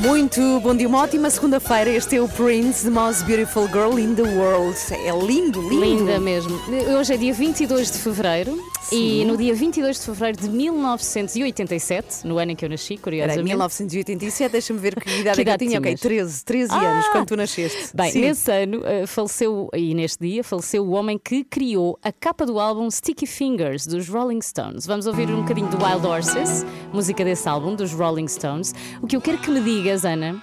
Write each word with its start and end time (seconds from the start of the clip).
Muito 0.00 0.60
bom 0.60 0.74
dia, 0.74 0.88
uma 0.88 1.02
ótima 1.02 1.28
segunda-feira. 1.28 1.90
Este 1.90 2.16
é 2.16 2.22
o 2.22 2.26
Prince, 2.26 2.84
The 2.84 2.90
Most 2.90 3.22
Beautiful 3.24 3.68
Girl 3.68 3.98
in 3.98 4.14
the 4.14 4.22
World. 4.22 4.74
É 4.92 5.10
lindo, 5.10 5.60
lindo. 5.60 5.84
Linda 5.84 6.18
mesmo. 6.18 6.58
Hoje 6.98 7.12
é 7.12 7.16
dia 7.18 7.34
22 7.34 7.92
de 7.92 7.98
fevereiro 7.98 8.58
e 8.92 9.24
no 9.24 9.36
dia 9.36 9.54
22 9.54 9.98
de 9.98 10.04
fevereiro 10.06 10.40
de 10.40 10.48
1987, 10.48 12.26
no 12.26 12.38
ano 12.38 12.52
em 12.52 12.56
que 12.56 12.64
eu 12.64 12.68
nasci, 12.68 12.94
Era 12.94 13.02
curiosamente. 13.02 13.44
1987, 13.48 14.52
deixa-me 14.52 14.78
ver 14.78 14.94
que 15.00 15.08
idade 15.20 15.22
Que 15.22 15.28
é 15.30 15.32
que 15.34 15.40
eu 15.40 15.42
idade 15.42 15.66
tinha. 15.66 15.78
Ok, 15.78 15.94
tinhas? 15.94 16.00
13, 16.00 16.44
13 16.44 16.72
Ah! 16.72 16.78
anos 16.92 17.08
quando 17.08 17.26
tu 17.26 17.36
nasceste. 17.36 17.90
Bem, 17.96 18.10
Sim. 18.12 18.20
nesse 18.22 18.50
ano 18.50 18.82
eh, 18.84 19.06
faleceu, 19.06 19.68
e 19.74 19.94
neste 19.94 20.24
dia 20.26 20.42
faleceu 20.44 20.84
o 20.84 20.90
homem 20.92 21.18
que 21.18 21.44
criou 21.44 21.98
a 22.02 22.12
capa 22.12 22.44
do 22.46 22.58
álbum 22.58 22.90
Sticky 22.90 23.26
Fingers 23.26 23.86
dos 23.86 24.08
Rolling 24.08 24.40
Stones. 24.42 24.86
Vamos 24.86 25.06
ouvir 25.06 25.30
um 25.30 25.42
bocadinho 25.42 25.68
do 25.68 25.82
Wild 25.84 26.06
Horses, 26.06 26.64
música 26.92 27.24
desse 27.24 27.48
álbum, 27.48 27.74
dos 27.74 27.92
Rolling 27.92 28.28
Stones. 28.28 28.74
O 29.02 29.06
que 29.06 29.16
eu 29.16 29.20
quero 29.20 29.38
que 29.38 29.50
me 29.50 29.60
digas, 29.60 30.04
Ana, 30.04 30.42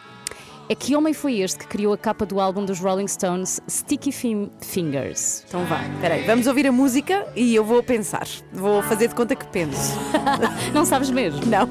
é 0.69 0.75
que 0.75 0.95
homem 0.95 1.13
foi 1.13 1.39
este 1.39 1.59
que 1.59 1.67
criou 1.67 1.93
a 1.93 1.97
capa 1.97 2.25
do 2.25 2.39
álbum 2.41 2.65
dos 2.65 2.79
Rolling 2.79 3.07
Stones 3.07 3.61
Sticky 3.69 4.11
Fin- 4.11 4.51
Fingers? 4.61 5.43
Então 5.47 5.63
vá, 5.65 5.79
peraí, 6.01 6.25
vamos 6.25 6.45
ouvir 6.47 6.67
a 6.67 6.71
música 6.71 7.25
e 7.35 7.55
eu 7.55 7.63
vou 7.63 7.81
pensar. 7.81 8.27
Vou 8.51 8.81
fazer 8.83 9.07
de 9.07 9.15
conta 9.15 9.35
que 9.35 9.45
penso. 9.47 9.97
Não 10.73 10.83
sabes 10.85 11.09
mesmo? 11.09 11.39
Não, 11.45 11.65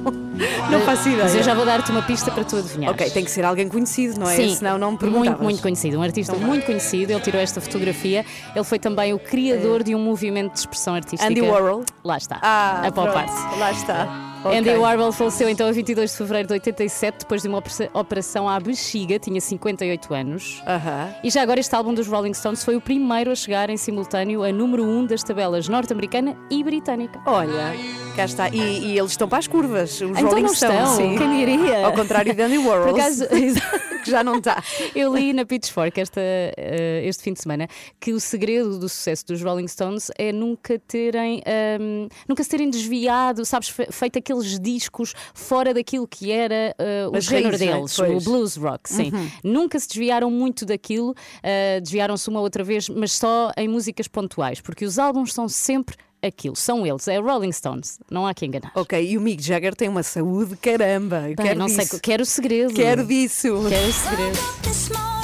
não 0.71 0.81
faço 0.83 1.09
ideia. 1.09 1.25
Mas 1.25 1.35
eu 1.35 1.43
já 1.43 1.55
vou 1.55 1.65
dar-te 1.65 1.91
uma 1.91 2.03
pista 2.03 2.31
para 2.31 2.45
tu 2.45 2.57
adivinhar. 2.57 2.93
Ok, 2.93 3.09
tem 3.11 3.25
que 3.25 3.31
ser 3.31 3.45
alguém 3.45 3.69
conhecido, 3.69 4.19
não 4.21 4.29
é? 4.29 4.37
Sim, 4.37 4.55
Senão 4.55 4.79
não 4.79 4.89
me 4.93 4.93
muito, 4.93 5.01
perguntavas. 5.01 5.41
muito 5.43 5.63
conhecido, 5.63 5.99
um 5.99 6.03
artista 6.03 6.35
muito 6.35 6.67
conhecido. 6.67 7.13
Ele 7.13 7.21
tirou 7.21 7.41
esta 7.41 7.61
fotografia. 7.61 8.25
Ele 8.55 8.65
foi 8.65 8.79
também 8.79 9.13
o 9.15 9.19
criador 9.19 9.83
de 9.83 9.95
um 9.95 9.99
movimento 9.99 10.53
de 10.53 10.59
expressão 10.61 10.95
artística. 10.95 11.25
Andy 11.31 11.41
Warhol. 11.43 11.85
Lá 12.05 12.17
está. 12.17 12.39
Ah, 12.43 12.83
a 12.87 12.93
poupar-se. 12.93 13.35
pronto, 13.35 13.59
lá 13.59 13.73
está. 13.73 14.23
Ok. 14.45 14.59
Andy 14.59 14.71
Warhol 14.77 15.11
faleceu 15.11 15.49
então 15.49 15.67
a 15.67 15.73
22 15.73 16.13
de 16.13 16.17
fevereiro 16.19 16.47
de 16.47 16.55
87 16.55 17.19
depois 17.21 17.43
de 17.43 17.49
uma 17.49 17.59
opera- 17.59 17.91
operação 17.93 18.49
à 18.49 18.61
bexiga, 18.61 19.19
tinha 19.19 19.41
58 19.41 20.15
anos. 20.15 20.63
Aham. 20.67 21.09
E 21.25 21.31
já 21.31 21.43
agora 21.43 21.59
este 21.59 21.75
álbum 21.75 21.93
dos 21.93 22.07
Rolling 22.07 22.35
Stones 22.35 22.63
foi 22.63 22.77
o 22.77 22.81
primeiro 22.81 23.33
a 23.33 23.35
chegar 23.35 23.71
em 23.71 23.77
simultâneo 23.77 24.45
a 24.45 24.53
número 24.53 24.85
1 24.85 25.07
das 25.07 25.25
tabelas 25.25 25.69
norte-americana 25.69 26.37
e 26.49 26.63
britânica. 26.63 27.19
Olha, 27.27 27.75
cá 28.15 28.25
está. 28.25 28.49
E, 28.51 28.59
e 28.93 28.99
eles 28.99 29.11
estão 29.13 29.27
para 29.29 29.39
as 29.39 29.49
curvas. 29.49 30.01
Os 30.01 30.17
Então 30.27 30.41
Rolling 30.41 30.55
Stones, 30.55 31.19
quem 31.19 31.37
diria? 31.39 31.87
Ao 31.87 31.93
contrário 31.93 32.35
de 32.35 32.43
Andy 32.43 32.59
Warhol. 32.59 32.93
Por 32.93 33.01
acaso, 33.01 33.27
que 34.05 34.11
já 34.11 34.23
não 34.23 34.37
está. 34.39 34.63
Eu 34.95 35.15
li 35.15 35.33
na 35.33 35.45
Pitchfork 35.45 36.01
esta, 36.01 36.21
eh, 36.21 37.03
este 37.05 37.23
fim 37.23 37.33
de 37.33 37.41
semana 37.41 37.69
que 38.01 38.13
o 38.13 38.21
segredo 38.21 38.79
do 38.79 38.89
sucesso 38.89 39.27
dos 39.27 39.43
Rolling 39.43 39.67
Stones 39.69 40.11
é 40.19 40.33
nunca 40.33 40.79
terem 40.79 41.43
ahm, 41.47 42.09
nunca 42.29 42.43
se 42.43 42.51
terem 42.51 42.71
desviado, 42.71 43.45
sabes, 43.45 43.69
fe- 43.69 43.89
feito 43.91 44.19
aqueles 44.19 44.59
discos 44.61 45.15
fora 45.35 45.73
daquilo 45.75 46.07
que 46.07 46.31
era 46.31 46.75
eh, 46.79 47.09
o 47.13 47.17
As 47.17 47.25
género 47.25 47.51
raízes, 47.59 47.67
não 47.67 47.73
é? 47.75 47.77
deles. 47.79 47.99
Uhum. 47.99 48.17
o 48.17 48.21
blues 48.21 48.57
rock, 48.57 48.89
sim. 48.89 49.11
Nunca 49.43 49.79
se 49.79 49.89
desviaram 49.89 50.31
muito 50.31 50.65
daquilo, 50.65 51.15
eh, 51.43 51.81
desviaram-se 51.81 52.29
uma 52.29 52.41
outra 52.41 52.63
vez, 52.63 52.89
mas 52.89 53.13
só 53.13 53.51
em 53.57 53.69
músicas 53.69 54.07
pontuais, 54.09 54.61
porque 54.61 54.85
os 54.85 54.99
álbuns 54.99 55.33
são 55.35 55.49
sempre 55.49 55.97
aquilo, 56.23 56.57
são 56.57 56.87
eles, 56.87 57.07
é 57.09 57.19
Rolling 57.19 57.53
Stones, 57.53 57.99
não 58.11 58.27
há 58.27 58.35
que 58.35 58.47
enganar. 58.47 58.73
Ok, 58.75 59.03
e 59.05 59.17
o 59.17 59.21
Mick 59.21 59.43
Jagger 59.43 59.75
tem 59.75 59.89
uma 59.89 60.03
saúde, 60.03 60.57
caramba. 60.57 61.21
Bem, 61.21 61.37
quero 61.37 61.59
não 61.59 61.69
sei, 61.69 61.85
disso. 61.85 62.01
quero 62.01 62.23
o 62.23 62.27
segredo. 62.27 62.75
Quero 62.75 63.05
disso. 63.05 63.49
Quero 63.69 63.89
o 63.89 63.93
segredo. 63.93 65.16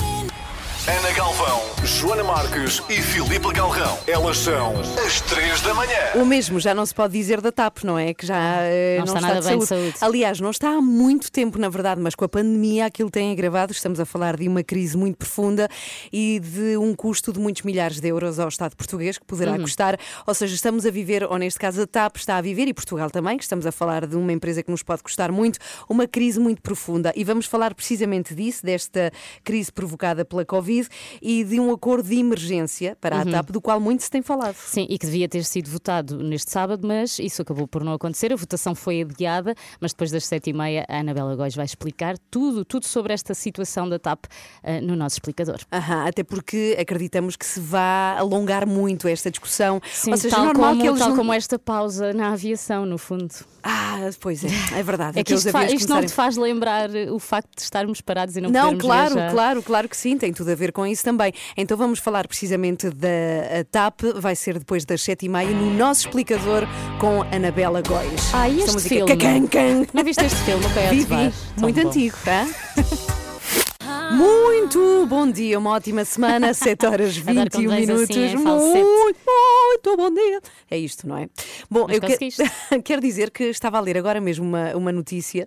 Ana 0.85 1.13
Galvão, 1.13 1.61
Joana 1.85 2.25
Marques 2.25 2.83
e 2.91 3.01
Filipe 3.01 3.53
Galrão. 3.53 3.97
Elas 4.05 4.37
são 4.39 4.75
as 5.07 5.21
3 5.21 5.61
da 5.61 5.73
manhã. 5.75 5.97
O 6.17 6.25
mesmo 6.27 6.59
já 6.59 6.75
não 6.75 6.85
se 6.85 6.93
pode 6.93 7.13
dizer 7.13 7.41
da 7.41 7.53
TAP, 7.53 7.85
não 7.85 7.97
é? 7.97 8.13
Que 8.13 8.27
já 8.27 8.63
eh, 8.63 8.97
Não 8.99 9.07
não, 9.07 9.15
está 9.15 9.21
nada 9.21 9.41
de 9.41 9.47
bem 9.49 9.59
de 9.61 9.67
saúde. 9.67 9.85
saúde. 9.93 9.97
Aliás, 10.01 10.41
não 10.41 10.51
está 10.51 10.71
há 10.71 10.81
muito 10.81 11.31
tempo, 11.31 11.57
na 11.57 11.69
verdade, 11.69 12.01
mas 12.01 12.17
com 12.17 12.25
a 12.25 12.29
pandemia 12.29 12.87
aquilo 12.87 13.11
tem 13.13 13.31
agravado. 13.31 13.71
Estamos 13.71 14.01
a 14.01 14.05
falar 14.05 14.37
de 14.37 14.49
uma 14.49 14.65
crise 14.65 14.97
muito 14.97 15.17
profunda 15.19 15.69
e 16.13 16.41
de 16.41 16.77
um 16.77 16.97
custo 16.97 17.33
de 17.33 17.39
muitos 17.39 17.63
milhares 17.63 18.01
de 18.01 18.09
euros 18.09 18.41
ao 18.41 18.49
Estado 18.49 18.75
português, 18.75 19.19
que 19.19 19.25
poderá 19.25 19.53
Uhum. 19.53 19.61
custar. 19.63 19.97
Ou 20.27 20.35
seja, 20.35 20.53
estamos 20.57 20.85
a 20.85 20.91
viver, 20.91 21.23
ou 21.23 21.39
neste 21.39 21.61
caso 21.61 21.83
a 21.83 21.87
TAP 21.87 22.17
está 22.17 22.39
a 22.39 22.41
viver, 22.41 22.67
e 22.67 22.75
Portugal 22.75 23.09
também, 23.09 23.37
que 23.37 23.45
estamos 23.45 23.67
a 23.67 23.71
falar 23.73 24.05
de 24.05 24.17
uma 24.17 24.33
empresa 24.33 24.65
que 24.65 24.71
nos 24.71 24.83
pode 24.83 25.05
custar 25.05 25.31
muito, 25.31 25.61
uma 25.89 26.09
crise 26.09 26.41
muito 26.41 26.61
profunda. 26.61 27.13
E 27.15 27.23
vamos 27.23 27.47
falar 27.47 27.73
precisamente 27.73 28.35
disso, 28.35 28.67
desta 28.67 29.13
crise 29.45 29.71
provocada 29.71 30.25
pela 30.25 30.45
Covid 30.45 30.72
e 31.21 31.45
de 31.45 31.59
um 31.61 31.71
acordo 31.73 32.09
de 32.09 32.19
emergência 32.19 32.97
para 33.01 33.17
Uhum. 33.17 33.23
a 33.23 33.25
TAP, 33.27 33.51
do 33.51 33.61
qual 33.61 33.79
muito 33.81 34.03
se 34.03 34.11
tem 34.11 34.23
falado. 34.23 34.55
Sim, 34.57 34.87
e 34.89 34.99
que 34.99 35.07
devia 35.07 35.29
ter 35.29 35.45
sido 35.45 35.71
votado 35.71 36.19
neste 36.23 36.51
sábado, 36.51 36.87
mas 36.87 37.19
isso 37.19 37.43
acabou 37.43 37.67
por 37.69 37.85
não 37.85 37.93
acontecer. 37.93 38.33
A 38.33 38.37
votação 38.37 38.75
foi 38.75 39.03
adiada, 39.03 39.55
mas 39.81 39.93
depois 39.93 40.11
das 40.11 40.25
sete 40.25 40.51
e 40.51 40.53
meia 40.53 40.85
a 40.89 40.99
Anabela 41.01 41.35
Góis 41.37 41.55
vai 41.55 41.65
explicar 41.65 42.17
tudo, 42.31 42.65
tudo 42.65 42.87
sobre 42.87 43.13
esta 43.13 43.35
situação 43.35 43.89
da 43.89 43.99
TAP 43.99 44.25
eh, 44.63 44.81
no 44.81 44.95
nosso 44.97 45.17
explicador. 45.17 45.59
Aham, 45.73 46.07
até 46.09 46.23
porque 46.23 46.77
acreditamos 46.79 47.37
que 47.37 47.45
se 47.47 47.61
vá 47.61 48.17
alongar 48.19 48.67
muito 48.67 49.09
esta 49.09 49.31
discussão. 49.31 49.81
Sim, 49.93 50.11
Ou 50.13 50.17
seja, 50.17 50.37
tal, 50.37 50.45
normal 50.47 50.71
como, 50.71 50.83
que 50.83 50.89
eles 50.89 50.99
tal 50.99 51.09
não- 51.11 51.17
como 51.17 51.33
esta 51.33 51.59
pausa 51.59 52.13
na 52.13 52.33
aviação, 52.33 52.87
no 52.87 52.99
fundo. 52.99 53.33
Ah, 53.63 53.99
pois 54.21 54.45
é, 54.45 54.49
é 54.79 54.83
verdade. 54.83 55.19
É 55.23 55.25
que 55.25 55.35
isto, 55.35 55.51
fa- 55.51 55.65
isto 55.67 55.89
não 55.89 55.97
começarem- 55.99 56.07
te 56.09 56.13
faz 56.15 56.37
lembrar 56.37 56.91
o 57.11 57.19
facto 57.19 57.57
de 57.57 57.63
estarmos 57.63 58.01
parados 58.01 58.37
e 58.37 58.41
não, 58.41 58.51
Não, 58.51 58.77
claro, 58.77 59.15
viajar? 59.15 59.31
claro, 59.33 59.63
claro 59.63 59.89
que 59.89 59.97
sim, 59.97 60.17
tem 60.17 60.33
tudo 60.33 60.51
a 60.51 60.55
ver 60.55 60.62
com 60.71 60.87
isso 60.87 61.03
também. 61.03 61.33
Então 61.57 61.77
vamos 61.77 61.99
falar 61.99 62.29
precisamente 62.29 62.91
da 62.91 63.09
TAP, 63.71 64.03
vai 64.17 64.37
ser 64.37 64.59
depois 64.59 64.85
das 64.85 65.03
sete 65.03 65.27
e 65.27 65.29
meia 65.29 65.51
no 65.51 65.73
nosso 65.75 66.03
explicador 66.07 66.65
com 67.01 67.23
Anabela 67.35 67.81
Góis. 67.81 68.31
Ah, 68.35 68.49
e 68.49 68.61
Esta 68.63 68.77
este 68.77 68.89
filme? 68.91 69.17
Cacan-can. 69.17 69.87
Não 69.95 70.05
viste 70.05 70.23
este 70.25 70.39
filme, 70.43 70.65
o 70.65 70.71
Coyote 70.71 70.95
Vivi, 70.95 71.05
Vaz? 71.07 71.35
Tão 71.57 71.63
muito 71.63 71.83
bom. 71.83 71.89
antigo, 71.89 72.17
tá? 72.25 72.47
Muito 74.13 75.07
bom 75.07 75.31
dia, 75.31 75.59
uma 75.59 75.71
ótima 75.71 76.05
semana, 76.05 76.53
7 76.55 76.87
horas 76.87 77.17
Adoro 77.17 77.35
quando 77.35 77.45
21 77.45 77.71
vens 77.71 77.87
minutos. 77.89 78.11
assim, 78.17 78.37
muito, 78.37 79.19
muito 79.25 79.97
bom 79.97 80.11
dia. 80.13 80.41
É 80.71 80.77
isto, 80.79 81.09
não 81.09 81.17
é? 81.17 81.29
Bom, 81.71 81.87
Mas 81.89 81.97
eu 81.97 82.19
que- 82.19 82.83
quero 82.85 83.01
dizer 83.01 83.31
que 83.31 83.45
estava 83.45 83.79
a 83.79 83.81
ler 83.81 83.97
agora 83.97 84.21
mesmo 84.21 84.45
uma, 84.45 84.77
uma 84.77 84.93
notícia 84.93 85.47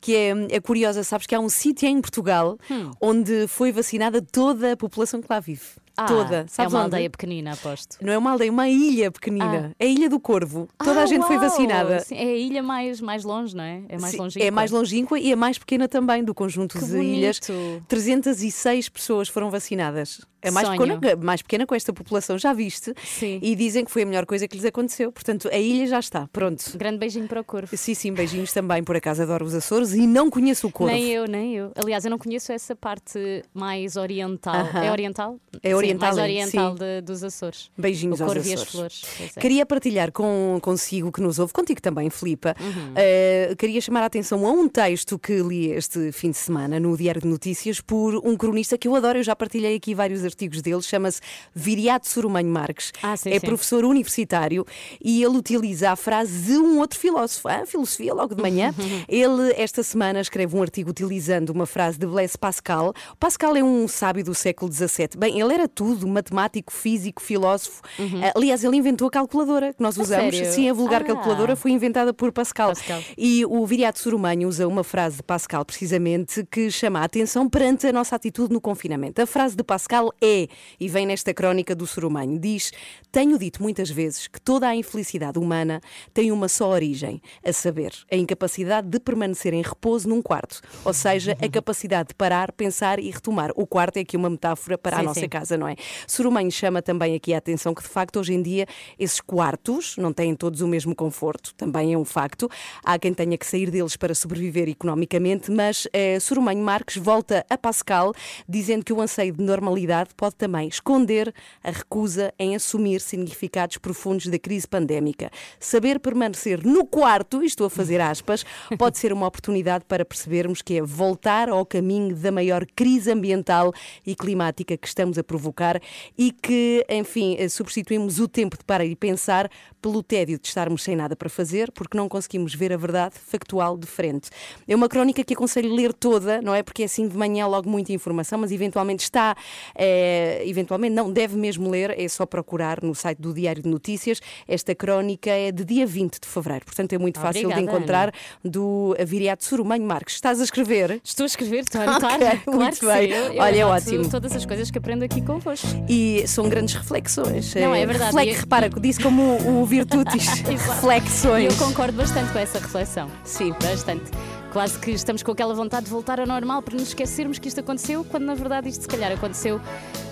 que 0.00 0.14
é, 0.16 0.32
é 0.50 0.60
curiosa. 0.60 1.02
Sabes 1.04 1.26
que 1.26 1.34
há 1.34 1.40
um 1.40 1.48
sítio 1.48 1.88
em 1.88 2.00
Portugal 2.00 2.56
onde 3.00 3.46
foi 3.48 3.70
vacinada 3.72 4.20
toda 4.22 4.72
a 4.72 4.76
população 4.76 5.20
que 5.20 5.26
lá 5.30 5.40
vive. 5.40 5.62
Hum. 5.76 5.80
Ah, 5.96 6.06
toda. 6.06 6.36
É 6.36 6.46
Sabes 6.46 6.72
uma 6.72 6.78
onde? 6.84 6.94
aldeia 6.94 7.10
pequenina, 7.10 7.52
aposto. 7.52 7.96
Não 8.00 8.10
é 8.10 8.16
uma 8.16 8.30
aldeia, 8.30 8.50
uma 8.50 8.66
ilha 8.68 9.10
pequenina. 9.10 9.74
É 9.78 9.84
a 9.84 9.88
Ilha 9.88 10.08
do 10.08 10.18
Corvo. 10.18 10.66
Toda 10.78 11.00
Ah, 11.00 11.02
a 11.02 11.06
gente 11.06 11.26
foi 11.26 11.36
uau! 11.36 11.44
vacinada. 11.44 12.00
Sim, 12.00 12.14
é 12.14 12.22
a 12.22 12.36
ilha 12.36 12.62
mais, 12.62 13.00
mais 13.02 13.22
longe, 13.22 13.54
não 13.54 13.64
é? 13.64 13.82
É 13.86 13.98
mais 13.98 14.12
Sim, 14.12 14.18
longínqua. 14.18 14.46
É 14.48 14.50
mais 14.50 14.70
longínqua 14.70 15.18
e 15.18 15.30
é 15.30 15.36
mais 15.36 15.58
pequena 15.58 15.86
também 15.88 16.24
do 16.24 16.34
conjunto 16.34 16.78
Que 16.78 16.84
de 16.86 16.96
ilhas. 16.96 17.38
bonito. 17.40 17.84
306 17.86 18.88
pessoas 18.88 19.28
foram 19.28 19.50
vacinadas. 19.50 20.22
É 20.42 20.50
mais 20.50 20.66
Sonho. 20.66 20.78
pequena, 20.98 21.16
mais 21.16 21.42
pequena 21.42 21.66
com 21.66 21.74
esta 21.74 21.92
população, 21.92 22.38
já 22.38 22.52
viste? 22.52 22.94
Sim. 23.04 23.38
E 23.42 23.54
dizem 23.54 23.84
que 23.84 23.90
foi 23.90 24.02
a 24.02 24.06
melhor 24.06 24.24
coisa 24.26 24.46
que 24.48 24.56
lhes 24.56 24.64
aconteceu. 24.64 25.12
Portanto, 25.12 25.48
a 25.52 25.56
ilha 25.58 25.86
já 25.86 25.98
está. 25.98 26.28
Pronto. 26.32 26.62
Grande 26.76 26.98
beijinho 26.98 27.26
para 27.28 27.40
o 27.40 27.44
Corvo. 27.44 27.76
Sim, 27.76 27.94
sim, 27.94 28.12
beijinhos 28.12 28.52
também. 28.52 28.82
Por 28.82 28.96
acaso 28.96 29.22
adoro 29.22 29.44
os 29.44 29.54
Açores 29.54 29.92
e 29.92 30.06
não 30.06 30.30
conheço 30.30 30.66
o 30.66 30.72
Corvo. 30.72 30.92
Nem 30.94 31.08
eu, 31.08 31.26
nem 31.26 31.54
eu. 31.56 31.72
Aliás, 31.76 32.04
eu 32.04 32.10
não 32.10 32.18
conheço 32.18 32.52
essa 32.52 32.74
parte 32.74 33.42
mais 33.52 33.96
oriental. 33.96 34.54
Aham. 34.54 34.82
É 34.84 34.90
oriental? 34.90 35.38
É 35.62 35.68
Sim, 35.70 35.74
oriental, 35.74 36.08
mais 36.08 36.18
é, 36.18 36.22
oriental 36.22 36.72
sim. 36.72 36.78
de- 36.78 37.00
dos 37.02 37.22
Açores. 37.24 37.70
Beijinhos 37.76 38.20
o 38.20 38.24
aos 38.24 38.32
Corvo 38.32 38.48
e 38.48 38.54
as 38.54 38.62
Açores. 38.62 39.00
flores. 39.00 39.32
É. 39.36 39.40
Queria 39.40 39.66
partilhar 39.66 40.10
com, 40.12 40.58
consigo 40.62 41.12
que 41.12 41.20
nos 41.20 41.38
ouve, 41.38 41.52
contigo 41.52 41.80
também, 41.82 42.08
Filipa. 42.10 42.54
Uhum. 42.60 42.92
eh, 42.96 43.54
queria 43.58 43.80
chamar 43.80 44.02
a 44.02 44.06
atenção 44.06 44.46
a 44.46 44.50
um 44.50 44.68
texto 44.68 45.18
que 45.18 45.40
li 45.42 45.70
este 45.70 46.12
fim 46.12 46.30
de 46.30 46.36
semana 46.36 46.80
no 46.80 46.96
Diário 46.96 47.20
de 47.20 47.26
Notícias 47.28 47.80
por 47.80 48.16
um 48.26 48.36
cronista 48.36 48.78
que 48.78 48.88
eu 48.88 48.94
adoro, 48.96 49.18
eu 49.18 49.22
já 49.22 49.34
partilhei 49.36 49.74
aqui 49.76 49.94
vários 49.94 50.24
artigos 50.30 50.62
dele, 50.62 50.82
chama-se 50.82 51.20
Viriato 51.54 52.08
Sorumanho 52.08 52.48
Marques. 52.48 52.92
Ah, 53.02 53.16
sim, 53.16 53.30
é 53.30 53.38
sim. 53.38 53.46
professor 53.46 53.84
universitário 53.84 54.64
e 55.02 55.22
ele 55.22 55.36
utiliza 55.36 55.90
a 55.90 55.96
frase 55.96 56.46
de 56.46 56.58
um 56.58 56.78
outro 56.78 56.98
filósofo, 56.98 57.48
ah, 57.48 57.64
filosofia, 57.66 58.14
logo 58.14 58.34
de 58.34 58.42
manhã. 58.42 58.74
ele, 59.08 59.52
esta 59.56 59.82
semana, 59.82 60.20
escreve 60.20 60.56
um 60.56 60.62
artigo 60.62 60.90
utilizando 60.90 61.50
uma 61.50 61.66
frase 61.66 61.98
de 61.98 62.06
Blaise 62.06 62.36
Pascal. 62.38 62.94
Pascal 63.18 63.56
é 63.56 63.62
um 63.62 63.86
sábio 63.88 64.24
do 64.24 64.34
século 64.34 64.72
XVII. 64.72 65.10
Bem, 65.18 65.40
ele 65.40 65.52
era 65.54 65.68
tudo, 65.68 66.06
matemático, 66.06 66.72
físico, 66.72 67.20
filósofo. 67.22 67.82
Uh, 67.98 68.32
aliás, 68.36 68.62
ele 68.64 68.76
inventou 68.76 69.08
a 69.08 69.10
calculadora 69.10 69.72
que 69.74 69.82
nós 69.82 69.96
usamos. 69.96 70.34
sério? 70.34 70.52
Sim, 70.52 70.68
a 70.68 70.72
vulgar 70.72 71.02
Ah. 71.02 71.04
calculadora 71.04 71.56
foi 71.56 71.70
inventada 71.72 72.12
por 72.14 72.32
Pascal. 72.32 72.68
Pascal. 72.68 73.02
E 73.16 73.44
o 73.46 73.64
Viriato 73.66 73.98
Sorumanho 73.98 74.48
usa 74.48 74.66
uma 74.66 74.84
frase 74.84 75.16
de 75.16 75.22
Pascal, 75.22 75.64
precisamente, 75.64 76.44
que 76.50 76.70
chama 76.70 77.00
a 77.00 77.04
atenção 77.04 77.48
perante 77.48 77.86
a 77.86 77.92
nossa 77.92 78.16
atitude 78.16 78.52
no 78.52 78.60
confinamento. 78.60 79.20
A 79.20 79.26
frase 79.26 79.56
de 79.56 79.62
Pascal 79.62 80.12
é, 80.22 80.48
e 80.78 80.88
vem 80.88 81.06
nesta 81.06 81.32
crónica 81.32 81.74
do 81.74 81.86
Sorumanho, 81.86 82.38
diz: 82.38 82.72
Tenho 83.12 83.36
dito 83.36 83.60
muitas 83.60 83.90
vezes 83.90 84.28
que 84.28 84.40
toda 84.40 84.68
a 84.68 84.76
infelicidade 84.76 85.36
humana 85.36 85.80
tem 86.14 86.30
uma 86.30 86.46
só 86.46 86.68
origem, 86.68 87.20
a 87.44 87.52
saber, 87.52 87.92
a 88.08 88.14
incapacidade 88.14 88.86
de 88.88 89.00
permanecer 89.00 89.52
em 89.52 89.62
repouso 89.62 90.08
num 90.08 90.22
quarto. 90.22 90.60
Ou 90.84 90.92
seja, 90.92 91.36
a 91.40 91.48
capacidade 91.48 92.10
de 92.10 92.14
parar, 92.14 92.52
pensar 92.52 93.00
e 93.00 93.10
retomar. 93.10 93.50
O 93.56 93.66
quarto 93.66 93.96
é 93.96 94.00
aqui 94.00 94.16
uma 94.16 94.30
metáfora 94.30 94.78
para 94.78 94.98
a 94.98 95.00
Sim, 95.00 95.06
nossa 95.06 95.20
sim. 95.20 95.28
casa, 95.28 95.56
não 95.56 95.66
é? 95.66 95.74
Sorumanho 96.06 96.52
chama 96.52 96.80
também 96.80 97.16
aqui 97.16 97.34
a 97.34 97.38
atenção 97.38 97.74
que, 97.74 97.82
de 97.82 97.88
facto, 97.88 98.20
hoje 98.20 98.32
em 98.32 98.42
dia, 98.42 98.64
esses 98.96 99.20
quartos 99.20 99.96
não 99.96 100.12
têm 100.12 100.36
todos 100.36 100.60
o 100.60 100.68
mesmo 100.68 100.94
conforto, 100.94 101.52
também 101.56 101.92
é 101.92 101.98
um 101.98 102.04
facto. 102.04 102.48
Há 102.84 102.96
quem 102.96 103.12
tenha 103.12 103.36
que 103.36 103.44
sair 103.46 103.72
deles 103.72 103.96
para 103.96 104.14
sobreviver 104.14 104.68
economicamente, 104.68 105.50
mas 105.50 105.88
eh, 105.92 106.20
Sorumanho 106.20 106.62
Marques 106.62 106.96
volta 106.96 107.44
a 107.50 107.58
Pascal, 107.58 108.14
dizendo 108.48 108.84
que 108.84 108.92
o 108.92 109.00
anseio 109.00 109.32
de 109.32 109.42
normalidade 109.42 110.10
pode 110.16 110.36
também 110.36 110.68
esconder 110.68 111.34
a 111.64 111.72
recusa 111.72 112.32
em 112.38 112.54
assumir 112.54 112.99
significados 113.02 113.78
profundos 113.78 114.26
da 114.26 114.38
crise 114.38 114.66
pandémica. 114.66 115.30
Saber 115.58 115.98
permanecer 115.98 116.64
no 116.64 116.86
quarto, 116.86 117.42
estou 117.42 117.66
a 117.66 117.70
fazer 117.70 118.00
aspas, 118.00 118.44
pode 118.78 118.98
ser 118.98 119.12
uma 119.12 119.26
oportunidade 119.26 119.84
para 119.86 120.04
percebermos 120.04 120.62
que 120.62 120.78
é 120.78 120.82
voltar 120.82 121.48
ao 121.48 121.64
caminho 121.64 122.14
da 122.14 122.30
maior 122.32 122.66
crise 122.74 123.10
ambiental 123.10 123.72
e 124.06 124.14
climática 124.14 124.76
que 124.76 124.86
estamos 124.86 125.18
a 125.18 125.24
provocar 125.24 125.80
e 126.16 126.32
que, 126.32 126.84
enfim, 126.88 127.36
eh, 127.38 127.48
substituímos 127.48 128.18
o 128.18 128.28
tempo 128.28 128.56
de 128.56 128.64
parar 128.64 128.84
e 128.84 128.96
pensar 128.96 129.50
pelo 129.80 130.02
tédio 130.02 130.38
de 130.38 130.46
estarmos 130.46 130.82
sem 130.82 130.94
nada 130.94 131.16
para 131.16 131.28
fazer, 131.28 131.70
porque 131.72 131.96
não 131.96 132.08
conseguimos 132.08 132.54
ver 132.54 132.72
a 132.72 132.76
verdade 132.76 133.14
factual 133.18 133.76
de 133.76 133.86
frente. 133.86 134.30
É 134.68 134.74
uma 134.74 134.88
crónica 134.88 135.24
que 135.24 135.34
aconselho 135.34 135.72
ler 135.74 135.92
toda, 135.92 136.40
não 136.42 136.54
é? 136.54 136.62
Porque 136.62 136.82
é 136.82 136.84
assim 136.86 137.08
de 137.08 137.16
manhã 137.16 137.46
logo 137.46 137.68
muita 137.68 137.92
informação, 137.92 138.38
mas 138.38 138.52
eventualmente 138.52 139.02
está, 139.02 139.36
eh, 139.74 140.42
eventualmente 140.46 140.94
não, 140.94 141.10
deve 141.10 141.36
mesmo 141.36 141.70
ler, 141.70 141.98
é 141.98 142.08
só 142.08 142.26
procurar 142.26 142.82
no 142.82 142.89
site 142.94 143.18
do 143.20 143.32
Diário 143.34 143.62
de 143.62 143.68
Notícias. 143.68 144.20
Esta 144.48 144.74
crónica 144.74 145.30
é 145.30 145.50
de 145.52 145.64
dia 145.64 145.86
20 145.86 146.20
de 146.20 146.26
fevereiro, 146.28 146.64
portanto 146.64 146.92
é 146.92 146.98
muito 146.98 147.18
fácil 147.20 147.42
Obrigada, 147.48 147.60
de 147.62 147.68
encontrar 147.76 148.12
do 148.44 148.94
Viriato 149.06 149.44
Sorumanho 149.44 149.84
Marques. 149.84 150.14
Estás 150.14 150.40
a 150.40 150.44
escrever? 150.44 151.00
Estou 151.04 151.24
a 151.24 151.26
escrever, 151.26 151.60
estou 151.60 151.80
a 151.80 151.84
anotar. 151.84 152.14
Ok, 152.14 152.40
claro 152.44 152.60
muito 152.60 152.86
bem. 152.86 153.10
Eu, 153.10 153.32
eu 153.34 153.42
Olha, 153.42 153.60
é 153.60 153.64
ótimo. 153.66 154.08
todas 154.08 154.34
as 154.34 154.44
coisas 154.46 154.70
que 154.70 154.78
aprendo 154.78 155.04
aqui 155.04 155.20
convosco. 155.22 155.66
E 155.88 156.24
são 156.26 156.48
grandes 156.48 156.74
reflexões. 156.74 157.54
Não, 157.54 157.74
Eh, 157.74 157.82
é 157.82 157.86
verdade. 157.86 158.14
reflex- 158.16 158.36
E- 158.36 158.40
repara, 158.40 158.68
disse 158.68 159.00
como 159.00 159.22
o, 159.22 159.62
o 159.62 159.66
Virtutis. 159.66 160.26
Reflexões. 160.48 161.52
eu 161.52 161.66
concordo 161.66 161.96
bastante 161.96 162.32
com 162.32 162.38
essa 162.38 162.58
reflexão. 162.58 163.10
Sim. 163.24 163.52
Bastante. 163.62 164.10
Quase 164.52 164.78
que 164.78 164.90
estamos 164.90 165.22
com 165.22 165.30
aquela 165.32 165.54
vontade 165.54 165.84
de 165.84 165.90
voltar 165.90 166.18
ao 166.18 166.26
normal 166.26 166.60
para 166.62 166.74
nos 166.74 166.88
esquecermos 166.88 167.38
que 167.38 167.46
isto 167.48 167.60
aconteceu, 167.60 168.04
quando 168.04 168.24
na 168.24 168.34
verdade 168.34 168.68
isto 168.68 168.82
se 168.82 168.88
calhar 168.88 169.12
aconteceu 169.12 169.60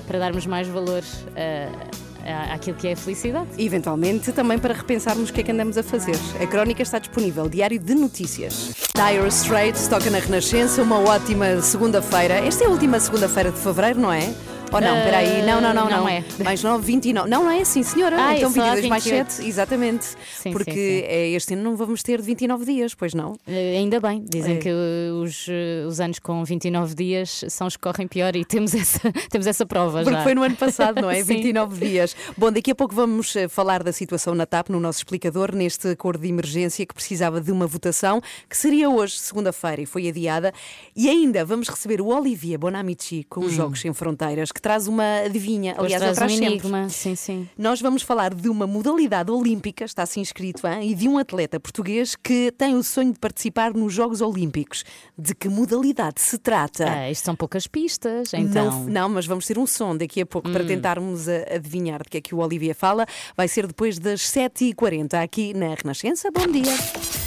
para 0.06 0.19
darmos 0.19 0.46
mais 0.46 0.69
valor 0.69 1.02
ah, 1.36 1.69
à- 1.70 2.07
àquilo 2.52 2.76
que 2.76 2.88
é 2.88 2.92
a 2.92 2.96
felicidade. 2.96 3.48
Eventualmente 3.58 4.32
também 4.32 4.58
para 4.58 4.75
repensarmos 4.75 5.30
o 5.30 5.32
que 5.32 5.40
é 5.40 5.44
que 5.44 5.52
andamos 5.52 5.78
a 5.78 5.82
fazer. 5.82 6.16
A 6.40 6.46
crónica 6.46 6.82
está 6.82 6.98
disponível, 6.98 7.48
Diário 7.48 7.78
de 7.78 7.94
Notícias. 7.94 8.72
Dire 8.94 9.28
Straits 9.28 9.88
toca 9.88 10.10
na 10.10 10.19
Renascença, 10.19 10.82
uma 10.82 10.98
ótima 10.98 11.60
segunda-feira. 11.62 12.34
Esta 12.34 12.64
é 12.64 12.66
a 12.66 12.70
última 12.70 12.98
segunda-feira 12.98 13.50
de 13.50 13.58
fevereiro, 13.58 14.00
não 14.00 14.12
é? 14.12 14.34
Ou 14.70 14.81
não? 14.82 14.88
Ah, 14.94 14.99
Espera 14.99 15.19
aí. 15.19 15.43
Não, 15.47 15.61
não, 15.62 15.73
não, 15.73 15.88
não 15.88 15.99
não. 16.00 16.09
é. 16.09 16.23
Mais 16.44 16.62
9, 16.62 16.85
29. 16.85 17.29
Não, 17.31 17.44
não 17.44 17.50
é 17.50 17.62
assim, 17.62 17.82
senhora. 17.82 18.17
Ah, 18.19 18.37
então 18.37 18.50
é 18.50 18.53
só 18.53 18.61
22 18.62 18.87
mais 18.88 19.05
28. 19.05 19.32
7, 19.32 19.49
exatamente. 19.49 20.05
Sim, 20.41 20.53
Porque 20.53 20.70
sim, 20.70 20.76
sim. 20.76 21.03
é, 21.06 21.29
este 21.31 21.55
ano 21.55 21.62
não 21.62 21.75
vamos 21.76 22.03
ter 22.03 22.19
de 22.20 22.26
29 22.26 22.65
dias, 22.67 22.94
pois 22.94 23.15
não? 23.15 23.35
Eh, 23.47 23.79
Ainda 23.79 23.99
bem, 23.99 24.23
dizem 24.29 24.56
É. 24.56 24.59
que 24.59 24.69
os, 24.70 25.47
eh, 25.49 25.87
os 25.87 26.00
anos 26.00 26.19
com 26.19 26.44
29 26.44 26.94
dias 26.94 27.44
são 27.49 27.67
os 27.67 27.76
que 27.76 27.82
correm 27.82 28.06
pior 28.06 28.37
e 28.37 28.44
temos 28.44 28.75
essa, 28.75 29.00
temos 29.31 29.47
essa 29.47 29.65
prova 29.65 30.03
Porque 30.03 30.17
já. 30.19 30.23
foi 30.23 30.35
no 30.35 30.43
ano 30.43 30.56
passado, 30.56 31.00
não 31.00 31.11
é? 31.11 31.17
Sim. 31.25 31.35
29 31.37 31.87
dias. 31.87 32.14
Bom, 32.37 32.53
daqui 32.53 32.71
a 32.71 32.75
pouco 32.75 32.94
vamos 32.94 33.35
eh, 33.37 33.49
falar 33.49 33.82
da 33.82 33.93
situação 33.93 34.35
na 34.35 34.44
TAP, 34.44 34.69
no 34.69 34.79
nosso 34.79 34.99
explicador, 34.99 35.55
neste 35.55 35.88
acordo 35.88 36.21
de 36.21 36.29
emergência 36.29 36.85
que 36.85 36.93
precisava 36.94 37.41
de 37.41 37.50
uma 37.50 37.67
votação, 37.67 38.21
que 38.49 38.56
seria 38.56 38.91
hoje, 38.91 39.19
segunda-feira, 39.19 39.81
e 39.81 39.87
foi 39.87 40.09
adiada. 40.09 40.53
E 40.94 41.09
ainda 41.09 41.43
vamos 41.43 41.69
receber 41.69 42.03
o 42.03 42.06
Olivier 42.09 42.59
Bonamici 42.59 43.25
com 43.31 43.41
os 43.41 43.53
Jogos 43.55 43.81
Sem 43.81 43.94
Fronteiras, 43.94 44.53
que 44.58 44.62
traz 44.62 44.88
uma 44.88 45.20
adivinha. 45.25 45.75
Hum. 45.75 45.84
Hoje 45.84 45.94
Aliás, 45.94 46.02
ele 46.02 46.14
traz 46.14 46.32
um 46.32 46.37
traz 46.37 46.50
sempre. 46.50 46.69
enigma, 46.69 46.88
sim, 46.88 47.14
sim. 47.14 47.49
Nós 47.56 47.81
vamos 47.81 48.02
falar 48.02 48.34
de 48.34 48.49
uma 48.49 48.66
modalidade 48.66 49.31
olímpica, 49.31 49.84
está 49.84 50.02
assim 50.02 50.20
escrito, 50.20 50.66
hein? 50.66 50.90
e 50.90 50.94
de 50.94 51.08
um 51.08 51.16
atleta 51.16 51.60
português 51.60 52.16
que 52.16 52.52
tem 52.58 52.75
o 52.75 52.82
sonho 52.82 53.12
de 53.12 53.19
participar 53.19 53.72
nos 53.72 53.93
Jogos 53.93 54.20
Olímpicos. 54.20 54.84
De 55.16 55.34
que 55.34 55.49
modalidade 55.49 56.20
se 56.20 56.38
trata? 56.38 56.90
Ah, 56.90 57.10
isto 57.10 57.25
são 57.25 57.37
poucas 57.37 57.66
pistas, 57.66 58.34
então. 58.34 58.82
Não, 58.82 58.84
não, 58.84 59.08
mas 59.08 59.26
vamos 59.26 59.46
ter 59.46 59.58
um 59.58 59.66
som 59.66 59.96
daqui 59.96 60.20
a 60.20 60.26
pouco 60.26 60.50
para 60.50 60.64
tentarmos 60.64 61.28
adivinhar 61.28 62.02
de 62.02 62.11
que 62.11 62.19
é 62.19 62.20
que 62.20 62.34
o 62.34 62.38
Olivia 62.38 62.75
fala. 62.75 63.06
Vai 63.37 63.46
ser 63.46 63.66
depois 63.66 63.99
das 63.99 64.20
7h40 64.22 65.14
aqui 65.22 65.54
na 65.54 65.75
Renascença. 65.75 66.31
Bom 66.31 66.46
dia. 66.50 67.18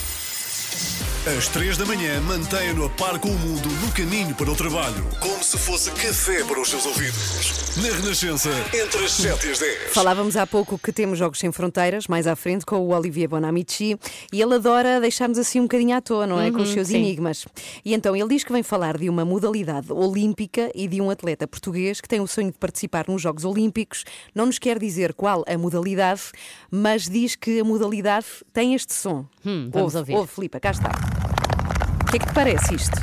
Às 1.24 1.48
3 1.50 1.78
da 1.78 1.86
manhã, 1.86 2.20
mantenha-no 2.22 2.86
a 2.86 2.90
par 2.90 3.20
com 3.20 3.28
o 3.28 3.38
mundo 3.38 3.70
no 3.86 3.92
caminho 3.92 4.34
para 4.34 4.50
o 4.50 4.56
trabalho. 4.56 5.06
Como 5.20 5.44
se 5.44 5.56
fosse 5.56 5.92
café 5.92 6.44
para 6.44 6.60
os 6.60 6.68
seus 6.68 6.84
ouvidos. 6.84 7.78
Na 7.78 7.96
Renascença, 7.96 8.50
entre 8.74 9.06
as 9.06 9.12
7 9.12 9.48
e 9.48 9.52
as 9.52 9.60
10. 9.60 9.94
Falávamos 9.94 10.36
há 10.36 10.48
pouco 10.48 10.80
que 10.80 10.92
temos 10.92 11.20
Jogos 11.20 11.38
Sem 11.38 11.52
Fronteiras, 11.52 12.08
mais 12.08 12.26
à 12.26 12.36
frente, 12.36 12.66
com 12.66 12.78
o 12.78 12.92
Olivier 12.92 13.30
Bonamici, 13.30 14.00
e 14.34 14.42
ele 14.42 14.56
adora 14.56 15.00
deixar-nos 15.00 15.38
assim 15.38 15.60
um 15.60 15.64
bocadinho 15.64 15.96
à 15.96 16.02
toa, 16.02 16.26
não 16.26 16.42
é? 16.42 16.50
com 16.50 16.58
os 16.58 16.70
seus 16.70 16.88
sim. 16.88 16.98
enigmas. 16.98 17.46
E 17.86 17.94
então 17.94 18.16
ele 18.16 18.30
diz 18.30 18.44
que 18.44 18.52
vem 18.52 18.64
falar 18.64 18.98
de 18.98 19.08
uma 19.08 19.24
modalidade 19.24 19.94
olímpica 19.94 20.72
e 20.74 20.88
de 20.88 21.00
um 21.00 21.12
atleta 21.12 21.48
português 21.48 22.02
que 22.02 22.10
tem 22.10 22.20
o 22.20 22.26
sonho 22.26 22.52
de 22.52 22.58
participar 22.58 23.06
nos 23.08 23.22
Jogos 23.22 23.46
Olímpicos. 23.46 24.06
Não 24.34 24.48
nos 24.48 24.58
quer 24.58 24.80
dizer 24.80 25.14
qual 25.14 25.46
a 25.48 25.56
modalidade, 25.56 26.24
mas 26.72 27.08
diz 27.08 27.36
que 27.36 27.60
a 27.60 27.64
modalidade 27.64 28.26
tem 28.52 28.74
este 28.74 28.96
som. 28.96 29.24
Hum, 29.46 29.70
vamos 29.72 29.94
ouve, 29.94 29.98
ouvir. 29.98 30.16
ouve, 30.16 30.34
Filipa, 30.34 30.60
cá 30.60 30.72
está. 30.72 31.11
O 32.12 32.14
que 32.14 32.18
é 32.18 32.20
que 32.20 32.28
te 32.28 32.34
parece 32.34 32.76
isto? 32.76 33.00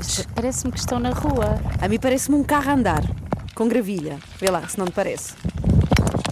Isto 0.00 0.28
Parece-me 0.32 0.72
que 0.72 0.78
estão 0.78 1.00
na 1.00 1.10
rua. 1.10 1.58
A 1.82 1.88
mim 1.88 1.98
parece-me 1.98 2.36
um 2.36 2.44
carro 2.44 2.70
a 2.70 2.74
andar, 2.74 3.02
com 3.56 3.66
gravilha. 3.66 4.20
Vê 4.38 4.48
lá, 4.52 4.68
se 4.68 4.78
não 4.78 4.86
te 4.86 4.92
parece. 4.92 5.34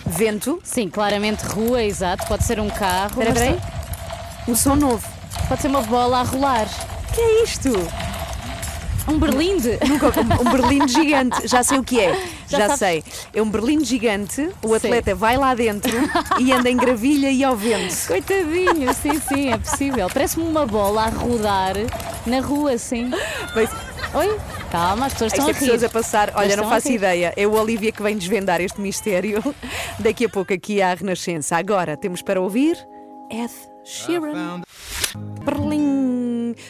Vento. 0.06 0.60
Sim, 0.62 0.88
claramente 0.88 1.42
rua, 1.44 1.82
exato. 1.82 2.24
Pode 2.28 2.44
ser 2.44 2.60
um 2.60 2.70
carro. 2.70 3.20
Espera, 3.20 3.30
mas 3.30 3.42
espera 3.42 3.50
aí. 3.50 4.52
Um 4.52 4.54
som 4.54 4.76
novo. 4.76 5.04
Pode 5.48 5.60
ser 5.60 5.66
uma 5.66 5.82
bola 5.82 6.20
a 6.20 6.22
rolar. 6.22 6.68
O 7.08 7.12
que 7.12 7.20
é 7.20 7.42
isto? 7.42 7.72
Um 9.08 9.18
berlinde. 9.18 9.78
Nunca, 9.88 10.06
um, 10.08 10.48
um 10.48 10.52
berlino 10.52 10.88
gigante. 10.88 11.46
Já 11.46 11.62
sei 11.62 11.78
o 11.78 11.82
que 11.84 12.00
é. 12.00 12.18
Já 12.48 12.68
Já, 12.68 12.76
sei. 12.76 13.04
É 13.32 13.40
um 13.40 13.48
berlino 13.48 13.84
gigante. 13.84 14.50
O 14.62 14.68
Sim. 14.68 14.74
atleta 14.76 15.14
vai 15.14 15.36
lá 15.36 15.54
dentro 15.54 15.92
e 16.40 16.52
anda 16.52 16.70
em 16.70 16.76
gravilha 16.76 17.30
e 17.30 17.42
ao 17.44 17.56
vento. 17.56 17.94
Coitadinho, 18.06 18.92
sim, 18.94 19.20
sim, 19.20 19.52
é 19.52 19.58
possível. 19.58 20.08
Parece-me 20.12 20.44
uma 20.46 20.66
bola 20.66 21.04
a 21.04 21.08
rodar 21.08 21.74
na 22.26 22.40
rua, 22.40 22.78
sim. 22.78 23.10
Mas 23.54 23.70
Oi? 24.14 24.38
Calma, 24.70 25.06
as 25.06 25.12
pessoas 25.12 25.32
estão 25.32 25.50
isto 25.50 25.54
a 25.54 25.56
é 25.56 25.60
pessoas 25.60 25.80
rir. 25.82 25.86
a 25.86 25.90
passar. 25.90 26.32
Olha, 26.34 26.56
não 26.56 26.68
faço 26.68 26.88
rir. 26.88 26.94
ideia. 26.94 27.32
É 27.36 27.46
o 27.46 27.52
Olivia 27.52 27.92
que 27.92 28.02
vem 28.02 28.16
desvendar 28.16 28.60
este 28.60 28.80
mistério. 28.80 29.42
Daqui 29.98 30.24
a 30.24 30.28
pouco 30.28 30.52
aqui 30.52 30.80
à 30.80 30.94
Renascença. 30.94 31.56
Agora 31.56 31.96
temos 31.96 32.22
para 32.22 32.40
ouvir 32.40 32.76
Ed 33.30 33.52
Sheeran. 33.84 34.62
Berlim. 35.44 35.95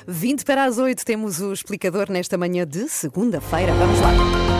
20 0.07 0.45
para 0.45 0.65
as 0.65 0.79
8 0.79 1.05
temos 1.05 1.41
o 1.41 1.53
explicador 1.53 2.11
nesta 2.11 2.37
manhã 2.37 2.67
de 2.67 2.89
segunda-feira. 2.89 3.73
Vamos 3.75 4.01
lá. 4.01 4.56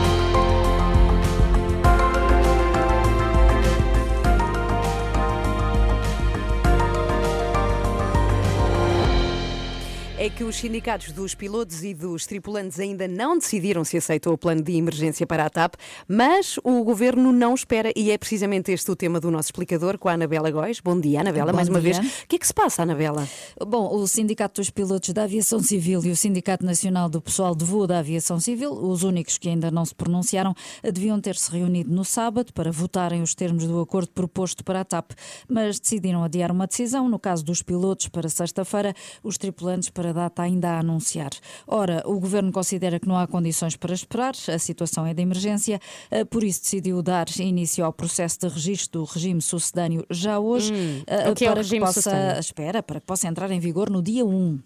É 10.27 10.29
que 10.29 10.43
os 10.43 10.57
sindicatos 10.57 11.13
dos 11.13 11.33
pilotos 11.33 11.85
e 11.85 11.93
dos 11.93 12.25
tripulantes 12.25 12.81
ainda 12.81 13.07
não 13.07 13.37
decidiram 13.37 13.85
se 13.85 13.95
aceitou 13.95 14.33
o 14.33 14.37
plano 14.37 14.61
de 14.61 14.75
emergência 14.75 15.25
para 15.25 15.45
a 15.45 15.49
TAP, 15.49 15.75
mas 16.05 16.59
o 16.65 16.83
governo 16.83 17.31
não 17.31 17.53
espera, 17.53 17.93
e 17.95 18.11
é 18.11 18.17
precisamente 18.17 18.69
este 18.69 18.91
o 18.91 18.95
tema 18.97 19.21
do 19.21 19.31
nosso 19.31 19.47
explicador 19.47 19.97
com 19.97 20.09
a 20.09 20.11
Anabela 20.11 20.51
Góis. 20.51 20.81
Bom 20.81 20.99
dia, 20.99 21.21
Anabela, 21.21 21.53
Bom 21.53 21.55
mais 21.55 21.69
uma 21.69 21.79
dia. 21.79 21.93
vez. 21.93 22.23
O 22.23 22.27
que 22.27 22.35
é 22.35 22.39
que 22.39 22.45
se 22.45 22.53
passa, 22.53 22.81
Anabela? 22.81 23.25
Bom, 23.65 23.95
o 23.95 24.05
Sindicato 24.05 24.59
dos 24.59 24.69
Pilotos 24.69 25.13
da 25.13 25.23
Aviação 25.23 25.61
Civil 25.61 26.03
e 26.03 26.11
o 26.11 26.15
Sindicato 26.15 26.65
Nacional 26.65 27.07
do 27.07 27.21
Pessoal 27.21 27.55
de 27.55 27.63
Voo 27.63 27.87
da 27.87 27.99
Aviação 27.99 28.37
Civil, 28.37 28.73
os 28.73 29.03
únicos 29.03 29.37
que 29.37 29.47
ainda 29.47 29.71
não 29.71 29.85
se 29.85 29.95
pronunciaram, 29.95 30.53
deviam 30.83 31.21
ter-se 31.21 31.49
reunido 31.49 31.89
no 31.89 32.03
sábado 32.03 32.51
para 32.51 32.69
votarem 32.69 33.21
os 33.21 33.33
termos 33.33 33.65
do 33.65 33.79
acordo 33.79 34.09
proposto 34.09 34.61
para 34.61 34.81
a 34.81 34.83
TAP, 34.83 35.11
mas 35.47 35.79
decidiram 35.79 36.21
adiar 36.21 36.51
uma 36.51 36.67
decisão, 36.67 37.07
no 37.07 37.17
caso 37.17 37.45
dos 37.45 37.61
pilotos, 37.61 38.09
para 38.09 38.27
sexta-feira, 38.27 38.93
os 39.23 39.37
tripulantes 39.37 39.89
para 39.89 40.16
data 40.17 40.41
ainda 40.41 40.71
a 40.71 40.79
anunciar. 40.79 41.29
Ora, 41.65 42.03
o 42.05 42.19
governo 42.19 42.51
considera 42.51 42.99
que 42.99 43.07
não 43.07 43.17
há 43.17 43.25
condições 43.25 43.77
para 43.77 43.93
esperar, 43.93 44.33
a 44.53 44.59
situação 44.59 45.05
é 45.05 45.13
de 45.13 45.21
emergência, 45.21 45.79
eh, 46.11 46.25
por 46.25 46.43
isso 46.43 46.61
decidiu 46.63 47.01
dar 47.01 47.27
início 47.39 47.85
ao 47.85 47.93
processo 47.93 48.39
de 48.41 48.47
registro 48.49 48.99
do 49.01 49.05
regime 49.05 49.41
sucedâneo 49.41 50.05
já 50.09 50.37
hoje, 50.39 50.73
Hum, 50.73 51.03
eh, 51.07 51.29
é 51.29 51.33
para 51.33 51.53
regime 51.61 51.79
que 51.79 51.85
possa, 51.85 52.01
sucedâneo? 52.01 52.39
espera, 52.39 52.83
para 52.83 52.99
que 52.99 53.05
possa 53.05 53.27
entrar 53.27 53.49
em 53.51 53.59
vigor 53.59 53.89
no 53.89 54.01
dia 54.01 54.25
1. 54.25 54.59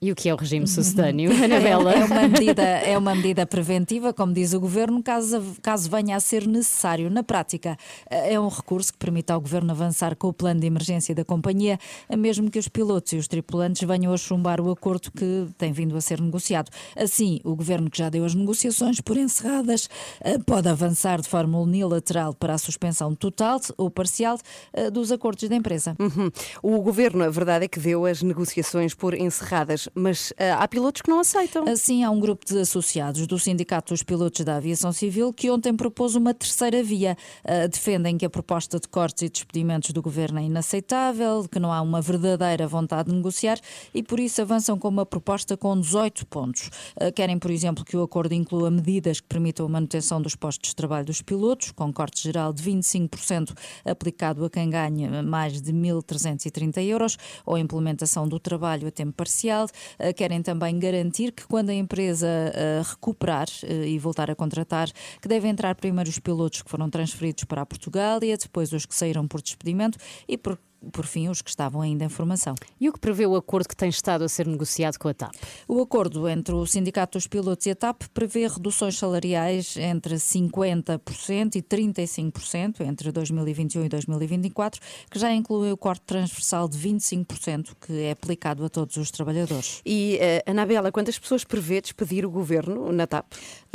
E 0.00 0.12
o 0.12 0.14
que 0.14 0.28
é 0.28 0.34
o 0.34 0.36
regime 0.36 0.66
sucedâneo, 0.66 1.30
Anabela? 1.44 1.92
É 1.92 2.04
uma 2.04 2.28
medida, 2.28 2.62
é 2.62 2.98
uma 2.98 3.14
medida 3.14 3.46
preventiva, 3.46 4.12
como 4.12 4.32
diz 4.32 4.52
o 4.52 4.60
Governo, 4.60 5.02
caso, 5.02 5.56
caso 5.60 5.90
venha 5.90 6.16
a 6.16 6.20
ser 6.20 6.46
necessário. 6.46 7.10
Na 7.10 7.22
prática, 7.22 7.76
é 8.08 8.38
um 8.38 8.48
recurso 8.48 8.92
que 8.92 8.98
permite 8.98 9.32
ao 9.32 9.40
Governo 9.40 9.70
avançar 9.72 10.14
com 10.14 10.28
o 10.28 10.32
plano 10.32 10.60
de 10.60 10.66
emergência 10.66 11.14
da 11.14 11.24
companhia, 11.24 11.78
mesmo 12.16 12.50
que 12.50 12.58
os 12.58 12.68
pilotos 12.68 13.12
e 13.12 13.16
os 13.16 13.26
tripulantes 13.26 13.86
venham 13.86 14.12
a 14.12 14.16
chumbar 14.16 14.60
o 14.60 14.70
acordo 14.70 15.10
que 15.10 15.46
tem 15.56 15.72
vindo 15.72 15.96
a 15.96 16.00
ser 16.00 16.20
negociado. 16.20 16.70
Assim, 16.96 17.40
o 17.42 17.56
Governo, 17.56 17.90
que 17.90 17.98
já 17.98 18.08
deu 18.08 18.24
as 18.24 18.34
negociações 18.34 19.00
por 19.00 19.16
encerradas, 19.16 19.88
eh, 20.20 20.38
pode 20.38 20.68
avançar 20.68 21.20
de 21.20 21.28
forma 21.28 21.58
unilateral 21.58 22.34
para 22.34 22.54
a 22.54 22.58
suspensão 22.58 23.14
total 23.14 23.60
ou 23.76 23.90
parcial 23.90 24.38
eh, 24.72 24.90
dos 24.90 25.10
acordos 25.10 25.48
da 25.48 25.56
empresa. 25.56 25.96
Uhum. 25.98 26.30
O 26.62 26.80
governo, 26.82 27.24
a 27.24 27.30
verdade 27.30 27.64
é 27.64 27.68
que 27.68 27.80
deu 27.80 28.06
as 28.06 28.22
negociações 28.22 28.94
por 28.94 29.14
encerradas, 29.14 29.87
mas 29.94 30.32
ah, 30.38 30.62
há 30.62 30.68
pilotos 30.68 31.02
que 31.02 31.10
não 31.10 31.20
aceitam. 31.20 31.68
Assim, 31.68 32.04
há 32.04 32.10
um 32.10 32.20
grupo 32.20 32.44
de 32.46 32.58
associados 32.58 33.26
do 33.26 33.38
Sindicato 33.38 33.92
dos 33.92 34.02
Pilotos 34.02 34.44
da 34.44 34.56
Aviação 34.56 34.92
Civil 34.92 35.32
que 35.32 35.50
ontem 35.50 35.74
propôs 35.74 36.14
uma 36.14 36.34
terceira 36.34 36.82
via. 36.82 37.16
Uh, 37.44 37.68
defendem 37.68 38.16
que 38.16 38.26
a 38.26 38.30
proposta 38.30 38.78
de 38.78 38.88
cortes 38.88 39.22
e 39.22 39.28
despedimentos 39.28 39.90
do 39.90 40.02
governo 40.02 40.38
é 40.38 40.42
inaceitável, 40.42 41.46
que 41.50 41.58
não 41.58 41.72
há 41.72 41.80
uma 41.80 42.00
verdadeira 42.00 42.66
vontade 42.66 43.10
de 43.10 43.16
negociar 43.16 43.58
e, 43.94 44.02
por 44.02 44.20
isso, 44.20 44.40
avançam 44.42 44.78
com 44.78 44.88
uma 44.88 45.06
proposta 45.06 45.56
com 45.56 45.78
18 45.78 46.26
pontos. 46.26 46.70
Uh, 46.96 47.12
querem, 47.14 47.38
por 47.38 47.50
exemplo, 47.50 47.84
que 47.84 47.96
o 47.96 48.02
acordo 48.02 48.32
inclua 48.34 48.70
medidas 48.70 49.20
que 49.20 49.26
permitam 49.26 49.66
a 49.66 49.68
manutenção 49.68 50.20
dos 50.20 50.34
postos 50.34 50.70
de 50.70 50.76
trabalho 50.76 51.06
dos 51.06 51.22
pilotos, 51.22 51.70
com 51.72 51.92
corte 51.92 52.22
geral 52.22 52.52
de 52.52 52.62
25% 52.62 53.56
aplicado 53.84 54.44
a 54.44 54.50
quem 54.50 54.70
ganha 54.70 55.22
mais 55.22 55.60
de 55.60 55.72
1.330 55.72 56.82
euros, 56.84 57.16
ou 57.44 57.54
a 57.54 57.60
implementação 57.60 58.28
do 58.28 58.38
trabalho 58.38 58.88
a 58.88 58.90
tempo 58.90 59.12
parcial. 59.12 59.66
Uh, 59.98 60.14
querem 60.14 60.42
também 60.42 60.78
garantir 60.78 61.32
que 61.32 61.46
quando 61.46 61.70
a 61.70 61.74
empresa 61.74 62.26
uh, 62.26 62.82
recuperar 62.88 63.46
uh, 63.62 63.84
e 63.84 63.98
voltar 63.98 64.30
a 64.30 64.34
contratar, 64.34 64.90
que 65.20 65.28
devem 65.28 65.50
entrar 65.50 65.74
primeiro 65.74 66.08
os 66.08 66.18
pilotos 66.18 66.62
que 66.62 66.70
foram 66.70 66.88
transferidos 66.90 67.44
para 67.44 67.62
a 67.62 67.66
Portugália, 67.66 68.36
depois 68.36 68.72
os 68.72 68.86
que 68.86 68.94
saíram 68.94 69.26
por 69.26 69.42
despedimento 69.42 69.98
e 70.26 70.36
por 70.36 70.58
por 70.92 71.04
fim, 71.04 71.28
os 71.28 71.42
que 71.42 71.50
estavam 71.50 71.80
ainda 71.80 72.04
em 72.04 72.08
formação. 72.08 72.54
E 72.80 72.88
o 72.88 72.92
que 72.92 73.00
prevê 73.00 73.26
o 73.26 73.36
acordo 73.36 73.68
que 73.68 73.76
tem 73.76 73.88
estado 73.88 74.24
a 74.24 74.28
ser 74.28 74.46
negociado 74.46 74.98
com 74.98 75.08
a 75.08 75.14
TAP? 75.14 75.34
O 75.66 75.80
acordo 75.80 76.28
entre 76.28 76.54
o 76.54 76.66
Sindicato 76.66 77.18
dos 77.18 77.26
Pilotos 77.26 77.66
e 77.66 77.70
a 77.70 77.74
TAP 77.74 78.02
prevê 78.14 78.46
reduções 78.46 78.96
salariais 78.96 79.76
entre 79.76 80.14
50% 80.14 81.56
e 81.56 81.62
35% 81.62 82.80
entre 82.80 83.10
2021 83.10 83.84
e 83.84 83.88
2024, 83.88 84.80
que 85.10 85.18
já 85.18 85.32
inclui 85.32 85.72
o 85.72 85.76
corte 85.76 86.02
transversal 86.02 86.68
de 86.68 86.78
25%, 86.78 87.74
que 87.80 88.00
é 88.00 88.12
aplicado 88.12 88.64
a 88.64 88.68
todos 88.68 88.96
os 88.96 89.10
trabalhadores. 89.10 89.80
E, 89.84 90.18
uh, 90.46 90.50
Anabela, 90.50 90.92
quantas 90.92 91.18
pessoas 91.18 91.44
prevê 91.44 91.80
despedir 91.80 92.24
o 92.24 92.30
governo 92.30 92.92
na 92.92 93.06
TAP? 93.06 93.32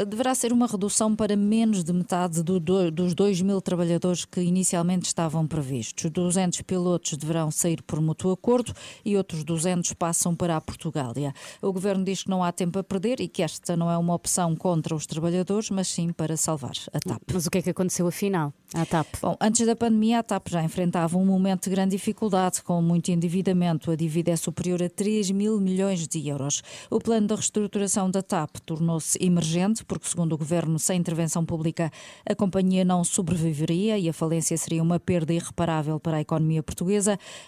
Deverá 0.07 0.33
ser 0.33 0.53
uma 0.53 0.67
redução 0.67 1.15
para 1.15 1.35
menos 1.35 1.83
de 1.83 1.93
metade 1.93 2.41
do, 2.41 2.59
do, 2.59 2.89
dos 2.89 3.13
2 3.13 3.41
mil 3.41 3.61
trabalhadores 3.61 4.25
que 4.25 4.41
inicialmente 4.41 5.07
estavam 5.07 5.45
previstos. 5.45 6.09
200 6.09 6.61
pilotos 6.61 6.92
deverão 7.17 7.51
sair 7.51 7.81
por 7.81 8.01
mútuo 8.01 8.31
acordo 8.31 8.73
e 9.05 9.15
outros 9.15 9.43
200 9.43 9.93
passam 9.93 10.35
para 10.35 10.55
a 10.55 10.61
Portugália. 10.61 11.33
O 11.61 11.71
governo 11.71 12.03
diz 12.03 12.23
que 12.23 12.29
não 12.29 12.43
há 12.43 12.51
tempo 12.51 12.79
a 12.79 12.83
perder 12.83 13.19
e 13.19 13.27
que 13.27 13.41
esta 13.41 13.75
não 13.75 13.89
é 13.89 13.97
uma 13.97 14.13
opção 14.13 14.55
contra 14.55 14.95
os 14.95 15.05
trabalhadores, 15.05 15.69
mas 15.69 15.87
sim 15.87 16.11
para 16.11 16.37
salvar 16.37 16.73
a 16.93 16.99
TAP. 16.99 17.21
Mas 17.33 17.45
o 17.45 17.51
que 17.51 17.59
é 17.59 17.61
que 17.61 17.69
aconteceu 17.69 18.07
afinal 18.07 18.53
à 18.73 18.85
TAP? 18.85 19.07
Bom, 19.21 19.35
antes 19.39 19.65
da 19.65 19.75
pandemia, 19.75 20.19
a 20.19 20.23
TAP 20.23 20.49
já 20.49 20.63
enfrentava 20.63 21.17
um 21.17 21.25
momento 21.25 21.63
de 21.63 21.69
grande 21.69 21.95
dificuldade, 21.95 22.61
com 22.61 22.81
muito 22.81 23.09
endividamento. 23.09 23.91
A 23.91 23.95
dívida 23.95 24.31
é 24.31 24.35
superior 24.35 24.81
a 24.81 24.89
3 24.89 25.31
mil 25.31 25.59
milhões 25.59 26.07
de 26.07 26.27
euros. 26.27 26.61
O 26.89 26.99
plano 26.99 27.27
de 27.27 27.35
reestruturação 27.35 28.09
da 28.09 28.21
TAP 28.21 28.57
tornou-se 28.65 29.17
emergente, 29.23 29.85
porque, 29.85 30.07
segundo 30.07 30.33
o 30.33 30.37
governo, 30.37 30.77
sem 30.79 30.99
intervenção 30.99 31.45
pública, 31.45 31.91
a 32.29 32.35
companhia 32.35 32.83
não 32.83 33.03
sobreviveria 33.03 33.97
e 33.97 34.09
a 34.09 34.13
falência 34.13 34.57
seria 34.57 34.81
uma 34.81 34.99
perda 34.99 35.33
irreparável 35.33 35.99
para 35.99 36.17
a 36.17 36.21
economia 36.21 36.61
portuguesa. 36.61 36.82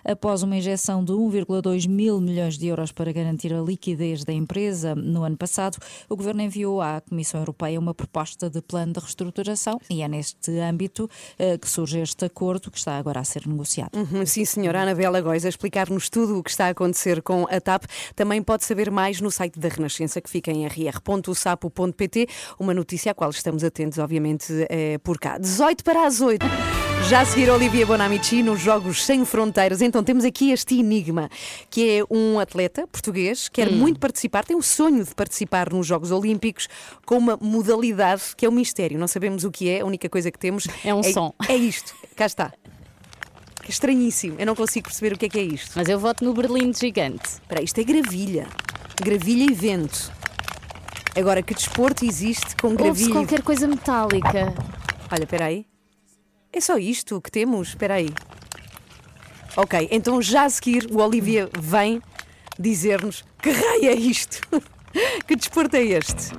Após 0.04 0.44
uma 0.44 0.56
injeção 0.56 1.04
de 1.04 1.14
1,2 1.14 1.88
mil 1.88 2.20
milhões 2.20 2.58
de 2.58 2.68
euros 2.68 2.92
para 2.92 3.12
garantir 3.12 3.54
a 3.54 3.62
liquidez 3.62 4.24
da 4.24 4.34
empresa 4.34 4.96
no 4.96 5.24
ano 5.24 5.38
passado, 5.38 5.78
o 6.10 6.16
governo 6.16 6.42
enviou 6.42 6.82
à 6.82 7.02
Comissão 7.02 7.40
Europeia 7.40 7.80
uma 7.80 7.94
proposta 7.94 8.50
de 8.50 8.62
plano 8.62 8.94
de 8.94 9.00
reestruturação 9.00 9.80
e 9.90 10.02
é 10.02 10.08
neste 10.08 10.52
âmbito 10.60 11.10
eh, 11.38 11.58
que 11.58 11.70
surge 11.70 12.00
este 12.00 12.26
acordo 12.26 12.72
que 12.72 12.78
está 12.78 12.98
agora 12.98 13.20
a 13.20 13.24
ser 13.24 13.48
negociado. 13.48 13.96
Uhum, 13.96 14.26
sim, 14.26 14.46
senhora 14.46 14.82
Anabela 14.82 15.22
Góis, 15.22 15.46
a 15.46 15.50
explicar-nos 15.50 16.10
tudo 16.10 16.40
o 16.40 16.44
que 16.44 16.50
está 16.50 16.68
a 16.68 16.70
acontecer 16.70 17.22
com 17.22 17.46
a 17.50 17.60
TAP. 17.60 17.86
Também 18.16 18.42
pode 18.42 18.64
saber 18.64 18.90
mais 18.92 19.22
no 19.22 19.32
site 19.32 19.60
da 19.60 19.70
Renascença, 19.70 20.22
que 20.22 20.30
fica 20.30 20.52
em 20.52 20.66
rr.sapo.pt. 20.68 22.28
Uma 22.60 22.74
notícia 22.74 23.12
à 23.12 23.16
qual 23.16 23.30
estamos 23.30 23.64
atentos, 23.64 23.98
obviamente, 23.98 24.46
é 24.70 24.98
por 25.00 25.20
cá. 25.20 25.38
18 25.38 25.84
para 25.84 26.06
as 26.06 26.22
8. 26.22 26.46
Já 27.10 27.22
a 27.22 27.26
seguir, 27.26 27.50
Olivia 27.52 27.86
Bonamici 27.86 28.42
nos 28.42 28.60
Jogos 28.60 29.06
Sem 29.06 29.24
Fronteiras. 29.26 29.80
Então, 29.82 30.04
temos 30.04 30.26
aqui 30.26 30.52
este 30.52 30.80
enigma, 30.80 31.30
que 31.70 32.00
é 32.00 32.04
um 32.10 32.40
atleta 32.40 32.88
português, 32.88 33.48
quer 33.48 33.68
Hum. 33.70 33.74
muito 33.78 34.00
participar, 34.00 34.44
tem 34.44 34.58
o 34.58 34.62
sonho 34.62 35.04
de 35.04 35.14
participar 35.14 35.72
nos 35.72 35.86
Jogos 35.86 36.10
Olímpicos 36.12 36.68
com 37.06 37.18
uma 37.18 37.38
modalidade 37.40 38.24
que 38.36 38.46
é 38.46 38.50
um 38.50 38.52
mistério. 38.52 38.98
Não 38.98 39.08
sabemos 39.08 39.44
o 39.44 39.52
que 39.52 39.70
é, 39.70 39.82
a 39.82 39.86
única 39.86 40.10
coisa 40.10 40.32
que 40.32 40.40
temos 40.40 40.68
É 40.84 40.94
um 40.96 41.04
som. 41.04 41.32
É 41.48 41.56
isto, 41.56 41.94
cá 42.16 42.26
está. 42.26 42.52
Que 43.62 43.70
estranhíssimo, 43.70 44.36
eu 44.40 44.46
não 44.46 44.56
consigo 44.56 44.88
perceber 44.88 45.14
o 45.14 45.18
que 45.18 45.26
é 45.26 45.30
que 45.30 45.40
é 45.40 45.44
isto. 45.44 45.74
Mas 45.76 45.88
eu 45.88 46.00
voto 46.00 46.24
no 46.26 46.34
Berlim 46.34 46.72
de 46.72 46.80
gigante. 46.80 47.26
Espera, 47.42 47.64
isto 47.64 47.80
é 47.80 47.84
gravilha. 47.84 48.48
Gravilha 49.02 49.44
e 49.44 49.54
vento. 49.54 50.12
Agora, 51.16 51.42
que 51.44 51.54
desporto 51.54 52.04
existe 52.04 52.56
com 52.56 52.68
Ouve-se 52.70 52.84
gravilha? 52.84 53.10
e 53.10 53.12
qualquer 53.12 53.42
coisa 53.44 53.68
metálica. 53.68 54.54
Olha, 55.12 55.24
espera 55.24 55.46
aí. 55.46 55.66
É 56.56 56.62
só 56.62 56.78
isto 56.78 57.20
que 57.20 57.30
temos? 57.30 57.68
Espera 57.68 57.96
aí. 57.96 58.08
Ok, 59.58 59.90
então 59.92 60.22
já 60.22 60.46
a 60.46 60.50
seguir 60.50 60.88
o 60.90 61.02
Olivia 61.02 61.50
vem 61.60 62.02
dizer-nos 62.58 63.26
que 63.42 63.52
raio 63.52 63.90
é 63.90 63.94
isto? 63.94 64.40
que 65.28 65.36
desporto 65.36 65.76
é 65.76 65.84
este? 65.84 66.32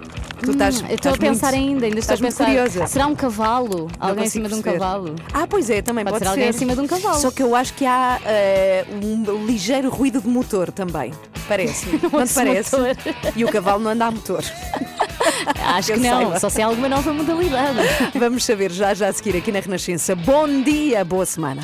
Tu 0.42 0.50
estás, 0.50 0.82
Hum, 0.82 0.86
eu 0.88 0.94
estou 0.96 1.14
a 1.14 1.16
pensar 1.16 1.52
muito- 1.52 1.64
ainda, 1.66 1.86
ainda 1.86 1.98
estou 1.98 2.14
a 2.14 2.18
pensar. 2.18 2.44
curiosa. 2.46 2.86
Será 2.86 3.06
um 3.06 3.14
cavalo? 3.14 3.88
Não 3.98 4.08
Alguém 4.08 4.24
em 4.24 4.28
cima 4.28 4.48
de 4.48 4.54
um 4.54 4.60
perceber. 4.62 4.84
cavalo? 4.84 5.14
Ah, 5.32 5.46
pois 5.46 5.70
é, 5.70 5.80
também 5.80 6.04
Pode 6.04 6.14
pode, 6.14 6.24
ser 6.24 6.30
alguém 6.30 6.48
em 6.48 6.52
cima 6.52 6.74
de 6.74 6.80
um 6.82 6.86
cavalo. 6.86 7.18
Só 7.20 7.30
que 7.30 7.42
eu 7.42 7.54
acho 7.56 7.72
que 7.74 7.86
há 7.86 8.20
eh, 8.24 8.84
um 9.02 9.46
ligeiro 9.46 9.88
ruído 9.88 10.20
de 10.20 10.28
motor 10.28 10.70
também. 10.70 11.12
Parece-me. 11.48 11.98
Não, 12.12 12.20
ouço 12.20 12.34
parece? 12.34 12.76
motor. 12.76 12.96
E 13.34 13.44
o 13.44 13.48
cavalo 13.48 13.82
não 13.82 13.90
anda 13.92 14.06
a 14.06 14.10
motor. 14.10 14.42
Acho 15.76 15.92
que 15.94 16.00
não, 16.00 16.10
saiba. 16.22 16.40
só 16.40 16.48
se 16.48 16.60
é 16.60 16.64
alguma 16.64 16.88
nova 16.88 17.12
modalidade. 17.12 17.78
Vamos 18.14 18.44
saber 18.44 18.70
já 18.70 18.94
já 18.94 19.08
a 19.08 19.12
seguir 19.12 19.36
aqui 19.36 19.50
na 19.52 19.60
Renascença. 19.60 20.14
Bom 20.14 20.46
dia, 20.62 21.04
boa 21.04 21.26
semana. 21.26 21.62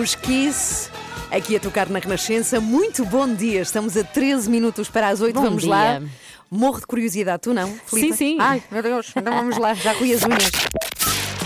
Os 0.00 0.14
Kiss. 0.14 0.90
Aqui 1.34 1.56
a 1.56 1.60
tocar 1.60 1.88
na 1.88 1.98
Renascença, 1.98 2.60
muito 2.60 3.04
bom 3.04 3.26
dia. 3.34 3.62
Estamos 3.62 3.96
a 3.96 4.04
13 4.04 4.48
minutos 4.48 4.88
para 4.88 5.08
as 5.08 5.20
8. 5.20 5.34
Bom 5.34 5.42
vamos 5.42 5.62
dia. 5.62 5.70
lá. 5.72 6.02
Morro 6.48 6.78
de 6.78 6.86
curiosidade, 6.86 7.42
tu 7.42 7.52
não? 7.52 7.74
Filipe? 7.86 8.16
sim. 8.16 8.36
Ai, 8.40 8.62
meu 8.70 8.80
Deus, 8.80 9.12
então 9.16 9.34
vamos 9.34 9.58
lá, 9.58 9.74
já 9.74 9.92
ruí 9.94 10.12
as 10.12 10.22
unhas. 10.22 10.52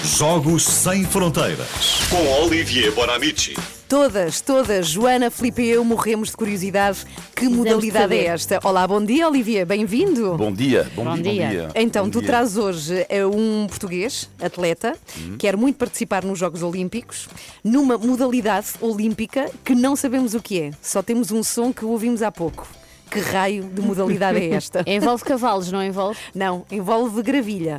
Jogos 0.05 0.65
Sem 0.67 1.07
Fronteiras. 1.07 1.69
Com 2.11 2.43
Olivier 2.43 2.93
Bonamici. 2.93 3.55
Todas, 3.89 4.43
todas, 4.43 4.87
Joana, 4.87 5.31
Filipe 5.31 5.63
e 5.63 5.71
eu 5.71 5.83
morremos 5.83 6.29
de 6.29 6.37
curiosidade. 6.37 7.07
Que 7.35 7.49
modalidade 7.49 8.15
é 8.15 8.27
esta? 8.27 8.61
Olá, 8.63 8.87
bom 8.87 9.03
dia, 9.03 9.27
Olivier, 9.27 9.65
bem-vindo. 9.65 10.37
Bom 10.37 10.53
dia, 10.53 10.87
bom, 10.95 11.05
Bom 11.05 11.15
dia, 11.15 11.23
dia. 11.33 11.45
bom 11.45 11.51
dia. 11.51 11.71
Então, 11.75 12.05
Bom 12.05 12.11
tu 12.11 12.19
dia. 12.19 12.29
trazes 12.29 12.59
hoje 12.59 13.07
eh, 13.09 13.25
um 13.25 13.67
português, 13.67 14.29
atleta, 14.43 14.95
quer 15.39 15.57
muito 15.57 15.77
participar 15.77 16.23
nos 16.23 16.39
Jogos 16.39 16.63
Olímpicos, 16.63 17.29
numa 17.65 17.97
modalidade 17.97 18.67
olímpica 18.83 19.51
que 19.65 19.75
não 19.75 19.97
sabemos 19.97 20.35
o 20.35 20.43
que 20.43 20.61
é. 20.61 20.71
Só 20.83 21.03
temos 21.03 21.31
um 21.31 21.43
som 21.43 21.73
que 21.73 21.87
ouvimos 21.87 22.21
há 22.23 22.31
pouco. 22.31 22.69
Que 23.11 23.21
raio 23.21 23.63
de 23.65 23.81
modalidade 23.81 24.39
é 24.39 24.51
esta? 24.53 24.85
Envolve 24.87 25.25
cavalos, 25.25 25.73
não 25.73 25.83
envolve? 25.83 26.19
Não, 26.35 26.67
envolve 26.71 27.23
gravilha. 27.23 27.79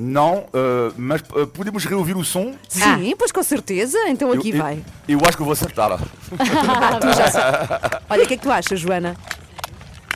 Não, 0.00 0.46
eh, 0.54 0.92
mas 0.96 1.22
eh, 1.34 1.46
podemos 1.52 1.84
reouvir 1.84 2.16
o 2.16 2.24
som? 2.24 2.54
Sim, 2.68 3.14
pois 3.18 3.32
com 3.32 3.42
certeza. 3.42 3.98
Então 4.08 4.30
aqui 4.30 4.50
eu, 4.50 4.56
eu- 4.56 4.62
vai. 4.62 4.78
Eu, 5.08 5.18
acho 5.26 5.36
que 5.36 5.42
eu 5.42 5.44
vou 5.44 5.52
acertar. 5.54 5.90
Ah, 5.92 5.98
tu 7.00 7.12
já 7.16 7.28
sabes. 7.30 7.68
Olha, 8.08 8.22
o 8.22 8.26
que 8.28 8.34
é 8.34 8.36
que 8.36 8.42
tu 8.44 8.50
achas, 8.52 8.78
Joana? 8.78 9.16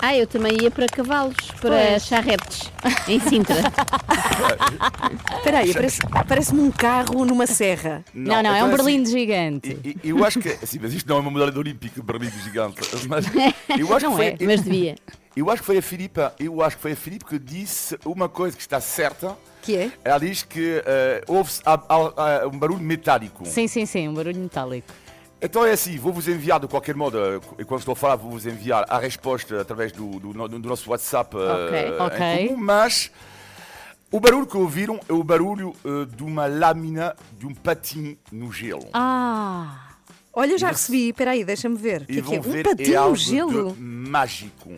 Ah, 0.00 0.16
eu 0.16 0.26
também 0.26 0.56
ia 0.60 0.70
para 0.70 0.86
cavalos, 0.86 1.36
para 1.60 1.98
charretes, 2.00 2.70
em 3.08 3.18
Sintra. 3.20 3.56
Espera 5.38 5.58
aí, 5.58 5.72
parece- 5.74 6.00
parece-me 6.28 6.60
um 6.60 6.70
carro 6.70 7.24
numa 7.24 7.46
serra. 7.46 8.04
Não, 8.14 8.42
não, 8.42 8.50
é 8.52 8.58
então 8.58 8.68
um 8.70 8.74
assim, 8.74 8.76
berlinde 8.84 9.10
gigante. 9.10 9.78
e- 9.84 9.96
e- 10.04 10.10
Eu 10.10 10.24
acho 10.24 10.38
que. 10.40 10.50
Sim, 10.66 10.78
mas 10.82 10.92
isto 10.92 11.08
não 11.08 11.16
é 11.16 11.20
uma 11.20 11.30
modalidade 11.30 11.58
olímpica, 11.58 12.02
Berlim 12.02 12.30
gigante. 12.44 12.80
Mas 13.08 13.26
eu 13.78 13.94
acho 13.96 14.06
Não 14.06 14.12
que 14.12 14.16
foi, 14.16 14.26
é, 14.26 14.36
Mas 14.46 14.62
devia. 14.62 14.94
Eu 15.34 15.50
acho 15.50 15.62
que 15.62 15.66
foi 15.66 15.78
a 15.78 15.82
Filipa, 15.82 16.34
eu 16.38 16.62
acho 16.62 16.76
que 16.76 16.82
foi 16.82 16.92
a 16.92 16.96
Filipe 16.96 17.24
que 17.24 17.38
disse 17.38 17.98
uma 18.04 18.28
coisa 18.28 18.54
que 18.56 18.62
está 18.62 18.80
certa. 18.80 19.36
Que 19.62 19.76
é? 19.76 19.92
Ela 20.04 20.18
diz 20.18 20.42
que 20.42 20.82
eh, 20.84 21.24
a- 21.64 21.72
a- 21.88 22.42
a- 22.42 22.46
um 22.48 22.58
barulho 22.58 22.80
metálico. 22.82 23.46
Sim, 23.46 23.66
sim, 23.66 23.86
sim, 23.86 24.08
um 24.08 24.14
barulho 24.14 24.38
metálico. 24.38 24.88
Então 25.40 25.64
é 25.64 25.72
assim, 25.72 25.96
vou-vos 25.98 26.28
enviar 26.28 26.60
de 26.60 26.68
qualquer 26.68 26.94
modo, 26.94 27.18
eh, 27.18 27.40
e 27.58 27.64
quando 27.64 27.80
estou 27.80 27.92
a 27.92 27.96
falar, 27.96 28.16
vou-vos 28.16 28.44
enviar 28.46 28.84
a 28.88 28.98
resposta 28.98 29.60
através 29.60 29.90
do, 29.90 30.20
do 30.20 30.32
do 30.48 30.68
nosso 30.68 30.90
WhatsApp 30.90 31.34
eh, 31.36 31.96
Ok. 31.98 32.18
em 32.26 32.48
comum, 32.48 32.60
mas 32.62 33.10
o 34.10 34.20
barulho 34.20 34.46
que 34.46 34.56
ouviram 34.56 35.00
é 35.08 35.12
o 35.12 35.24
barulho 35.24 35.74
eh, 35.84 36.04
de 36.14 36.22
uma 36.22 36.46
lâmina 36.46 37.16
de 37.38 37.46
um 37.46 37.54
patim 37.54 38.18
no 38.30 38.52
gelo. 38.52 38.88
Ah, 38.92 39.81
Olha, 40.34 40.56
já 40.56 40.68
recebi. 40.68 41.10
Espera 41.10 41.32
aí, 41.32 41.44
deixa-me 41.44 41.76
ver. 41.76 42.02
O 42.02 42.06
que 42.06 42.18
é 42.18 42.22
que 42.22 42.34
é? 42.34 42.38
Um 42.38 42.42
ver, 42.42 42.64
patinho 42.64 42.92
é 42.94 42.96
algo 42.96 43.10
no 43.10 43.16
gelo? 43.16 43.72
de 43.72 43.80
mágico. 43.82 44.70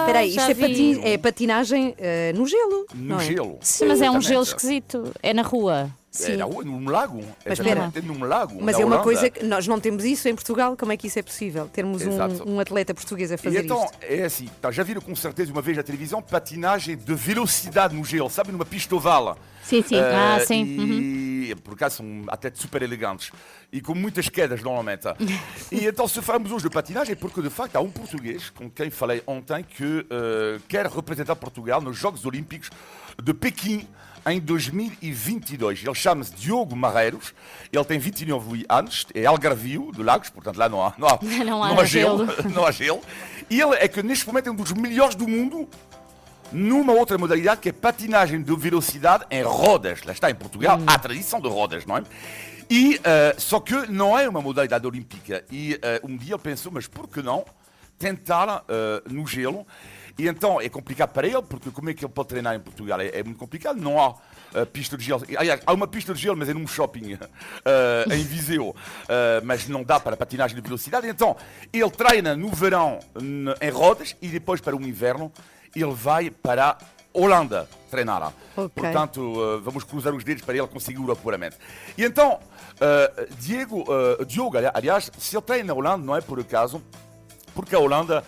Espera 0.00 0.18
aí, 0.20 0.30
já 0.30 0.50
isto 0.50 0.50
é, 0.50 0.68
patin- 0.68 1.00
é 1.02 1.18
patinagem 1.18 1.94
eh, 1.98 2.32
no 2.34 2.46
gelo. 2.46 2.86
No 2.94 3.04
não 3.16 3.20
é? 3.20 3.24
gelo. 3.24 3.58
sim, 3.60 3.86
mas 3.86 4.00
é 4.00 4.10
um 4.10 4.20
gelo 4.20 4.42
esquisito. 4.42 5.12
É 5.22 5.34
na 5.34 5.42
rua. 5.42 5.90
É 6.22 6.34
na 6.34 6.46
rua, 6.46 6.64
num 6.64 6.88
lago. 6.88 7.22
Mas 7.44 7.60
Exatamente, 7.60 8.00
num 8.00 8.24
lago. 8.24 8.56
Mas 8.62 8.76
é 8.76 8.78
uma 8.78 8.86
Holanda. 8.96 9.02
coisa 9.02 9.28
que 9.28 9.44
nós 9.44 9.66
não 9.66 9.78
temos 9.78 10.02
isso 10.04 10.26
em 10.28 10.34
Portugal. 10.34 10.74
Como 10.74 10.90
é 10.90 10.96
que 10.96 11.08
isso 11.08 11.18
é 11.18 11.22
possível? 11.22 11.68
Termos 11.70 12.02
um, 12.06 12.52
um 12.54 12.58
atleta 12.60 12.94
português 12.94 13.30
a 13.30 13.36
fazer 13.36 13.60
E 13.60 13.64
então, 13.64 13.84
isto? 13.84 13.98
é 14.00 14.22
assim, 14.24 14.48
tá, 14.62 14.70
já 14.70 14.82
viram 14.82 15.02
com 15.02 15.14
certeza 15.14 15.52
uma 15.52 15.60
vez 15.60 15.76
na 15.76 15.82
televisão 15.82 16.22
patinagem 16.22 16.96
de 16.96 17.14
velocidade 17.14 17.94
no 17.94 18.02
gelo, 18.02 18.30
sabe, 18.30 18.50
numa 18.50 18.64
pista 18.64 18.94
oval. 18.96 19.36
Sim, 19.62 19.82
sim. 19.82 19.96
Eh, 19.96 20.00
Ah, 20.14 20.40
sim. 20.40 20.64
E 21.50 21.54
por 21.56 21.74
acaso 21.74 21.96
são 21.98 22.24
atletas 22.28 22.60
super 22.60 22.80
elegantes 22.82 23.30
e 23.76 23.80
com 23.82 23.94
muitas 23.94 24.28
quedas 24.28 24.62
normalmente. 24.62 25.06
e 25.70 25.84
então, 25.86 26.08
se 26.08 26.22
falamos 26.22 26.50
hoje 26.50 26.64
de 26.64 26.70
patinagem, 26.70 27.12
é 27.12 27.16
porque 27.16 27.42
de 27.42 27.50
facto 27.50 27.76
há 27.76 27.80
um 27.80 27.90
português 27.90 28.48
com 28.50 28.70
quem 28.70 28.88
falei 28.90 29.22
ontem 29.26 29.62
que 29.62 30.06
eh, 30.08 30.58
quer 30.66 30.86
representar 30.86 31.36
Portugal 31.36 31.80
nos 31.80 31.98
Jogos 31.98 32.24
Olímpicos 32.24 32.70
de 33.22 33.34
Pequim 33.34 33.86
em 34.26 34.40
2022. 34.40 35.84
Ele 35.84 35.94
chama-se 35.94 36.32
Diogo 36.34 36.74
Marreiros, 36.74 37.34
ele 37.70 37.84
tem 37.84 37.98
29 37.98 38.64
anos, 38.68 39.06
é 39.14 39.26
algarvio 39.26 39.92
de 39.92 40.02
Lagos, 40.02 40.30
portanto 40.30 40.56
lá 40.56 40.68
não 40.68 40.82
há, 40.84 40.94
não 40.96 41.08
há, 41.08 41.18
Não 41.44 41.78
há 41.78 41.84
gelo. 41.84 42.26
gelo. 42.26 42.48
não 42.54 42.66
há 42.66 42.70
gelo. 42.70 43.00
E 43.50 43.60
ele 43.60 43.74
é 43.76 43.86
que 43.86 44.02
neste 44.02 44.26
momento 44.26 44.48
é 44.48 44.52
um 44.52 44.56
dos 44.56 44.72
melhores 44.72 45.14
do 45.14 45.28
mundo 45.28 45.68
numa 46.52 46.92
outra 46.92 47.18
modalidade 47.18 47.60
que 47.60 47.68
é 47.68 47.72
patinagem 47.72 48.42
de 48.42 48.54
velocidade 48.56 49.24
em 49.30 49.42
rodas. 49.42 50.02
Lá 50.04 50.12
está, 50.12 50.30
em 50.30 50.34
Portugal, 50.34 50.78
há 50.86 50.98
tradição 50.98 51.40
de 51.40 51.48
rodas, 51.48 51.84
não 51.86 51.96
é? 51.96 52.02
E, 52.68 53.00
eh, 53.04 53.34
só 53.38 53.60
que 53.60 53.74
não 53.86 54.18
é 54.18 54.28
uma 54.28 54.42
modalidade 54.42 54.86
olímpica. 54.86 55.44
E 55.50 55.78
eh, 55.80 56.00
um 56.02 56.16
dia 56.16 56.34
ele 56.34 56.42
pensou, 56.42 56.72
mas 56.72 56.86
por 56.86 57.08
que 57.08 57.22
não 57.22 57.44
tentar 57.98 58.64
eh, 58.68 59.02
no 59.10 59.26
gelo? 59.26 59.66
E 60.18 60.26
então 60.26 60.60
é 60.60 60.68
complicado 60.68 61.10
para 61.10 61.26
ele, 61.26 61.42
porque 61.42 61.70
como 61.70 61.90
é 61.90 61.94
que 61.94 62.04
ele 62.04 62.12
pode 62.12 62.28
treinar 62.28 62.54
em 62.54 62.60
Portugal? 62.60 63.00
É, 63.00 63.18
é 63.18 63.22
muito 63.22 63.38
complicado, 63.38 63.78
não 63.78 64.02
há 64.02 64.14
eh, 64.54 64.64
pista 64.64 64.96
de 64.96 65.04
gelo. 65.04 65.22
Aliás, 65.36 65.60
há 65.66 65.72
uma 65.74 65.86
pista 65.86 66.14
de 66.14 66.20
gelo, 66.20 66.36
mas 66.36 66.48
é 66.48 66.54
num 66.54 66.66
shopping 66.66 67.18
eh, 67.64 68.16
em 68.16 68.24
Viseu. 68.24 68.74
Eh, 69.08 69.40
mas 69.44 69.68
não 69.68 69.84
dá 69.84 70.00
para 70.00 70.16
patinagem 70.16 70.56
de 70.56 70.62
velocidade. 70.62 71.06
Então 71.06 71.36
ele 71.70 71.90
treina 71.90 72.34
no 72.34 72.48
verão 72.48 72.98
em 73.60 73.70
rodas 73.70 74.16
e 74.22 74.28
depois 74.28 74.60
para 74.60 74.74
o 74.74 74.80
inverno 74.80 75.30
ele 75.82 75.94
vai 75.94 76.30
para 76.30 76.70
a 76.70 76.78
Holanda 77.12 77.68
treinar. 77.90 78.32
Ok. 78.56 78.68
Portanto, 78.74 79.20
eh, 79.36 79.60
vamos 79.62 79.84
cruzar 79.84 80.12
os 80.14 80.22
dedos 80.24 80.42
para 80.44 80.56
ele 80.56 80.66
conseguir 80.66 80.98
o 81.00 81.10
apuramento. 81.10 81.56
E 81.96 82.04
então, 82.04 82.38
eh, 82.80 83.28
Diego, 83.38 83.84
eh, 84.20 84.24
Diogo, 84.24 84.56
ali- 84.58 84.70
aliás, 84.74 85.10
se 85.18 85.34
ele 85.36 85.42
treina 85.42 85.68
na 85.68 85.74
Holanda, 85.74 86.04
não 86.04 86.14
é 86.16 86.20
por 86.20 86.38
acaso, 86.40 86.82
porque 87.54 87.74
a 87.74 87.78
Holanda 87.78 88.22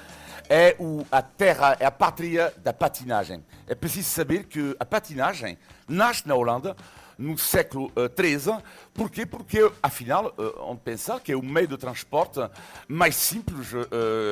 é 0.49 0.75
o- 0.79 1.05
a 1.13 1.21
terra, 1.21 1.77
é 1.79 1.85
a 1.85 1.91
pátria 1.91 2.53
da 2.65 2.73
patinagem. 2.73 3.45
É 3.67 3.75
preciso 3.75 4.09
saber 4.09 4.45
que 4.45 4.75
a 4.81 4.85
patinagem 4.87 5.59
nasce 5.87 6.27
na 6.27 6.35
Holanda 6.35 6.75
no 7.19 7.37
século 7.37 7.91
XIII. 8.17 8.57
Porquê? 8.95 9.27
Porque, 9.27 9.71
afinal, 9.83 10.33
eh, 10.39 10.43
onde 10.61 10.81
pensar 10.81 11.19
que 11.21 11.33
é 11.33 11.37
o 11.37 11.43
meio 11.43 11.67
de 11.69 11.77
transporte 11.77 12.39
mais 12.87 13.17
simples 13.17 13.69
eh, 13.75 13.87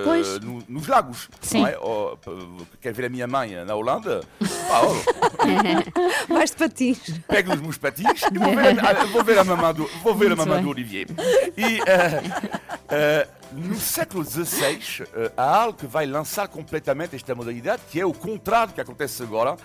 Pois. 0.04 0.40
no- 0.40 0.62
nos 0.68 0.86
lagos. 0.86 1.28
Sim. 1.40 1.60
Não 1.62 1.66
é? 1.68 1.78
Oh, 1.80 2.16
quer 2.80 2.92
ver 2.92 3.06
a 3.06 3.08
minha 3.08 3.26
mãe 3.26 3.64
na 3.64 3.74
Holanda? 3.74 4.22
Ah, 4.70 4.82
oh, 4.82 6.32
Mais 6.32 6.50
de 6.50 6.56
patins. 6.56 6.98
pego 7.28 7.52
os 7.54 7.60
meus 7.60 7.78
patins 7.78 8.22
e 8.32 8.38
vou 8.38 8.54
ver 8.54 8.78
a, 8.84 9.04
vou 9.06 9.24
ver 9.24 9.38
a 9.38 9.44
mamã 9.44 9.72
do, 9.74 9.86
vou 10.02 10.14
ver 10.14 10.26
a 10.26 10.36
Muito 10.36 10.38
mamã 10.40 10.54
bem. 10.56 10.64
do 10.64 10.70
Olivier. 10.70 11.06
E 11.56 11.80
eh, 11.80 12.22
eh, 12.88 13.28
no 13.52 13.76
século 13.76 14.24
XVI, 14.24 15.06
eh, 15.14 15.32
há 15.36 15.56
algo 15.62 15.78
que 15.78 15.86
vai 15.86 16.06
lançar 16.06 16.48
completamente 16.48 17.14
esta 17.16 17.34
modalidade, 17.34 17.82
que 17.90 18.00
é 18.00 18.06
o 18.06 18.12
contrário 18.12 18.72
que 18.72 18.80
acontece 18.80 19.22
agora. 19.22 19.56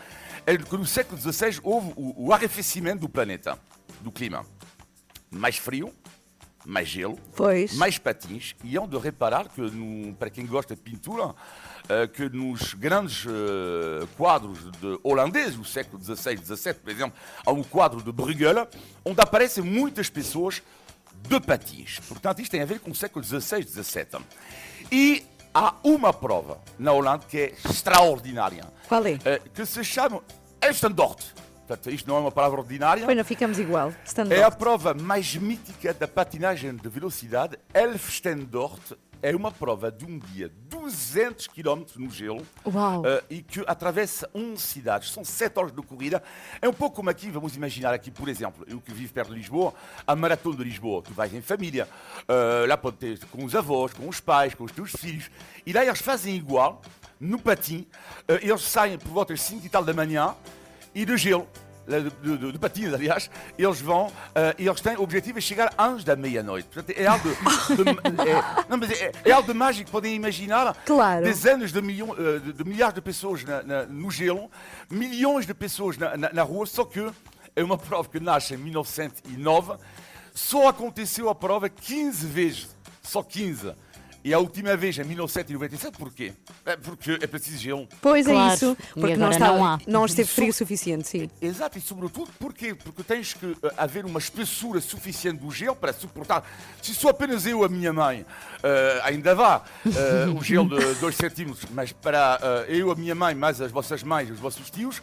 É 0.45 0.57
que 0.57 0.75
no 0.77 0.85
século 0.85 1.19
XVI 1.19 1.59
houve 1.63 1.93
o, 1.95 2.27
o 2.27 2.33
arrefecimento 2.33 3.01
do 3.01 3.09
planeta, 3.09 3.57
do 4.01 4.11
clima. 4.11 4.45
Mais 5.29 5.57
frio, 5.57 5.93
mais 6.65 6.87
gelo, 6.87 7.17
Pois. 7.35 7.73
mais 7.75 7.97
patins. 7.97 8.55
E 8.63 8.75
hão 8.75 8.87
de 8.87 8.97
reparar 8.97 9.47
que, 9.49 9.61
no- 9.61 10.13
para 10.15 10.29
quem 10.29 10.45
gosta 10.45 10.75
de 10.75 10.81
pintura, 10.81 11.33
eh, 11.87 12.07
que 12.07 12.27
nos 12.29 12.73
grandes 12.73 13.25
eh, 13.25 14.07
quadros 14.17 14.59
de 14.79 14.99
holandeses 15.03 15.55
do 15.55 15.63
século 15.63 16.03
XVI, 16.03 16.37
XVII, 16.37 16.73
por 16.73 16.89
exemplo, 16.91 17.19
há 17.45 17.51
um 17.51 17.63
quadro 17.63 18.01
de 18.03 18.11
Bruegel, 18.11 18.67
onde 19.05 19.21
aparecem 19.21 19.63
muitas 19.63 20.09
pessoas 20.09 20.61
de 21.27 21.39
patins. 21.39 21.99
Portanto, 22.07 22.41
isto 22.41 22.51
tem 22.51 22.61
a 22.61 22.65
ver 22.65 22.79
com 22.79 22.91
o 22.91 22.95
século 22.95 23.23
XVI, 23.23 23.63
XVII. 23.63 24.19
E 24.91 25.23
há 25.53 25.75
uma 25.83 26.13
prova 26.13 26.59
na 26.77 26.91
Holanda 26.91 27.25
que 27.27 27.39
é 27.39 27.53
extraordinária. 27.65 28.65
Qual 28.87 29.05
é? 29.05 29.19
eh, 29.25 29.41
que 29.53 29.65
se 29.65 29.83
chama 29.83 30.21
Elfstendort. 30.61 31.21
Portanto, 31.67 31.89
isto 31.89 32.07
não 32.07 32.17
é 32.17 32.19
uma 32.19 32.31
palavra 32.31 32.59
ordinária. 32.59 33.05
Pois 33.05 33.17
não 33.17 33.23
ficamos 33.23 33.57
igual. 33.57 33.93
Stand 34.05 34.29
É 34.29 34.43
a 34.43 34.51
prova 34.51 34.93
mais 34.93 35.35
mítica 35.35 35.93
da 35.93 36.07
patinagem 36.07 36.75
de 36.75 36.89
velocidade. 36.89 37.57
Elfstendort 37.73 38.93
é 39.21 39.35
uma 39.35 39.51
prova 39.51 39.91
de 39.91 40.05
um 40.05 40.17
dia, 40.17 40.51
200 40.69 41.47
km 41.47 41.83
no 41.95 42.09
gelo, 42.09 42.45
eh, 43.05 43.23
e 43.29 43.41
que 43.41 43.63
atravessa 43.67 44.29
11 44.33 44.61
cidades. 44.61 45.11
São 45.11 45.23
7 45.23 45.57
horas 45.59 45.71
de 45.71 45.81
corrida. 45.81 46.23
É 46.61 46.67
um 46.67 46.73
pouco 46.73 46.95
como 46.95 47.09
aqui, 47.09 47.29
vamos 47.29 47.55
imaginar 47.55 47.93
aqui, 47.93 48.09
por 48.09 48.27
exemplo, 48.27 48.65
eu 48.67 48.81
que 48.81 48.91
vivo 48.93 49.13
perto 49.13 49.29
de 49.29 49.35
Lisboa, 49.35 49.73
a 50.05 50.15
Maratona 50.15 50.57
de 50.57 50.63
Lisboa. 50.63 51.01
Tu 51.03 51.13
vais 51.13 51.33
em 51.33 51.41
família, 51.41 51.87
eh, 52.27 52.65
lá 52.67 52.77
pode 52.77 52.97
ter 52.97 53.19
com 53.25 53.45
os 53.45 53.55
avós, 53.55 53.93
com 53.93 54.07
os 54.07 54.19
pais, 54.19 54.55
com 54.55 54.63
os 54.63 54.71
teus 54.71 54.91
filhos. 54.91 55.29
E 55.65 55.71
lá 55.71 55.85
eles 55.85 56.01
fazem 56.01 56.35
igual, 56.35 56.81
no 57.19 57.39
patim. 57.39 57.85
Eh, 58.27 58.39
eles 58.41 58.61
saem 58.61 58.97
por 58.97 59.09
volta 59.09 59.33
das 59.33 59.41
5 59.41 59.65
e 59.65 59.69
tal 59.69 59.83
da 59.83 59.93
manhã 59.93 60.35
e 60.93 61.05
de 61.05 61.15
gelo, 61.15 61.47
de, 61.87 62.09
de, 62.09 62.37
de, 62.37 62.51
de 62.53 62.59
patins, 62.59 62.93
aliás, 62.93 63.29
eles 63.57 63.81
vão 63.81 64.11
eh, 64.35 64.55
e 64.59 64.67
eles 64.67 64.79
têm 64.81 64.95
o 64.97 65.01
objetivo 65.01 65.39
de 65.39 65.45
chegar 65.45 65.73
antes 65.77 66.03
da 66.03 66.15
meia-noite. 66.15 66.67
Portanto, 66.71 66.97
é 66.97 67.05
algo 67.07 67.29
de, 67.29 67.35
é, 68.29 68.65
não, 68.69 68.77
mas 68.77 68.91
é, 68.91 69.11
é 69.25 69.31
algo 69.31 69.51
de 69.51 69.57
mágico, 69.57 69.89
podem 69.91 70.15
imaginar. 70.15 70.73
Claro. 70.85 71.23
Dezenas 71.25 71.71
de, 71.71 71.81
milhões, 71.81 72.17
eh, 72.19 72.39
de, 72.39 72.53
de 72.53 72.63
milhares 72.63 72.93
de 72.95 73.01
pessoas 73.01 73.43
na- 73.43 73.63
na- 73.63 73.85
no 73.85 74.09
gelo, 74.11 74.49
milhões 74.89 75.45
de 75.45 75.53
pessoas 75.53 75.97
na, 75.97 76.15
na, 76.15 76.31
na 76.33 76.43
rua, 76.43 76.65
só 76.65 76.83
que 76.85 77.11
é 77.55 77.63
uma 77.63 77.77
prova 77.77 78.07
que 78.09 78.19
nasce 78.19 78.53
em 78.53 78.57
1909, 78.57 79.73
só 80.33 80.67
aconteceu 80.69 81.29
a 81.29 81.35
prova 81.35 81.67
15 81.67 82.25
vezes, 82.27 82.75
só 83.03 83.21
15. 83.21 83.73
E 84.23 84.33
a 84.33 84.39
última 84.39 84.77
vez 84.77 84.97
em 84.99 85.03
1997, 85.03 85.97
porquê? 85.97 86.33
É 86.65 86.75
porque 86.77 87.17
é 87.21 87.25
preciso 87.27 87.57
gelo. 87.57 87.87
Pois 87.99 88.25
Claro. 88.25 88.51
é 88.51 88.53
isso. 88.53 88.77
E 88.95 88.99
Porque 88.99 89.15
não, 89.17 89.25
agora 89.27 89.31
está, 89.33 89.47
não 89.47 89.65
há. 89.65 89.79
não 89.87 90.05
esteve 90.05 90.29
frio 90.29 90.49
o 90.49 90.53
suficiente, 90.53 91.07
sim. 91.07 91.29
Exato, 91.41 91.77
e 91.77 91.81
sobretudo 91.81 92.31
porquê? 92.39 92.75
Porque 92.75 93.01
tens 93.03 93.33
que 93.33 93.57
eh, 93.63 93.73
haver 93.77 94.05
uma 94.05 94.19
espessura 94.19 94.79
suficiente 94.79 95.39
do 95.39 95.49
gelo 95.49 95.75
para 95.75 95.91
suportar. 95.91 96.43
Se 96.81 96.93
sou 96.93 97.09
apenas 97.09 97.45
eu, 97.47 97.63
a 97.63 97.69
minha 97.69 97.91
mãe, 97.91 98.23
eh, 98.61 99.01
ainda 99.03 99.33
vá 99.33 99.63
eh, 99.85 100.27
o 100.37 100.41
gelo 100.43 100.69
de 100.79 100.93
2 100.99 101.15
centímetros, 101.15 101.65
mas 101.71 101.91
para 101.91 102.39
eh, 102.67 102.75
eu, 102.77 102.91
a 102.91 102.95
minha 102.95 103.15
mãe, 103.15 103.33
mais 103.33 103.59
as 103.59 103.71
vossas 103.71 104.03
mães, 104.03 104.29
os 104.29 104.39
vossos 104.39 104.69
tios, 104.69 105.01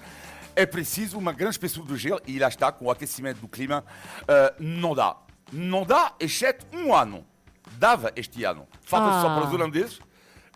é 0.54 0.64
preciso 0.64 1.18
uma 1.18 1.32
grande 1.32 1.54
espessura 1.54 1.86
do 1.86 1.96
gelo 1.96 2.20
e 2.26 2.38
lá 2.38 2.46
está, 2.48 2.70
com 2.70 2.84
o 2.86 2.90
aquecimento 2.90 3.40
do 3.40 3.48
clima, 3.48 3.84
eh, 4.28 4.54
não 4.60 4.94
dá. 4.94 5.16
Não 5.52 5.84
dá, 5.84 6.12
exceto 6.20 6.64
um 6.76 6.94
ano. 6.94 7.24
Dava 7.78 8.12
este 8.16 8.44
ano. 8.44 8.66
Falta 8.82 9.20
só 9.20 9.28
Ah. 9.28 9.36
para 9.36 9.48
os 9.48 9.54
holandeses 9.54 9.98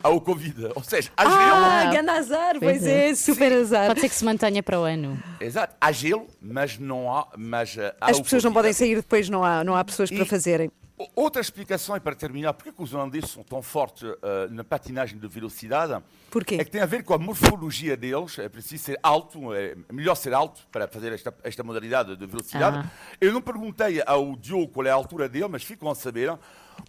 ao 0.02 0.20
Covid. 0.20 0.70
Ou 0.74 0.82
seja, 0.82 1.10
há 1.16 1.22
Ah, 1.22 1.80
gelo. 1.80 1.92
grande 1.92 2.10
azar, 2.10 2.56
pois 2.58 2.78
Pois 2.78 2.86
é, 2.86 3.14
super 3.14 3.52
azar. 3.52 3.86
Pode 3.88 4.00
ser 4.00 4.08
que 4.08 4.14
se 4.14 4.24
mantenha 4.24 4.62
para 4.62 4.80
o 4.80 4.82
ano. 4.84 5.22
Exato, 5.40 5.76
há 5.80 5.92
gelo, 5.92 6.26
mas 6.40 6.78
não 6.78 7.14
há. 7.14 7.28
Mas, 7.36 7.76
eh, 7.76 7.94
há 8.00 8.10
As 8.10 8.20
pessoas 8.20 8.42
não 8.44 8.52
podem 8.52 8.72
sair 8.72 8.96
depois, 8.96 9.28
não 9.28 9.44
há, 9.44 9.62
não 9.62 9.76
há 9.76 9.84
pessoas 9.84 10.10
para 10.10 10.22
E- 10.22 10.26
fazerem. 10.26 10.70
O- 10.98 11.22
Outra 11.22 11.40
explicação, 11.40 11.96
e 11.96 12.00
para 12.00 12.14
terminar, 12.14 12.52
por 12.52 12.72
que 12.72 12.80
os 12.80 12.94
holandeses 12.94 13.30
são 13.30 13.42
tão 13.42 13.60
fortes 13.60 14.02
eh, 14.22 14.46
na 14.50 14.62
patinagem 14.62 15.18
de 15.18 15.26
velocidade? 15.26 16.00
Porquê? 16.30 16.56
É 16.56 16.64
que 16.64 16.70
tem 16.70 16.80
a 16.80 16.86
ver 16.86 17.02
com 17.02 17.12
a 17.14 17.18
morfologia 17.18 17.96
deles. 17.96 18.38
É 18.38 18.48
preciso 18.48 18.84
ser 18.84 18.98
alto, 19.02 19.52
é 19.52 19.74
melhor 19.92 20.14
ser 20.14 20.32
alto 20.32 20.60
para 20.70 20.86
fazer 20.86 21.12
esta, 21.12 21.34
esta 21.42 21.62
modalidade 21.64 22.14
de 22.16 22.26
velocidade. 22.26 22.78
Ah. 22.78 22.90
Eu 23.20 23.32
não 23.32 23.40
perguntei 23.40 24.00
ao 24.06 24.36
Diogo 24.36 24.68
qual 24.68 24.86
é 24.86 24.90
a 24.90 24.94
altura 24.94 25.28
dele, 25.28 25.48
mas 25.48 25.64
ficam 25.64 25.90
a 25.90 25.94
saber 25.94 26.36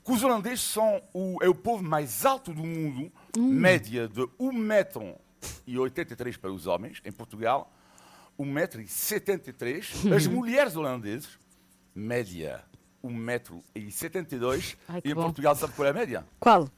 que 0.03 0.11
os 0.11 0.23
holandeses 0.23 0.61
são 0.61 1.01
o, 1.13 1.37
é 1.41 1.47
o 1.47 1.55
povo 1.55 1.83
mais 1.83 2.25
alto 2.25 2.53
do 2.53 2.63
mundo, 2.63 3.11
média 3.37 4.07
de 4.07 4.21
1,83m 4.39 6.37
para 6.37 6.51
os 6.51 6.67
homens, 6.67 7.01
em 7.05 7.11
Portugal, 7.11 7.71
1,73m. 8.39 10.13
As 10.13 10.27
mulheres 10.27 10.75
holandesas, 10.75 11.29
média 11.95 12.61
1,72m. 13.03 14.75
Ai, 14.87 15.01
que 15.01 15.07
E 15.07 15.11
em 15.11 15.15
bom. 15.15 15.23
Portugal, 15.23 15.55
sabe 15.55 15.73
qual 15.73 15.87
é 15.87 15.91
a 15.91 15.93
média? 15.93 16.25
Qual? 16.39 16.69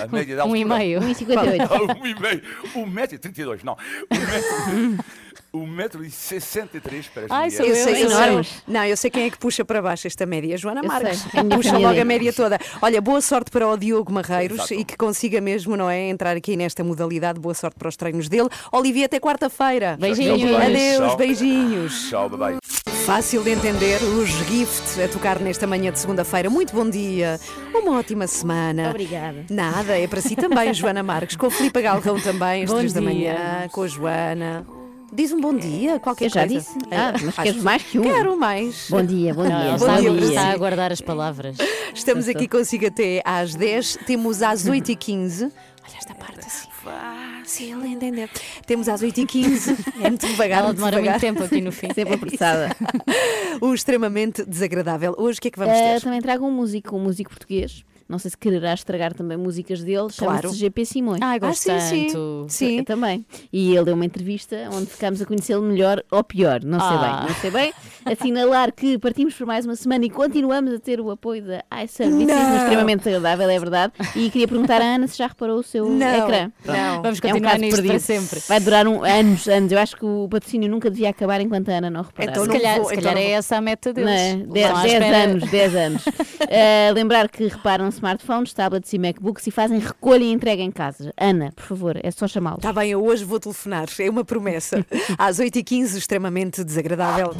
A 0.00 0.06
média 0.06 0.36
da 0.36 0.44
Um 0.46 0.54
e 0.56 0.62
altura. 0.62 0.78
meio. 0.78 1.00
1,58. 1.00 1.98
um 2.00 2.06
e 2.06 2.20
meio. 2.20 2.42
Um 2.76 2.86
metro 2.86 3.16
e 3.16 3.18
trinta 3.18 3.40
e 3.40 3.44
dois, 3.44 3.62
não. 3.64 3.76
Um 4.10 4.96
metro, 5.52 5.58
um 5.62 5.66
metro 5.66 6.04
e 6.04 6.10
sessenta 6.10 6.76
e 6.76 6.80
três 6.80 7.06
para 7.06 7.24
as 7.24 7.30
Ai, 7.30 7.50
mulheres. 7.50 7.56
sou 7.56 7.66
Eu 7.66 7.74
sei, 7.74 8.04
eu 8.04 8.10
sei. 8.44 8.52
Não, 8.66 8.84
eu 8.84 8.96
sei 8.96 9.10
quem 9.10 9.24
é 9.24 9.30
que 9.30 9.38
puxa 9.38 9.64
para 9.64 9.82
baixo 9.82 10.06
esta 10.06 10.24
média. 10.26 10.56
Joana 10.56 10.82
Marques. 10.82 11.24
é 11.34 11.42
Puxa 11.44 11.78
logo 11.78 12.00
a 12.00 12.04
média 12.04 12.32
toda. 12.32 12.58
Olha, 12.80 13.00
boa 13.00 13.20
sorte 13.20 13.50
para 13.50 13.68
o 13.68 13.76
Diogo 13.76 14.12
Marreiros 14.12 14.58
Exato. 14.58 14.74
e 14.74 14.84
que 14.84 14.96
consiga 14.96 15.40
mesmo, 15.40 15.76
não 15.76 15.88
é? 15.88 16.08
Entrar 16.08 16.36
aqui 16.36 16.56
nesta 16.56 16.82
modalidade. 16.82 17.38
Boa 17.38 17.54
sorte 17.54 17.76
para 17.78 17.88
os 17.88 17.96
treinos 17.96 18.28
dele. 18.28 18.48
Olivia, 18.70 19.06
até 19.06 19.18
quarta-feira. 19.20 19.96
Beijinhos. 20.00 20.54
Adeus, 20.56 21.14
beijinhos. 21.16 22.08
Tchau, 22.08 22.28
bye 22.28 22.38
bye. 22.38 22.58
Fácil 23.04 23.42
de 23.42 23.50
entender, 23.50 24.00
os 24.02 24.28
Gift 24.28 25.02
a 25.02 25.08
tocar 25.08 25.40
nesta 25.40 25.66
manhã 25.66 25.90
de 25.90 25.98
segunda-feira. 25.98 26.48
Muito 26.48 26.72
bom 26.72 26.88
dia, 26.88 27.38
uma 27.74 27.98
ótima 27.98 28.28
semana. 28.28 28.90
Obrigada. 28.90 29.44
Nada, 29.50 29.98
é 29.98 30.06
para 30.06 30.20
si 30.20 30.36
também, 30.36 30.72
Joana 30.72 31.02
Marques, 31.02 31.34
com 31.34 31.46
a 31.46 31.50
Filipe 31.50 31.82
Galrão 31.82 32.20
também, 32.20 32.62
às 32.62 32.70
Bom 32.70 32.76
três 32.76 32.92
da 32.92 33.00
dia. 33.00 33.08
manhã, 33.10 33.68
com 33.72 33.82
a 33.82 33.88
Joana. 33.88 34.64
Diz 35.14 35.30
um 35.30 35.40
bom 35.40 35.54
dia, 35.54 36.00
qualquer 36.00 36.26
Eu 36.26 36.30
já 36.30 36.46
coisa. 36.46 36.54
disse. 36.58 36.78
Ah, 36.90 37.12
mas 37.12 37.28
Acho- 37.28 37.42
queres 37.42 37.62
mais 37.62 37.82
que 37.82 37.98
um? 37.98 38.02
Quero 38.02 38.38
mais. 38.38 38.86
Bom 38.88 39.04
dia, 39.04 39.34
bom 39.34 39.44
dia. 39.44 39.54
Bom 39.70 39.74
está, 39.76 40.00
dia 40.00 40.10
está 40.10 40.42
a 40.46 40.52
aguardar 40.52 40.90
as 40.90 41.00
palavras. 41.02 41.56
Estamos 41.94 42.28
aqui 42.28 42.48
consigo 42.48 42.86
até 42.86 43.20
às 43.24 43.54
10, 43.54 43.98
temos 44.06 44.40
às 44.42 44.64
8h15. 44.66 45.42
Olha 45.84 45.96
esta 45.98 46.14
parte 46.14 46.40
assim. 46.46 46.68
Fácil 46.82 47.80
de 47.82 47.88
entender. 47.88 48.30
Temos 48.66 48.88
às 48.88 49.02
8h15. 49.02 49.76
É 50.02 50.08
muito 50.08 50.26
devagar, 50.26 50.58
Ela 50.60 50.66
muito 50.68 50.76
demora 50.78 50.96
devagar. 50.96 51.20
muito 51.20 51.20
tempo 51.20 51.44
aqui 51.44 51.60
no 51.60 51.72
fim. 51.72 51.88
Sempre 51.94 52.14
apressada. 52.14 52.74
O 53.60 53.74
extremamente 53.74 54.44
desagradável. 54.46 55.14
Hoje 55.18 55.38
o 55.38 55.42
que 55.42 55.48
é 55.48 55.50
que 55.50 55.58
vamos 55.58 55.74
Eh, 55.76 55.94
ter? 55.94 56.00
também 56.02 56.20
trago 56.22 56.46
um 56.46 56.50
músico, 56.50 56.96
um 56.96 57.00
músico 57.00 57.28
português. 57.30 57.84
Não 58.12 58.18
sei 58.18 58.30
se 58.30 58.36
quererá 58.36 58.74
estragar 58.74 59.14
também 59.14 59.38
músicas 59.38 59.82
dele. 59.82 60.08
Claro. 60.16 60.42
Chama-se 60.42 60.58
GP 60.58 60.84
Simões. 60.84 61.20
Ah, 61.22 61.38
gosto 61.38 61.62
sim, 61.62 61.80
sim. 61.80 62.06
tanto. 62.08 62.46
Sim. 62.48 62.78
Eu 62.80 62.84
também. 62.84 63.24
E 63.50 63.74
ele 63.74 63.86
deu 63.86 63.94
uma 63.94 64.04
entrevista 64.04 64.68
onde 64.70 64.84
ficámos 64.86 65.22
a 65.22 65.24
conhecê-lo 65.24 65.62
melhor 65.62 66.02
ou 66.10 66.22
pior, 66.22 66.62
não 66.62 66.78
sei 66.78 66.88
Ah. 66.90 67.00
bem, 67.20 67.28
não 67.30 67.40
sei 67.40 67.50
bem. 67.50 67.72
Assinalar 68.04 68.72
que 68.72 68.98
partimos 68.98 69.32
por 69.34 69.46
mais 69.46 69.64
uma 69.64 69.74
semana 69.76 70.04
e 70.04 70.10
continuamos 70.10 70.74
a 70.74 70.78
ter 70.78 71.00
o 71.00 71.10
apoio 71.10 71.42
da 71.42 71.64
iServices, 71.82 72.28
extremamente 72.62 73.08
agradável, 73.08 73.48
é 73.48 73.58
verdade. 73.58 73.92
E 74.14 74.28
queria 74.30 74.46
perguntar 74.46 74.82
à 74.82 74.96
Ana 74.96 75.06
se 75.08 75.16
já 75.16 75.26
reparou 75.28 75.58
o 75.60 75.62
seu 75.62 75.88
Não, 75.88 76.06
ecrã. 76.06 76.52
não. 76.66 77.02
Vamos 77.02 77.18
É 77.22 77.26
um 77.28 77.30
continuar 77.30 77.58
nisto 77.58 77.76
para 77.76 77.82
perdido. 77.82 78.00
sempre. 78.00 78.40
Vai 78.46 78.60
durar 78.60 78.86
um, 78.86 79.02
anos, 79.04 79.48
anos. 79.48 79.72
Eu 79.72 79.78
acho 79.78 79.96
que 79.96 80.04
o 80.04 80.28
patrocínio 80.30 80.68
nunca 80.70 80.90
devia 80.90 81.08
acabar 81.08 81.40
enquanto 81.40 81.70
a 81.70 81.72
Ana 81.78 81.88
não 81.88 82.02
reparar. 82.02 82.30
Então 82.32 82.42
Se 82.44 82.48
não 82.50 82.56
calhar, 82.56 82.76
vou- 82.76 82.88
se 82.88 82.92
então 82.94 83.02
calhar 83.04 83.14
não 83.24 83.30
é 83.30 83.34
essa 83.34 83.56
a 83.56 83.60
meta 83.62 83.92
deles. 83.92 84.10
é? 84.10 84.30
Estão 84.34 84.48
10 84.52 84.70
à 84.76 84.86
espera- 84.86 85.16
anos, 85.24 85.50
10 85.50 85.74
anos. 85.74 86.02
Eh, 86.54 86.90
lembrar 86.92 87.28
que 87.30 87.46
reparam 87.46 87.90
smartphones, 88.02 88.52
tablets 88.52 88.92
e 88.92 88.98
MacBooks 88.98 89.46
e 89.46 89.50
fazem 89.52 89.78
recolha 89.78 90.24
e 90.24 90.32
entrega 90.32 90.60
em 90.60 90.72
casa. 90.72 91.14
Ana, 91.16 91.52
por 91.54 91.64
favor, 91.64 92.00
é 92.02 92.10
só 92.10 92.26
chamá-los. 92.26 92.58
Está 92.58 92.72
bem, 92.72 92.90
eu 92.90 93.04
hoje 93.04 93.24
vou 93.24 93.38
telefonar, 93.38 93.86
é 93.96 94.10
uma 94.10 94.24
promessa. 94.24 94.84
Às 95.16 95.38
8h15, 95.38 95.96
extremamente 95.96 96.64
desagradável. 96.64 97.32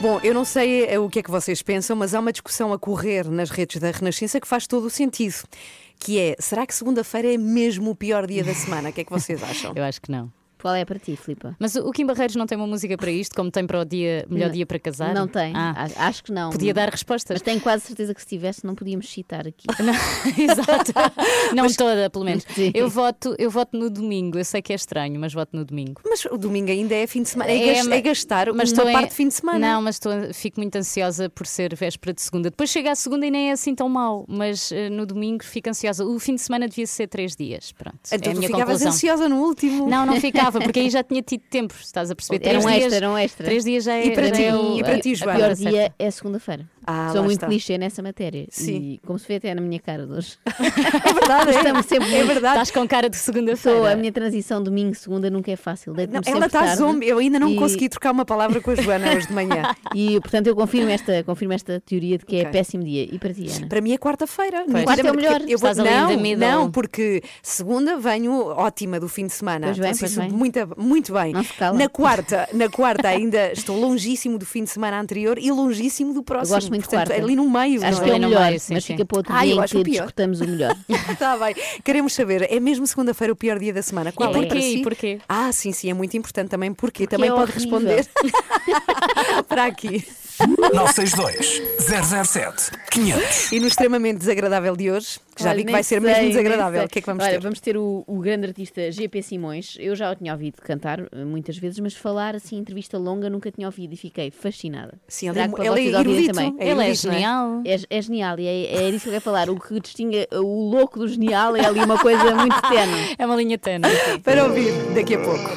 Bom, 0.00 0.18
eu 0.24 0.34
não 0.34 0.44
sei 0.44 0.86
eh, 0.86 0.98
o 0.98 1.08
que 1.08 1.20
é 1.20 1.22
que 1.22 1.30
vocês 1.30 1.62
pensam, 1.62 1.94
mas 1.94 2.14
há 2.14 2.18
uma 2.18 2.32
discussão 2.32 2.72
a 2.72 2.78
correr 2.78 3.30
nas 3.30 3.50
redes 3.50 3.80
da 3.80 3.90
Renascença 3.90 4.40
que 4.40 4.48
faz 4.48 4.66
todo 4.66 4.86
o 4.86 4.90
sentido. 4.90 5.44
Que 6.00 6.18
é, 6.18 6.36
será 6.40 6.66
que 6.66 6.74
segunda-feira 6.74 7.32
é 7.32 7.38
mesmo 7.38 7.90
o 7.90 7.94
pior 7.94 8.26
dia 8.26 8.42
da 8.42 8.54
semana? 8.54 8.88
O 8.88 8.92
que 8.92 9.02
é 9.02 9.04
que 9.04 9.12
vocês 9.12 9.40
acham? 9.42 9.72
Eu 9.76 9.84
acho 9.84 10.00
que 10.00 10.10
não. 10.10 10.32
Qual 10.62 10.74
é 10.76 10.84
para 10.84 10.98
ti, 10.98 11.16
Filipa? 11.16 11.56
Mas 11.58 11.74
o 11.74 11.90
Kim 11.90 12.06
Barreiros 12.06 12.36
não 12.36 12.46
tem 12.46 12.56
uma 12.56 12.68
música 12.68 12.96
para 12.96 13.10
isto, 13.10 13.34
como 13.34 13.50
tem 13.50 13.66
para 13.66 13.80
o 13.80 13.84
dia, 13.84 14.24
melhor 14.30 14.46
Não- 14.46 14.52
dia 14.54 14.64
para 14.64 14.78
casar? 14.78 15.12
Não 15.12 15.26
tem. 15.26 15.52
Ah, 15.56 15.88
Acho- 15.96 16.22
que 16.22 16.30
não. 16.32 16.50
podia 16.50 16.72
dar 16.72 16.88
respostas. 16.88 17.34
Mas 17.34 17.42
tenho 17.42 17.60
quase 17.60 17.84
certeza 17.84 18.14
que 18.14 18.20
se 18.20 18.28
tivesse 18.28 18.64
não 18.64 18.74
podíamos 18.76 19.08
citar 19.10 19.46
aqui. 19.46 19.66
Não, 19.82 19.92
exato. 20.38 20.92
Não 21.54 21.66
toda, 21.72 22.08
pelo 22.08 22.24
menos. 22.24 22.44
Eu 22.72 22.88
voto, 22.88 23.34
eu 23.38 23.50
voto 23.50 23.76
no 23.76 23.90
domingo. 23.90 24.38
Eu 24.38 24.44
sei 24.44 24.62
que 24.62 24.72
é 24.72 24.76
estranho, 24.76 25.18
mas 25.20 25.32
voto 25.34 25.50
no 25.56 25.64
domingo. 25.64 26.00
Mas 26.04 26.24
o 26.26 26.38
domingo 26.38 26.70
ainda 26.70 26.94
é 26.94 27.06
fim 27.06 27.22
de 27.22 27.28
semana, 27.30 27.50
é, 27.50 27.68
É, 27.78 27.78
é 27.80 28.00
gastar 28.00 28.52
mas 28.52 28.70
uma 28.72 28.84
parte 28.92 29.08
de 29.10 29.14
fim 29.16 29.28
de 29.28 29.34
semana. 29.34 29.58
Não, 29.58 29.82
mas 29.82 29.96
estou, 29.96 30.12
fico 30.32 30.60
muito 30.60 30.76
ansiosa 30.76 31.28
por 31.28 31.46
ser 31.46 31.74
véspera 31.74 32.14
de 32.14 32.22
segunda. 32.22 32.50
Depois 32.50 32.70
chega 32.70 32.92
a 32.92 32.94
segunda 32.94 33.26
e 33.26 33.30
nem 33.30 33.48
é 33.48 33.52
assim 33.52 33.74
tão 33.74 33.88
mal, 33.88 34.24
mas 34.28 34.70
eh, 34.72 34.88
no 34.88 35.04
domingo 35.06 35.42
fico 35.44 35.68
ansiosa. 35.68 36.04
O 36.04 36.18
fim 36.20 36.34
de 36.36 36.40
semana 36.40 36.68
devia 36.68 36.86
ser 36.86 37.08
três 37.08 37.34
dias. 37.34 37.72
Pronto. 37.72 37.98
é 38.10 38.16
Então 38.16 38.30
a 38.30 38.34
tu 38.34 38.38
minha 38.38 38.48
ficavas 38.48 38.66
conclusão. 38.78 38.88
ansiosa 38.92 39.28
no 39.28 39.36
último. 39.42 39.88
Não, 39.88 40.06
não 40.06 40.14
ficava, 40.20 40.51
porque 40.60 40.80
aí 40.80 40.90
já 40.90 41.02
tinha 41.02 41.22
tido 41.22 41.42
tempo, 41.48 41.74
estás 41.80 42.10
a 42.10 42.14
perceber? 42.14 42.46
Era 42.46 42.58
um 42.60 42.68
extra, 42.68 42.96
era 42.96 43.10
um 43.10 43.16
extra. 43.18 43.44
Três 43.46 43.64
dias 43.64 43.84
já 43.84 43.94
é, 43.94 44.06
E 44.06 44.10
para 44.14 44.26
já 44.28 44.36
ti? 44.36 44.42
é 44.44 44.56
o- 44.56 44.78
E 44.78 44.84
para 44.84 44.98
ti, 45.00 45.14
Joana? 45.14 45.32
O 45.32 45.36
pior 45.38 45.54
dia 45.54 45.92
é 45.98 46.10
segunda-feira. 46.10 46.68
Ah, 46.86 47.10
Sou 47.12 47.22
muito 47.22 47.34
está. 47.38 47.46
clichê 47.46 47.78
nessa 47.78 48.02
matéria. 48.02 48.46
Sim. 48.50 48.76
E 48.76 49.00
como 49.06 49.18
se 49.18 49.26
vê 49.28 49.36
até 49.36 49.54
na 49.54 49.60
minha 49.60 49.78
cara 49.80 50.06
de 50.06 50.12
hoje. 50.12 50.36
É 51.04 51.12
verdade, 51.12 51.50
é, 51.50 51.54
Estamos 51.56 51.86
sempre 51.86 52.14
é 52.14 52.24
verdade. 52.24 52.54
Estás 52.60 52.70
com 52.70 52.86
cara 52.88 53.08
de 53.08 53.16
Sou, 53.16 53.32
a 53.32 53.34
segunda-feira. 53.34 53.96
minha 53.96 54.12
transição 54.12 54.62
domingo-segunda 54.62 55.30
nunca 55.30 55.50
é 55.50 55.56
fácil. 55.56 55.92
Não, 55.94 56.20
ela 56.26 56.46
está 56.46 56.76
tarde. 56.76 57.06
Eu 57.06 57.18
ainda 57.18 57.38
não 57.38 57.50
E- 57.50 57.56
consegui 57.56 57.88
trocar 57.88 58.12
uma 58.12 58.24
palavra 58.24 58.60
com 58.60 58.70
a 58.70 58.74
Joana 58.74 59.12
hoje 59.14 59.26
de 59.26 59.32
manhã. 59.32 59.62
E, 59.94 60.18
portanto, 60.20 60.46
eu 60.46 60.56
confirmo 60.56 60.88
esta, 60.90 61.22
confirmo 61.22 61.52
esta 61.52 61.78
teoria 61.80 62.16
de 62.16 62.24
que 62.24 62.36
é 62.36 62.40
Ok. 62.40 62.52
péssimo 62.52 62.82
dia. 62.82 63.06
E 63.12 63.18
para 63.18 63.34
ti, 63.34 63.46
Ana? 63.54 63.66
Para 63.68 63.80
mim 63.80 63.92
é 63.92 63.98
quarta-feira. 63.98 64.64
Quarta 64.84 65.06
é 65.06 65.12
o 65.12 65.14
melhor. 65.14 65.40
Eu 65.42 65.58
vou... 65.58 65.70
Estás 65.70 65.76
não, 65.76 66.36
não, 66.38 66.70
porque 66.70 67.22
segunda 67.42 67.98
venho 67.98 68.32
ótima 68.46 68.98
do 68.98 69.08
fim 69.08 69.26
de 69.26 69.32
semana. 69.34 69.66
Pois 69.66 69.78
bem, 69.78 69.88
Faço 69.94 70.00
pois 70.00 70.16
bem. 70.16 70.30
Muito, 70.30 70.58
muito 70.78 71.12
bem. 71.12 71.34
Na 71.74 71.88
quarta, 71.88 72.48
na 72.54 72.68
quarta 72.70 73.08
ainda 73.08 73.52
estou 73.52 73.78
longíssimo 73.78 74.38
do 74.38 74.46
fim 74.46 74.64
de 74.64 74.70
semana 74.70 74.98
anterior 75.00 75.38
e 75.38 75.50
longíssimo 75.50 76.14
do 76.14 76.22
próximo. 76.22 76.71
Muito 76.72 76.88
Portanto, 76.88 77.08
quarta. 77.08 77.24
ali 77.24 77.36
no 77.36 77.48
meio. 77.50 77.84
Acho 77.84 77.98
não 77.98 78.04
que 78.04 78.10
é 78.10 78.12
é? 78.12 78.16
o 78.16 78.20
no 78.20 78.28
melhor, 78.28 78.46
meio, 78.48 78.60
sim, 78.60 78.74
mas 78.74 78.84
sim. 78.84 78.92
fica 78.94 79.04
para 79.04 79.18
outro 79.18 79.32
Ah, 79.34 79.44
dia 79.44 79.54
em 79.54 79.60
acho 79.60 79.74
que 79.74 79.80
o 79.80 79.84
discutamos 79.84 80.40
o 80.40 80.44
melhor. 80.48 80.76
Está 81.10 81.36
bem. 81.38 81.54
Queremos 81.84 82.12
saber, 82.12 82.46
é 82.50 82.58
mesmo 82.60 82.86
segunda-feira 82.86 83.32
o 83.32 83.36
pior 83.36 83.58
dia 83.58 83.72
da 83.72 83.82
semana? 83.82 84.10
Qual 84.12 84.30
E 84.30 84.32
é 84.32 84.34
porquê? 84.34 84.48
para 84.48 84.60
si? 84.60 84.76
E 84.78 84.82
porquê? 84.82 85.18
Ah, 85.28 85.52
sim, 85.52 85.72
sim, 85.72 85.90
é 85.90 85.94
muito 85.94 86.16
importante 86.16 86.48
também. 86.48 86.72
Porquê? 86.72 87.06
também 87.06 87.28
é 87.30 87.32
pode 87.32 87.52
horrível. 87.52 87.78
responder 87.78 88.06
para 89.48 89.64
aqui. 89.66 90.04
962 90.40 91.62
007 92.26 92.70
500. 92.90 93.52
E 93.52 93.60
no 93.60 93.66
extremamente 93.66 94.18
desagradável 94.18 94.76
de 94.76 94.90
hoje, 94.90 95.18
que 95.34 95.42
já 95.42 95.50
Olha, 95.50 95.56
vi 95.56 95.62
que 95.62 95.66
nem 95.66 95.72
vai 95.72 95.82
ser 95.82 96.00
sei, 96.00 96.10
mesmo 96.12 96.28
desagradável, 96.28 96.84
o 96.84 96.88
que 96.88 96.98
é 96.98 97.02
que 97.02 97.06
vamos 97.06 97.24
Olha, 97.24 97.32
ter? 97.34 97.40
vamos 97.40 97.60
ter 97.60 97.76
o, 97.76 98.04
o 98.06 98.18
grande 98.18 98.46
artista 98.46 98.90
GP 98.90 99.22
Simões. 99.22 99.76
Eu 99.78 99.94
já 99.96 100.10
o 100.10 100.14
tinha 100.14 100.32
ouvido 100.32 100.60
cantar 100.60 101.00
eh, 101.00 101.24
muitas 101.24 101.56
vezes, 101.56 101.78
mas 101.80 101.94
falar 101.94 102.34
assim, 102.34 102.56
entrevista 102.58 102.98
longa, 102.98 103.30
nunca 103.30 103.50
tinha 103.50 103.66
ouvido 103.66 103.92
e 103.94 103.96
fiquei 103.96 104.30
fascinada. 104.30 104.94
Sim, 105.08 105.26
ele, 105.28 105.34
Trago 105.34 105.56
para 105.56 105.64
ele 105.66 105.74
é 105.74 105.82
vocês 105.82 105.94
ouvirem 105.94 106.12
erudito. 106.24 106.34
também. 106.34 106.56
é 106.58 106.70
Ele 106.70 106.82
é 106.90 106.94
genial. 106.94 107.62
É, 107.64 107.80
é 107.98 108.02
genial 108.02 108.38
e 108.38 108.46
é, 108.46 108.86
é 108.86 108.90
disso 108.90 109.04
que 109.04 109.08
eu 109.08 109.12
quero 109.12 109.24
falar. 109.24 109.50
O 109.50 109.58
que 109.58 109.80
distingue 109.80 110.28
o 110.32 110.70
louco 110.70 110.98
do 110.98 111.08
genial 111.08 111.56
é 111.56 111.64
ali 111.64 111.80
uma 111.80 111.98
coisa 111.98 112.34
muito 112.34 112.60
tenue. 112.62 113.02
É 113.18 113.26
uma 113.26 113.36
linha 113.36 113.58
tênue. 113.58 113.90
Para 114.24 114.44
ouvir 114.44 114.72
daqui 114.94 115.14
a 115.14 115.18
pouco. 115.18 115.48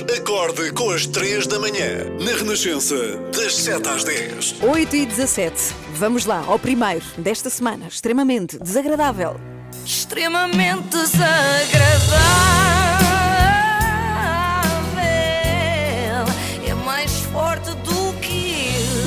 Acorde 0.00 0.72
com 0.72 0.90
as 0.90 1.06
3 1.06 1.46
da 1.46 1.58
manhã. 1.58 2.04
Na 2.20 2.32
Renascença, 2.36 2.94
das 3.34 3.54
7 3.56 3.88
às 3.88 4.04
10. 4.04 4.62
8 4.62 4.96
e 4.96 5.06
17. 5.06 5.74
Vamos 5.94 6.24
lá, 6.24 6.44
ao 6.46 6.58
primeiro 6.58 7.04
desta 7.18 7.50
semana, 7.50 7.86
extremamente 7.88 8.58
desagradável. 8.58 9.38
extremamente 9.84 10.88
desagradável. 10.88 13.01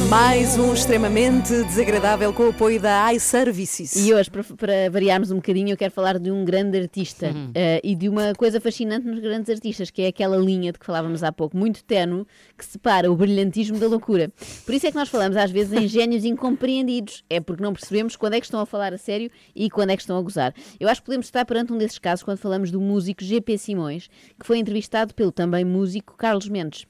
Mais 0.09 0.57
um 0.57 0.73
extremamente 0.73 1.63
desagradável 1.63 2.31
com 2.31 2.43
o 2.43 2.49
apoio 2.49 2.79
da 2.79 3.11
iServices. 3.13 3.95
E 3.95 4.13
hoje, 4.13 4.29
para, 4.29 4.43
para 4.43 4.89
variarmos 4.91 5.31
um 5.31 5.37
bocadinho, 5.37 5.71
eu 5.71 5.77
quero 5.77 5.91
falar 5.91 6.19
de 6.19 6.29
um 6.29 6.45
grande 6.45 6.77
artista 6.77 7.31
eh, 7.55 7.81
e 7.83 7.95
de 7.95 8.07
uma 8.07 8.33
coisa 8.35 8.61
fascinante 8.61 9.07
nos 9.07 9.19
grandes 9.19 9.49
artistas, 9.49 9.89
que 9.89 10.03
é 10.03 10.07
aquela 10.07 10.37
linha 10.37 10.71
de 10.71 10.77
que 10.77 10.85
falávamos 10.85 11.23
há 11.23 11.31
pouco, 11.31 11.57
muito 11.57 11.83
tenue, 11.83 12.25
que 12.57 12.65
separa 12.65 13.11
o 13.11 13.15
brilhantismo 13.15 13.79
da 13.79 13.87
loucura. 13.87 14.31
Por 14.65 14.75
isso 14.75 14.85
é 14.85 14.91
que 14.91 14.97
nós 14.97 15.09
falamos 15.09 15.37
às 15.37 15.49
vezes 15.49 15.73
em 15.73 15.87
gênios 15.87 16.23
incompreendidos. 16.23 17.23
É 17.29 17.39
porque 17.39 17.63
não 17.63 17.73
percebemos 17.73 18.15
quando 18.15 18.33
é 18.33 18.39
que 18.39 18.45
estão 18.45 18.59
a 18.59 18.65
falar 18.65 18.93
a 18.93 18.97
sério 18.97 19.31
e 19.55 19.69
quando 19.69 19.89
é 19.89 19.95
que 19.95 20.01
estão 20.01 20.17
a 20.17 20.21
gozar. 20.21 20.53
Eu 20.79 20.87
acho 20.87 21.01
que 21.01 21.05
podemos 21.05 21.25
estar 21.25 21.45
perante 21.45 21.73
um 21.73 21.77
desses 21.77 21.97
casos 21.97 22.23
quando 22.23 22.37
falamos 22.37 22.69
do 22.69 22.79
músico 22.79 23.23
GP 23.23 23.57
Simões, 23.57 24.07
que 24.39 24.45
foi 24.45 24.59
entrevistado 24.59 25.13
pelo 25.15 25.31
também 25.31 25.65
músico 25.65 26.15
Carlos 26.15 26.47
Mendes. 26.47 26.85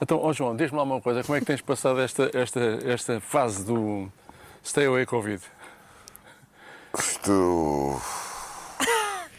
Então, 0.00 0.20
ó 0.22 0.32
João, 0.32 0.54
diz-me 0.54 0.76
lá 0.76 0.84
uma 0.84 1.00
coisa, 1.00 1.24
como 1.24 1.36
é 1.36 1.40
que 1.40 1.46
tens 1.46 1.60
passado 1.60 2.00
esta, 2.00 2.30
esta, 2.32 2.57
esta 2.84 3.20
fase 3.20 3.64
do 3.64 4.10
Stay 4.64 4.86
Away 4.86 5.06
Covid? 5.06 5.42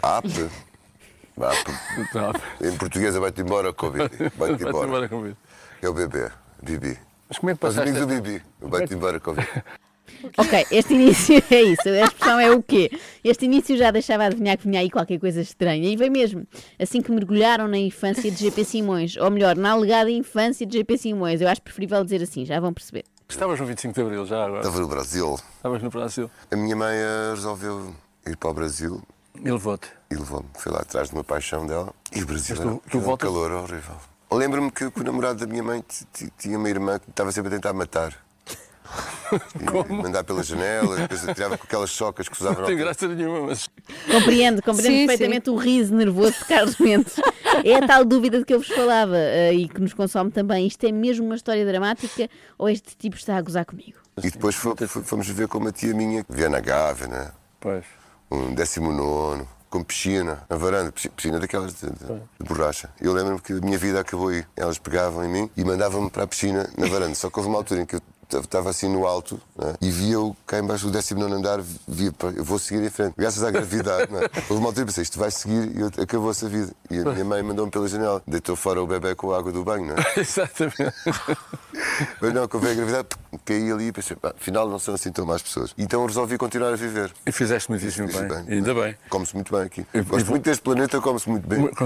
Apto. 0.01 0.51
Apto. 1.39 1.71
Não, 2.13 2.67
Em 2.69 2.77
português 2.77 3.15
é 3.15 3.19
vai-te 3.19 3.41
embora, 3.41 3.71
Covid. 3.73 4.09
Vai-te 4.35 4.63
embora. 4.63 4.87
embora 4.87 5.09
Covid. 5.09 5.37
É 5.81 5.89
o 5.89 5.93
bebê, 5.93 6.29
Bibi. 6.61 6.99
Mas 7.27 7.37
como 7.37 7.49
é 7.51 7.55
que 7.55 7.65
Os 7.65 7.75
passaste? 7.75 7.89
amigos 7.89 8.07
do 8.07 8.13
esta- 8.13 8.21
Bibi. 8.21 8.43
Vai-te 8.61 8.93
embora, 8.93 9.19
Covid. 9.19 9.47
Ok, 10.37 10.65
este 10.71 10.93
início 10.93 11.41
é 11.51 11.61
isso. 11.63 11.87
A 11.89 12.05
expressão 12.05 12.39
é 12.39 12.51
o 12.51 12.61
quê? 12.63 12.89
Este 13.23 13.45
início 13.45 13.75
já 13.77 13.91
deixava 13.91 14.25
adivinhar 14.25 14.57
que 14.57 14.67
vinha 14.67 14.79
aí 14.79 14.89
qualquer 14.89 15.19
coisa 15.19 15.41
estranha. 15.41 15.87
E 15.89 15.95
veio 15.95 16.11
mesmo. 16.11 16.45
Assim 16.79 17.01
que 17.01 17.11
mergulharam 17.11 17.67
na 17.67 17.77
infância 17.77 18.29
de 18.31 18.37
GP 18.37 18.63
Simões, 18.65 19.17
ou 19.17 19.29
melhor, 19.31 19.55
na 19.55 19.71
alegada 19.71 20.09
infância 20.09 20.65
de 20.65 20.77
GP 20.77 20.97
Simões. 20.97 21.41
Eu 21.41 21.47
acho 21.47 21.61
preferível 21.61 22.03
dizer 22.03 22.21
assim, 22.21 22.45
já 22.45 22.59
vão 22.59 22.73
perceber. 22.73 23.03
Estavas 23.27 23.59
no 23.59 23.65
25 23.65 23.93
de 23.93 24.01
Abril 24.01 24.25
já 24.25 24.43
agora? 24.45 24.61
Estava 24.61 24.79
no 24.81 24.87
Brasil. 24.87 25.35
Estavas 25.57 25.83
no 25.83 25.89
Brasil. 25.89 26.31
A 26.51 26.55
minha 26.55 26.75
mãe 26.75 26.95
eh, 26.95 27.31
resolveu 27.35 27.93
ir 28.27 28.35
para 28.37 28.49
o 28.49 28.53
Brasil 28.53 29.01
E 29.35 29.51
levou-te. 29.51 29.87
e 30.09 30.15
levou-me. 30.15 30.47
Fui 30.57 30.71
lá 30.71 30.79
atrás 30.79 31.09
de 31.09 31.13
uma 31.15 31.23
paixão 31.23 31.67
dela. 31.67 31.93
E 32.15 32.23
o 32.23 32.25
Brasil 32.25 32.55
Mas 32.55 32.63
tu- 32.65 32.69
era, 32.69 32.77
tu 32.79 32.87
era 32.89 32.97
um 32.97 33.01
voltas- 33.01 33.29
calor 33.29 33.51
horrível. 33.51 33.95
Lembro-me 34.31 34.71
que, 34.71 34.89
que 34.91 34.99
o 34.99 35.03
namorado 35.03 35.39
da 35.39 35.47
minha 35.47 35.61
mãe 35.63 35.83
tinha 36.37 36.57
uma 36.57 36.69
irmã 36.69 36.99
que 36.99 37.09
estava 37.09 37.31
sempre 37.31 37.49
a 37.49 37.55
tentar 37.55 37.73
matar. 37.73 38.13
E 39.89 39.93
mandar 39.93 40.23
pela 40.23 40.41
janela, 40.43 40.95
depois 40.95 41.27
atirava 41.27 41.57
com 41.57 41.63
aquelas 41.63 41.91
socas 41.91 42.27
que 42.27 42.35
usavam 42.35 42.61
Não 42.61 42.67
tem 42.67 42.77
graça 42.77 43.07
nenhuma, 43.07 43.47
mas. 43.47 43.69
Compreendo, 44.11 44.61
compreendo 44.61 44.93
Sim, 45.01 45.07
perfeitamente 45.07 45.49
o 45.51 45.55
riso 45.55 45.93
nervoso 45.93 46.31
de 46.39 46.45
Carlos 46.45 46.77
Mendes. 46.79 47.15
É 47.63 47.75
a 47.75 47.87
tal 47.87 48.03
dúvida 48.05 48.39
de 48.39 48.45
que 48.45 48.53
eu 48.53 48.59
vos 48.59 48.67
falava 48.69 49.15
eh, 49.17 49.53
e 49.53 49.67
que 49.69 49.79
nos 49.79 49.93
consome 49.93 50.31
também. 50.31 50.65
Isto 50.65 50.85
é 50.87 50.91
mesmo 50.91 51.25
uma 51.25 51.35
história 51.35 51.63
dramática 51.65 52.27
ou 52.57 52.67
este 52.69 52.95
tipo 52.97 53.15
está 53.15 53.37
a 53.37 53.41
gozar 53.41 53.65
comigo? 53.65 53.99
E 54.21 54.31
depois 54.31 54.55
fo- 54.55 54.75
fo- 54.87 55.03
fomos 55.03 55.27
ver 55.29 55.47
com 55.47 55.59
uma 55.59 55.71
tia 55.71 55.93
minha 55.93 56.23
que 56.23 56.31
vivia 56.31 56.49
na 56.49 56.59
Gávea, 56.59 57.07
né? 57.07 57.31
Pois. 57.59 57.85
um 58.31 58.53
décimo 58.53 58.91
nono, 58.91 59.47
com 59.69 59.83
piscina, 59.83 60.43
na 60.49 60.55
varanda, 60.55 60.91
pisci- 60.91 61.09
piscina 61.09 61.39
daquelas 61.39 61.73
de, 61.75 61.85
de- 61.91 62.05
de 62.39 62.45
borracha. 62.47 62.89
Eu 62.99 63.13
lembro-me 63.13 63.39
que 63.39 63.53
a 63.53 63.57
minha 63.57 63.77
vida 63.77 63.99
acabou 63.99 64.29
aí. 64.29 64.43
Elas 64.55 64.77
pegavam 64.79 65.23
em 65.23 65.29
mim 65.29 65.49
e 65.55 65.63
mandavam-me 65.63 66.09
para 66.09 66.23
a 66.23 66.27
piscina 66.27 66.67
na 66.77 66.87
varanda. 66.87 67.13
Só 67.15 67.29
que 67.29 67.37
houve 67.37 67.49
uma 67.49 67.59
altura 67.59 67.81
em 67.81 67.85
que 67.85 67.95
eu 67.95 68.01
estava 68.37 68.69
assim 68.69 68.87
no 68.87 69.05
alto 69.07 69.39
né? 69.57 69.73
e 69.81 69.89
via-o 69.89 70.35
cá 70.45 70.59
embaixo 70.59 70.85
do 70.85 70.91
décimo 70.91 71.21
nono 71.21 71.35
andar, 71.35 71.59
via, 71.87 72.11
para- 72.11 72.29
eu 72.31 72.43
vou 72.43 72.59
seguir 72.59 72.83
em 72.83 72.89
frente, 72.89 73.13
graças 73.17 73.43
à 73.43 73.49
gravidade. 73.51 74.11
Né? 74.11 74.21
Houve 74.49 74.61
uma 74.61 74.67
altura 74.69 74.85
pensei, 74.85 75.03
isto 75.03 75.17
vai 75.19 75.31
seguir 75.31 75.71
e 75.75 76.01
acabou-se 76.01 76.45
a 76.45 76.49
vida. 76.49 76.71
E 76.89 76.99
a 76.99 77.03
minha 77.05 77.25
mãe 77.25 77.41
mandou-me 77.43 77.71
pela 77.71 77.87
janela, 77.87 78.21
deitou 78.27 78.55
fora 78.55 78.81
o 78.81 78.87
bebê 78.87 79.15
com 79.15 79.31
a 79.33 79.37
água 79.37 79.51
do 79.51 79.63
banho. 79.63 79.85
Né? 79.87 79.95
Exatamente. 80.17 80.93
Mas 82.21 82.33
não, 82.33 82.47
quando 82.47 82.63
veio 82.63 82.73
a 82.73 82.77
gravidade, 82.77 83.07
caí 83.45 83.71
ali 83.71 83.87
e 83.87 83.91
pensei, 83.91 84.15
pá, 84.15 84.33
afinal 84.35 84.69
não 84.69 84.79
são 84.79 84.93
assim 84.93 85.11
tão 85.11 85.25
más 85.25 85.41
pessoas. 85.41 85.73
Então 85.77 86.05
resolvi 86.05 86.37
continuar 86.37 86.73
a 86.73 86.75
viver. 86.75 87.11
E 87.25 87.31
fizeste 87.31 87.69
muitíssimo 87.69 88.07
Fiz 88.07 88.19
bem. 88.21 88.45
Ainda 88.57 88.73
bem. 88.73 88.95
Come-se 89.09 89.35
muito 89.35 89.51
bem 89.55 89.63
aqui. 89.65 89.85
Eu- 89.93 90.03
Gosto 90.05 90.25
eu- 90.25 90.31
muito 90.31 90.43
deste 90.43 90.61
planeta, 90.61 90.99
come-se 91.01 91.29
muito 91.29 91.47
bem. 91.47 91.69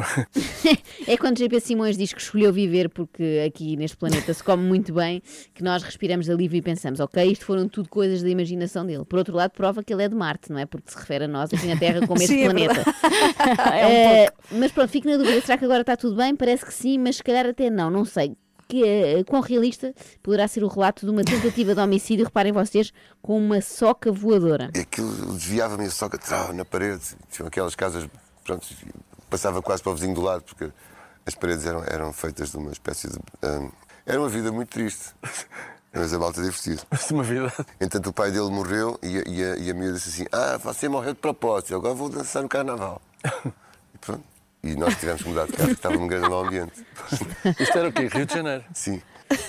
É 1.06 1.18
quando 1.18 1.38
GP 1.38 1.60
Simões 1.60 1.98
diz 1.98 2.14
que 2.14 2.22
escolheu 2.22 2.52
viver 2.54 2.90
porque 2.90 3.44
aqui 3.46 3.76
neste 3.76 3.98
planeta 3.98 4.34
se 4.34 4.42
come 4.44 4.64
muito 4.64 4.94
bem, 4.94 5.22
que 5.54 5.62
nós 5.64 5.84
respiramos 5.84 6.30
alívio 6.34 6.58
e 6.58 6.62
pensamos, 6.62 7.00
ok, 7.00 7.24
isto 7.32 7.46
foram 7.46 7.68
tudo 7.68 7.88
coisas 7.90 8.22
da 8.22 8.30
imaginação 8.30 8.86
dele. 8.86 9.06
Por 9.06 9.20
outro 9.20 9.36
lado, 9.36 9.52
prova 9.52 9.84
que 9.84 9.94
ele 9.94 10.04
é 10.04 10.10
de 10.10 10.16
Marte, 10.16 10.52
não 10.52 10.60
é? 10.60 10.66
Porque 10.66 10.92
se 10.92 10.98
refere 10.98 11.26
a 11.26 11.28
nós 11.28 11.54
aqui 11.54 11.66
na 11.68 11.78
Terra 11.78 12.06
como 12.06 12.20
este 12.22 12.34
Sim, 12.34 12.42
é 12.42 12.46
planeta. 12.46 12.84
É 13.74 13.88
um 13.88 13.90
Eh, 13.90 14.34
mas 14.52 14.72
pronto, 14.72 14.90
fico 14.90 15.08
na 15.08 15.18
dúvida, 15.18 15.40
será 15.42 15.58
que 15.58 15.66
agora 15.66 15.82
está 15.82 15.96
tudo 15.96 16.16
bem? 16.16 16.36
Parece 16.36 16.66
que 16.66 16.74
sim, 16.74 16.98
mas 16.98 17.18
se 17.18 17.24
calhar 17.24 17.46
até 17.46 17.70
não, 17.70 17.90
não 17.90 18.06
sei. 18.06 18.36
Que, 18.68 18.84
eh, 18.84 19.24
quão 19.26 19.42
realista 19.42 19.94
poderá 20.22 20.48
ser 20.48 20.64
o 20.64 20.68
relato 20.68 21.06
de 21.06 21.12
uma 21.12 21.24
tentativa 21.24 21.76
de 21.76 21.82
homicídio, 21.82 22.26
reparem 22.26 22.52
vocês, 22.52 22.92
com 23.22 23.38
uma 23.38 23.62
soca 23.62 24.12
voadora. 24.12 24.72
E 24.74 24.80
aquilo 24.80 25.34
desviava-me 25.34 25.86
a 25.86 25.90
soca 25.90 26.18
trau, 26.18 26.54
na 26.54 26.66
parede. 26.66 27.04
Tinham 27.30 27.48
aquelas 27.48 27.76
casas, 27.76 28.08
pronto, 28.44 28.66
passava 29.30 29.62
quase 29.62 29.84
para 29.84 29.92
o 29.92 29.96
vizinho 29.96 30.16
do 30.16 30.22
lado, 30.22 30.44
porque 30.44 30.72
as 31.26 31.36
paredes 31.36 31.66
eram, 31.66 31.84
eram 31.86 32.14
feitas 32.14 32.52
de 32.52 32.58
uma 32.58 32.72
espécie 32.72 33.10
de. 33.10 33.18
hum, 33.44 33.72
era 34.06 34.20
uma 34.20 34.30
vida 34.30 34.52
muito 34.52 34.70
triste. 34.70 35.14
Mas 35.94 36.14
a 36.14 36.20
malta 36.20 36.42
divertida. 36.42 36.82
Uma 37.12 37.24
vida. 37.24 37.54
Entanto, 37.80 38.10
o 38.10 38.14
pai 38.14 38.32
dele 38.32 38.50
morreu 38.50 38.98
e 39.04 39.18
a, 39.18 39.24
e 39.28 39.44
a, 39.44 39.56
e 39.58 39.70
a 39.70 39.74
miúda 39.74 39.94
disse 39.94 40.10
assim: 40.10 40.26
Ah, 40.32 40.58
você 40.58 40.90
morreu 40.90 41.14
de 41.14 41.20
propósito, 41.20 41.76
agora 41.76 41.94
vou 41.94 42.10
dançar 42.10 42.42
no 42.42 42.50
carnaval. 42.50 43.02
E 43.94 43.98
pronto. 44.00 44.24
E 44.64 44.76
nós 44.76 44.96
tivemos 44.96 45.22
que 45.22 45.30
mudar 45.30 45.46
de 45.46 45.52
casa, 45.52 45.64
porque 45.64 45.74
estava 45.74 45.96
num 45.96 46.08
grande 46.08 46.30
mau 46.30 46.46
ambiente. 46.46 46.86
Isto 47.60 47.78
era 47.78 47.90
o 47.90 47.92
quê? 47.92 48.08
Rio 48.08 48.26
de 48.26 48.34
Janeiro. 48.34 48.64
Sim. 48.74 49.02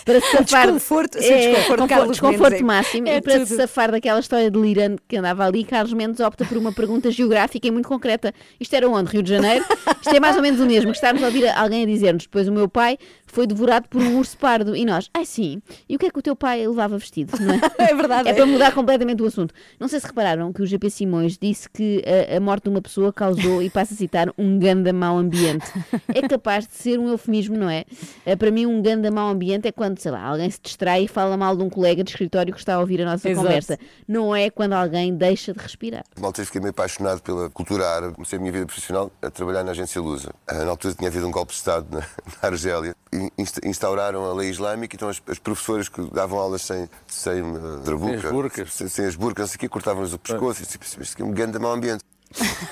Para 0.04 0.20
se 0.20 0.26
safar. 0.36 0.64
Desconforto, 0.66 1.18
sim, 1.22 1.28
é, 1.28 1.36
desconforto 1.52 1.54
de 1.54 1.54
desconforto, 1.58 1.88
Carlos 1.88 2.10
desconforto 2.12 2.42
Mendes, 2.50 2.60
é- 2.60 2.64
máximo. 2.64 3.08
é 3.08 3.16
e 3.16 3.20
para 3.22 3.32
se 3.40 3.46
tudo. 3.46 3.56
safar 3.56 3.90
daquela 3.90 4.20
história 4.20 4.50
delirante 4.50 5.02
que 5.08 5.16
andava 5.16 5.44
ali, 5.46 5.64
Carlos 5.64 5.92
Mendes 5.92 6.20
opta 6.20 6.44
por 6.44 6.56
uma 6.56 6.72
pergunta 6.72 7.10
geográfica 7.10 7.66
e 7.66 7.70
muito 7.70 7.88
concreta. 7.88 8.32
Isto 8.60 8.74
era 8.74 8.88
onde? 8.88 9.10
Rio 9.10 9.22
de 9.22 9.30
Janeiro? 9.30 9.64
Isto 10.00 10.14
é 10.16 10.20
mais 10.20 10.36
ou 10.36 10.42
menos 10.42 10.60
o 10.60 10.66
mesmo. 10.66 10.90
Estarmos 10.92 11.22
a 11.22 11.26
ouvir 11.26 11.48
alguém 11.48 11.82
a 11.82 11.86
dizer-nos. 11.86 12.24
Depois 12.24 12.48
o 12.48 12.52
meu 12.52 12.68
pai 12.68 12.98
foi 13.26 13.46
devorado 13.46 13.88
por 13.88 14.00
um 14.00 14.18
urso 14.18 14.36
pardo. 14.38 14.76
E 14.76 14.84
nós, 14.84 15.08
ai 15.12 15.24
sim. 15.24 15.60
E 15.88 15.96
o 15.96 15.98
que 15.98 16.06
é 16.06 16.10
que 16.10 16.18
o 16.18 16.22
teu 16.22 16.36
pai 16.36 16.66
levava 16.66 16.96
vestido? 16.98 17.32
É? 17.78 17.84
É 17.94 17.94
verdade. 17.94 18.28
É 18.28 18.32
para 18.34 18.46
mudar 18.46 18.72
completamente 18.72 19.22
o 19.22 19.26
assunto. 19.26 19.52
Não 19.78 19.88
sei 19.88 20.00
se 20.00 20.06
repararam 20.06 20.52
que 20.52 20.62
o 20.62 20.66
GP 20.66 20.88
Simões 20.90 21.36
disse 21.38 21.68
que 21.68 22.02
a, 22.32 22.36
a 22.36 22.40
morte 22.40 22.64
de 22.64 22.70
uma 22.70 22.80
pessoa 22.80 23.12
causou, 23.12 23.62
e 23.62 23.68
passa 23.70 23.94
a 23.94 23.96
citar, 23.96 24.28
um 24.38 24.58
ganda 24.58 24.92
mau 24.92 25.18
ambiente. 25.18 25.66
É 26.14 26.22
capaz 26.26 26.66
de 26.66 26.74
ser 26.74 26.98
um 26.98 27.08
eufemismo, 27.08 27.56
não 27.56 27.68
é? 27.68 27.84
Eh, 28.24 28.36
Para 28.36 28.50
mim, 28.50 28.66
um 28.66 28.80
ganda 28.80 29.10
mau 29.10 29.28
ambiente 29.28 29.66
é 29.68 29.72
quando, 29.74 29.98
sei 29.98 30.10
lá, 30.12 30.22
alguém 30.22 30.50
se 30.50 30.58
distrai 30.62 31.04
e 31.04 31.08
fala 31.08 31.36
mal 31.36 31.56
de 31.56 31.62
um 31.62 31.68
colega 31.70 32.02
de 32.04 32.10
escritório 32.10 32.52
que 32.52 32.58
está 32.58 32.74
a 32.74 32.80
ouvir 32.80 33.00
a 33.02 33.04
nossa 33.04 33.28
Exato. 33.28 33.46
conversa. 33.46 33.78
Não 34.06 34.34
é 34.34 34.50
quando 34.50 34.72
alguém 34.74 35.14
deixa 35.16 35.52
de 35.52 35.58
respirar. 35.58 36.04
Na 36.18 36.26
altura 36.28 36.46
fiquei 36.46 36.60
meio 36.60 36.70
apaixonado 36.70 37.20
pela 37.22 37.50
cultura 37.50 37.88
árabe. 37.88 38.14
Comecei 38.14 38.38
a 38.38 38.40
minha 38.40 38.52
vida 38.52 38.66
profissional 38.66 39.10
a 39.22 39.30
trabalhar 39.30 39.64
na 39.64 39.72
agência 39.72 40.00
Lusa. 40.00 40.30
Ah, 40.46 40.64
Na 40.64 40.70
altura 40.70 40.94
tinha 40.94 41.08
havido 41.08 41.26
um 41.26 41.30
golpe 41.30 41.52
de 41.52 41.58
Estado 41.58 41.86
na, 41.90 42.00
na 42.42 42.48
Argélia. 42.48 42.94
E 43.12 43.30
insta- 43.38 43.60
instauraram 43.66 44.24
a 44.24 44.34
lei 44.34 44.50
islâmica, 44.50 44.96
então 44.96 45.08
as, 45.08 45.20
as 45.28 45.38
professoras 45.38 45.88
que 45.88 46.02
davam 46.10 46.38
aulas 46.38 46.62
sem, 46.62 46.88
sem 47.06 47.42
uh, 47.42 47.78
drabuca, 47.84 48.18
Sem 48.18 48.26
as 48.26 48.32
burcas. 48.32 48.72
sem, 48.74 48.88
sem 48.88 49.04
as 49.06 49.14
burcas, 49.16 49.42
não 49.42 49.48
sei 49.48 49.56
o 49.56 49.60
quê, 49.60 49.68
cortavam-nos 49.68 50.12
o 50.12 50.18
pescoço. 50.18 50.62
E 50.62 50.66
disse, 50.66 50.78
isto 51.00 51.22
é 51.22 51.24
um 51.24 51.30
grande 51.32 51.58
mau 51.58 51.72
ambiente. 51.72 52.02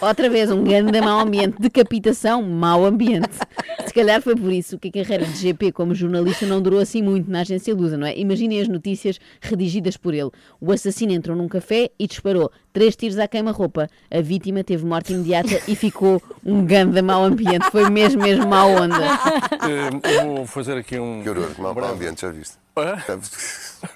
Outra 0.00 0.28
vez, 0.28 0.50
um 0.50 0.64
grande 0.64 1.00
mau 1.00 1.20
ambiente. 1.20 1.56
Decapitação, 1.60 2.42
mau 2.42 2.84
ambiente. 2.84 3.28
Se 3.86 3.92
calhar 3.94 4.20
foi 4.22 4.34
por 4.34 4.52
isso 4.52 4.78
que 4.78 4.88
a 4.88 4.92
carreira 5.04 5.24
de 5.26 5.36
GP 5.36 5.72
como 5.72 5.94
jornalista 5.94 6.46
não 6.46 6.60
durou 6.60 6.80
assim 6.80 7.02
muito 7.02 7.30
na 7.30 7.40
agência 7.40 7.74
Lusa, 7.74 7.96
não 7.96 8.06
é? 8.06 8.16
Imaginem 8.18 8.60
as 8.60 8.68
notícias 8.68 9.18
redigidas 9.40 9.96
por 9.96 10.14
ele. 10.14 10.30
O 10.60 10.72
assassino 10.72 11.12
entrou 11.12 11.36
num 11.36 11.48
café 11.48 11.90
e 11.98 12.06
disparou 12.06 12.50
três 12.72 12.96
tiros 12.96 13.18
à 13.18 13.28
queima-roupa. 13.28 13.88
A 14.10 14.20
vítima 14.20 14.64
teve 14.64 14.84
morte 14.84 15.12
imediata 15.12 15.60
e 15.68 15.76
ficou 15.76 16.20
um 16.44 16.64
grande 16.64 17.00
mau 17.02 17.22
ambiente. 17.24 17.70
Foi 17.70 17.88
mesmo, 17.90 18.22
mesmo 18.22 18.46
mau 18.46 18.70
onda. 18.70 18.96
Eh, 19.62 20.20
Eu 20.22 20.36
vou 20.36 20.46
fazer 20.46 20.76
aqui 20.76 20.98
um. 20.98 21.22
Que 21.22 21.30
horror, 21.30 21.50
mau, 21.58 21.74
mau 21.74 21.92
ambiente, 21.92 22.22
já 22.22 22.30
viste? 22.30 22.61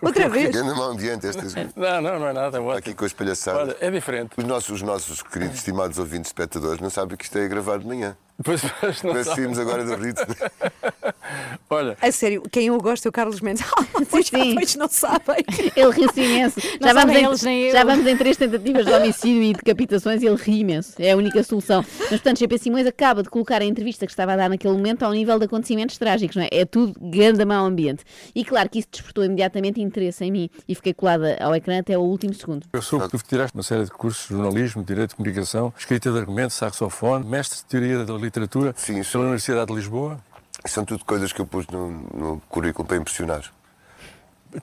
Outra 0.02 0.28
vez. 0.28 0.50
Grande 0.54 0.74
mau 0.74 0.90
ambiente, 0.90 1.26
estas, 1.26 1.54
Não, 1.54 2.00
não, 2.02 2.18
não 2.20 2.28
é 2.28 2.32
nada. 2.32 2.58
é 2.58 2.60
ótimo. 2.60 2.72
aqui 2.72 2.94
com 2.94 3.04
as 3.04 3.12
palhaçadas. 3.12 3.62
Olha, 3.62 3.76
é 3.80 3.90
diferente. 3.90 4.30
Os 4.36 4.44
nossos, 4.44 4.70
os 4.70 4.82
nossos 4.82 5.22
queridos, 5.22 5.56
estimados 5.56 5.98
ouvintes, 5.98 6.28
espectadores, 6.30 6.80
não 6.80 6.90
sabem 6.90 7.16
que 7.16 7.24
isto 7.24 7.38
é 7.38 7.48
gravado 7.48 7.80
de 7.80 7.86
manhã. 7.86 8.16
Pois, 8.44 8.60
pois, 8.80 9.02
não 9.02 9.12
Parece 9.12 9.30
que 9.30 9.34
sabe. 9.36 9.40
saímos 9.42 9.58
agora 9.58 9.84
do 9.84 9.94
ritmo. 9.96 10.26
Olha, 11.70 11.96
A 12.00 12.12
sério, 12.12 12.42
quem 12.50 12.66
eu 12.66 12.78
gosto 12.78 13.06
é 13.06 13.08
o 13.08 13.12
Carlos 13.12 13.40
Mendes. 13.40 13.64
Pois, 14.10 14.28
Sim. 14.28 14.54
pois 14.54 14.76
não 14.76 14.88
sabem. 14.88 15.36
Ele 15.74 15.90
riu-se 15.90 16.20
imenso. 16.20 16.60
Já 16.60 16.68
Não 16.80 16.94
vamos, 16.94 17.00
sabem 17.00 17.16
em, 17.22 17.26
eles 17.26 17.42
nem 17.42 17.62
eu. 17.64 17.72
já 17.72 17.84
vamos 17.84 18.06
em 18.06 18.16
três 18.16 18.36
tentativas 18.36 18.86
de 18.86 18.92
homicídio 18.92 19.42
e 19.42 19.52
decapitações 19.52 20.22
e 20.22 20.26
ele 20.26 20.36
ri 20.36 20.60
imenso. 20.60 20.92
É 20.98 21.12
a 21.12 21.16
única 21.16 21.42
solução. 21.42 21.84
Mas, 21.98 22.08
portanto, 22.10 22.38
GP 22.38 22.58
Simões 22.58 22.86
acaba 22.86 23.22
de 23.22 23.28
colocar 23.28 23.60
a 23.60 23.64
entrevista 23.64 24.06
que 24.06 24.12
estava 24.12 24.34
a 24.34 24.36
dar 24.36 24.48
naquele 24.48 24.74
momento 24.74 25.02
ao 25.02 25.12
nível 25.12 25.38
de 25.38 25.46
acontecimentos 25.46 25.98
trágicos, 25.98 26.36
não 26.36 26.44
é? 26.44 26.48
É 26.52 26.64
tudo 26.64 26.94
grande 27.00 27.44
mau 27.44 27.64
ambiente. 27.66 28.04
E 28.34 28.44
claro 28.44 28.68
que 28.68 28.78
isso 28.78 28.88
despertou 28.92 29.24
imediatamente 29.24 29.80
interesse 29.80 30.24
em 30.24 30.30
mim 30.30 30.50
e 30.68 30.74
fiquei 30.74 30.94
colada 30.94 31.36
ao 31.40 31.54
ecrã 31.54 31.80
até 31.80 31.96
o 31.98 32.02
último 32.02 32.32
segundo. 32.34 32.66
eu 32.72 32.82
soube 32.82 33.06
que 33.06 33.18
tu 33.18 33.24
tiraste 33.26 33.56
uma 33.56 33.62
série 33.64 33.84
de 33.84 33.90
cursos 33.90 34.28
de 34.28 34.34
jornalismo, 34.34 34.84
direito 34.84 35.10
de 35.10 35.16
comunicação, 35.16 35.72
escrita 35.76 36.12
de 36.12 36.18
argumentos, 36.18 36.54
saxofone, 36.54 37.24
mestre 37.26 37.58
de 37.58 37.64
teoria 37.64 37.98
da 37.98 38.04
literatura 38.26 38.74
Sim, 38.76 39.00
isso. 39.00 39.12
pela 39.12 39.24
Universidade 39.24 39.66
de 39.66 39.74
Lisboa. 39.74 40.18
São 40.64 40.84
tudo 40.84 41.04
coisas 41.04 41.32
que 41.32 41.40
eu 41.40 41.46
pus 41.46 41.66
no, 41.68 41.90
no 41.90 42.40
currículo 42.48 42.86
para 42.86 42.96
impressionar. 42.96 43.42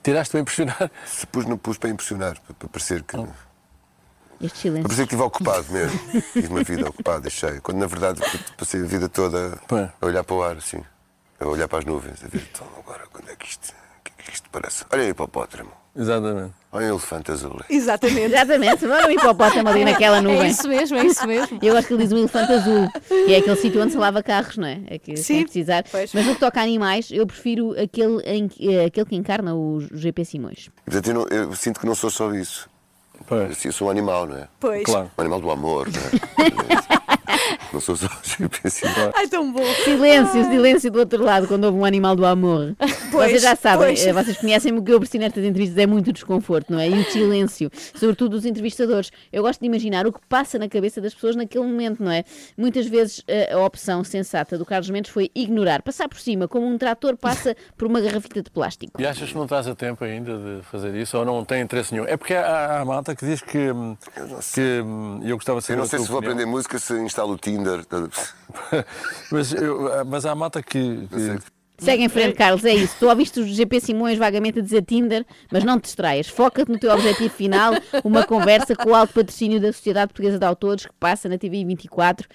Tiraste 0.02 0.32
para 0.32 0.40
impressionar. 0.40 0.90
Se 1.06 1.26
pus, 1.26 1.46
não 1.46 1.56
pus 1.56 1.78
para 1.78 1.90
impressionar, 1.90 2.38
para, 2.40 2.54
para 2.54 2.68
parecer 2.68 3.02
que. 3.02 3.16
Para 3.16 3.28
Este 4.40 4.58
silêncio. 4.58 4.82
parecer 4.82 5.06
que 5.06 5.14
estive 5.14 5.22
ocupado 5.22 5.72
mesmo. 5.72 5.98
Tive 6.32 6.48
uma 6.48 6.62
vida 6.64 6.88
ocupada 6.88 7.28
e 7.28 7.30
cheia. 7.30 7.60
Quando 7.60 7.78
na 7.78 7.86
verdade 7.86 8.20
passei 8.56 8.82
a 8.82 8.84
vida 8.84 9.08
toda 9.08 9.58
a 10.00 10.06
olhar 10.06 10.24
para 10.24 10.34
o 10.34 10.42
ar, 10.42 10.56
assim. 10.56 10.82
A 11.40 11.46
olhar 11.46 11.68
para 11.68 11.78
as 11.80 11.84
nuvens, 11.84 12.22
a 12.24 12.28
ver, 12.28 12.42
então 12.52 12.66
agora 12.78 13.04
quando 13.12 13.28
é 13.30 13.36
que 13.36 13.46
isto. 13.46 13.72
Que 14.02 14.12
é 14.18 14.22
que 14.24 14.32
isto 14.32 14.48
parece? 14.50 14.84
Olha 14.92 15.02
aí 15.02 15.14
para 15.14 15.22
o 15.22 15.26
hipopótamo. 15.26 15.70
Exatamente. 15.96 16.52
Olha 16.72 16.86
um 16.86 16.88
elefante 16.90 17.30
azul. 17.30 17.60
Exatamente. 17.70 18.20
Exatamente, 18.34 18.84
agora 18.84 19.06
o 19.06 19.10
hipopótamo 19.12 19.68
ali 19.68 19.84
naquela 19.84 20.20
nuvem. 20.20 20.42
É 20.42 20.48
isso 20.48 20.66
mesmo, 20.68 20.96
é 20.98 21.06
isso 21.06 21.24
mesmo. 21.26 21.58
Eu 21.62 21.76
acho 21.76 21.86
que 21.86 21.94
ele 21.94 22.02
diz 22.02 22.12
um 22.12 22.18
elefante 22.18 22.52
azul, 22.52 22.90
que 23.08 23.32
é 23.32 23.38
aquele 23.38 23.56
sítio 23.56 23.80
onde 23.80 23.92
se 23.92 23.98
lava 23.98 24.20
carros, 24.22 24.56
não 24.56 24.66
é? 24.66 24.80
É 24.88 24.98
que 24.98 25.16
Sim, 25.16 25.22
sem 25.22 25.42
precisar. 25.44 25.84
pois. 25.90 26.12
Mas 26.12 26.26
no 26.26 26.34
que 26.34 26.40
toca 26.40 26.58
a 26.58 26.64
animais, 26.64 27.10
eu 27.12 27.24
prefiro 27.26 27.70
aquele, 27.80 28.20
eh, 28.60 28.86
aquele 28.86 29.06
que 29.06 29.14
encarna 29.14 29.54
o 29.54 29.80
GP 29.92 30.24
Simões. 30.24 30.68
Portanto, 30.84 31.06
eu, 31.08 31.14
não- 31.14 31.26
eu 31.28 31.54
sinto 31.54 31.78
que 31.78 31.86
não 31.86 31.94
sou 31.94 32.10
só 32.10 32.34
isso. 32.34 32.68
Pois. 33.26 33.64
Eu 33.64 33.72
sou 33.72 33.88
um 33.88 33.90
animal, 33.90 34.26
não 34.26 34.36
é? 34.36 34.48
Pois. 34.60 34.84
Claro. 34.84 35.10
Um 35.16 35.20
animal 35.20 35.40
do 35.40 35.50
amor, 35.50 35.88
não 35.88 36.00
é? 36.00 36.44
não 37.72 37.80
sou 37.80 37.96
só 37.96 38.06
assim. 38.06 38.44
Ai, 39.14 39.28
tão 39.28 39.52
bom. 39.52 39.64
Silêncio, 39.84 40.44
silêncio 40.44 40.90
do 40.90 40.98
outro 41.00 41.22
lado 41.22 41.46
quando 41.46 41.64
houve 41.64 41.78
um 41.78 41.84
animal 41.84 42.14
do 42.16 42.24
amor. 42.24 42.74
Pois, 43.10 43.30
vocês 43.30 43.42
já 43.42 43.56
sabem, 43.56 43.88
pois. 43.88 44.06
eh, 44.06 44.12
vocês 44.12 44.36
conhecem-me, 44.38 44.78
o 44.78 44.82
que 44.82 44.92
eu 44.92 44.96
aprecio 44.96 45.20
nestas 45.20 45.44
entrevistas 45.44 45.78
é 45.78 45.86
muito 45.86 46.12
desconforto, 46.12 46.72
não 46.72 46.78
é? 46.78 46.88
E 46.88 46.92
o 46.92 47.04
silêncio, 47.04 47.70
sobretudo 47.94 48.30
dos 48.30 48.44
entrevistadores. 48.44 49.10
Eu 49.32 49.42
gosto 49.42 49.60
de 49.60 49.66
imaginar 49.66 50.06
o 50.06 50.12
que 50.12 50.20
passa 50.28 50.58
na 50.58 50.68
cabeça 50.68 51.00
das 51.00 51.14
pessoas 51.14 51.36
naquele 51.36 51.64
momento, 51.64 52.02
não 52.02 52.10
é? 52.10 52.24
Muitas 52.56 52.86
vezes 52.86 53.22
eh, 53.28 53.52
a 53.52 53.58
opção 53.60 54.02
sensata 54.04 54.56
do 54.58 54.64
Carlos 54.64 54.90
Mendes 54.90 55.10
foi 55.10 55.30
ignorar, 55.34 55.82
passar 55.82 56.08
por 56.08 56.18
cima, 56.18 56.48
como 56.48 56.66
um 56.66 56.78
trator 56.78 57.16
passa 57.16 57.56
por 57.76 57.86
uma 57.86 58.00
garrafita 58.00 58.42
de 58.42 58.50
plástico. 58.50 59.00
E 59.00 59.06
achas 59.06 59.28
que 59.28 59.34
não 59.36 59.44
estás 59.44 59.66
a 59.66 59.74
tempo 59.74 60.04
ainda 60.04 60.36
de 60.36 60.62
fazer 60.62 60.94
isso 60.94 61.16
ou 61.18 61.24
não 61.24 61.44
tem 61.44 61.62
interesse 61.62 61.92
nenhum? 61.92 62.06
É 62.06 62.16
porque 62.16 62.34
há, 62.34 62.46
há 62.46 62.80
a 62.80 62.84
malta 62.84 63.13
que 63.16 63.26
diz 63.26 63.40
que. 63.42 63.70
hum, 63.70 63.96
que 64.52 64.82
hum, 64.84 65.20
eu 65.24 65.36
gostava 65.36 65.60
de 65.60 65.66
saber 65.66 65.78
Eu 65.78 65.82
não 65.82 65.88
sei 65.88 65.98
se 65.98 66.06
vou 66.08 66.18
opinião. 66.18 66.32
aprender 66.34 66.50
música 66.50 66.78
se 66.78 66.94
instalo 67.00 67.32
o 67.34 67.38
Tinder. 67.38 67.84
mas, 69.30 69.52
eu- 69.52 70.04
mas 70.06 70.24
há 70.26 70.32
a 70.32 70.34
malta 70.34 70.62
que. 70.62 71.06
que- 71.08 71.38
Segue 71.76 72.04
em 72.04 72.08
frente, 72.08 72.34
Carlos, 72.36 72.64
é 72.64 72.72
isso. 72.72 72.94
Tu 73.00 73.08
ouviste 73.08 73.40
o 73.40 73.44
GP 73.46 73.80
Simões 73.80 74.16
vagamente 74.16 74.60
a 74.60 74.62
dizer 74.62 74.82
Tinder, 74.82 75.26
mas 75.50 75.64
não 75.64 75.78
te 75.80 75.84
distraias. 75.84 76.28
Foca-te 76.28 76.70
no 76.70 76.78
teu 76.78 76.92
objetivo 76.92 77.34
final, 77.34 77.74
uma 78.04 78.24
conversa 78.24 78.76
com 78.76 78.90
o 78.90 78.94
alto 78.94 79.12
patrocínio 79.12 79.60
da 79.60 79.72
Sociedade 79.72 80.06
Portuguesa 80.12 80.38
de 80.38 80.44
Autores, 80.46 80.86
que 80.86 80.92
passa 81.00 81.28
na 81.28 81.36
TV 81.36 81.64
24. 81.64 82.28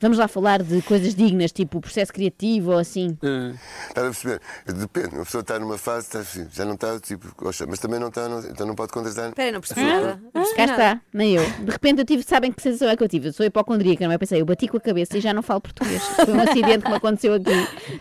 Vamos 0.00 0.16
lá 0.16 0.26
falar 0.28 0.62
de 0.62 0.80
coisas 0.82 1.14
dignas, 1.14 1.52
tipo 1.52 1.78
o 1.78 1.80
processo 1.80 2.10
criativo 2.12 2.72
ou 2.72 2.78
assim. 2.78 3.18
eh, 3.22 3.52
Estás 3.88 4.06
a 4.06 4.10
perceber? 4.10 4.40
Depende. 4.66 5.14
Uma 5.14 5.24
pessoa 5.24 5.42
está 5.42 5.58
numa 5.58 5.76
fase, 5.76 6.06
está, 6.06 6.20
assim, 6.20 6.46
já 6.50 6.64
não 6.64 6.74
está, 6.74 6.98
tipo, 6.98 7.26
gosta, 7.36 7.66
mas 7.66 7.78
também 7.78 8.00
não 8.00 8.08
está, 8.08 8.28
não- 8.28 8.38
então 8.40 8.66
não 8.66 8.74
pode 8.74 8.92
contrastar. 8.92 9.28
Espera 9.28 9.48
aí, 9.48 9.52
não 9.52 9.60
percebi 9.60 9.82
nada. 9.86 10.20
Não 10.32 10.42
percebi 10.42 10.56
Cá 10.56 10.64
está, 10.64 11.00
nem 11.12 11.34
eu. 11.34 11.44
De 11.44 11.70
repente 11.70 11.98
eu 11.98 12.04
tive, 12.06 12.22
sabem 12.22 12.50
que 12.50 12.62
sensação 12.62 12.88
é 12.88 12.96
que 12.96 13.02
eu 13.04 13.08
tive? 13.08 13.28
Eu 13.28 13.32
sou 13.34 13.44
hipocondríaca, 13.44 14.06
não 14.06 14.12
é? 14.14 14.18
Pensei, 14.18 14.40
eu 14.40 14.46
bati 14.46 14.68
com 14.68 14.78
a 14.78 14.80
cabeça 14.80 15.18
e 15.18 15.20
já 15.20 15.34
não 15.34 15.42
falo 15.42 15.60
português. 15.60 16.02
Foi 16.02 16.32
um 16.32 16.40
acidente 16.40 16.84
que 16.84 16.88
me 16.90 16.96
aconteceu 16.96 17.34
aqui. 17.34 17.50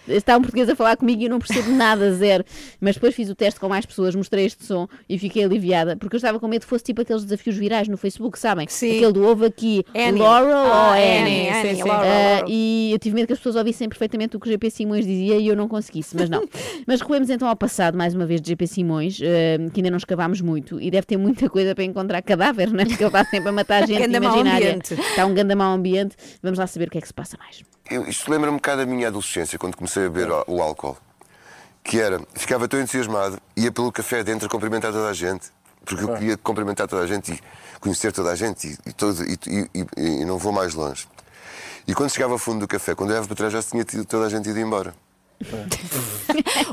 Está 0.07 0.37
um 0.37 0.41
português 0.41 0.69
a 0.69 0.75
falar 0.77 0.95
comigo 0.95 1.21
e 1.21 1.25
eu 1.25 1.29
não 1.29 1.39
percebo 1.39 1.69
nada, 1.71 2.13
zero. 2.13 2.45
Mas 2.79 2.95
depois 2.95 3.13
fiz 3.13 3.29
o 3.29 3.35
teste 3.35 3.59
com 3.59 3.67
mais 3.67 3.85
pessoas, 3.85 4.15
mostrei 4.15 4.45
este 4.45 4.63
som 4.65 4.87
e 5.09 5.19
fiquei 5.19 5.43
aliviada, 5.43 5.97
porque 5.97 6.15
eu 6.15 6.17
estava 6.19 6.39
com 6.39 6.47
medo 6.47 6.61
que 6.61 6.67
fosse 6.69 6.83
tipo 6.85 7.01
aqueles 7.01 7.23
desafios 7.23 7.57
virais 7.57 7.87
no 7.89 7.97
Facebook, 7.97 8.39
sabem? 8.39 8.67
Sim. 8.69 8.95
Aquele 8.97 9.11
do 9.13 9.25
ovo 9.27 9.43
aqui, 9.45 9.85
Annie. 9.93 10.21
Laurel 10.21 10.55
Ah, 10.55 10.87
ou 10.87 10.93
Annie, 10.93 11.49
Annie? 11.49 11.49
Annie, 11.49 11.88
Ah, 11.91 11.95
Laurel. 11.97 12.45
e 12.47 12.89
eu 12.93 12.99
tive 12.99 13.15
medo 13.15 13.27
que 13.27 13.33
as 13.33 13.39
pessoas 13.39 13.55
ouvissem 13.55 13.87
perfeitamente 13.89 14.35
o 14.35 14.39
que 14.39 14.47
o 14.47 14.51
GP 14.51 14.69
Simões 14.71 15.05
dizia 15.05 15.37
e 15.37 15.47
eu 15.47 15.55
não 15.55 15.67
conseguisse, 15.67 16.15
mas 16.15 16.29
não. 16.29 16.47
mas 16.87 17.01
recuemos 17.01 17.29
então 17.29 17.47
ao 17.47 17.55
passado, 17.55 17.97
mais 17.97 18.13
uma 18.15 18.25
vez, 18.25 18.41
de 18.41 18.49
GP 18.49 18.67
Simões, 18.67 19.19
eh, 19.21 19.57
que 19.73 19.79
ainda 19.79 19.89
não 19.91 19.97
escavámos 19.97 20.41
muito 20.41 20.79
e 20.81 20.89
deve 20.91 21.05
ter 21.07 21.17
muita 21.17 21.49
coisa 21.49 21.73
para 21.75 21.83
encontrar 21.83 22.21
cadáveres, 22.21 22.71
não 22.73 22.79
é? 22.81 22.85
Porque 22.85 23.03
ele 23.03 23.07
está 23.07 23.25
sempre 23.25 23.49
a 23.49 23.51
matar 23.51 23.87
gente 23.87 23.99
Ganda 24.05 24.19
mau 24.19 24.33
imaginária. 24.35 24.67
ambiente. 24.69 24.93
Está 24.93 25.25
um 25.25 25.33
ganda 25.33 25.55
mau 25.55 25.73
ambiente. 25.73 26.15
Vamos 26.41 26.59
lá 26.59 26.67
saber 26.67 26.87
o 26.87 26.91
que 26.91 26.97
é 26.97 27.01
que 27.01 27.07
se 27.07 27.13
passa 27.13 27.37
mais. 27.37 27.61
Eu- 27.89 28.07
isto 28.07 28.29
lembra-me 28.31 28.53
um 28.53 28.57
bocado 28.57 28.81
da 28.81 28.85
minha 28.85 29.07
adolescência, 29.07 29.57
quando 29.57 29.75
comecei 29.75 30.05
a 30.05 30.09
beber 30.09 30.31
o, 30.31 30.43
o 30.47 30.61
álcool. 30.61 30.97
Que 31.83 31.99
era, 31.99 32.21
ficava 32.35 32.67
tão 32.67 32.79
entusiasmado, 32.79 33.39
ia 33.55 33.71
pelo 33.71 33.91
café 33.91 34.23
dentro 34.23 34.45
a 34.47 34.49
cumprimentar 34.49 34.91
toda 34.91 35.07
a 35.09 35.13
gente. 35.13 35.47
Porque 35.85 36.03
eu 36.03 36.13
queria 36.13 36.37
cumprimentar 36.37 36.87
toda 36.87 37.01
a 37.03 37.07
gente 37.07 37.31
e 37.31 37.39
conhecer 37.79 38.11
toda 38.11 38.29
a 38.31 38.35
gente 38.35 38.67
e, 38.85 38.89
e 38.89 38.93
todo, 38.93 39.23
e, 39.23 39.39
e- 39.47 39.69
e- 39.97 40.21
e 40.21 40.25
não 40.25 40.37
vou 40.37 40.51
mais 40.51 40.75
longe. 40.75 41.07
E 41.89 41.93
quando 41.95 42.11
chegava 42.11 42.33
ao 42.33 42.37
fundo 42.37 42.59
do 42.59 42.67
café, 42.67 42.93
quando 42.93 43.09
eu 43.09 43.13
olhava 43.15 43.25
para 43.25 43.35
trás, 43.35 43.51
já 43.51 43.63
tinha 43.63 43.83
tido 43.83 44.05
toda 44.05 44.27
a 44.27 44.29
gente 44.29 44.47
ido 44.47 44.59
embora. 44.59 44.93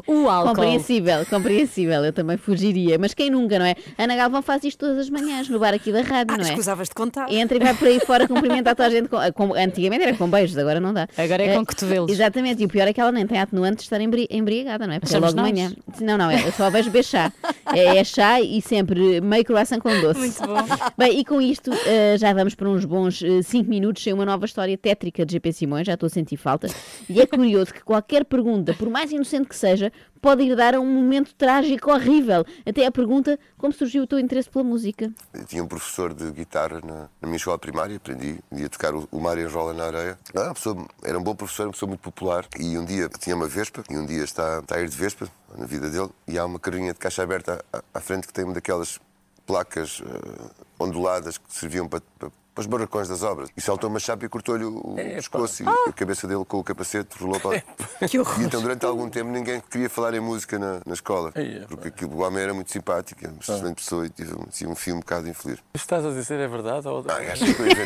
O 0.06 0.28
álcool. 0.28 0.54
Compreensível, 0.54 1.24
compreensível. 1.26 2.04
Eu 2.04 2.12
também 2.12 2.36
fugiria. 2.36 2.98
Mas 2.98 3.14
quem 3.14 3.30
nunca, 3.30 3.58
não 3.58 3.66
é? 3.66 3.74
Ana 3.98 4.16
Galvão 4.16 4.42
faz 4.42 4.64
isto 4.64 4.78
todas 4.80 4.98
as 4.98 5.10
manhãs 5.10 5.48
no 5.48 5.58
bar 5.58 5.74
aqui 5.74 5.92
da 5.92 6.02
rádio, 6.02 6.34
Ah, 6.34 6.38
não 6.38 6.44
é? 6.44 6.48
escusavas 6.50 6.88
de 6.88 6.94
contar. 6.94 7.30
Entra 7.32 7.56
e 7.56 7.60
vai 7.60 7.74
por 7.74 7.88
aí 7.88 8.00
fora 8.00 8.26
cumprimentar 8.28 8.74
toda 8.74 8.88
a 8.88 8.90
gente. 8.90 9.08
Com, 9.08 9.18
com- 9.32 9.54
antigamente 9.54 10.02
era 10.04 10.16
com 10.16 10.28
beijos, 10.28 10.56
agora 10.58 10.80
não 10.80 10.92
dá. 10.92 11.08
Agora 11.16 11.42
é 11.42 11.54
com 11.56 11.64
cotovelos. 11.64 12.10
Exatamente, 12.10 12.62
e 12.62 12.66
o 12.66 12.68
pior 12.68 12.86
é 12.88 12.92
que 12.92 13.00
ela 13.00 13.12
nem 13.12 13.26
tem 13.26 13.38
atenuante 13.40 13.76
de 13.78 13.82
estar 13.84 14.00
embri- 14.00 14.28
embriagada, 14.30 14.86
não 14.86 14.94
é? 14.94 15.00
Porque 15.00 15.14
é 15.14 15.18
logo 15.18 15.32
de 15.34 15.40
manhã. 15.42 15.72
Não, 16.00 16.18
não, 16.18 16.30
é, 16.30 16.46
eu 16.46 16.52
só 16.52 16.68
vejo 16.70 16.90
beber 16.90 17.04
chá. 17.04 17.32
É, 17.74 17.96
é 17.98 18.04
chá 18.04 18.40
e 18.40 18.60
sempre 18.62 19.20
meio 19.20 19.44
croissant 19.44 19.78
com 19.80 19.90
doce. 20.00 20.18
Muito 20.20 20.42
bom. 20.46 20.56
Bem, 20.96 21.18
e 21.18 21.24
com 21.24 21.40
isto 21.40 21.70
eh, 21.86 22.16
já 22.18 22.32
vamos 22.32 22.54
para 22.54 22.68
uns 22.68 22.84
bons 22.84 23.22
5 23.44 23.68
minutos 23.68 24.02
sem 24.02 24.12
uma 24.12 24.24
nova 24.24 24.44
história 24.44 24.76
tétrica 24.76 25.24
de 25.24 25.32
GP 25.32 25.52
Simões, 25.52 25.86
já 25.86 25.94
estou 25.94 26.06
a 26.06 26.10
sentir 26.10 26.36
falta. 26.36 26.68
E 27.08 27.20
é 27.20 27.26
curioso 27.26 27.72
que 27.72 27.82
qualquer 27.82 28.24
pergunta, 28.24 28.55
por 28.74 28.88
mais 28.88 29.10
inocente 29.12 29.48
que 29.48 29.56
seja, 29.56 29.92
pode 30.20 30.42
ir 30.42 30.56
dar 30.56 30.74
a 30.74 30.80
um 30.80 30.86
momento 30.86 31.34
trágico 31.34 31.90
horrível. 31.90 32.44
Até 32.64 32.86
a 32.86 32.90
pergunta 32.90 33.38
como 33.56 33.72
surgiu 33.72 34.02
o 34.02 34.06
teu 34.06 34.18
interesse 34.18 34.50
pela 34.50 34.64
música. 34.64 35.12
Eu 35.32 35.44
tinha 35.44 35.62
um 35.62 35.68
professor 35.68 36.12
de 36.14 36.30
guitarra 36.30 36.80
na, 36.84 37.08
na 37.20 37.28
minha 37.28 37.36
escola 37.36 37.58
primária, 37.58 37.96
aprendi 37.96 38.38
a 38.64 38.68
tocar 38.68 38.94
o, 38.94 39.08
o 39.10 39.34
e 39.36 39.44
rola 39.44 39.72
na 39.72 39.84
areia. 39.84 40.18
Ah, 40.34 40.44
uma 40.44 40.54
pessoa- 40.54 40.86
era 41.02 41.18
um 41.18 41.22
bom 41.22 41.34
professor, 41.34 41.66
uma 41.66 41.72
pessoa 41.72 41.88
muito 41.88 42.00
popular. 42.00 42.46
E 42.58 42.76
um 42.78 42.84
dia 42.84 43.08
tinha 43.20 43.36
uma 43.36 43.46
Vespa, 43.46 43.82
e 43.90 43.96
um 43.96 44.06
dia 44.06 44.24
está, 44.24 44.60
está 44.60 44.76
a 44.76 44.80
ir 44.80 44.88
de 44.88 44.96
Vespa, 44.96 45.28
na 45.56 45.66
vida 45.66 45.88
dele, 45.90 46.10
e 46.26 46.38
há 46.38 46.44
uma 46.44 46.58
carrinha 46.58 46.92
de 46.92 46.98
caixa 46.98 47.22
aberta 47.22 47.64
à, 47.72 47.82
à 47.94 48.00
frente 48.00 48.26
que 48.26 48.32
tem 48.32 48.44
uma 48.44 48.54
daquelas 48.54 48.98
placas 49.46 50.02
eh, 50.04 50.50
onduladas 50.78 51.38
que 51.38 51.44
serviam 51.48 51.88
para, 51.88 52.02
para, 52.18 52.30
para 52.56 52.62
os 52.62 52.66
barracões 52.66 53.06
das 53.06 53.22
obras. 53.22 53.50
E 53.54 53.60
saltou 53.60 53.90
uma 53.90 54.00
chapa 54.00 54.24
e 54.24 54.28
cortou-lhe 54.30 54.64
o, 54.64 54.78
o 54.78 54.94
pescoço 54.96 55.62
e 55.62 55.66
a 55.68 55.92
cabeça 55.92 56.26
dele 56.26 56.42
com 56.46 56.58
o 56.58 56.64
capacete 56.64 57.14
rolou 57.20 57.38
para. 57.38 57.62
Que 58.08 58.18
horror. 58.18 58.40
E 58.40 58.44
então, 58.46 58.62
durante 58.62 58.86
algum 58.86 59.10
tempo, 59.10 59.30
ninguém 59.30 59.62
queria 59.70 59.90
falar 59.90 60.14
em 60.14 60.20
música 60.20 60.58
na, 60.58 60.80
na 60.86 60.94
escola. 60.94 61.32
É 61.34 61.60
Porque 61.68 61.88
aquilo, 61.88 62.16
o 62.16 62.20
homem 62.22 62.42
era 62.42 62.54
muito 62.54 62.70
simpático, 62.72 63.20
era 63.22 63.30
uma 63.32 63.40
excelente 63.42 63.74
pessoa 63.76 64.06
e 64.06 64.08
tive 64.10 64.32
um, 64.34 64.46
um 64.70 64.96
um 64.96 65.00
bocado 65.00 65.28
infeliz. 65.28 65.58
Estás 65.74 66.06
a 66.06 66.10
dizer 66.10 66.40
é 66.40 66.48
verdade? 66.48 66.88
Ou... 66.88 67.04
Ah, 67.08 67.32
acho 67.32 67.44
que 67.44 67.50
uma 67.50 67.56
coisa. 67.56 67.76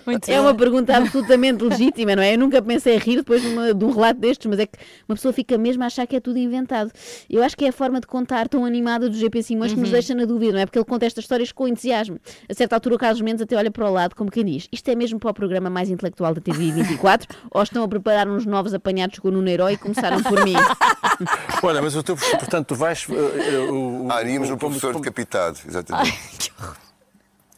Muito 0.06 0.28
É 0.30 0.36
bom. 0.36 0.42
uma 0.42 0.54
pergunta 0.54 0.96
absolutamente 0.96 1.64
legítima, 1.64 2.14
não 2.16 2.22
é? 2.22 2.34
Eu 2.34 2.38
nunca 2.38 2.60
pensei 2.60 2.94
em 2.96 2.98
rir 2.98 3.16
depois 3.16 3.40
de, 3.42 3.48
uma- 3.48 3.72
de 3.72 3.84
um 3.84 3.90
relato 3.90 4.20
destes, 4.20 4.46
mas 4.46 4.58
é 4.58 4.66
que 4.66 4.78
uma 5.08 5.14
pesua 5.16 5.32
fica 5.32 5.56
mesmo 5.56 5.82
a 5.82 5.86
achar 5.86 6.06
que 6.06 6.16
é 6.16 6.20
tudo 6.20 6.38
inventado. 6.38 6.90
Eu 7.28 7.42
acho 7.42 7.56
que 7.56 7.64
é 7.64 7.68
a 7.68 7.72
forma 7.72 8.00
de 8.00 8.06
contar 8.06 8.48
tão 8.48 8.64
animada 8.64 9.08
do 9.08 9.16
GP 9.16 9.42
Simões 9.42 9.72
que 9.72 9.80
nos 9.80 9.90
deixa 9.90 10.14
na 10.14 10.24
dúvida, 10.24 10.52
não 10.52 10.60
é? 10.60 10.66
Porque 10.66 10.78
ele 10.78 10.84
conta 10.84 11.06
estas 11.06 11.26
histórias 11.30 11.52
com 11.52 11.68
entusiasmo. 11.68 12.18
A 12.48 12.54
certa 12.54 12.74
altura, 12.74 12.96
o 12.96 12.98
Carlos 12.98 13.20
Mendes 13.20 13.40
até 13.42 13.56
olha 13.56 13.70
para 13.70 13.88
o 13.88 13.92
lado 13.92 14.16
como 14.16 14.30
quem 14.30 14.44
diz: 14.44 14.66
Isto 14.72 14.90
é 14.90 14.94
mesmo 14.96 15.18
para 15.20 15.30
o 15.30 15.34
programa 15.34 15.70
mais 15.70 15.88
intelectual 15.88 16.34
da 16.34 16.40
TV 16.40 16.72
24 16.72 17.28
ou 17.50 17.62
estão 17.62 17.84
a 17.84 17.88
preparar 17.88 18.28
uns 18.28 18.44
novos 18.44 18.74
apanhados 18.74 19.18
com 19.20 19.28
o 19.28 19.30
Nuno 19.30 19.48
Herói 19.48 19.74
e 19.74 19.76
começaram 19.76 20.20
por 20.22 20.44
mim? 20.44 20.54
Olha, 21.62 21.80
mas 21.80 21.94
o 21.94 22.02
teu 22.02 22.16
portanto, 22.16 22.66
tu 22.68 22.74
vais. 22.74 23.06
eh, 23.08 23.58
o- 23.70 24.06
o- 24.06 24.08
Ah, 24.12 24.22
íamos 24.22 24.48
o- 24.48 24.52
no 24.52 24.58
professor 24.58 24.92
como- 24.92 25.04
decapitado, 25.04 25.58
exatamente. 25.66 26.52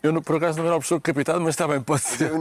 Eu, 0.02 0.20
por 0.20 0.36
acaso, 0.36 0.58
não 0.58 0.66
era 0.66 0.74
o 0.74 0.78
professor 0.78 0.96
decapitado, 0.96 1.40
mas 1.40 1.50
está 1.50 1.68
bem, 1.68 1.80
pode 1.80 2.02
ser. 2.02 2.32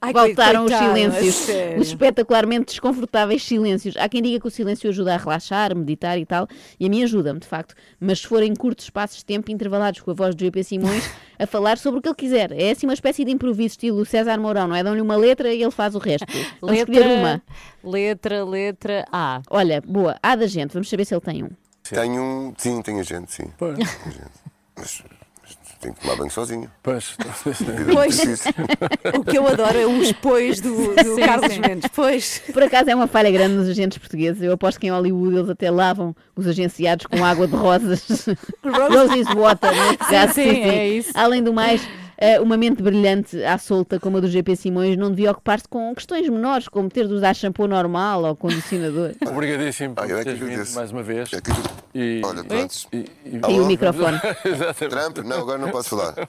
Ai, 0.00 0.14
Voltaram 0.14 0.64
os 0.64 0.72
a 0.72 0.78
silêncios, 0.78 1.46
os 1.78 1.88
espetacularmente 1.88 2.66
desconfortáveis 2.66 3.42
silêncios. 3.42 3.94
Há 3.98 4.08
quem 4.08 4.22
diga 4.22 4.40
que 4.40 4.46
o 4.46 4.50
silêncio 4.50 4.88
ajuda 4.88 5.12
a 5.14 5.18
relaxar, 5.18 5.76
meditar 5.76 6.18
e 6.18 6.24
tal, 6.24 6.48
e 6.80 6.86
a 6.86 6.88
mim 6.88 7.02
ajuda-me, 7.02 7.38
de 7.38 7.46
facto. 7.46 7.74
Mas 8.00 8.20
se 8.20 8.26
forem 8.26 8.54
curtos 8.54 8.86
espaços 8.86 9.18
de 9.18 9.26
tempo 9.26 9.50
intervalados 9.50 10.00
com 10.00 10.10
a 10.10 10.14
voz 10.14 10.34
do 10.34 10.42
GP 10.42 10.64
Simões 10.64 11.10
a 11.38 11.46
falar 11.46 11.76
sobre 11.76 11.98
o 11.98 12.02
que 12.02 12.08
ele 12.08 12.14
quiser, 12.14 12.52
é 12.52 12.70
assim 12.70 12.86
uma 12.86 12.94
espécie 12.94 13.26
de 13.26 13.30
improviso, 13.30 13.72
estilo 13.72 14.02
César 14.06 14.38
Mourão, 14.38 14.66
não 14.66 14.74
é? 14.74 14.82
Dão-lhe 14.82 15.02
uma 15.02 15.16
letra 15.16 15.52
e 15.52 15.62
ele 15.62 15.70
faz 15.70 15.94
o 15.94 15.98
resto. 15.98 16.26
Vamos 16.62 16.78
escolher 16.80 17.18
uma. 17.18 17.42
letra, 17.84 18.42
letra 18.42 19.04
A. 19.12 19.42
Olha, 19.50 19.82
boa, 19.82 20.16
há 20.22 20.34
da 20.34 20.46
gente, 20.46 20.72
vamos 20.72 20.88
saber 20.88 21.04
se 21.04 21.14
ele 21.14 21.20
tem 21.20 21.44
um. 21.44 21.50
Tenho 21.82 22.22
um. 22.22 22.54
Sim, 22.56 22.80
tenho 22.80 23.04
gente, 23.04 23.30
sim. 23.30 23.52
Pois. 23.58 23.76
Tenho 23.76 24.14
gente. 24.14 24.46
Mas 24.76 25.02
tenho 25.80 25.94
que 25.94 26.00
tomar 26.00 26.16
banho 26.16 26.30
sozinho. 26.30 26.70
Pois. 26.82 27.16
Vida 27.44 27.92
Pois. 27.92 28.44
O 29.14 29.24
que 29.24 29.38
eu 29.38 29.46
adoro 29.46 29.78
é 29.78 29.86
os 29.86 30.12
pois 30.12 30.60
do, 30.60 30.94
do 30.94 31.14
Sim, 31.16 31.20
Carlos 31.20 31.52
sim. 31.52 31.60
Mendes. 31.60 31.90
Pois. 31.94 32.42
Por 32.52 32.62
acaso 32.62 32.90
é 32.90 32.94
uma 32.94 33.06
falha 33.06 33.30
grande 33.30 33.54
nos 33.54 33.68
agentes 33.68 33.98
portugueses. 33.98 34.42
Eu 34.42 34.52
aposto 34.52 34.78
que 34.80 34.86
em 34.86 34.90
Hollywood 34.90 35.36
eles 35.36 35.50
até 35.50 35.70
lavam 35.70 36.14
os 36.34 36.46
agenciados 36.46 37.06
com 37.06 37.24
água 37.24 37.46
de 37.46 37.54
rosas. 37.56 38.06
Roses 38.64 39.26
water, 39.34 39.74
neste 39.74 39.96
caso. 39.98 40.32
sim, 40.34 40.48
é 40.48 40.88
isso. 40.88 41.10
Além 41.14 41.42
do 41.42 41.52
mais, 41.52 41.86
uma 42.42 42.56
mente 42.56 42.82
brilhante 42.82 43.42
à 43.44 43.58
solta 43.58 44.00
como 44.00 44.16
a 44.16 44.20
do 44.20 44.28
GP 44.28 44.56
Simões 44.56 44.96
não 44.96 45.10
devia 45.10 45.30
ocupar-se 45.32 45.68
com 45.68 45.94
questões 45.94 46.28
menores, 46.28 46.66
como 46.68 46.88
ter 46.88 47.06
de 47.06 47.12
usar 47.14 47.34
shampoo 47.34 47.66
normal 47.66 48.24
ou 48.24 48.34
condicionador. 48.36 49.12
Obrigadíssimo 49.26 49.94
por 49.94 50.04
Ah, 50.04 50.08
eu 50.08 50.16
é 50.16 50.18
que 50.20 50.24
teres 50.24 50.38
vindo 50.40 50.50
agradeço. 50.52 50.74
mais 50.76 50.90
uma 50.92 51.02
vez. 51.02 51.30
É 51.32 51.40
que- 51.40 51.50
E, 51.94 52.22
Olha, 52.24 52.42
pronto. 52.44 52.74
e, 52.92 52.96
e- 52.96 53.40
E 53.48 53.60
o 53.60 53.66
microfone. 53.66 54.18
Trump? 54.90 55.18
Não, 55.18 55.40
agora 55.40 55.58
não 55.58 55.70
posso 55.70 55.90
falar. 55.90 56.14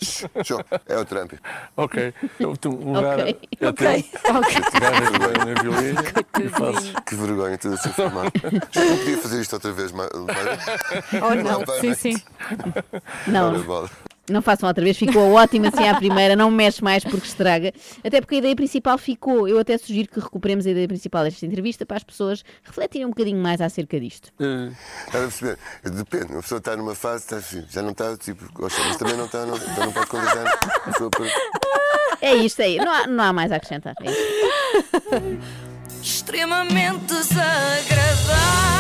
É 0.88 0.97
o 0.97 1.06
Trump. 1.06 1.34
Ok. 1.76 2.13
Eu 2.39 2.56
tenho 2.58 2.76
um 2.76 2.93
lugar 2.93 3.19
Ok. 3.19 3.38
é 3.62 3.67
Ok, 3.67 4.04
teu. 4.23 4.36
ok. 4.36 4.62
Pegar 4.71 4.91
na- 5.02 5.45
na 5.56 5.62
violina 5.62 6.02
e 6.43 6.50
fazes. 6.50 6.93
Que 7.06 7.15
vergonha, 7.15 7.58
tudo 7.58 7.76
assim 7.76 7.89
formado. 7.89 8.32
Eu 8.43 8.98
podia 8.98 9.17
fazer 9.17 9.42
isto 9.42 9.54
outra 9.54 9.71
vez, 9.71 9.92
mais. 9.92 10.10
Oh, 10.13 11.35
não. 11.35 11.65
Sim, 11.81 11.94
sim. 11.94 12.21
Não. 13.27 13.54
Não 14.30 14.42
façam 14.42 14.67
outra 14.67 14.84
vez, 14.84 14.98
ficou 14.98 15.32
ótima 15.34 15.69
assim 15.69 15.88
à 15.88 15.96
primeira, 15.96 16.36
não 16.36 16.52
mexe 16.52 16.84
mais 16.84 17.04
porque 17.04 17.28
estraga. 17.28 17.73
Até 18.04 18.19
porque 18.21 18.36
a 18.36 18.38
ideia 18.40 18.56
principal 18.56 18.98
ficou. 18.98 19.48
Eu 19.48 19.60
até 19.60 19.78
sugiro 19.78 20.10
que 20.10 20.19
recuperemos 20.19 20.65
a 20.65 20.71
ideia 20.71 20.88
principal 20.88 21.23
desta 21.23 21.46
entrevista 21.46 21.86
para 21.86 21.98
as 21.98 22.04
pessoas 22.04 22.44
refletirem 22.63 23.06
um 23.06 23.10
bocadinho 23.10 23.42
mais 23.42 23.62
acerca 23.62 24.00
disto. 24.00 24.32
Estás 25.06 25.23
a 25.23 25.28
perceber? 25.28 25.58
Depende, 25.84 26.34
uma 26.34 26.42
pessoa 26.42 26.60
está 26.60 26.75
numa 26.75 26.96
fase, 26.96 27.23
está 27.23 27.38
assim, 27.38 27.63
já 27.69 27.82
não 27.82 27.92
está, 27.92 28.17
tipo, 28.17 28.52
gosta, 28.54 28.82
mas 28.88 28.98
também 28.98 29.15
não 29.15 29.25
está, 29.25 29.46
não, 29.46 29.56
então 29.56 29.86
não 29.86 29.94
pode 29.94 30.08
condicionar 30.08 30.60
a 30.63 30.80
pessoa 30.80 31.10
por. 31.10 31.28
É 32.21 32.34
isto 32.36 32.62
aí, 32.62 32.78
não 32.78 32.92
há, 32.92 33.08
não 33.08 33.23
há 33.23 33.34
mais 33.34 33.52
a 33.52 33.58
acrescentar. 33.58 33.94
É 34.02 34.12
isto. 34.12 34.23
extremamente 36.02 37.06
desagradável. 37.06 38.77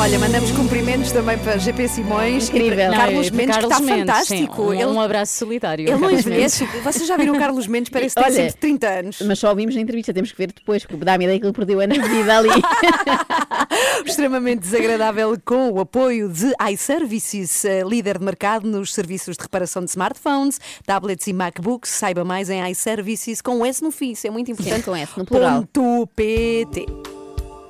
Olha, 0.00 0.16
mandamos 0.16 0.52
cumprimentos 0.52 1.10
também 1.10 1.36
para 1.38 1.56
GP 1.56 1.88
Simões 1.88 2.48
Incrível. 2.48 2.72
e 2.72 2.76
para 2.76 2.96
Carlos 2.96 3.30
para 3.30 3.36
Mendes, 3.36 3.56
que 3.56 3.62
Carlos 3.62 3.72
está 3.72 3.84
Mendes, 3.84 4.06
fantástico. 4.06 4.54
sim, 4.54 4.68
um, 4.68 4.72
ele, 4.72 4.86
um 4.86 5.00
abraço 5.00 5.34
solitário. 5.36 5.88
ele 5.88 5.98
não 5.98 6.10
envelhece. 6.10 6.64
Vocês 6.84 7.04
já 7.04 7.16
viram 7.16 7.34
o 7.34 7.38
Carlos 7.38 7.66
Mendes? 7.66 7.90
Parece 7.90 8.14
que 8.14 8.22
tem 8.22 8.32
Olha, 8.32 8.44
sempre 8.44 8.60
30 8.60 8.88
anos. 8.88 9.22
Mas 9.22 9.40
só 9.40 9.50
ouvimos 9.50 9.74
na 9.74 9.80
entrevista, 9.80 10.14
temos 10.14 10.30
que 10.30 10.38
ver 10.38 10.52
depois, 10.52 10.84
porque 10.84 11.04
dá-me 11.04 11.24
a 11.24 11.26
ideia 11.26 11.40
que 11.40 11.46
ele 11.46 11.52
perdeu 11.52 11.80
de 11.80 12.08
vida 12.08 12.38
ali. 12.38 12.48
Extremamente 14.06 14.60
desagradável 14.60 15.36
com 15.44 15.72
o 15.72 15.80
apoio 15.80 16.28
de 16.28 16.52
iServices, 16.70 17.64
eh, 17.64 17.82
líder 17.82 18.18
de 18.18 18.24
mercado 18.24 18.68
nos 18.68 18.94
serviços 18.94 19.36
de 19.36 19.42
reparação 19.42 19.82
de 19.82 19.90
smartphones, 19.90 20.60
tablets 20.86 21.26
e 21.26 21.32
MacBooks. 21.32 21.90
Saiba 21.90 22.24
mais 22.24 22.48
em 22.48 22.70
iServices 22.70 23.42
com 23.42 23.66
S 23.66 23.82
no 23.82 23.90
fim, 23.90 24.12
isso 24.12 24.28
é 24.28 24.30
muito 24.30 24.48
importante. 24.48 24.84
com 24.84 24.94
S, 24.94 25.12
no 25.16 25.24
plural. 25.24 25.66
Ponto 25.72 26.06
PT. 26.14 27.17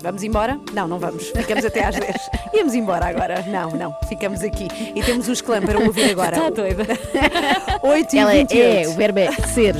Vamos 0.00 0.22
embora? 0.22 0.60
Não, 0.72 0.86
não 0.86 0.98
vamos. 0.98 1.28
Ficamos 1.30 1.64
até 1.64 1.84
às 1.84 1.96
10. 1.96 2.16
Íamos 2.54 2.74
embora 2.74 3.06
agora. 3.06 3.42
Não, 3.42 3.70
não. 3.72 3.96
Ficamos 4.08 4.42
aqui. 4.42 4.68
E 4.94 5.02
temos 5.02 5.28
os 5.28 5.40
clã 5.40 5.60
para 5.60 5.78
ouvir 5.78 6.10
agora. 6.12 6.36
Está 6.36 6.50
doida. 6.50 6.86
8 7.82 8.14
e 8.14 8.18
Ela 8.18 8.34
é, 8.34 8.38
28. 8.38 8.88
é, 8.88 8.88
o 8.88 8.96
verbo 8.96 9.18
é 9.18 9.32
ser. 9.32 9.74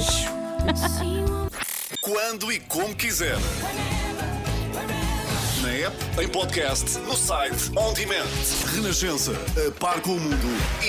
Quando 2.01 2.51
e 2.53 2.59
como 2.61 2.95
quiser. 2.95 3.37
Na 5.69 5.75
app, 5.75 5.97
em 6.23 6.29
podcast, 6.29 6.99
no 7.01 7.15
site, 7.15 7.71
on 7.77 7.93
demand. 7.93 8.25
Renascença, 8.75 9.33
a 9.67 9.71
par 9.79 10.01
com 10.01 10.13
o 10.13 10.19
mundo, 10.19 10.37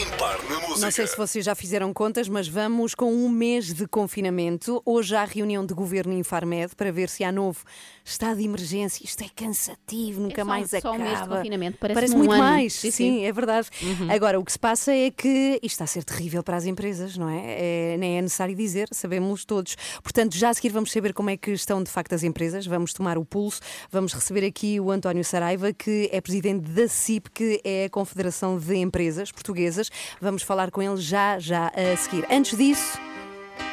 impar 0.01 0.37
na 0.49 0.55
música. 0.61 0.79
Não 0.85 0.91
sei 0.91 1.05
se 1.05 1.17
vocês 1.17 1.43
já 1.43 1.53
fizeram 1.53 1.93
contas, 1.93 2.29
mas 2.29 2.47
vamos 2.47 2.95
com 2.95 3.11
um 3.13 3.27
mês 3.27 3.73
de 3.73 3.85
confinamento. 3.85 4.81
Hoje 4.85 5.17
há 5.17 5.25
reunião 5.25 5.65
de 5.65 5.73
governo 5.73 6.13
em 6.13 6.19
Infarmed 6.19 6.77
para 6.77 6.93
ver 6.93 7.09
se 7.09 7.25
há 7.25 7.31
novo 7.31 7.59
estado 8.05 8.37
de 8.37 8.45
emergência. 8.45 9.03
Isto 9.03 9.21
é 9.25 9.27
cansativo, 9.35 10.21
nunca 10.21 10.39
É 10.41 10.45
só- 10.45 10.49
mais 10.49 10.69
só 10.69 10.77
acaba. 10.77 10.95
um 10.95 10.99
mês 11.03 11.21
de 11.21 11.27
confinamento, 11.27 11.77
parece-me 11.77 12.15
muito 12.15 12.29
um 12.29 12.33
ano. 12.33 12.43
mais. 12.43 12.73
Sim, 12.73 12.91
Sim, 12.91 13.19
sim. 13.19 13.25
é 13.25 13.33
verdade. 13.33 13.67
Agora, 14.09 14.39
o 14.39 14.45
que 14.45 14.51
se 14.53 14.59
passa 14.59 14.93
é 14.93 15.11
que 15.11 15.59
isto 15.61 15.73
está 15.73 15.83
a 15.83 15.87
ser 15.87 16.05
terrível 16.05 16.41
para 16.41 16.55
as 16.55 16.65
empresas, 16.65 17.17
não 17.17 17.27
é? 17.29 17.93
é? 17.93 17.97
Nem 17.97 18.17
é 18.17 18.21
necessário 18.21 18.55
dizer, 18.55 18.87
sabemos 18.93 19.43
todos. 19.43 19.75
Portanto, 20.01 20.37
já 20.37 20.49
a 20.49 20.53
seguir 20.53 20.69
vamos 20.69 20.89
saber 20.93 21.13
como 21.13 21.29
é 21.29 21.35
que 21.35 21.51
estão 21.51 21.83
de 21.83 21.91
facto 21.91 22.13
as 22.13 22.23
empresas, 22.23 22.65
vamos 22.65 22.93
tomar 22.93 23.17
o 23.17 23.25
pulso, 23.25 23.59
vamos 23.91 24.13
receber 24.13 24.45
aqui 24.45 24.68
o 24.77 24.91
António 24.91 25.23
Saraiva, 25.23 25.71
que 25.71 26.09
é 26.11 26.19
presidente 26.19 26.69
da 26.69 26.89
CIP, 26.89 27.29
que 27.31 27.61
é 27.63 27.85
a 27.85 27.89
Confederação 27.89 28.59
de 28.59 28.75
Empresas 28.75 29.31
Portuguesas. 29.31 29.89
Vamos 30.19 30.43
falar 30.43 30.69
com 30.69 30.81
ele 30.81 30.97
já, 30.97 31.39
já 31.39 31.67
a 31.69 31.95
seguir. 31.95 32.25
Antes 32.29 32.57
disso, 32.57 32.99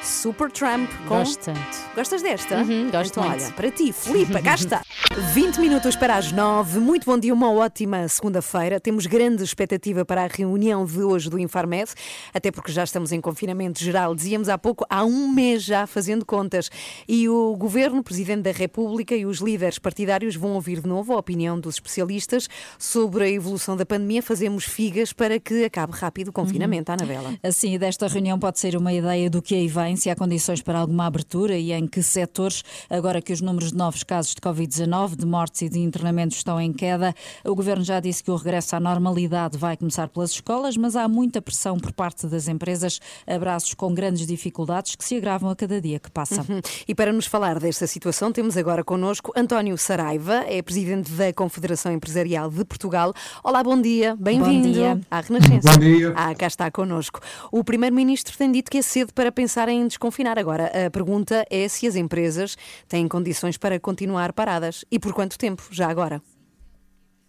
Super 0.07 0.51
Trump 0.53 0.89
com. 1.09 1.19
Gosto 1.19 1.47
tanto. 1.47 1.77
Gostas 1.95 2.23
desta? 2.23 2.59
Uhum, 2.59 2.91
gosto 2.91 3.11
então, 3.19 3.29
muito. 3.29 3.43
olha, 3.45 3.53
para 3.53 3.71
ti, 3.73 3.93
Filipa, 3.93 4.41
cá 4.41 4.55
está. 4.55 4.83
20 5.35 5.59
minutos 5.59 5.97
para 5.97 6.17
as 6.17 6.31
9. 6.31 6.79
Muito 6.79 7.05
bom 7.07 7.19
dia, 7.19 7.35
uma 7.35 7.51
ótima 7.51 8.07
segunda-feira. 8.07 8.79
Temos 8.79 9.07
grande 9.07 9.43
expectativa 9.43 10.05
para 10.05 10.23
a 10.25 10.27
reunião 10.29 10.85
de 10.85 11.03
hoje 11.03 11.29
do 11.29 11.39
Infarmed, 11.39 11.91
até 12.33 12.53
porque 12.53 12.71
já 12.71 12.85
estamos 12.85 13.11
em 13.11 13.21
confinamento 13.21 13.83
geral. 13.83 14.15
Dizíamos 14.15 14.49
há 14.49 14.57
pouco, 14.57 14.87
há 14.89 15.05
um 15.05 15.29
mês 15.29 15.65
já 15.65 15.87
fazendo 15.87 16.25
contas. 16.25 16.71
E 17.09 17.29
o 17.29 17.57
Governo, 17.57 17.99
o 17.99 18.05
Presidente 18.05 18.43
da 18.43 18.53
República 18.53 19.17
e 19.17 19.27
os 19.27 19.39
líderes 19.39 19.79
partidários 19.79 20.37
vão 20.37 20.53
ouvir 20.53 20.81
de 20.81 20.89
novo 20.89 21.15
a 21.15 21.19
opinião 21.19 21.59
dos 21.59 21.77
especialistas 21.77 22.49
sobre 22.79 23.25
a 23.25 23.29
evolução 23.29 23.77
da 23.77 23.85
pandemia. 23.85 24.23
Fazemos 24.23 24.65
figas 24.65 25.13
para 25.13 25.41
que 25.41 25.65
acabe 25.65 25.93
rápido 25.95 26.29
o 26.29 26.33
confinamento, 26.33 26.93
Ana 26.93 27.05
Bela. 27.05 27.35
Assim, 27.43 27.77
desta 27.77 28.07
reunião 28.07 28.39
pode 28.39 28.61
ser 28.61 28.77
uma 28.77 28.93
ideia 28.93 29.29
do 29.29 29.43
que 29.43 29.55
aí 29.55 29.67
vem, 29.67 29.96
se 29.97 30.11
há 30.11 30.17
condições 30.17 30.63
para 30.63 30.79
alguma 30.79 31.07
abertura 31.07 31.57
e 31.57 31.73
em 31.73 31.87
que 31.87 32.03
setores, 32.03 32.63
agora 32.89 33.21
que 33.21 33.33
os 33.33 33.41
números 33.41 33.71
de 33.73 33.77
novos 33.77 34.03
casos 34.03 34.35
de 34.35 34.41
Covid-19, 34.41 35.17
de 35.17 35.27
mortes 35.27 35.63
e 35.63 35.69
de 35.69 35.79
internamentos 35.79 36.37
estão 36.39 36.61
em 36.61 36.73
queda. 36.73 37.15
O 37.45 37.55
Governo 37.55 37.85
já 37.85 38.01
disse 38.01 38.23
que 38.23 38.31
o 38.31 38.37
regresso 38.37 38.77
à 38.77 38.81
normalidade 38.81 39.57
vai 39.57 39.77
começar 39.77 40.09
pelas 40.09 40.31
escolas, 40.31 40.77
mas 40.77 40.97
há 40.97 41.09
muita 41.09 41.41
pressão 41.41 41.79
por 41.79 41.93
parte 41.93 42.27
das 42.27 42.49
empresas, 42.49 43.01
abraços 43.27 43.75
com 43.75 43.93
grandes 43.95 44.27
dificuldades 44.27 44.95
que 44.95 45.05
se 45.05 45.17
agravam 45.17 45.51
a 45.51 45.57
cada 45.57 45.81
dia 45.81 45.99
que 45.99 46.11
passa. 46.11 46.41
Uhum. 46.49 46.61
E 46.87 46.95
para 46.95 47.13
nos 47.13 47.27
falar 47.27 47.59
desta 47.59 47.87
situação, 47.87 48.33
temos 48.33 48.57
agora 48.57 48.85
connosco 48.85 49.33
António 49.37 49.77
Saraiva, 49.79 50.45
é 50.49 50.61
presidente 50.63 51.11
da 51.13 51.33
Confederação 51.33 51.93
Empresarial 51.93 52.51
de 52.51 52.65
Portugal. 52.65 53.13
Olá, 53.43 53.63
bom 53.63 53.81
dia, 53.81 54.17
bem-vindo 54.17 55.03
à 55.11 55.21
Renascença. 55.21 55.73
Bom 55.73 55.79
dia. 55.79 56.13
Ah, 56.17 56.35
cá 56.35 56.47
está 56.47 56.71
connosco. 56.71 57.21
O 57.51 57.65
Primeiro-Ministro 57.65 58.37
tem 58.37 58.51
dito 58.51 58.71
que 58.71 58.79
é 58.79 58.83
cedo 58.83 59.13
para 59.13 59.31
pensar 59.33 59.69
em 59.69 59.86
desconfinar. 59.89 60.39
Agora, 60.39 60.87
a 60.87 60.91
pergunta 60.91 61.45
é 61.51 61.69
se 61.69 61.87
as 61.87 61.97
empresas 61.97 62.57
têm 62.89 63.09
condições 63.09 63.57
para 63.57 63.79
continuar 63.81 64.33
paradas 64.33 64.85
e 64.91 64.99
por 64.99 65.13
quanto 65.13 65.39
tempo, 65.39 65.63
já 65.71 65.89
agora. 65.89 66.23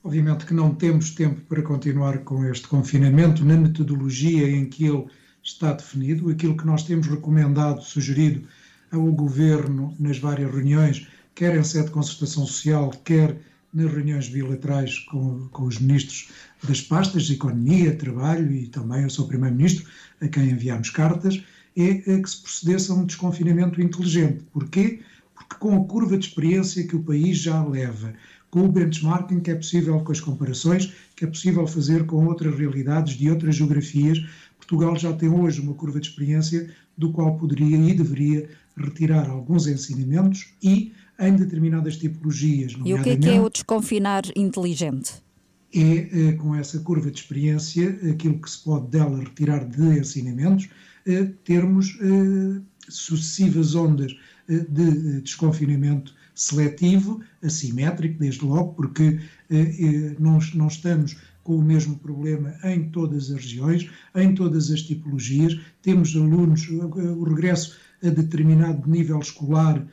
Obviamente 0.04 0.46
que 0.46 0.54
não 0.54 0.74
temos 0.74 1.12
tempo 1.12 1.42
para 1.42 1.62
continuar 1.62 2.20
com 2.20 2.46
este 2.46 2.68
confinamento 2.68 3.44
na 3.44 3.58
metodologia 3.58 4.50
em 4.50 4.66
que 4.66 4.86
ele 4.86 5.06
está 5.44 5.74
definido. 5.74 6.30
Aquilo 6.30 6.56
que 6.56 6.66
nós 6.66 6.84
temos 6.84 7.08
recomendado, 7.08 7.82
sugerido 7.82 8.48
ao 8.92 9.02
Governo 9.12 9.94
nas 10.00 10.18
várias 10.18 10.52
reuniões, 10.52 11.08
quer 11.36 11.56
em 11.58 11.64
sede 11.64 11.88
de 11.88 11.92
concertação 11.92 12.46
social, 12.46 12.90
quer 13.04 13.38
nas 13.74 13.92
reuniões 13.92 14.30
bilaterais 14.30 15.00
com, 15.00 15.48
com 15.50 15.64
os 15.64 15.78
ministros 15.78 16.30
das 16.64 16.82
pastas 16.82 17.30
Economia, 17.30 17.96
Trabalho 17.96 18.52
e 18.52 18.68
também 18.68 19.06
o 19.06 19.10
seu 19.10 19.28
Primeiro-Ministro, 19.28 19.86
a 20.22 20.28
quem 20.28 20.50
enviamos 20.50 20.90
cartas, 20.90 21.44
é 21.78 22.20
que 22.20 22.30
se 22.30 22.42
procedesse 22.42 22.92
a 22.92 22.96
um 22.96 23.06
desconfinamento 23.06 23.82
inteligente. 23.82 24.44
Porquê? 24.52 25.02
Porque 25.36 25.56
com 25.60 25.76
a 25.76 25.86
curva 25.86 26.18
de 26.18 26.26
experiência 26.26 26.88
que 26.88 26.96
o 26.96 27.04
país 27.04 27.38
já 27.38 27.64
leva, 27.64 28.14
com 28.50 28.66
o 28.66 28.72
benchmarking 28.72 29.40
que 29.40 29.52
é 29.52 29.56
possível, 29.56 30.00
com 30.00 30.12
as 30.12 30.20
comparações 30.20 30.92
que 31.16 31.26
é 31.26 31.28
possível 31.28 31.68
fazer 31.68 32.06
com 32.06 32.26
outras 32.26 32.58
realidades 32.58 33.16
de 33.16 33.30
outras 33.30 33.56
geografias, 33.56 34.20
Portugal 34.58 34.96
já 34.98 35.14
tem 35.14 35.30
hoje 35.30 35.62
uma 35.62 35.74
curva 35.74 36.00
de 36.00 36.08
experiência 36.08 36.70
do 36.98 37.12
qual 37.12 37.38
poderia 37.38 37.78
e 37.78 37.94
deveria 37.94 38.50
retirar 38.76 39.30
alguns 39.30 39.68
ensinamentos 39.68 40.48
e, 40.62 40.92
em 41.20 41.36
determinadas 41.36 41.98
tipologias, 41.98 42.74
E 42.84 42.94
o 42.94 43.04
que 43.04 43.10
é 43.12 43.18
que 43.18 43.30
é 43.30 43.42
o 43.42 43.50
desconfinar 43.50 44.24
inteligente? 44.36 45.28
é, 45.74 46.30
eh, 46.30 46.32
com 46.34 46.56
essa 46.56 46.80
curva 46.80 47.12
de 47.12 47.20
experiência, 47.20 47.98
aquilo 48.12 48.40
que 48.40 48.50
se 48.50 48.64
pode 48.64 48.88
dela 48.88 49.20
retirar 49.20 49.66
de 49.66 50.00
ensinamentos, 50.00 50.70
termos 51.44 51.98
eh, 52.02 52.62
sucessivas 52.90 53.76
ondas 53.76 54.16
eh, 54.50 54.66
de 54.70 55.18
eh, 55.18 55.22
desconfinamento 55.22 56.14
seletivo, 56.36 57.22
assimétrico, 57.42 58.20
desde 58.20 58.46
logo, 58.46 58.74
porque 58.74 59.20
não, 60.20 60.38
não 60.54 60.68
estamos 60.68 61.18
com 61.44 61.56
o 61.56 61.64
mesmo 61.64 61.98
problema 61.98 62.54
em 62.64 62.90
todas 62.90 63.32
as 63.32 63.42
regiões, 63.42 63.90
em 64.14 64.36
todas 64.36 64.70
as 64.70 64.84
tipologias. 64.84 65.60
Temos 65.82 66.16
alunos, 66.16 66.70
o 66.70 67.24
regresso 67.24 67.76
a 68.04 68.10
determinado 68.10 68.88
nível 68.88 69.18
escolar, 69.18 69.84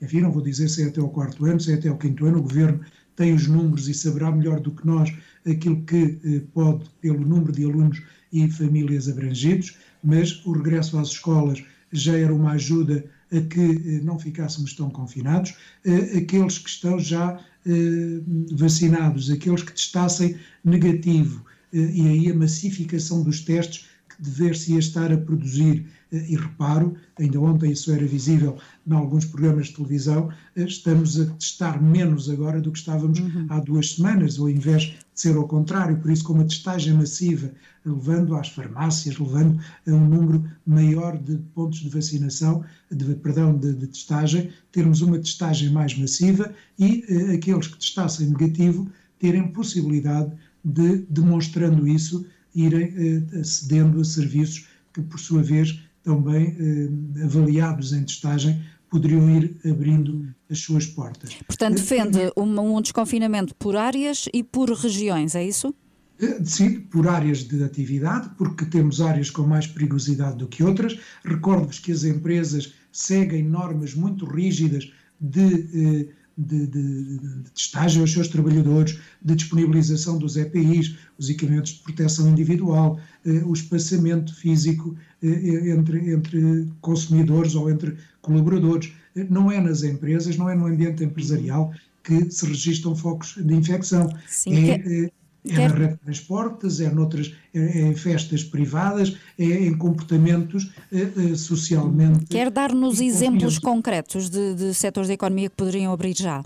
enfim, 0.00 0.22
não 0.22 0.32
vou 0.32 0.42
dizer 0.42 0.70
se 0.70 0.84
é 0.84 0.86
até 0.86 1.02
o 1.02 1.08
quarto 1.10 1.44
ano, 1.44 1.60
se 1.60 1.70
é 1.70 1.74
até 1.74 1.90
o 1.90 1.98
quinto 1.98 2.24
ano, 2.24 2.38
o 2.38 2.42
Governo 2.42 2.80
tem 3.14 3.34
os 3.34 3.46
números 3.46 3.88
e 3.88 3.92
saberá 3.92 4.30
melhor 4.30 4.60
do 4.60 4.70
que 4.70 4.86
nós 4.86 5.12
aquilo 5.46 5.82
que 5.82 6.46
pode, 6.54 6.88
pelo 7.02 7.20
número 7.20 7.52
de 7.52 7.64
alunos 7.64 8.00
e 8.32 8.50
famílias 8.50 9.06
abrangidos, 9.08 9.76
mas 10.06 10.40
o 10.46 10.52
regresso 10.52 10.96
às 10.98 11.08
escolas 11.08 11.62
já 11.92 12.16
era 12.16 12.32
uma 12.32 12.52
ajuda 12.52 13.04
a 13.32 13.40
que 13.40 13.60
eh, 13.60 14.00
não 14.04 14.18
ficássemos 14.18 14.72
tão 14.74 14.88
confinados. 14.88 15.54
Eh, 15.84 16.18
Aqueles 16.18 16.58
que 16.58 16.70
estão 16.70 16.98
já 16.98 17.40
eh, 17.66 18.20
vacinados, 18.52 19.30
aqueles 19.30 19.62
que 19.62 19.72
testassem 19.72 20.36
negativo, 20.64 21.44
e 21.72 22.08
aí 22.08 22.30
a 22.30 22.34
massificação 22.34 23.22
dos 23.22 23.40
testes 23.40 23.86
que 24.08 24.22
dever-se 24.22 24.78
estar 24.78 25.12
a 25.12 25.18
produzir. 25.18 25.84
E 26.12 26.36
reparo, 26.36 26.94
ainda 27.18 27.40
ontem 27.40 27.72
isso 27.72 27.92
era 27.92 28.06
visível 28.06 28.56
em 28.86 28.94
alguns 28.94 29.24
programas 29.26 29.66
de 29.66 29.74
televisão, 29.74 30.30
estamos 30.54 31.20
a 31.20 31.26
testar 31.26 31.82
menos 31.82 32.30
agora 32.30 32.60
do 32.60 32.70
que 32.70 32.78
estávamos 32.78 33.18
há 33.50 33.58
duas 33.58 33.96
semanas, 33.96 34.38
ao 34.38 34.48
invés 34.48 34.94
ser 35.16 35.34
ao 35.34 35.48
contrário, 35.48 35.96
por 35.96 36.10
isso 36.10 36.22
com 36.22 36.34
uma 36.34 36.44
testagem 36.44 36.92
massiva, 36.92 37.50
levando 37.84 38.36
às 38.36 38.50
farmácias, 38.50 39.18
levando 39.18 39.58
a 39.86 39.90
um 39.90 40.06
número 40.06 40.44
maior 40.66 41.16
de 41.16 41.38
pontos 41.54 41.78
de 41.78 41.88
vacinação, 41.88 42.62
de, 42.92 43.14
perdão, 43.16 43.56
de, 43.56 43.72
de 43.72 43.86
testagem, 43.86 44.50
termos 44.70 45.00
uma 45.00 45.18
testagem 45.18 45.70
mais 45.70 45.96
massiva 45.96 46.52
e 46.78 47.04
eh, 47.08 47.34
aqueles 47.34 47.66
que 47.66 47.78
testassem 47.78 48.28
negativo 48.28 48.86
terem 49.18 49.48
possibilidade 49.48 50.30
de, 50.62 50.98
demonstrando 51.08 51.88
isso, 51.88 52.26
irem 52.54 52.92
eh, 52.94 53.40
acedendo 53.40 54.00
a 54.00 54.04
serviços 54.04 54.66
que, 54.92 55.00
por 55.00 55.18
sua 55.18 55.42
vez, 55.42 55.80
também 56.04 56.54
eh, 56.58 57.24
avaliados 57.24 57.92
em 57.94 58.04
testagem, 58.04 58.62
poderiam 58.96 59.28
ir 59.30 59.56
abrindo 59.70 60.34
as 60.50 60.58
suas 60.60 60.86
portas. 60.86 61.34
Portanto, 61.46 61.76
defende 61.76 62.32
uma- 62.34 62.62
um 62.62 62.80
desconfinamento 62.80 63.54
por 63.56 63.76
áreas 63.76 64.28
e 64.32 64.42
por 64.42 64.70
regiões, 64.70 65.34
é 65.34 65.44
isso? 65.44 65.74
Eh, 66.20 66.40
Sim, 66.44 66.80
por 66.80 67.06
áreas 67.06 67.40
de 67.44 67.62
atividade, 67.62 68.30
porque 68.38 68.64
temos 68.64 69.00
áreas 69.00 69.28
com 69.30 69.42
mais 69.42 69.66
perigosidade 69.66 70.38
do 70.38 70.48
que 70.48 70.64
outras. 70.64 70.98
Recordo-vos 71.24 71.78
que 71.78 71.92
as 71.92 72.04
empresas 72.04 72.72
seguem 72.90 73.42
normas 73.42 73.94
muito 73.94 74.24
rígidas 74.24 74.90
de, 75.20 75.46
eh, 75.74 76.08
de, 76.36 76.66
de, 76.66 77.18
de 77.18 77.50
testagem 77.54 78.00
aos 78.00 78.12
seus 78.12 78.28
trabalhadores, 78.28 78.98
de 79.22 79.34
disponibilização 79.34 80.18
dos 80.18 80.36
EPIs, 80.36 80.96
os 81.18 81.30
equipamentos 81.30 81.72
de 81.72 81.78
proteção 81.82 82.28
individual, 82.28 83.00
eh, 83.24 83.42
o 83.44 83.52
espaçamento 83.54 84.34
físico 84.34 84.94
eh, 85.22 85.70
entre, 85.70 86.12
entre 86.12 86.68
consumidores 86.82 87.54
ou 87.54 87.70
entre 87.70 87.96
colaboradores. 88.20 88.92
Eh, 89.16 89.26
Não 89.30 89.50
é 89.50 89.60
nas 89.60 89.82
empresas, 89.82 90.36
não 90.36 90.48
é 90.50 90.54
no 90.54 90.66
ambiente 90.66 91.02
empresarial 91.02 91.72
que 92.04 92.30
se 92.30 92.44
registram 92.46 92.94
focos 92.94 93.34
de 93.38 93.54
infecção. 93.54 94.08
Sim, 94.28 94.54
é, 94.54 94.78
quer- 94.78 94.92
eh, 95.06 95.10
é 95.48 95.54
quer- 95.56 95.68
na 95.70 95.74
rede 95.76 95.92
de 95.94 95.98
transportes, 96.00 96.80
é, 96.80 96.90
noutras, 96.90 97.32
é, 97.54 97.58
é 97.60 97.80
em 97.88 97.94
festas 97.94 98.42
privadas, 98.44 99.16
é 99.38 99.44
em 99.44 99.76
comportamentos 99.76 100.70
eh, 100.92 101.08
eh, 101.16 101.34
socialmente. 101.36 102.26
Quer 102.26 102.50
dar-nos 102.50 103.00
exemplos 103.00 103.58
concretos 103.58 104.28
de, 104.30 104.54
de 104.54 104.74
setores 104.74 105.08
da 105.08 105.14
economia 105.14 105.48
que 105.50 105.56
poderiam 105.56 105.92
abrir 105.92 106.14
já? 106.16 106.42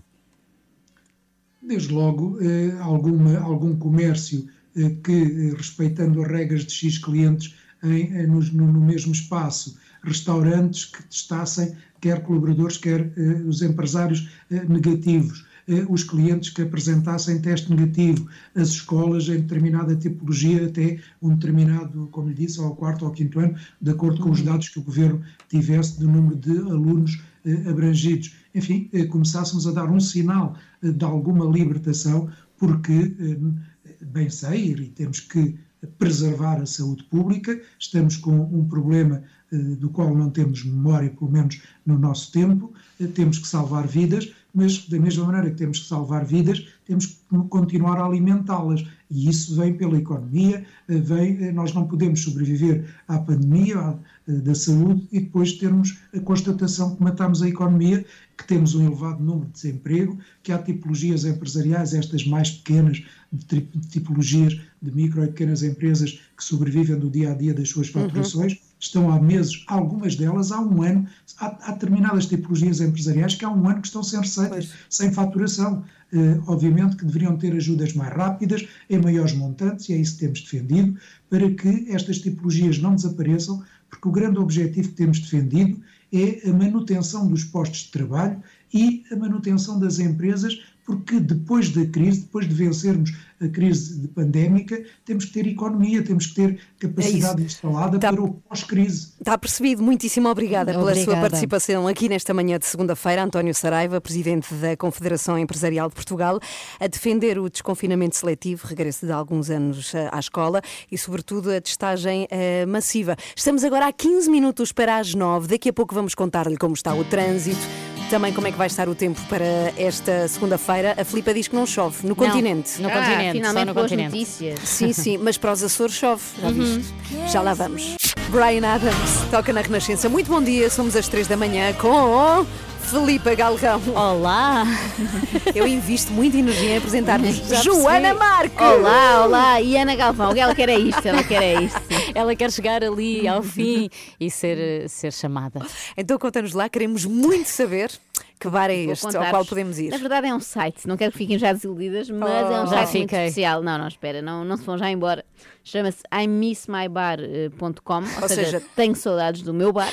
Desde 1.62 1.92
logo, 1.92 2.38
eh, 2.40 2.72
alguma, 2.80 3.38
algum 3.38 3.76
comércio 3.76 4.46
eh, 4.76 4.90
que, 5.04 5.12
eh, 5.12 5.54
respeitando 5.56 6.22
as 6.22 6.28
regras 6.28 6.64
de 6.64 6.72
X 6.72 6.98
clientes 6.98 7.54
em, 7.82 8.12
eh, 8.14 8.26
nos- 8.26 8.50
no, 8.52 8.66
no 8.66 8.80
mesmo 8.80 9.12
espaço, 9.12 9.76
restaurantes 10.02 10.86
que 10.86 11.02
testassem 11.04 11.74
quer 12.00 12.22
colaboradores, 12.22 12.78
quer 12.78 13.12
eh, 13.16 13.42
os 13.46 13.60
empresários 13.62 14.30
eh, 14.50 14.64
negativos, 14.64 15.44
eh, 15.44 15.49
os 15.88 16.02
clientes 16.02 16.50
que 16.50 16.62
apresentassem 16.62 17.40
teste 17.40 17.70
negativo, 17.70 18.28
as 18.54 18.68
escolas 18.68 19.28
em 19.28 19.40
determinada 19.40 19.94
tipologia, 19.94 20.66
até 20.66 20.98
um 21.22 21.34
determinado, 21.34 22.08
como 22.10 22.28
lhe 22.28 22.34
disse, 22.34 22.60
ao 22.60 22.74
quarto 22.74 23.04
ou 23.04 23.12
quinto 23.12 23.38
ano, 23.38 23.56
de 23.80 23.90
acordo 23.90 24.20
com 24.20 24.30
os 24.30 24.42
dados 24.42 24.68
que 24.68 24.78
o 24.78 24.82
governo 24.82 25.22
tivesse 25.48 26.00
do 26.00 26.08
número 26.08 26.36
de 26.36 26.58
alunos 26.58 27.22
eh, 27.44 27.68
abrangidos. 27.68 28.34
Enfim, 28.54 28.88
eh, 28.92 29.04
começássemos 29.04 29.66
a 29.66 29.72
dar 29.72 29.90
um 29.90 30.00
sinal 30.00 30.56
eh, 30.82 30.90
de 30.90 31.04
alguma 31.04 31.44
libertação, 31.44 32.28
porque, 32.58 33.14
eh, 33.20 34.04
bem 34.04 34.28
sei, 34.28 34.72
e 34.72 34.88
temos 34.88 35.20
que 35.20 35.56
preservar 35.98 36.60
a 36.60 36.66
saúde 36.66 37.04
pública, 37.04 37.58
estamos 37.78 38.16
com 38.16 38.40
um 38.52 38.66
problema 38.68 39.22
eh, 39.52 39.56
do 39.56 39.88
qual 39.90 40.14
não 40.14 40.30
temos 40.30 40.64
memória, 40.64 41.10
pelo 41.10 41.30
menos 41.30 41.60
no 41.84 41.98
nosso 41.98 42.30
tempo, 42.32 42.72
eh, 43.00 43.06
temos 43.06 43.38
que 43.38 43.48
salvar 43.48 43.86
vidas, 43.86 44.32
mas 44.54 44.88
da 44.88 44.98
mesma 44.98 45.24
maneira 45.26 45.50
que 45.50 45.56
temos 45.56 45.80
que 45.80 45.86
salvar 45.86 46.24
vidas, 46.24 46.66
temos 46.84 47.06
que 47.06 47.18
continuar 47.48 47.98
a 47.98 48.04
alimentá-las. 48.04 48.84
E 49.10 49.28
isso 49.28 49.56
vem 49.56 49.74
pela 49.74 49.98
economia, 49.98 50.64
eh, 50.88 50.98
vem, 50.98 51.44
eh, 51.44 51.52
nós 51.52 51.74
não 51.74 51.86
podemos 51.86 52.22
sobreviver 52.22 52.84
à 53.08 53.18
pandemia 53.18 53.98
eh, 54.28 54.32
da 54.32 54.54
saúde 54.54 55.08
e 55.10 55.20
depois 55.20 55.54
termos 55.54 55.98
a 56.14 56.20
constatação 56.20 56.94
que 56.94 57.02
matamos 57.02 57.42
a 57.42 57.48
economia, 57.48 58.04
que 58.38 58.46
temos 58.46 58.74
um 58.74 58.86
elevado 58.86 59.22
número 59.22 59.46
de 59.46 59.52
desemprego, 59.52 60.18
que 60.44 60.52
há 60.52 60.58
tipologias 60.58 61.24
empresariais, 61.24 61.92
estas 61.92 62.24
mais 62.24 62.50
pequenas, 62.50 63.02
de 63.32 63.60
tipologias 63.90 64.60
de 64.80 64.90
micro 64.92 65.24
e 65.24 65.28
pequenas 65.28 65.62
empresas 65.62 66.20
que 66.36 66.44
sobrevivem 66.44 66.98
do 66.98 67.10
dia 67.10 67.32
a 67.32 67.34
dia 67.34 67.52
das 67.52 67.68
suas 67.68 67.88
faturações, 67.88 68.60
estão 68.80 69.10
há 69.10 69.20
meses, 69.20 69.62
algumas 69.66 70.16
delas 70.16 70.50
há 70.50 70.60
um 70.60 70.82
ano, 70.82 71.06
há, 71.38 71.46
há 71.68 71.72
determinadas 71.72 72.26
tipologias 72.26 72.80
empresariais 72.80 73.34
que 73.34 73.44
há 73.44 73.50
um 73.50 73.68
ano 73.68 73.80
que 73.80 73.86
estão 73.86 74.02
sem 74.02 74.20
receitas, 74.20 74.72
sem 74.88 75.12
faturação. 75.12 75.84
Eh, 76.12 76.40
obviamente 76.48 76.96
que 76.96 77.04
deveriam 77.04 77.36
ter 77.36 77.52
ajudas 77.54 77.92
mais 77.92 78.12
rápidas, 78.12 78.66
em 78.88 78.98
maiores 78.98 79.32
montantes, 79.32 79.88
e 79.88 79.92
é 79.92 79.96
isso 79.96 80.14
que 80.14 80.20
temos 80.20 80.40
defendido, 80.40 80.98
para 81.28 81.48
que 81.52 81.86
estas 81.88 82.18
tipologias 82.18 82.78
não 82.78 82.96
desapareçam, 82.96 83.62
porque 83.88 84.08
o 84.08 84.10
grande 84.10 84.38
objetivo 84.38 84.88
que 84.88 84.94
temos 84.94 85.20
defendido 85.20 85.80
é 86.12 86.48
a 86.48 86.52
manutenção 86.52 87.28
dos 87.28 87.44
postos 87.44 87.80
de 87.80 87.90
trabalho 87.92 88.42
e 88.74 89.04
a 89.12 89.16
manutenção 89.16 89.78
das 89.78 90.00
empresas, 90.00 90.60
porque 90.90 91.20
depois 91.20 91.70
da 91.70 91.86
crise, 91.86 92.22
depois 92.22 92.48
de 92.48 92.54
vencermos 92.54 93.12
a 93.40 93.46
crise 93.46 93.96
de 94.00 94.08
pandémica, 94.08 94.82
temos 95.04 95.24
que 95.24 95.32
ter 95.32 95.46
economia, 95.46 96.02
temos 96.02 96.26
que 96.26 96.34
ter 96.34 96.60
capacidade 96.80 97.42
instalada 97.44 97.96
para 97.96 98.20
o 98.20 98.34
pós-crise. 98.48 99.12
Está 99.20 99.38
percebido. 99.38 99.84
Muitíssimo 99.84 100.28
obrigada 100.28 100.72
pela 100.72 100.92
sua 100.94 101.02
Obrigada. 101.02 101.20
participação 101.20 101.86
aqui 101.86 102.08
nesta 102.08 102.34
manhã 102.34 102.58
de 102.58 102.66
segunda-feira. 102.66 103.22
António 103.22 103.54
Saraiva, 103.54 104.00
presidente 104.00 104.52
da 104.54 104.76
Confederação 104.76 105.38
Empresarial 105.38 105.88
de 105.88 105.94
Portugal, 105.94 106.40
a 106.80 106.86
defender 106.88 107.38
o 107.38 107.48
desconfinamento 107.48 108.16
seletivo, 108.16 108.66
regresso 108.66 109.06
de 109.06 109.12
alguns 109.12 109.48
anos 109.48 109.94
eh, 109.94 110.08
à 110.10 110.18
escola 110.18 110.60
e, 110.90 110.98
sobretudo, 110.98 111.52
a 111.52 111.60
testagem 111.60 112.26
eh, 112.32 112.66
massiva. 112.66 113.16
Estamos 113.36 113.62
agora 113.62 113.86
a 113.86 113.92
15 113.92 114.28
minutos 114.28 114.72
para 114.72 114.98
as 114.98 115.14
9. 115.14 115.46
Daqui 115.46 115.68
a 115.68 115.72
pouco 115.72 115.94
vamos 115.94 116.16
contar-lhe 116.16 116.56
como 116.56 116.74
está 116.74 116.92
o 116.92 117.04
trânsito. 117.04 117.89
Também 118.10 118.32
como 118.32 118.46
é 118.48 118.50
que 118.52 118.58
vai 118.58 118.66
estar 118.66 118.88
o 118.88 118.94
tempo 118.94 119.20
para 119.28 119.44
esta 119.76 120.26
segunda-feira. 120.26 120.94
A 120.98 121.04
Filipa 121.04 121.32
diz 121.32 121.46
que 121.46 121.54
não 121.54 121.64
chove 121.64 122.04
no 122.04 122.16
continente. 122.16 122.82
No 122.82 122.88
Ah, 122.88 122.92
continente, 122.92 123.32
finalmente 123.34 123.60
só 123.60 123.64
no 123.66 123.74
boas 123.74 123.90
continente. 123.90 124.12
notícias. 124.12 124.58
Sim, 124.64 124.92
sim, 124.92 125.16
mas 125.18 125.38
para 125.38 125.52
os 125.52 125.62
Açores 125.62 125.94
chove, 125.94 126.22
já 126.42 126.50
viste? 126.50 126.94
Já 127.30 127.40
lá 127.40 127.54
vamos. 127.54 127.96
Brian 128.30 128.66
Adams 128.66 129.10
toca 129.30 129.52
na 129.52 129.60
Renascença. 129.60 130.08
Muito 130.08 130.28
bom 130.28 130.42
dia, 130.42 130.68
somos 130.70 130.96
às 130.96 131.06
três 131.08 131.28
da 131.28 131.36
manhã 131.36 131.72
com 131.74 132.44
Felipe 132.82 133.36
Galrão. 133.36 133.80
Olá! 133.94 134.64
Eu 135.54 135.66
invisto 135.66 136.12
muita 136.12 136.36
energia 136.38 136.70
em 136.74 136.76
apresentar-vos 136.78 137.36
Já 137.48 137.62
Joana. 137.62 138.14
Marques. 138.14 138.60
Olá, 138.60 139.24
olá, 139.26 139.60
e 139.60 139.76
Ana 139.76 139.94
Galvão, 139.94 140.32
ela 140.34 140.54
quer 140.54 140.68
é 140.68 140.78
isto, 140.78 141.06
ela 141.06 141.22
quer 141.22 141.42
é 141.42 141.62
isto. 141.62 141.80
Ela 142.14 142.34
quer 142.34 142.50
chegar 142.50 142.82
ali 142.82 143.28
ao 143.28 143.42
fim 143.42 143.88
e 144.18 144.28
ser, 144.30 144.88
ser 144.88 145.12
chamada. 145.12 145.60
Então 145.96 146.18
conta-nos 146.18 146.52
lá, 146.52 146.68
queremos 146.68 147.04
muito 147.04 147.46
saber 147.46 147.92
que 148.40 148.48
bar 148.48 148.70
é 148.70 148.74
este 148.76 149.16
ao 149.16 149.24
qual 149.26 149.44
podemos 149.44 149.78
ir. 149.78 149.90
Na 149.90 149.98
verdade 149.98 150.26
é 150.28 150.34
um 150.34 150.40
site, 150.40 150.88
não 150.88 150.96
quero 150.96 151.12
que 151.12 151.18
fiquem 151.18 151.38
já 151.38 151.52
desiludidas, 151.52 152.10
mas 152.10 152.28
Oh. 152.28 152.52
é 152.52 152.62
um 152.62 152.66
Já 152.66 152.76
site 152.86 152.96
muito 152.98 153.10
fiquei. 153.10 153.26
especial. 153.26 153.62
Não, 153.62 153.78
não, 153.78 153.86
espera, 153.88 154.20
não, 154.22 154.44
não 154.44 154.56
se 154.56 154.64
vão 154.64 154.76
já 154.78 154.90
embora. 154.90 155.24
Chama-se 155.62 155.98
imissmybar.com, 156.12 157.94
ou, 157.94 158.02
Ou 158.22 158.28
seja, 158.28 158.44
seja- 158.44 158.62
tenho 158.74 158.96
saudades 158.96 159.42
do 159.42 159.54
meu 159.54 159.72
bar. 159.72 159.92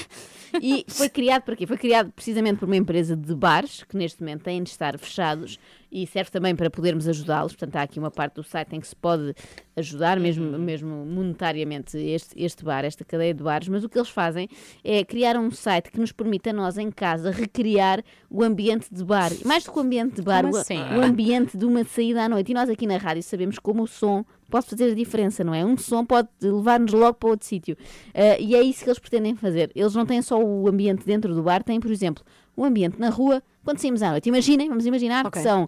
E 0.61 0.85
foi 0.89 1.09
criado 1.09 1.43
para 1.43 1.55
quê? 1.55 1.65
Foi 1.65 1.77
criado 1.77 2.11
precisamente 2.11 2.59
por 2.59 2.65
uma 2.65 2.75
empresa 2.75 3.15
de 3.15 3.35
bares 3.35 3.83
que 3.83 3.97
neste 3.97 4.21
momento 4.21 4.43
têm 4.43 4.61
de 4.63 4.69
estar 4.69 4.97
fechados 4.97 5.59
e 5.91 6.05
serve 6.05 6.29
também 6.29 6.55
para 6.55 6.69
podermos 6.69 7.07
ajudá-los. 7.07 7.53
Portanto, 7.53 7.75
há 7.77 7.81
aqui 7.83 7.99
uma 7.99 8.11
parte 8.11 8.35
do 8.35 8.43
site 8.43 8.75
em 8.75 8.79
que 8.79 8.87
se 8.87 8.95
pode 8.95 9.33
ajudar, 9.75 10.19
mesmo, 10.19 10.57
mesmo 10.57 11.05
monetariamente, 11.05 11.97
este, 11.97 12.41
este 12.41 12.63
bar, 12.63 12.83
esta 12.83 13.05
cadeia 13.05 13.33
de 13.33 13.43
bares. 13.43 13.67
Mas 13.67 13.83
o 13.83 13.89
que 13.89 13.97
eles 13.97 14.09
fazem 14.09 14.49
é 14.83 15.03
criar 15.03 15.37
um 15.37 15.49
site 15.49 15.91
que 15.91 15.99
nos 15.99 16.11
permite 16.11 16.49
a 16.49 16.53
nós 16.53 16.77
em 16.77 16.91
casa 16.91 17.31
recriar 17.31 18.03
o 18.29 18.43
ambiente 18.43 18.87
de 18.91 19.03
bar. 19.03 19.31
Mais 19.45 19.63
do 19.63 19.71
que 19.71 19.77
o 19.77 19.81
ambiente 19.81 20.15
de 20.15 20.21
bar, 20.21 20.45
o, 20.45 20.55
assim? 20.55 20.79
o 20.79 21.01
ambiente 21.01 21.57
de 21.57 21.65
uma 21.65 21.83
saída 21.83 22.23
à 22.23 22.29
noite. 22.29 22.51
E 22.51 22.55
nós 22.55 22.69
aqui 22.69 22.85
na 22.85 22.97
rádio 22.97 23.23
sabemos 23.23 23.57
como 23.59 23.83
o 23.83 23.87
som 23.87 24.25
pode 24.49 24.65
fazer 24.67 24.91
a 24.91 24.95
diferença, 24.95 25.43
não 25.43 25.53
é? 25.53 25.63
Um 25.65 25.77
som 25.77 26.05
pode 26.05 26.27
levar-nos 26.41 26.93
logo 26.93 27.13
para 27.15 27.29
outro 27.29 27.45
sítio. 27.47 27.77
Ah, 28.13 28.37
e 28.39 28.55
é 28.55 28.61
isso 28.61 28.83
que 28.83 28.89
eles 28.89 28.99
pretendem 28.99 29.35
fazer. 29.35 29.71
Eles 29.75 29.93
não 29.95 30.05
têm 30.05 30.21
só 30.21 30.41
o 30.41 30.67
ambiente 30.67 31.05
dentro 31.05 31.33
do 31.35 31.41
bar, 31.43 31.63
têm, 31.63 31.79
por 31.79 31.91
exemplo, 31.91 32.23
o 32.55 32.63
ambiente 32.65 32.99
na 32.99 33.09
rua 33.09 33.41
quando 33.63 33.79
saímos 33.79 34.01
à 34.01 34.11
noite. 34.11 34.29
Imaginem, 34.29 34.69
vamos 34.69 34.85
imaginar 34.85 35.25
Ok. 35.25 35.41
que 35.41 35.47
são 35.47 35.67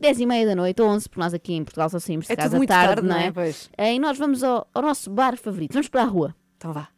10 0.00 0.20
e 0.20 0.26
meia 0.26 0.46
da 0.46 0.54
noite, 0.54 0.80
ou 0.80 0.88
11, 0.88 1.08
porque 1.08 1.20
nós 1.20 1.34
aqui 1.34 1.54
em 1.54 1.64
Portugal 1.64 1.88
só 1.90 1.98
saímos 1.98 2.26
de 2.26 2.32
É 2.32 2.36
casa 2.36 2.50
tudo 2.50 2.58
muito 2.58 2.68
tarde, 2.68 2.94
tarde, 2.94 3.08
não 3.08 3.16
é? 3.16 3.26
é? 3.26 3.32
Pois. 3.32 3.68
Ah, 3.76 3.90
E 3.90 3.98
nós 3.98 4.16
vamos 4.16 4.44
ao, 4.44 4.66
ao 4.72 4.82
nosso 4.82 5.10
bar 5.10 5.36
favorito, 5.36 5.72
vamos 5.72 5.88
para 5.88 6.02
a 6.02 6.06
rua. 6.06 6.34
Então 6.56 6.72
vá. 6.72 6.88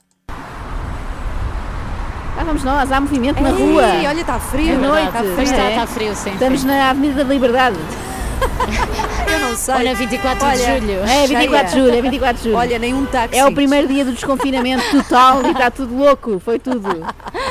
Ah, 2.36 2.42
vamos 2.44 2.64
nós, 2.64 2.90
há 2.90 3.00
movimento 3.00 3.40
na 3.40 3.50
Ei, 3.50 3.72
rua. 3.72 3.82
olha, 4.08 4.20
está 4.20 4.38
frio. 4.40 4.74
À 4.74 4.78
noite. 4.78 5.06
Está 5.06 5.20
frio, 5.22 5.42
está, 5.42 5.62
é. 5.62 5.70
está 5.70 5.86
frio, 5.86 6.14
sim. 6.14 6.30
Estamos 6.32 6.60
sim. 6.60 6.66
na 6.66 6.90
Avenida 6.90 7.24
da 7.24 7.32
Liberdade. 7.32 7.76
Eu 9.34 9.40
não 9.40 9.56
sei. 9.56 9.74
Ou 9.74 9.82
na 9.82 9.94
24 9.94 10.46
Olha, 10.46 10.56
de 10.56 10.86
julho. 10.86 11.00
É 11.00 11.26
24 11.26 11.66
de 11.68 11.80
julho, 11.80 11.94
é 11.94 12.02
24 12.02 12.36
de 12.36 12.44
julho. 12.44 12.56
Olha, 12.56 12.78
nem 12.78 12.94
um 12.94 13.06
táxi. 13.06 13.36
É 13.36 13.44
o 13.44 13.52
primeiro 13.52 13.88
dia 13.88 14.04
do 14.04 14.12
desconfinamento 14.12 14.84
total 14.90 15.44
e 15.44 15.50
está 15.50 15.70
tudo 15.70 15.96
louco, 15.96 16.38
foi 16.38 16.58
tudo. 16.58 16.88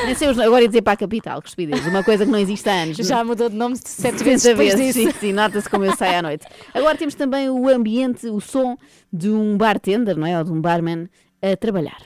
Nem 0.05 0.15
sei 0.15 0.29
Agora 0.29 0.61
ia 0.61 0.67
dizer 0.67 0.81
para 0.81 0.93
a 0.93 0.97
capital, 0.97 1.41
que 1.41 1.49
estupidez. 1.49 1.85
Uma 1.85 2.03
coisa 2.03 2.25
que 2.25 2.31
não 2.31 2.39
existe 2.39 2.69
há 2.69 2.83
anos. 2.83 2.97
Já 2.97 3.23
mudou 3.23 3.49
de 3.49 3.55
nome 3.55 3.75
sete 3.77 4.19
70 4.19 4.23
vezes 4.23 4.43
depois 4.43 4.75
vezes, 4.75 4.95
disso. 4.95 5.11
sim, 5.11 5.17
sim, 5.19 5.33
nota-se 5.33 5.69
como 5.69 5.83
eu 5.85 5.95
saio 5.95 6.19
à 6.19 6.21
noite. 6.21 6.45
Agora 6.73 6.97
temos 6.97 7.15
também 7.15 7.49
o 7.49 7.67
ambiente, 7.67 8.27
o 8.27 8.39
som 8.39 8.77
de 9.11 9.29
um 9.29 9.57
bartender, 9.57 10.15
não 10.17 10.25
é? 10.25 10.37
Ou 10.37 10.43
de 10.43 10.51
um 10.51 10.61
barman 10.61 11.09
a 11.41 11.55
trabalhar. 11.57 11.97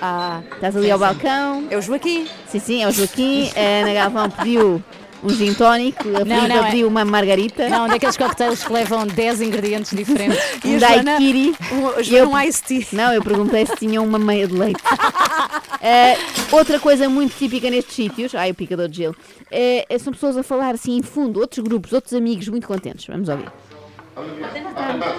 Ah, 0.00 0.42
Estás 0.54 0.76
ali 0.76 0.90
ao 0.90 0.98
balcão. 0.98 1.66
é 1.70 1.76
o 1.76 1.82
Joaquim. 1.82 2.28
Sim, 2.46 2.58
sim, 2.60 2.82
é 2.84 2.88
o 2.88 2.92
Joaquim. 2.92 3.50
A 3.56 3.82
Ana 3.82 3.94
Galvão 3.94 4.30
pediu 4.30 4.82
um 5.22 5.30
gin 5.30 5.52
tónico, 5.54 6.08
a 6.08 6.24
Não, 6.24 6.40
Filipa 6.42 6.48
não, 6.48 6.64
é- 6.66 6.84
uma 6.84 7.04
margarita. 7.04 7.68
Não, 7.68 7.88
daqueles 7.88 8.16
coquetéis 8.16 8.62
que 8.62 8.72
levam 8.72 9.06
10 9.06 9.40
ingredientes 9.40 9.90
diferentes. 9.96 10.38
Um 10.64 10.76
a 10.76 10.78
Joana- 10.78 11.02
daiquiri. 11.02 11.54
Um, 11.72 12.00
E 12.02 12.14
eu- 12.16 12.28
um 12.30 12.38
iced 12.40 12.62
tea. 12.66 12.86
Não, 12.92 13.12
eu 13.12 13.22
perguntei 13.22 13.66
se 13.66 13.76
tinham 13.76 14.04
uma 14.04 14.18
meia 14.18 14.46
de 14.46 14.54
leite. 14.54 14.82
Eh, 15.80 16.16
outra 16.50 16.80
coisa 16.80 17.08
muito 17.08 17.36
típica 17.36 17.70
nestes 17.70 17.94
sítios, 17.94 18.34
ai 18.34 18.50
o 18.50 18.54
picador 18.54 18.88
de 18.88 18.96
gelo, 18.96 19.14
eh, 19.48 19.86
são 20.00 20.12
pessoas 20.12 20.36
a 20.36 20.42
falar 20.42 20.74
assim 20.74 20.96
em 20.96 21.02
fundo, 21.02 21.38
outros 21.38 21.62
grupos, 21.64 21.92
outros 21.92 22.14
amigos 22.14 22.48
muito 22.48 22.66
contentes. 22.66 23.06
Vamos 23.06 23.28
ouvir. 23.28 23.46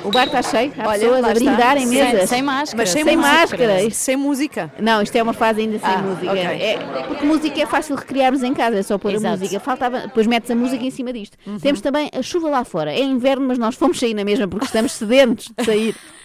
O 0.03 0.11
bar 0.11 0.25
está 0.27 0.41
cheio, 0.41 0.73
há 0.77 0.87
Olha, 0.87 0.99
pessoas 0.99 1.23
a 1.25 1.33
brindar 1.33 1.77
em 1.77 1.87
Sem, 1.87 2.03
mesas. 2.03 2.29
sem 2.29 2.41
máscara. 2.41 2.77
Mas 2.83 2.89
sem, 2.89 3.03
Sem 3.03 3.15
música. 3.17 3.33
máscara. 3.37 3.81
Isto- 3.83 3.93
Sem 3.99 4.15
música. 4.17 4.73
Não, 4.79 5.01
isto 5.01 5.15
é 5.15 5.23
uma 5.23 5.33
fase 5.33 5.61
ainda 5.61 5.79
sem 5.79 5.89
Ah, 5.89 5.97
música. 5.99 6.31
ok. 6.31 6.41
É, 6.43 6.77
porque 7.07 7.25
música 7.25 7.61
é 7.61 7.65
fácil 7.65 7.95
recriarmos 7.95 8.41
em 8.43 8.53
casa, 8.53 8.77
é 8.77 8.83
só 8.83 8.97
pôr 8.97 9.13
Exato. 9.13 9.35
a 9.35 9.37
música. 9.37 9.59
Faltava, 9.59 9.99
depois 10.01 10.25
metes 10.27 10.49
a 10.51 10.55
música 10.55 10.83
em 10.83 10.91
cima 10.91 11.13
disto. 11.13 11.37
Uhum. 11.45 11.59
Temos 11.59 11.81
também 11.81 12.09
a 12.17 12.21
chuva 12.21 12.49
lá 12.49 12.63
fora. 12.63 12.91
É 12.91 13.01
inverno, 13.01 13.47
mas 13.47 13.57
nós 13.57 13.75
fomos 13.75 13.99
sair 13.99 14.13
na 14.13 14.23
mesma 14.23 14.47
porque 14.47 14.65
estamos 14.65 14.91
sedentos 14.93 15.51
de 15.57 15.65
sair. 15.65 15.95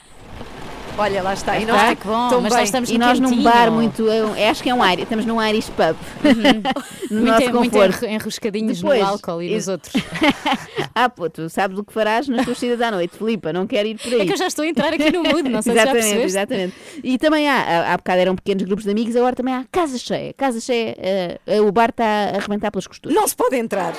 Olha, 0.96 1.22
lá 1.24 1.34
está. 1.34 1.58
E 1.58 1.64
nós 1.66 1.80
Ah, 1.90 1.96
que 1.96 2.06
bom, 2.06 2.40
mas 2.40 2.52
nós 2.52 2.62
estamos 2.64 2.88
E 2.88 2.98
nós 2.98 3.18
num 3.18 3.42
bar 3.42 3.68
muito. 3.70 4.02
eu 4.06 4.32
acho 4.48 4.62
que 4.62 4.70
é 4.70 4.74
um 4.74 4.84
Irish, 4.86 5.02
estamos 5.02 5.26
num 5.26 5.42
Irish 5.42 5.68
pub. 5.70 5.96
no 7.10 7.20
Muito, 7.20 7.26
nosso 7.30 7.52
muito 7.52 7.72
conforto. 7.72 8.04
enro- 8.04 8.14
enroscadinhos 8.14 8.78
Depois, 8.80 9.00
no 9.00 9.06
álcool 9.06 9.42
e 9.42 9.54
nos 9.54 9.66
outros. 9.66 9.92
ah, 10.94 11.08
pô, 11.08 11.28
tu 11.28 11.48
sabes 11.48 11.76
o 11.78 11.82
que 11.84 11.92
farás 11.92 12.28
nas 12.28 12.44
tuas 12.44 12.58
saídas 12.58 12.80
à 12.80 12.92
noite, 12.92 13.16
Filipa, 13.18 13.52
não 13.52 13.66
quero 13.66 13.88
ir 13.88 13.98
por 13.98 14.12
aí. 14.12 14.20
É 14.20 14.26
que 14.26 14.32
eu 14.34 14.36
já 14.36 14.46
estou 14.46 14.64
a 14.64 14.68
entrar 14.68 14.92
aqui 14.92 15.10
no 15.10 15.24
mood, 15.24 15.48
não 15.48 15.62
sei 15.62 15.72
se 15.72 15.78
já 15.78 15.82
exatamente, 15.82 16.02
percebeste. 16.04 16.26
exatamente. 16.38 16.74
E 17.02 17.18
também 17.18 17.48
há, 17.48 17.56
há, 17.60 17.92
há 17.94 17.96
bocado 17.96 18.20
eram 18.20 18.36
pequenos 18.36 18.62
grupos 18.62 18.84
de 18.84 18.90
amigos, 18.92 19.16
agora 19.16 19.34
também 19.34 19.52
há 19.54 19.64
casa 19.72 19.98
cheia. 19.98 20.32
Casa 20.34 20.60
cheia, 20.60 20.94
eh, 20.96 21.38
eh, 21.44 21.60
o 21.60 21.72
bar 21.72 21.90
está 21.90 22.04
a 22.04 22.36
arrebentar 22.36 22.70
pelas 22.70 22.86
costuras. 22.86 23.16
Não 23.16 23.26
se 23.26 23.34
pode 23.34 23.56
entrar. 23.56 23.94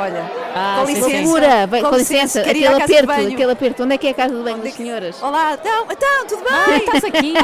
Olha, 0.00 0.24
Ah, 0.54 0.78
com 0.82 0.90
licença. 0.90 1.08
Loucura, 1.22 1.68
Com 1.70 1.90
com 1.90 1.96
licença, 1.96 2.22
licença, 2.38 2.40
aquele 2.40 2.66
aperto, 2.66 3.10
aquele 3.12 3.52
aperto. 3.52 3.82
Onde 3.84 3.94
é 3.94 3.98
que 3.98 4.06
é 4.06 4.10
a 4.10 4.14
casa 4.14 4.34
de 4.34 4.42
banho 4.42 4.56
das 4.56 4.66
é 4.66 4.70
que- 4.70 4.76
senhoras? 4.78 5.22
Olá, 5.22 5.58
então, 5.60 5.86
então 5.90 6.26
tudo 6.26 6.42
bem? 6.42 6.50
Ah, 6.70 6.76
estás 6.78 7.04
aqui. 7.04 7.34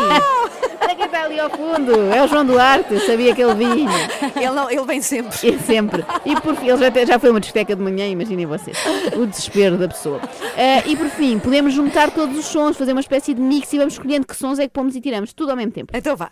Olha 0.80 0.94
quem 0.94 1.04
está 1.06 1.22
ali 1.24 1.38
ao 1.38 1.50
fundo, 1.50 2.12
é 2.14 2.22
o 2.22 2.26
João 2.28 2.44
Duarte, 2.46 2.94
eu 2.94 3.00
sabia 3.00 3.34
que 3.34 3.42
ele 3.42 3.54
vinha. 3.54 3.90
Ele, 4.36 4.50
não, 4.50 4.70
ele 4.70 4.82
vem 4.84 5.00
sempre. 5.02 5.36
E 5.42 5.58
sempre. 5.58 6.04
E 6.24 6.38
por 6.40 6.54
fim, 6.56 6.68
ele 6.68 6.78
já, 6.78 7.04
já 7.04 7.18
foi 7.18 7.30
uma 7.30 7.40
discoteca 7.40 7.74
de 7.74 7.82
manhã, 7.82 8.06
imaginem 8.06 8.44
vocês. 8.46 8.76
O 9.16 9.26
desespero 9.26 9.76
da 9.76 9.88
pessoa. 9.88 10.20
Eh, 10.56 10.82
e 10.86 10.96
por 10.96 11.08
fim, 11.08 11.38
podemos 11.38 11.72
juntar 11.74 12.10
todos 12.10 12.36
os 12.38 12.44
sons, 12.46 12.76
fazer 12.76 12.92
uma 12.92 13.00
espécie 13.00 13.32
de 13.34 13.40
mix 13.40 13.72
e 13.72 13.78
vamos 13.78 13.94
escolhendo 13.94 14.26
que 14.26 14.36
sons 14.36 14.58
é 14.58 14.62
que 14.64 14.72
pomos 14.72 14.94
e 14.94 15.00
tiramos, 15.00 15.32
tudo 15.32 15.50
ao 15.50 15.56
mesmo 15.56 15.72
tempo. 15.72 15.90
Então 15.96 16.14
vá. 16.16 16.28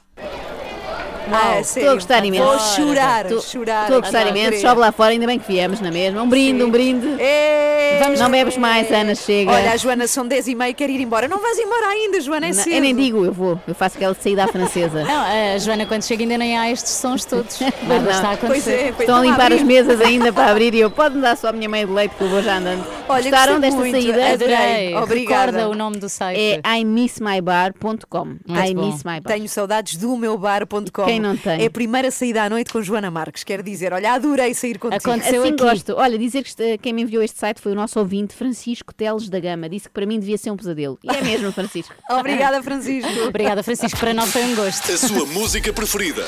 Ah, 1.33 1.61
estou 1.61 1.91
a 1.91 1.95
gostar 1.95 2.25
imenso. 2.25 2.45
Vou 2.45 2.59
chorar, 2.59 3.25
Estou- 3.27 3.41
chorar. 3.43 3.83
Estou 3.83 3.97
a 3.99 4.01
gostar 4.01 4.20
Adoro. 4.22 4.37
imenso, 4.37 4.61
chove 4.61 4.81
lá 4.81 4.93
fora, 4.93 5.11
ainda 5.11 5.27
bem 5.27 5.39
que 5.39 5.47
viemos 5.51 5.81
na 5.81 5.91
mesma. 5.91 6.22
Um 6.22 6.29
brinde, 6.29 6.62
um 6.62 6.70
brinde. 6.70 7.07
Ei, 7.18 7.99
Vamos, 8.03 8.20
não 8.20 8.31
bebes 8.31 8.57
mais, 8.57 8.91
Ana, 8.91 9.14
chega. 9.14 9.51
Olha, 9.53 9.72
a 9.72 9.77
Joana, 9.77 10.07
são 10.07 10.27
10 10.27 10.49
e 10.49 10.55
meia, 10.55 10.72
quer 10.75 10.91
ir 10.91 11.01
embora. 11.01 11.29
Não 11.29 11.39
vais 11.41 11.59
embora 11.59 11.87
ainda, 11.87 12.20
Joana, 12.20 12.47
é 12.47 12.49
Não, 12.53 12.55
cedo. 12.62 12.75
eu 12.75 12.81
nem 12.81 12.95
digo, 12.95 13.25
eu 13.25 13.33
vou, 13.33 13.61
eu 13.66 13.75
faço 13.75 13.97
aquela 13.97 14.14
saída 14.14 14.45
à 14.45 14.49
francesa. 14.49 15.05
Não, 15.05 15.25
a 15.55 15.59
Joana, 15.59 15.87
quando 15.87 16.03
chega, 16.03 16.22
ainda 16.25 16.37
nem 16.39 16.59
há 16.59 16.70
estes 16.70 16.93
sons 16.93 17.25
todos. 17.25 17.59
Nada 17.87 18.01
não. 18.01 18.11
está 18.11 18.33
a 18.33 18.37
Pois 18.37 18.51
acontecer. 18.66 18.70
é, 18.72 18.87
pois 18.93 19.01
Estão 19.01 19.16
a 19.16 19.22
limpar 19.22 19.43
abrir. 19.47 19.55
as 19.57 19.62
mesas 19.62 20.01
ainda 20.01 20.33
para 20.33 20.51
abrir 20.51 20.75
e 20.75 20.81
eu, 20.81 20.91
pode-me 20.91 21.22
dar 21.22 21.37
só 21.37 21.49
a 21.49 21.53
minha 21.53 21.68
meia 21.68 21.87
de 21.87 21.93
leite 21.93 22.14
que 22.16 22.22
eu 22.25 22.29
vou 22.29 22.43
já 22.43 22.57
andando. 22.59 22.85
Olha, 23.09 23.22
Gostaram 23.22 23.61
desta 23.61 23.79
muito, 23.81 23.93
saída? 23.93 24.33
Adorei. 24.33 24.95
Obrigada. 24.97 25.53
Recorda 25.53 25.68
o 25.68 25.75
nome 25.75 25.99
do 25.99 26.09
site. 26.09 26.61
É 26.64 26.79
imissmybar.com. 26.81 28.37
Imissmybar. 28.49 29.22
Tenho 29.22 29.49
saudades 29.49 29.97
do 29.97 30.16
meu 30.16 30.37
bar.com. 30.39 31.05
Quem 31.15 31.21
não 31.21 31.37
tem? 31.37 31.62
É 31.62 31.67
a 31.67 31.71
primeira 31.71 32.11
saída 32.11 32.43
à 32.43 32.51
noite 32.51 32.73
com 32.73 32.83
Joana 32.83 33.11
Marques. 33.11 33.45
Quer 33.45 33.62
dizer, 33.62 33.93
olha, 33.93 34.12
adorei 34.12 34.53
sair 34.55 34.79
contigo. 34.79 35.01
Aconteceu 35.11 35.43
Assim 35.43 35.53
aqui. 35.55 35.62
gosto. 35.62 35.95
Olha, 35.97 36.19
dizer 36.19 36.43
que 36.43 36.79
quem 36.79 36.93
me 36.93 37.03
enviou 37.03 37.23
este 37.23 37.39
site 37.39 37.61
foi 37.61 37.73
o 37.73 37.75
nosso 37.75 37.99
ouvinte 37.99 38.35
Francisco 38.35 38.93
Teles 38.93 39.29
da 39.29 39.41
Gama. 39.41 39.69
Disse 39.69 39.89
que 39.89 39.95
para 39.95 40.07
mim 40.07 40.19
devia 40.19 40.37
ser 40.39 40.51
um 40.51 40.57
pesadelo. 40.57 40.99
E 41.03 41.09
é 41.09 41.23
mesmo, 41.23 41.53
Francisco. 41.53 41.95
Obrigada, 42.11 42.62
Francisco. 42.62 43.11
Obrigada, 43.29 43.62
Francisco. 43.62 43.99
Para 43.99 44.12
nós 44.15 44.31
foi 44.33 44.43
um 44.45 44.55
gosto. 44.55 44.93
A 44.93 44.97
sua 44.97 45.27
música 45.27 45.73
preferida. 45.73 46.25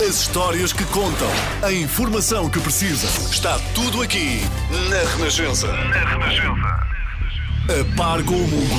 As 0.00 0.20
histórias 0.20 0.72
que 0.72 0.84
contam. 0.86 1.28
A 1.62 1.72
informação 1.72 2.48
que 2.48 2.60
precisa. 2.60 3.06
Está 3.30 3.58
tudo 3.74 4.00
aqui 4.02 4.40
na 4.88 5.16
Renascença. 5.16 5.66
Na 5.66 6.04
Renascença. 6.04 6.97
A 7.68 7.96
par 7.96 8.24
com 8.24 8.34
o 8.34 8.38
mundo. 8.38 8.74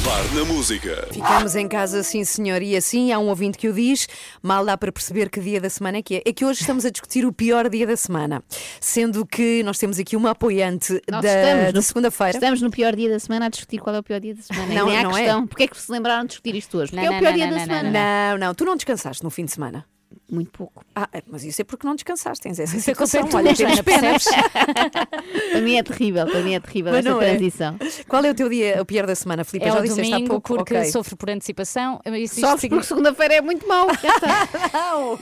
Impar 0.00 0.24
na 0.34 0.44
música. 0.46 1.06
Ficamos 1.12 1.54
em 1.54 1.68
casa, 1.68 2.02
sim 2.02 2.24
senhor, 2.24 2.62
e 2.62 2.74
assim 2.74 3.12
há 3.12 3.18
um 3.18 3.28
ouvinte 3.28 3.58
que 3.58 3.68
o 3.68 3.72
diz, 3.72 4.08
mal 4.42 4.64
dá 4.64 4.78
para 4.78 4.90
perceber 4.90 5.28
que 5.28 5.38
dia 5.40 5.60
da 5.60 5.68
semana 5.68 5.98
é 5.98 6.02
que 6.02 6.16
é. 6.16 6.22
É 6.24 6.32
que 6.32 6.44
hoje 6.44 6.60
estamos 6.62 6.86
a 6.86 6.90
discutir 6.90 7.26
o 7.26 7.32
pior 7.32 7.68
dia 7.68 7.86
da 7.86 7.96
semana, 7.96 8.42
sendo 8.80 9.26
que 9.26 9.62
nós 9.62 9.76
temos 9.78 9.98
aqui 9.98 10.16
uma 10.16 10.30
apoiante 10.30 11.00
Nós 11.10 11.22
da, 11.22 11.28
estamos 11.42 11.64
da 11.66 11.72
no- 11.72 11.82
segunda-feira. 11.82 12.38
Estamos 12.38 12.62
no 12.62 12.70
pior 12.70 12.96
dia 12.96 13.10
da 13.10 13.18
semana 13.18 13.46
a 13.46 13.48
discutir 13.50 13.78
qual 13.78 13.94
é 13.94 13.98
o 13.98 14.02
pior 14.02 14.20
dia 14.20 14.34
da 14.34 14.42
semana. 14.42 14.74
Não, 14.74 14.86
Nem 14.86 14.96
há 14.98 15.02
não 15.02 15.10
é. 15.16 15.22
questão. 15.22 15.46
Porquê 15.46 15.62
é 15.64 15.68
que 15.68 15.80
se 15.80 15.92
lembraram 15.92 16.22
de 16.22 16.28
discutir 16.28 16.54
isto 16.54 16.78
hoje? 16.78 16.92
Porque 16.92 16.96
Não, 16.96 17.04
é 17.06 17.08
o 17.10 17.12
não, 17.12 17.18
pior 17.20 17.30
não, 17.30 17.36
dia 17.36 17.46
não, 17.46 17.52
da 17.52 17.58
não, 17.58 17.64
semana. 17.66 17.90
Não, 18.32 18.38
não, 18.46 18.54
tu 18.54 18.64
não 18.64 18.76
descansaste 18.76 19.22
no 19.22 19.28
fim 19.30 19.44
de 19.44 19.52
semana. 19.52 19.84
Muito 20.30 20.50
pouco. 20.52 20.84
Ah, 20.94 21.08
é, 21.12 21.22
mas 21.26 21.44
isso 21.44 21.60
é 21.60 21.64
porque 21.64 21.86
não 21.86 21.94
descansaste, 21.94 22.42
tens 22.42 22.58
essa 22.58 22.76
Isso 22.76 22.90
é 22.90 22.94
culpa 22.94 23.36
Olha, 23.36 23.54
temos 23.54 23.58
Joana, 23.58 23.82
pena. 23.82 24.00
percebes? 24.12 24.26
Para 25.50 25.60
mim 25.60 25.74
é 25.76 25.82
terrível, 25.82 26.26
para 26.26 26.40
mim 26.40 26.54
é 26.54 26.60
terrível 26.60 26.92
Mas 26.92 26.98
esta 27.04 27.10
não 27.10 27.20
é. 27.22 27.30
transição. 27.30 27.76
Qual 28.08 28.24
é 28.24 28.30
o 28.30 28.34
teu 28.34 28.48
dia, 28.48 28.80
o 28.80 28.84
pior 28.84 29.06
da 29.06 29.14
semana, 29.14 29.44
Filipe? 29.44 29.66
É 29.68 29.72
Já 29.72 29.78
o 29.78 29.82
disseste 29.82 30.10
domingo 30.10 30.28
pouco. 30.30 30.54
porque 30.56 30.74
ok. 30.76 30.84
sofro 30.90 31.16
por 31.16 31.30
antecipação. 31.30 32.00
Isso, 32.06 32.14
isto 32.16 32.40
Sofres 32.40 32.60
significa- 32.60 32.74
porque 32.76 32.86
segunda-feira 32.86 33.34
é 33.34 33.40
muito 33.40 33.66
mau. 33.66 33.88
Não. 34.72 35.10
Não, 35.10 35.18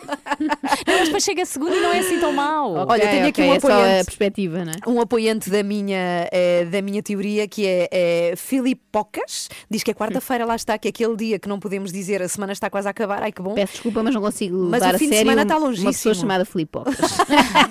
mas 0.87 1.05
depois 1.07 1.25
chega 1.25 1.43
a 1.43 1.47
segunda 1.47 1.75
e 1.75 1.81
não 1.81 1.93
é 1.93 1.99
assim 2.01 2.21
tão 2.21 2.33
mau. 2.33 2.73
Olha, 2.73 2.83
Ok, 2.85 2.99
tenho 3.09 3.27
aqui 3.29 3.41
ok, 3.43 3.51
um 3.51 3.55
é 3.55 3.61
só 3.61 3.69
apoiante. 3.69 4.01
a 4.01 4.05
perspectiva, 4.05 4.65
não 4.65 4.73
é? 4.73 4.91
Um 4.91 5.01
apoiante 5.01 5.51
da 5.51 5.63
minha, 5.63 6.29
eh, 6.33 6.65
da 6.67 6.83
minha 6.83 7.03
teoria, 7.03 7.47
que 7.49 7.67
é, 7.67 7.89
é 7.91 8.35
Filipe 8.37 8.83
Pocas, 8.93 9.49
diz 9.71 9.83
que 9.83 9.91
é 9.91 9.95
quarta-feira, 9.95 10.45
lá 10.45 10.57
está, 10.57 10.77
que 10.79 10.89
é 10.89 10.91
aquele 10.91 11.17
dia 11.17 11.39
que 11.39 11.49
não 11.49 11.59
podemos 11.59 11.93
dizer 11.93 12.21
a 12.23 12.29
semana 12.29 12.53
está 12.53 12.69
quase 12.71 12.87
a 12.89 12.91
acabar, 12.91 13.23
ai 13.23 13.33
que 13.33 13.41
bom. 13.43 13.55
Peço 13.55 13.73
desculpa, 13.75 14.03
mas 14.03 14.15
não 14.15 14.21
consigo 14.21 14.57
Mas 14.71 14.83
levar 14.83 14.97
o 14.99 15.01
fim 15.01 15.07
a 15.07 15.11
de 15.11 15.16
semana 15.18 15.42
está 15.42 15.57
uma 15.57 15.66
longíssimo. 15.66 15.92
pessoa 15.92 16.14
chamada 16.14 16.44
Filipocas. 16.44 16.94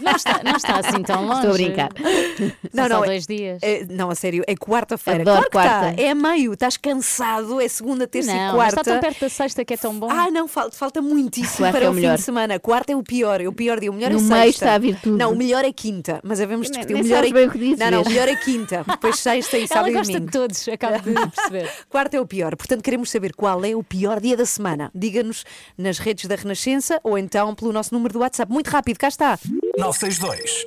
Não 0.02 0.12
está, 0.16 0.42
não 0.44 0.56
está 0.56 0.80
assim 0.80 1.04
tão 1.04 1.26
longe. 1.26 1.40
Estou 1.40 1.50
a 1.52 1.54
brincar. 1.54 1.90
São 1.98 2.52
Não, 2.74 2.84
só 2.84 2.90
não, 2.90 3.04
é- 3.04 3.08
dois 3.08 3.28
dias. 3.28 3.60
É, 3.62 3.86
não, 3.90 4.10
a 4.10 4.16
sério, 4.16 4.44
é 4.48 4.56
quarta-feira. 4.56 5.22
Adoro 5.22 5.48
claro 5.52 5.70
que 5.70 5.76
quarta. 5.76 5.90
está, 5.92 6.02
é 6.04 6.14
meio, 6.14 6.54
estás 6.54 6.78
cansado, 6.78 7.60
é 7.62 7.68
segunda, 7.68 8.08
terça 8.08 8.34
não, 8.34 8.50
e 8.52 8.56
quarta. 8.56 8.82
está 8.82 8.92
tão 8.92 9.00
perto 9.00 9.20
da 9.22 9.30
sexta 9.30 9.66
que 9.66 9.74
é 9.74 9.78
tão 9.78 9.94
bom. 9.98 10.10
Ah, 10.10 10.30
não, 10.32 10.48
falta, 10.48 10.76
falta 10.76 11.02
muitíssimo 11.02 11.58
Quarta 11.58 11.78
para 11.78 11.86
é 11.86 11.90
o 11.90 11.92
o 11.92 11.96
fim 11.96 12.02
melhor. 12.02 12.16
de 12.18 12.22
semana. 12.24 12.60
Quarta 12.60 12.92
é 12.92 12.96
o 12.96 13.04
pior, 13.04 13.42
é 13.42 13.48
o 13.48 13.54
pior 13.54 13.80
dia. 13.80 13.92
O 13.92 13.94
melhor 13.94 14.12
No 14.12 14.20
é 14.20 14.22
meio 14.22 14.44
sexta. 14.44 14.66
está 14.66 14.76
a 14.76 14.78
vir 14.78 15.00
tudo. 15.02 15.18
Não, 15.18 15.32
o 15.34 15.36
melhor 15.36 15.64
é 15.66 15.72
quinta, 15.72 16.20
mas 16.24 16.40
havemos 16.42 16.68
discutir. 16.70 16.94
nem 16.94 17.02
o 17.02 17.06
melhor 17.06 17.24
é... 17.26 17.32
bem 17.32 17.48
o 17.48 17.52
que 17.52 17.58
dizes, 17.58 17.80
Não, 17.80 17.92
não, 17.92 18.02
o 18.04 18.08
melhor 18.10 18.28
é 18.28 18.36
quinta, 18.36 18.84
depois 18.88 19.20
sexta 19.20 19.58
e 19.58 19.68
sábado 19.68 19.90
e 19.90 19.94
gosta 19.94 20.14
de 20.14 20.20
domingo. 20.20 20.32
todos, 20.32 20.68
acabo 20.68 20.98
de 21.00 21.14
perceber. 21.30 21.70
Quarta 21.90 22.18
é 22.18 22.22
o 22.22 22.26
pior, 22.26 22.56
portanto 22.56 22.82
queremos 22.84 23.10
saber 23.10 23.34
qual 23.34 23.64
é 23.66 23.76
o 23.76 23.84
pior 23.84 24.20
dia 24.20 24.38
da 24.38 24.46
semana. 24.46 24.92
Diga-nos 24.94 25.44
nas 25.78 25.98
redes 26.00 26.26
da 26.26 26.36
Renascença 26.36 27.00
ou 27.04 27.17
então 27.18 27.54
pelo 27.56 27.74
nosso 27.74 27.94
número 27.94 28.14
do 28.14 28.20
WhatsApp. 28.20 28.52
Muito 28.52 28.70
rápido, 28.70 28.98
cá 28.98 29.08
está. 29.08 29.38
962 29.78 30.66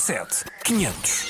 007 0.00 0.44
500. 0.64 1.26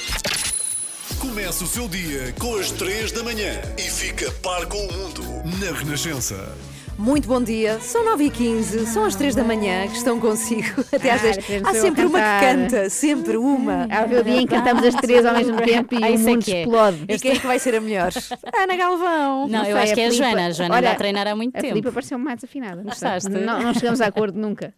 Comece 1.18 1.64
o 1.64 1.66
seu 1.66 1.88
dia 1.88 2.34
com 2.38 2.56
as 2.56 2.70
3 2.72 3.12
da 3.12 3.22
manhã 3.22 3.60
e 3.78 3.82
fica 3.82 4.30
par 4.42 4.66
com 4.66 4.78
o 4.78 4.92
mundo 4.92 5.22
na 5.58 5.72
Renascença. 5.72 6.54
Muito 6.98 7.28
bom 7.28 7.42
dia, 7.42 7.78
são 7.80 8.04
9h15, 8.16 8.86
são 8.86 9.04
as 9.04 9.14
3 9.14 9.34
da 9.34 9.44
manhã 9.44 9.86
que 9.86 9.96
estão 9.96 10.18
consigo 10.18 10.80
até 10.92 11.10
às 11.10 11.20
Ah, 11.20 11.24
10. 11.24 11.36
depois 11.36 11.62
Há 11.64 11.74
sempre 11.80 12.04
uma 12.06 12.18
que 12.18 12.40
canta, 12.46 12.90
sempre 12.90 13.36
uma. 13.36 13.86
Há 13.90 14.04
o 14.04 14.24
dia 14.24 14.40
em 14.40 14.46
que 14.46 14.54
cantamos 14.54 14.82
as 14.82 14.94
três 14.94 15.24
ao 15.26 15.34
mesmo 15.34 15.56
tempo 15.62 15.94
e 15.94 16.02
Ah, 16.02 16.08
o 16.08 16.14
isso 16.14 16.26
é 16.28 16.32
mundo 16.32 16.44
que 16.44 16.54
é. 16.54 16.62
explode. 16.62 17.04
E 17.06 17.18
quem 17.18 17.32
é 17.32 17.38
que 17.38 17.46
vai 17.46 17.58
ser 17.58 17.74
a 17.74 17.80
melhor? 17.80 18.10
Ana 18.58 18.76
Galvão. 18.76 19.46
Não, 19.46 19.58
eu 19.60 19.64
sei, 19.64 19.74
acho 19.82 19.94
que 19.94 20.00
é 20.00 20.06
a 20.06 20.10
Joana. 20.10 20.46
A 20.46 20.50
Joana 20.50 20.74
Olha, 20.74 20.88
anda 20.88 20.92
a 20.92 20.94
treinar 20.96 21.26
há 21.28 21.36
muito 21.36 21.54
A 21.56 21.60
tempo. 21.60 21.74
Filipa 21.74 21.92
pareceu 21.92 22.18
mais 22.18 22.42
afinada. 22.42 22.82
Gostaste? 22.82 23.28
Não, 23.28 23.62
não 23.62 23.74
chegamos 23.74 24.00
a 24.00 24.06
acordo 24.06 24.38
nunca. 24.40 24.72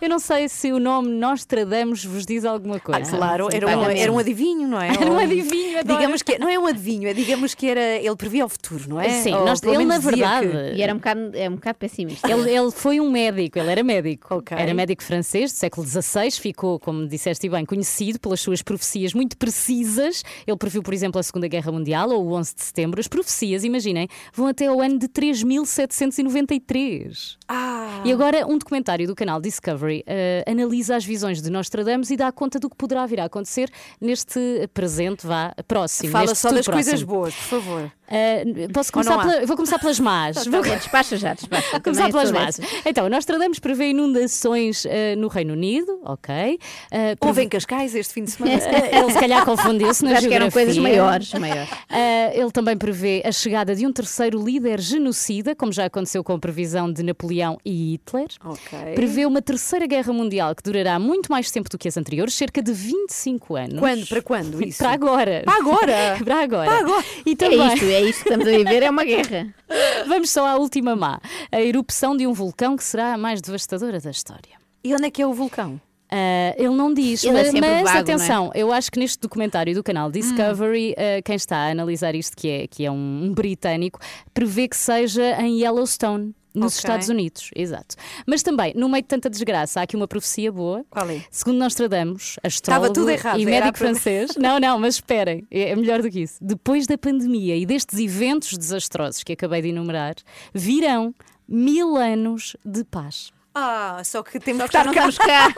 Eu 0.00 0.08
não 0.08 0.18
sei 0.18 0.48
se 0.48 0.72
o 0.72 0.78
nome 0.78 1.08
Nostradamus 1.08 2.04
vos 2.04 2.24
diz 2.24 2.44
alguma 2.44 2.76
Ah, 2.76 2.80
coisa. 2.80 3.16
claro, 3.16 3.48
era 3.52 3.66
um, 3.66 3.84
era 3.90 4.12
um 4.12 4.18
adivinho, 4.18 4.68
não 4.68 4.80
é? 4.80 4.88
Era 4.88 5.10
um 5.10 5.18
adivinho, 5.18 5.78
adoro. 5.80 5.98
Digamos 5.98 6.22
que 6.22 6.38
não 6.38 6.48
é 6.48 6.58
um 6.58 6.66
adivinho, 6.66 7.08
é 7.08 7.14
digamos 7.14 7.54
que 7.54 7.66
era 7.68 7.96
ele 7.96 8.16
previa 8.16 8.44
o 8.44 8.48
futuro, 8.48 8.84
não 8.88 9.00
é? 9.00 9.08
Sim, 9.10 9.34
Ou 9.34 9.44
nós- 9.44 9.62
ele 9.62 9.84
na 9.84 9.98
verdade. 9.98 10.48
E 10.76 10.82
era 10.82 10.92
um 10.94 10.98
bocado, 10.98 11.30
é 11.34 11.48
um 11.48 11.54
bocado 11.56 11.78
pessimista. 11.78 12.30
Ele, 12.30 12.50
ele 12.50 12.70
foi 12.70 13.00
um 13.00 13.10
médico, 13.10 13.58
ele 13.58 13.70
era 13.70 13.82
médico. 13.82 14.34
Ok. 14.36 14.56
Era 14.56 14.72
médico 14.72 15.02
francês 15.02 15.52
do 15.52 15.56
século 15.56 15.86
XVI, 15.86 16.30
ficou, 16.32 16.78
como 16.78 17.06
disseste 17.06 17.48
bem, 17.48 17.64
conhecido 17.64 18.20
pelas 18.20 18.40
suas 18.40 18.62
profecias 18.62 19.12
muito 19.14 19.36
precisas. 19.36 20.22
Ele 20.46 20.56
previu, 20.56 20.82
por 20.82 20.94
exemplo, 20.94 21.18
a 21.18 21.22
Segunda 21.22 21.48
Guerra 21.48 21.72
Mundial 21.72 22.10
ou 22.10 22.26
o 22.26 22.32
11 22.34 22.54
de 22.54 22.62
Setembro. 22.64 23.00
As 23.00 23.08
profecias, 23.08 23.64
imaginem, 23.64 24.08
vão 24.32 24.46
até 24.46 24.66
ao 24.66 24.80
ano 24.80 24.98
de 24.98 25.08
3793. 25.08 27.36
Ah, 27.48 28.02
E 28.04 28.12
agora, 28.12 28.46
um 28.46 28.58
documentário 28.58 29.06
do 29.06 29.14
canal 29.14 29.40
Discovery 29.40 29.87
eh, 30.06 30.44
analisa 30.46 30.96
as 30.96 31.04
visões 31.04 31.40
de 31.42 31.50
Nostradamus 31.50 32.10
e 32.10 32.16
dá 32.16 32.30
conta 32.32 32.58
do 32.58 32.68
que 32.70 32.76
poderá 32.76 33.04
vir 33.06 33.20
a 33.20 33.24
acontecer 33.24 33.70
neste 34.00 34.68
presente, 34.72 35.26
vá, 35.26 35.54
próximo. 35.66 36.12
fala 36.12 36.34
só 36.34 36.48
das 36.50 36.58
futuro 36.58 36.72
coisas 36.76 36.92
próximo. 37.02 37.12
boas, 37.12 37.34
por 37.34 37.42
favor. 37.60 37.92
Eh, 38.10 38.44
posso 38.72 38.90
começar 38.90 39.18
pela- 39.18 39.44
vou 39.46 39.54
começar 39.56 39.78
pelas 39.78 40.00
más. 40.00 40.46
Vou- 40.46 40.60
Então, 40.60 40.76
despacha 40.78 41.16
já, 41.18 41.34
despacha. 41.34 41.80
Começar 41.80 42.08
Também 42.08 42.12
pelas 42.12 42.32
más. 42.32 42.60
Então, 42.86 43.06
Nostradamus 43.08 43.58
prevê 43.58 43.90
inundações 43.90 44.86
eh, 44.86 45.14
no 45.16 45.28
Reino 45.28 45.52
Unido, 45.52 46.00
ok. 46.04 46.58
Eh, 46.90 47.16
Houve 47.20 47.42
em 47.42 47.48
Cascais 47.48 47.94
este 47.94 48.14
fim 48.14 48.24
de 48.24 48.30
semana. 48.30 48.54
Ele 48.90 49.12
se 49.12 49.18
calhar 49.20 49.44
confundiu-se 49.44 50.02
na 50.04 50.12
Acho 50.12 50.26
que 50.26 50.34
eram 50.34 50.50
coisas 50.50 50.74
geografia. 50.74 51.02
maiores, 51.02 51.32
maiores. 51.34 51.68
Ele 52.34 52.50
também 52.50 52.76
prevê 52.78 53.22
a 53.26 53.30
chegada 53.32 53.74
de 53.74 53.86
um 53.86 53.92
terceiro 53.92 54.42
líder 54.42 54.80
genocida, 54.80 55.54
como 55.54 55.70
já 55.70 55.84
aconteceu 55.84 56.24
com 56.24 56.32
a 56.32 56.38
previsão 56.38 56.90
de 56.90 57.02
Napoleão 57.02 57.58
e 57.62 57.92
Hitler. 57.92 58.28
Ok. 58.44 58.78
Prevê 58.94 59.26
uma 59.26 59.42
terceira 59.42 59.77
guerra 59.86 60.12
mundial 60.12 60.54
que 60.54 60.62
durará 60.62 60.98
muito 60.98 61.30
mais 61.30 61.50
tempo 61.50 61.68
do 61.68 61.78
que 61.78 61.88
as 61.88 61.96
anteriores, 61.96 62.34
cerca 62.34 62.62
de 62.62 62.72
25 62.72 63.56
anos. 63.56 63.78
Quando? 63.78 64.06
Para 64.06 64.22
quando 64.22 64.64
isso? 64.64 64.78
Para 64.78 64.92
agora. 64.92 65.42
Para 65.44 65.56
agora? 65.56 66.16
Para 66.24 66.42
agora. 66.42 66.70
Para 66.70 66.78
agora. 66.80 67.04
E 67.24 67.32
É 67.32 67.36
também, 67.36 67.74
isto, 67.74 67.84
é 67.84 68.00
isto 68.02 68.22
que 68.24 68.28
estamos 68.30 68.46
a 68.46 68.50
viver, 68.50 68.82
é 68.82 68.90
uma 68.90 69.04
guerra. 69.04 69.54
vamos 70.06 70.30
só 70.30 70.46
à 70.46 70.56
última 70.56 70.96
má. 70.96 71.20
A 71.52 71.60
erupção 71.60 72.16
de 72.16 72.26
um 72.26 72.32
vulcão 72.32 72.76
que 72.76 72.84
será 72.84 73.14
a 73.14 73.18
mais 73.18 73.40
devastadora 73.40 74.00
da 74.00 74.10
história. 74.10 74.58
E 74.82 74.94
onde 74.94 75.06
é 75.06 75.10
que 75.10 75.20
é 75.22 75.26
o 75.26 75.32
vulcão? 75.32 75.80
Ah, 76.10 76.54
ele 76.56 76.70
não 76.70 76.92
diz, 76.92 77.22
Ele 77.22 77.32
é 77.32 77.42
mas, 77.42 77.46
sempre 77.50 77.60
mas 77.60 77.82
vago, 77.82 77.98
atenção, 77.98 78.50
eu 78.54 78.72
acho 78.72 78.90
que 78.90 78.98
neste 78.98 79.18
documentário 79.20 79.74
do 79.74 79.82
canal 79.82 80.10
Discovery, 80.10 80.94
ah, 80.96 81.20
quem 81.22 81.36
está 81.36 81.56
a 81.58 81.70
analisar 81.70 82.14
isto, 82.14 82.34
que 82.36 82.48
é, 82.48 82.66
que 82.66 82.84
é 82.84 82.90
um, 82.90 83.24
um 83.24 83.32
britânico, 83.34 84.00
prevê 84.32 84.68
que 84.68 84.76
seja 84.76 85.38
em 85.42 85.60
Yellowstone. 85.60 86.34
Nos 86.58 86.74
Ok. 86.74 86.78
Estados 86.78 87.08
Unidos, 87.08 87.50
exato. 87.54 87.94
Mas 88.26 88.42
também, 88.42 88.72
no 88.74 88.88
meio 88.88 89.02
de 89.02 89.08
tanta 89.08 89.30
desgraça, 89.30 89.80
há 89.80 89.82
aqui 89.84 89.96
uma 89.96 90.08
profecia 90.08 90.50
boa. 90.50 90.84
Qual 90.90 91.08
é? 91.08 91.22
Segundo 91.30 91.58
Nostradamus, 91.58 92.36
astrólogo 92.42 93.08
errado, 93.08 93.38
e 93.40 93.44
médico 93.46 93.78
francês. 93.78 94.36
Não, 94.36 94.58
não, 94.58 94.78
mas 94.78 94.96
esperem, 94.96 95.46
é 95.50 95.68
é 95.70 95.76
melhor 95.76 96.02
do 96.02 96.10
que 96.10 96.20
isso. 96.20 96.38
Depois 96.40 96.86
da 96.86 96.96
pandemia 96.96 97.56
e 97.56 97.66
destes 97.66 97.98
eventos 97.98 98.56
desastrosos 98.56 99.22
que 99.22 99.32
acabei 99.32 99.62
de 99.62 99.68
enumerar, 99.68 100.14
virão 100.52 101.14
mil 101.46 101.96
anos 101.96 102.56
de 102.64 102.84
paz. 102.84 103.32
Ah, 103.60 104.02
só 104.04 104.22
que 104.22 104.38
temos 104.38 104.62
Só 104.62 104.68
que 104.68 104.76
estar 104.76 104.92
cá. 104.92 105.08
cá. 105.26 105.54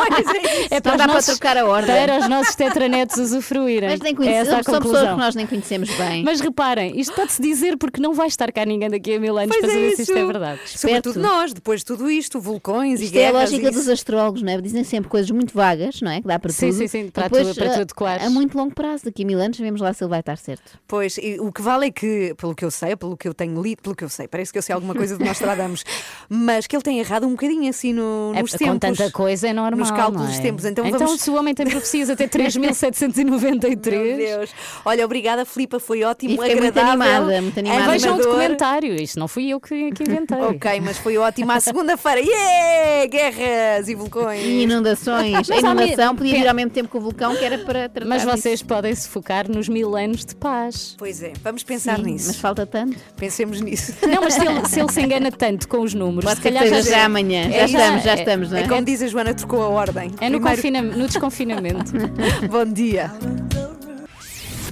É 0.71 0.81
Não 0.89 0.97
dá 0.97 1.07
para 1.09 1.23
trocar 1.23 1.57
a 1.59 1.67
ordem. 1.67 1.95
Para 1.95 2.19
os 2.21 2.29
nossos 2.29 2.55
tetranetos 2.55 3.19
usufruírem. 3.19 3.91
Mas 3.91 4.01
nem 4.01 4.13
É 4.13 4.17
conhecemos, 4.17 4.49
a 4.49 4.63
são 4.63 4.81
pessoas 4.81 5.09
que 5.11 5.17
nós 5.17 5.35
nem 5.35 5.47
conhecemos 5.47 5.91
bem. 5.97 6.23
Mas 6.25 6.41
reparem, 6.41 6.99
isto 6.99 7.15
pode-se 7.15 7.41
dizer 7.43 7.77
porque 7.77 8.01
não 8.01 8.15
vai 8.15 8.27
estar 8.29 8.51
cá 8.53 8.65
ninguém 8.65 8.89
daqui 8.89 9.15
a 9.15 9.21
mil 9.21 9.37
anos 9.37 9.51
Pois 9.51 9.61
para 9.61 9.71
é 9.71 9.75
saber 9.75 9.97
se 9.97 10.03
isto 10.03 10.17
é 10.17 10.25
verdade. 10.25 10.61
Sobretudo 10.67 11.17
Esperto. 11.19 11.35
nós, 11.37 11.53
depois 11.53 11.81
de 11.81 11.87
tudo 11.87 12.11
isto, 12.11 12.41
vulcões 12.41 13.01
Isto 13.01 13.15
e 13.15 13.19
é 13.19 13.29
a 13.29 13.33
guerras. 13.33 13.51
lógica 13.51 13.71
dos 13.71 13.89
astrólogos, 13.89 14.43
não 14.43 14.53
é? 14.53 14.61
Dizem 14.61 14.85
sempre 14.85 15.11
coisas 15.11 15.31
muito 15.31 15.53
vagas, 15.55 16.01
não 16.01 16.11
é? 16.11 16.21
Que 16.21 16.27
dá 16.27 16.39
para 16.39 16.53
Sim, 16.53 16.69
tudo. 16.71 16.79
sim, 16.79 16.89
sim, 16.89 17.11
para 17.11 17.27
E 17.27 17.29
depois, 17.29 17.49
tu- 17.49 17.55
para 17.55 17.87
tu 17.87 18.27
a- 18.27 18.31
muito 18.31 18.57
longo 18.57 18.75
prazo, 18.75 19.05
daqui 19.05 19.23
a 19.25 19.27
mil 19.27 19.39
anos, 19.41 19.59
vemos 19.59 19.81
lá 19.81 19.93
se 19.93 20.03
ele 20.03 20.11
vai 20.11 20.21
estar 20.21 20.37
certo. 20.39 20.79
Pois, 20.89 21.19
e 21.19 21.39
o 21.41 21.53
que 21.53 21.61
vale 21.61 21.87
é 21.87 21.91
que, 21.91 22.35
pelo 22.39 22.55
que 22.55 22.65
eu 22.65 22.71
sei, 22.71 22.97
pelo 22.97 23.17
que 23.17 23.29
eu 23.29 23.35
tenho 23.35 23.61
lido, 23.61 23.83
pelo 23.83 23.95
que 23.95 24.05
eu 24.05 24.09
sei, 24.09 24.27
parece 24.29 24.53
que 24.53 24.59
eu 24.59 24.63
sei 24.63 24.75
alguma 24.75 24.95
coisa 24.95 25.17
de 25.19 25.25
Nostradamus, 25.25 25.85
mas 26.29 26.67
que 26.67 26.75
ele 26.77 26.83
tem 26.83 26.99
errado 26.99 27.27
um 27.27 27.31
bocadinho 27.31 27.69
assim 27.69 27.90
no, 27.93 28.33
É, 28.35 28.43
nos 28.43 28.53
com 28.53 28.59
tempos. 28.59 28.79
tanta 28.81 29.11
coisa 29.11 29.49
é 29.49 29.53
normal. 29.53 29.79
Nos 29.81 29.91
cálculos 29.91 30.27
é? 30.27 30.31
dos 30.31 30.39
tempos. 30.41 30.65
Então, 30.65 30.85
então 30.87 30.99
vamos... 31.01 31.21
se 31.21 31.31
o 31.31 31.35
homem 31.35 31.55
tem 31.55 31.67
profecias 31.67 32.11
até 32.11 32.25
Meu 32.25 32.31
3793. 32.31 34.17
Deus. 34.19 34.51
Olha, 34.85 35.05
obrigada, 35.05 35.45
Filipa, 35.45 35.79
foi 35.81 36.03
ótimo, 36.03 36.35
E 36.35 36.37
fiquei 36.37 36.57
muito 36.61 36.79
agradável. 36.79 37.03
animada, 37.13 37.43
muito 37.43 37.59
animada. 37.59 37.91
Vejam 37.93 38.17
o 38.17 38.23
documentário, 38.23 38.95
isto 38.95 39.19
não 39.19 39.29
fui 39.29 39.49
eu 39.49 39.61
que, 39.61 39.91
que 39.93 40.03
inventei. 40.03 40.39
Ok, 40.39 40.81
mas 40.81 40.99
foi 40.99 41.17
ótimo. 41.17 41.51
À 41.53 41.61
segunda-feira, 41.61 42.21
yeah! 42.21 43.07
Guerras 43.07 43.89
e 43.89 43.95
vulcões. 43.95 44.41
E 44.45 44.63
inundações. 44.63 45.33
Mas 45.33 45.51
a 45.51 45.57
inundação 45.59 46.13
me- 46.13 46.19
podia 46.19 46.35
vir 46.35 46.49
ao 46.49 46.55
mesmo 46.55 46.71
tempo 46.71 46.89
que 46.91 46.97
o 46.97 47.01
vulcão, 47.01 47.35
que 47.37 47.45
era 47.45 47.59
para 47.59 47.89
tratar 47.89 48.09
Mas 48.09 48.23
disso. 48.23 48.37
vocês 48.37 48.63
podem 48.63 48.95
se 48.95 49.09
focar 49.09 49.51
nos 49.51 49.69
mil 49.69 49.97
anos 49.97 50.25
de 50.25 50.35
paz. 50.35 50.95
Pois 50.99 51.23
é, 51.23 51.33
vamos 51.43 51.63
pensar 51.63 51.97
Sim, 51.97 52.05
nisso. 52.05 52.27
Mas 52.29 52.37
falta 52.37 52.67
tanto. 52.67 52.97
Pensemos 53.17 53.61
nisso. 53.61 53.95
Não, 54.07 54.23
mas 54.23 54.35
se 54.35 54.47
ele, 54.47 54.67
se 54.69 54.81
ele 54.81 54.93
se 54.93 55.01
engana 55.01 55.31
tanto 55.33 55.69
com 55.69 55.81
os 55.81 55.95
números, 55.95 56.25
Pode 56.25 56.37
se 56.37 56.43
calhar 56.43 56.63
seja 56.69 56.91
já 56.91 57.05
amanhã. 57.05 57.49
Já 57.51 57.57
É, 57.57 57.67
estamos, 57.79 58.03
já 58.03 58.11
é- 58.13 58.15
estamos, 58.19 58.51
não 58.51 58.59
é? 58.59 58.63
É 58.63 58.69
como 58.69 58.83
diz 58.85 59.03
a 59.03 59.07
Joana, 59.09 59.35
trocou 59.35 59.63
a 59.63 59.69
ordem. 59.69 60.11
É 60.21 60.29
no, 60.29 60.39
Primeiro- 60.41 60.57
confina- 60.57 60.83
no 60.83 61.07
desconfinamento. 61.07 61.93
Bom 62.51 62.65
dia. 62.65 63.11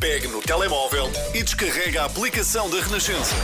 Pegue 0.01 0.28
no 0.28 0.40
telemóvel 0.40 1.11
e 1.34 1.42
descarrega 1.42 2.03
a 2.03 2.05
aplicação 2.07 2.70
da 2.70 2.80
Renascença. 2.80 3.34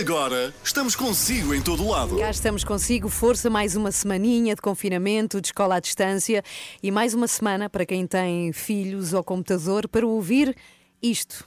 Agora 0.00 0.52
estamos 0.64 0.96
consigo 0.96 1.54
em 1.54 1.60
todo 1.62 1.86
lado. 1.88 2.16
Cá 2.18 2.30
estamos 2.30 2.64
consigo, 2.64 3.08
força, 3.08 3.48
mais 3.48 3.76
uma 3.76 3.92
semaninha 3.92 4.54
de 4.54 4.60
confinamento, 4.60 5.40
de 5.40 5.48
escola 5.48 5.76
à 5.76 5.80
distância 5.80 6.42
e 6.82 6.90
mais 6.90 7.14
uma 7.14 7.28
semana 7.28 7.68
para 7.70 7.86
quem 7.86 8.06
tem 8.06 8.52
filhos 8.52 9.12
ou 9.12 9.22
computador 9.22 9.86
para 9.86 10.06
ouvir 10.06 10.56
isto. 11.02 11.44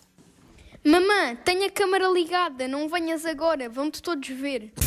Mamã, 0.89 1.35
tenho 1.45 1.65
a 1.65 1.69
câmara 1.69 2.07
ligada, 2.07 2.67
não 2.67 2.87
venhas 2.89 3.25
agora, 3.25 3.69
vão-te 3.69 4.01
todos 4.01 4.27
ver. 4.29 4.71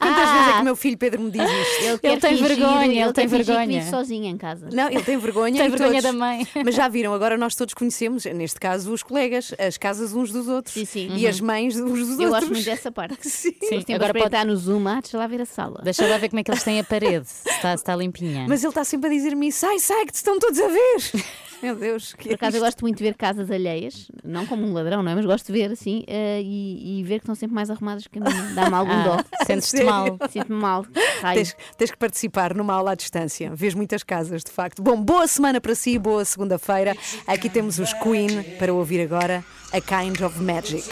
Quantas 0.00 0.30
vezes 0.30 0.48
é 0.48 0.52
que 0.54 0.60
o 0.60 0.64
meu 0.64 0.76
filho 0.76 0.98
Pedro 0.98 1.20
me 1.22 1.30
diz 1.30 1.42
isto? 1.42 1.84
Ele, 1.84 1.98
quer 1.98 2.18
tem 2.20 2.30
fingir- 2.36 2.48
vergonha, 2.48 2.84
ele 2.86 2.98
ele 2.98 3.12
tem 3.12 3.24
quer 3.24 3.30
fingir 3.30 3.44
que 3.46 3.52
vergonha. 3.52 3.78
vive 3.80 3.90
sozinho 3.90 4.24
em 4.26 4.36
casa. 4.36 4.68
Não, 4.72 4.88
ele 4.88 5.02
tem 5.02 5.16
vergonha. 5.16 5.60
Tem 5.60 5.68
vergonha 5.70 5.90
todos. 6.02 6.02
da 6.02 6.12
mãe. 6.12 6.46
Mas 6.64 6.74
já 6.74 6.88
viram, 6.88 7.12
agora 7.14 7.36
nós 7.36 7.54
todos 7.54 7.74
conhecemos, 7.74 8.24
neste 8.24 8.58
caso, 8.58 8.92
os 8.92 9.02
colegas, 9.02 9.54
as 9.58 9.76
casas 9.78 10.12
uns 10.14 10.30
dos 10.32 10.48
outros 10.48 10.74
Sim, 10.74 10.84
sim. 10.84 11.16
e 11.16 11.26
as 11.26 11.40
mães 11.40 11.76
uns 11.78 11.98
dos 12.08 12.18
Eu 12.18 12.26
outros. 12.30 12.30
gosto 12.30 12.50
muito 12.52 12.64
dessa 12.64 12.90
parte. 12.90 13.16
Sim. 13.28 13.54
Sim, 13.62 13.84
Agora 13.94 14.12
pode, 14.12 14.26
estar 14.26 14.44
no 14.44 14.56
Zoom, 14.56 14.86
ah, 14.88 15.00
deixa 15.00 15.16
lá 15.18 15.26
ver 15.26 15.40
a 15.42 15.46
sala. 15.46 15.80
deixa 15.84 16.06
lá 16.06 16.18
ver 16.18 16.28
como 16.28 16.40
é 16.40 16.44
que 16.44 16.50
eles 16.50 16.62
têm 16.62 16.80
a 16.80 16.84
parede, 16.84 17.26
se 17.28 17.48
está, 17.48 17.70
se 17.76 17.82
está 17.82 17.94
limpinha. 17.96 18.46
Mas 18.48 18.62
ele 18.62 18.70
está 18.70 18.82
sempre 18.84 19.08
a 19.08 19.12
dizer-me 19.12 19.48
isso. 19.48 19.60
Sai, 19.60 19.78
sai, 19.78 20.04
que 20.06 20.12
te 20.12 20.16
estão 20.16 20.38
todos 20.38 20.58
a 20.60 20.68
ver. 20.68 21.24
Meu 21.64 21.76
Deus, 21.76 22.12
que 22.12 22.28
Por 22.28 22.34
acaso 22.34 22.56
eu 22.56 22.58
isto? 22.60 22.64
gosto 22.66 22.80
muito 22.82 22.98
de 22.98 23.04
ver 23.04 23.14
casas 23.14 23.50
alheias, 23.50 24.08
não 24.22 24.44
como 24.46 24.66
um 24.66 24.72
ladrão, 24.74 25.02
não 25.02 25.10
é? 25.10 25.14
Mas 25.14 25.24
gosto 25.24 25.46
de 25.46 25.52
ver 25.52 25.72
assim 25.72 26.04
eh, 26.06 26.42
e, 26.42 27.00
e 27.00 27.02
ver 27.04 27.14
que 27.20 27.24
estão 27.24 27.34
sempre 27.34 27.54
mais 27.54 27.70
arrumadas 27.70 28.06
que 28.06 28.18
a 28.18 28.22
minha. 28.22 28.54
Dá-me 28.54 28.74
algum 28.74 28.92
Ah, 28.94 29.02
dó. 29.04 29.24
Sentes-te 29.46 29.82
mal. 29.82 30.18
Sinto-me 30.30 30.60
mal. 30.60 30.84
Tens, 31.32 31.56
tens 31.78 31.90
que 31.90 31.96
participar 31.96 32.54
numa 32.54 32.74
aula 32.74 32.92
à 32.92 32.94
distância. 32.94 33.50
Vês 33.54 33.72
muitas 33.74 34.02
casas, 34.02 34.42
de 34.44 34.50
facto. 34.50 34.82
Bom, 34.82 35.00
boa 35.02 35.26
semana 35.26 35.60
para 35.60 35.74
si, 35.74 35.98
boa 35.98 36.24
segunda-feira. 36.24 36.94
Aqui 37.26 37.48
temos 37.48 37.78
os 37.78 37.92
Queen 37.94 38.42
para 38.58 38.72
ouvir 38.72 39.00
agora 39.00 39.42
A 39.72 39.80
Kind 39.80 40.20
of 40.20 40.38
Magic. 40.40 40.84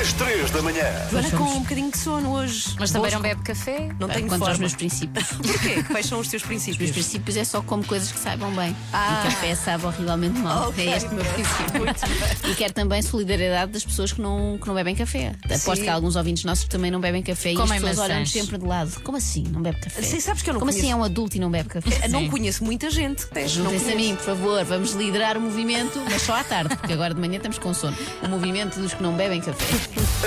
Às 0.00 0.12
três 0.12 0.50
da 0.52 0.62
manhã. 0.62 0.84
Joana, 1.10 1.30
com 1.30 1.44
um 1.44 1.60
bocadinho 1.60 1.90
de 1.90 1.98
sono 1.98 2.32
hoje. 2.34 2.76
Mas 2.78 2.90
também 2.92 3.10
não 3.10 3.20
bebe 3.20 3.42
café? 3.42 3.88
Não 3.98 4.08
tenho 4.08 4.28
Contra 4.28 4.36
os 4.36 4.38
forma. 4.44 4.58
meus 4.58 4.74
princípios. 4.76 5.26
Porquê? 5.32 5.82
Quais 5.84 6.06
são 6.06 6.20
os 6.20 6.28
teus 6.28 6.42
Os 6.42 6.48
meus 6.48 6.62
princípios? 6.64 6.90
princípios 6.92 7.36
é 7.36 7.44
só 7.44 7.60
como 7.62 7.84
coisas 7.84 8.12
que 8.12 8.18
saibam 8.18 8.50
bem. 8.54 8.76
Ah. 8.92 9.20
E 9.24 9.30
café 9.30 9.54
sabe 9.56 9.86
horrivelmente 9.88 10.38
mal. 10.38 10.68
Ok, 10.68 10.88
É 10.88 10.96
este 10.96 11.08
o 11.08 11.14
meu 11.14 11.24
princípio. 11.24 12.50
E 12.50 12.54
quero 12.54 12.72
também 12.72 13.02
solidariedade 13.02 13.72
das 13.72 13.84
pessoas 13.84 14.12
que 14.12 14.20
não, 14.20 14.58
que 14.60 14.66
não 14.66 14.74
bebem 14.74 14.94
café. 14.94 15.34
Aposto 15.44 15.76
Sim. 15.76 15.82
que 15.82 15.88
há 15.88 15.94
alguns 15.94 16.16
ouvintes 16.16 16.44
nossos 16.44 16.64
que 16.64 16.70
também 16.70 16.90
não 16.90 17.00
bebem 17.00 17.22
café 17.22 17.54
Comem 17.54 17.72
e 17.72 17.76
as 17.76 17.80
pessoas 17.90 17.98
olham 18.10 18.26
sempre 18.26 18.58
de 18.58 18.64
lado. 18.66 19.00
Como 19.02 19.16
assim? 19.18 19.44
Não 19.50 19.60
bebe 19.62 19.78
café? 19.80 20.02
Sim, 20.02 20.20
sabes 20.20 20.42
que 20.42 20.50
eu 20.50 20.54
não 20.54 20.60
Como 20.60 20.70
conheço. 20.70 20.86
assim 20.86 20.92
é 20.92 20.96
um 20.96 21.04
adulto 21.04 21.36
e 21.36 21.40
não 21.40 21.50
bebe 21.50 21.68
café? 21.68 22.08
Não 22.08 22.20
Sim. 22.20 22.30
conheço 22.30 22.64
muita 22.64 22.90
gente. 22.90 23.26
Não 23.34 23.46
Juntem-se 23.48 23.92
a 23.92 23.94
mim, 23.96 24.14
por 24.16 24.24
favor, 24.24 24.64
vamos 24.64 24.92
liderar 24.92 25.36
o 25.36 25.40
movimento, 25.40 26.00
mas 26.10 26.22
só 26.22 26.34
à 26.36 26.44
tarde, 26.44 26.76
porque 26.76 26.92
agora 26.92 27.14
de 27.14 27.20
manhã 27.20 27.36
estamos 27.36 27.58
com 27.58 27.72
sono. 27.74 27.96
O 28.22 28.28
movimento 28.28 28.78
dos 28.80 28.94
que 28.94 29.02
não 29.02 29.14
bebem 29.14 29.40
café. 29.40 29.64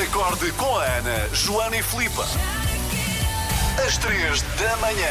Acorde 0.03 0.51
com 0.53 0.77
a 0.77 0.83
Ana, 0.85 1.29
Joana 1.33 1.77
e 1.77 1.83
Filipa. 1.83 2.25
Às 3.85 3.97
três 3.97 4.41
da 4.59 4.77
manhã, 4.77 5.07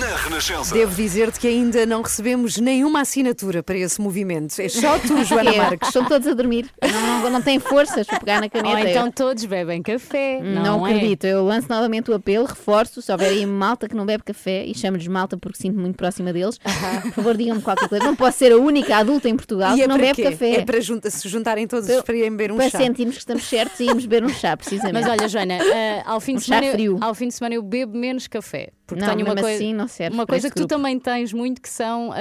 na 0.00 0.16
Renascença. 0.16 0.74
Devo 0.74 0.94
dizer-te 0.94 1.38
que 1.40 1.46
ainda 1.46 1.86
não 1.86 2.02
recebemos 2.02 2.56
nenhuma 2.58 3.00
assinatura 3.00 3.62
para 3.62 3.76
esse 3.78 4.00
movimento. 4.00 4.58
É 4.60 4.68
só 4.68 4.98
tu, 4.98 5.22
Joana 5.24 5.54
É, 5.54 5.56
Marques. 5.58 5.88
Estão 5.88 6.04
todos 6.04 6.26
a 6.26 6.34
dormir. 6.34 6.68
Não, 6.82 7.20
não, 7.22 7.30
não 7.30 7.42
têm 7.42 7.58
forças 7.58 8.06
para 8.06 8.18
pegar 8.20 8.40
na 8.40 8.46
Ou 8.46 8.50
caneta. 8.50 8.90
então 8.90 9.06
Eu- 9.06 9.12
todos 9.12 9.44
bebem 9.44 9.82
café. 9.82 10.40
Não, 10.42 10.62
Não, 10.62 10.86
é? 10.86 10.92
acredito. 10.94 11.24
Eu 11.26 11.44
lanço 11.44 11.68
novamente 11.68 12.10
o 12.10 12.14
apelo, 12.14 12.46
reforço. 12.46 13.00
Se 13.00 13.10
houver 13.12 13.28
aí 13.30 13.46
malta 13.46 13.88
que 13.88 13.94
não 13.94 14.04
bebe 14.04 14.22
café 14.24 14.64
e 14.64 14.74
chamo-lhes 14.74 15.06
malta 15.06 15.36
porque 15.36 15.58
sinto 15.58 15.78
muito 15.78 15.96
próxima 15.96 16.32
deles, 16.32 16.58
por 17.04 17.12
favor, 17.12 17.36
digam-me 17.36 17.62
qualquer 17.62 17.88
coisa. 17.88 18.04
Não 18.04 18.16
posso 18.16 18.38
ser 18.38 18.52
a 18.52 18.56
única 18.56 18.96
adulta 18.96 19.28
em 19.28 19.36
Portugal 19.36 19.72
E 19.72 19.76
que 19.76 19.82
é 19.82 19.86
não 19.86 19.96
para 19.96 20.06
bebe 20.06 20.16
quê? 20.22 20.30
café. 20.30 20.50
É 20.56 20.64
para 20.64 20.80
junta- 20.80 21.10
se 21.10 21.28
juntarem 21.28 21.66
todos 21.66 21.86
Para- 21.88 22.02
para 22.02 22.16
irem 22.16 22.30
beber 22.30 22.52
um 22.52 22.56
para 22.56 22.68
chá. 22.70 22.78
sentirmos 22.78 23.14
que 23.16 23.20
estamos 23.20 23.44
certos 23.44 23.80
e 23.80 23.84
irmos 23.84 24.04
beber 24.06 24.24
um 24.26 24.32
chá, 24.34 24.56
precisamente. 24.56 24.92
Mas 24.92 25.06
olha, 25.08 25.28
Joana, 25.28 25.58
ah, 25.60 26.12
ao, 26.12 26.20
fim 26.20 26.32
de 26.32 26.38
Um 26.38 26.40
chá 26.40 26.46
semana, 26.56 26.66
eu- 26.66 26.72
frio. 26.72 26.98
ao 27.00 27.14
fim 27.14 27.28
de 27.28 27.34
semana 27.34 27.54
eu 27.54 27.62
bebo 27.62 27.96
menos 28.08 28.28
café. 28.28 28.72
Porque 28.88 29.04
Não, 29.04 29.14
tenho 29.14 29.26
uma, 29.26 29.34
mesmo 29.34 29.42
coi- 29.46 29.54
assim 29.54 29.74
não 29.74 29.86
serve 29.86 30.14
uma 30.16 30.26
coisa 30.26 30.48
que 30.48 30.54
tu 30.54 30.60
grupo. 30.66 30.74
também 30.74 30.98
tens 30.98 31.32
muito, 31.32 31.60
que 31.60 31.68
são 31.68 32.10
ah, 32.12 32.16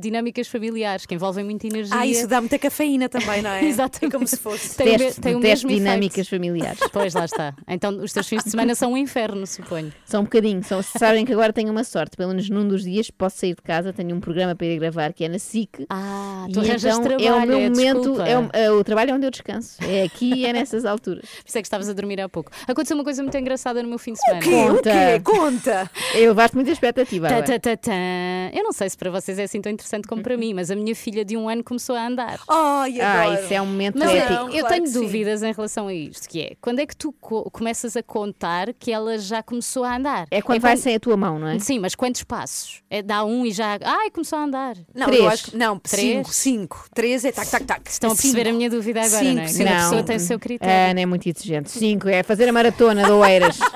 dinâmicas 0.00 0.48
familiares, 0.48 1.04
que 1.04 1.14
envolvem 1.14 1.44
muita 1.44 1.66
energia. 1.66 1.94
Ah, 1.94 2.06
isso 2.06 2.26
dá 2.26 2.40
muita 2.40 2.58
cafeína 2.58 3.06
também, 3.08 3.42
não 3.42 3.50
é? 3.50 3.62
Exatamente. 3.68 4.06
É 4.06 4.10
como 4.10 4.26
se 4.26 4.38
fosse. 4.38 4.76
Tem, 4.76 4.94
o 4.94 4.98
Teste, 4.98 5.20
tem 5.20 5.36
o 5.36 5.40
teste 5.40 5.66
mesmo 5.66 5.78
dinâmicas 5.78 6.26
efeito. 6.26 6.30
familiares. 6.30 6.80
Pois, 6.90 7.12
lá 7.14 7.24
está. 7.26 7.54
Então 7.68 7.98
os 8.02 8.12
teus 8.12 8.26
fins 8.26 8.42
de 8.44 8.50
semana 8.50 8.74
são 8.74 8.92
um 8.92 8.96
inferno, 8.96 9.46
suponho. 9.46 9.92
São 10.06 10.22
um 10.22 10.24
bocadinho. 10.24 10.64
São, 10.64 10.82
sabem 10.82 11.24
que 11.24 11.32
agora 11.32 11.52
tenho 11.52 11.70
uma 11.70 11.84
sorte. 11.84 12.16
Pelo 12.16 12.30
menos 12.30 12.48
num 12.48 12.66
dos 12.66 12.82
dias 12.82 13.10
posso 13.10 13.36
sair 13.38 13.54
de 13.54 13.62
casa. 13.62 13.92
Tenho 13.92 14.16
um 14.16 14.20
programa 14.20 14.54
para 14.56 14.66
ir 14.66 14.78
gravar 14.78 15.12
que 15.12 15.24
é 15.24 15.28
na 15.28 15.38
SIC. 15.38 15.84
Ah, 15.90 16.46
e 16.48 16.52
tu 16.52 16.60
arranjas 16.60 16.84
então 16.96 17.12
é 17.12 17.14
o 17.14 17.18
trabalho, 17.18 17.46
meu 17.46 17.58
é, 17.58 17.68
momento. 17.68 18.20
É 18.22 18.38
o, 18.38 18.50
é 18.52 18.70
o 18.72 18.82
trabalho 18.82 19.14
onde 19.14 19.26
eu 19.26 19.30
descanso. 19.30 19.76
É 19.84 20.02
aqui 20.02 20.32
e 20.34 20.46
é 20.46 20.52
nessas 20.52 20.84
alturas. 20.84 21.24
Por 21.44 21.48
isso 21.48 21.58
é 21.58 21.60
que 21.62 21.66
estavas 21.66 21.88
a 21.88 21.92
dormir 21.92 22.20
há 22.20 22.28
pouco. 22.28 22.50
Aconteceu 22.66 22.96
uma 22.96 23.04
coisa 23.04 23.22
muito 23.22 23.36
engraçada 23.36 23.82
no 23.82 23.88
meu 23.88 23.98
fim 23.98 24.12
de 24.14 24.20
semana. 24.20 24.42
quê? 24.42 24.50
O 24.50 24.74
Conta. 24.76 24.90
quê? 24.90 25.20
Conta! 25.24 25.89
Eu 26.14 26.28
levaste 26.28 26.56
muita 26.56 26.70
expectativa. 26.70 27.28
Tá, 27.28 27.42
tá, 27.42 27.58
tá, 27.58 27.76
tá. 27.76 27.92
Eu 28.52 28.62
não 28.64 28.72
sei 28.72 28.88
se 28.90 28.96
para 28.96 29.10
vocês 29.10 29.38
é 29.38 29.44
assim 29.44 29.60
tão 29.60 29.70
interessante 29.72 30.06
como 30.08 30.22
para 30.22 30.36
mim, 30.36 30.54
mas 30.54 30.70
a 30.70 30.76
minha 30.76 30.94
filha 30.94 31.24
de 31.24 31.36
um 31.36 31.48
ano 31.48 31.62
começou 31.62 31.94
a 31.96 32.06
andar. 32.06 32.40
Ai, 32.48 33.00
Ah, 33.00 33.34
isso 33.40 33.52
é 33.54 33.60
um 33.62 33.66
momento 33.66 33.98
Mas 33.98 34.10
épico. 34.10 34.32
eu, 34.32 34.38
eu 34.46 34.50
claro 34.50 34.68
tenho 34.68 34.82
que 34.84 34.90
sim. 34.90 35.00
dúvidas 35.00 35.42
em 35.42 35.52
relação 35.52 35.88
a 35.88 35.94
isto, 35.94 36.28
que 36.28 36.40
é 36.40 36.52
quando 36.60 36.78
é 36.80 36.86
que 36.86 36.96
tu 36.96 37.12
co- 37.12 37.50
começas 37.50 37.96
a 37.96 38.02
contar 38.02 38.72
que 38.78 38.90
ela 38.92 39.18
já 39.18 39.42
começou 39.42 39.84
a 39.84 39.96
andar? 39.96 40.26
É 40.30 40.40
quando 40.42 40.60
vai 40.60 40.76
sem 40.76 40.94
a 40.94 41.00
tua 41.00 41.16
mão, 41.16 41.38
não 41.38 41.48
é? 41.48 41.58
Sim, 41.58 41.78
mas 41.78 41.94
quantos 41.94 42.22
passos? 42.24 42.82
É, 42.90 43.02
dá 43.02 43.24
um 43.24 43.44
e 43.46 43.52
já. 43.52 43.78
Ai, 43.82 44.10
começou 44.10 44.38
a 44.38 44.42
andar. 44.44 44.76
Não, 44.94 45.06
Três. 45.06 45.20
eu 45.22 45.28
acho 45.28 45.44
que. 45.50 45.56
Não, 45.56 45.78
Três. 45.78 46.16
cinco, 46.16 46.32
cinco. 46.34 46.84
Três 46.94 47.24
é 47.24 47.32
tac, 47.32 47.48
tac, 47.50 47.64
tac. 47.64 47.88
Estão 47.90 48.10
a 48.10 48.14
perceber 48.14 48.38
Cinco. 48.44 48.48
a 48.50 48.52
minha 48.52 48.70
dúvida 48.70 49.00
agora, 49.00 49.18
Cinco, 49.24 49.34
não 49.36 49.42
é? 49.42 49.46
cinco. 49.48 49.64
Cada 49.64 49.76
Não. 49.76 49.84
pessoa 49.90 50.02
tem 50.04 50.16
o 50.16 50.20
seu 50.20 50.38
critério. 50.38 50.90
Ana 50.90 51.00
é 51.00 51.06
muito 51.06 51.28
exigente. 51.28 51.70
Cinco 51.70 52.08
é 52.08 52.22
fazer 52.22 52.48
a 52.48 52.52
maratona 52.52 53.04
de 53.04 53.10
Oeiras. 53.10 53.58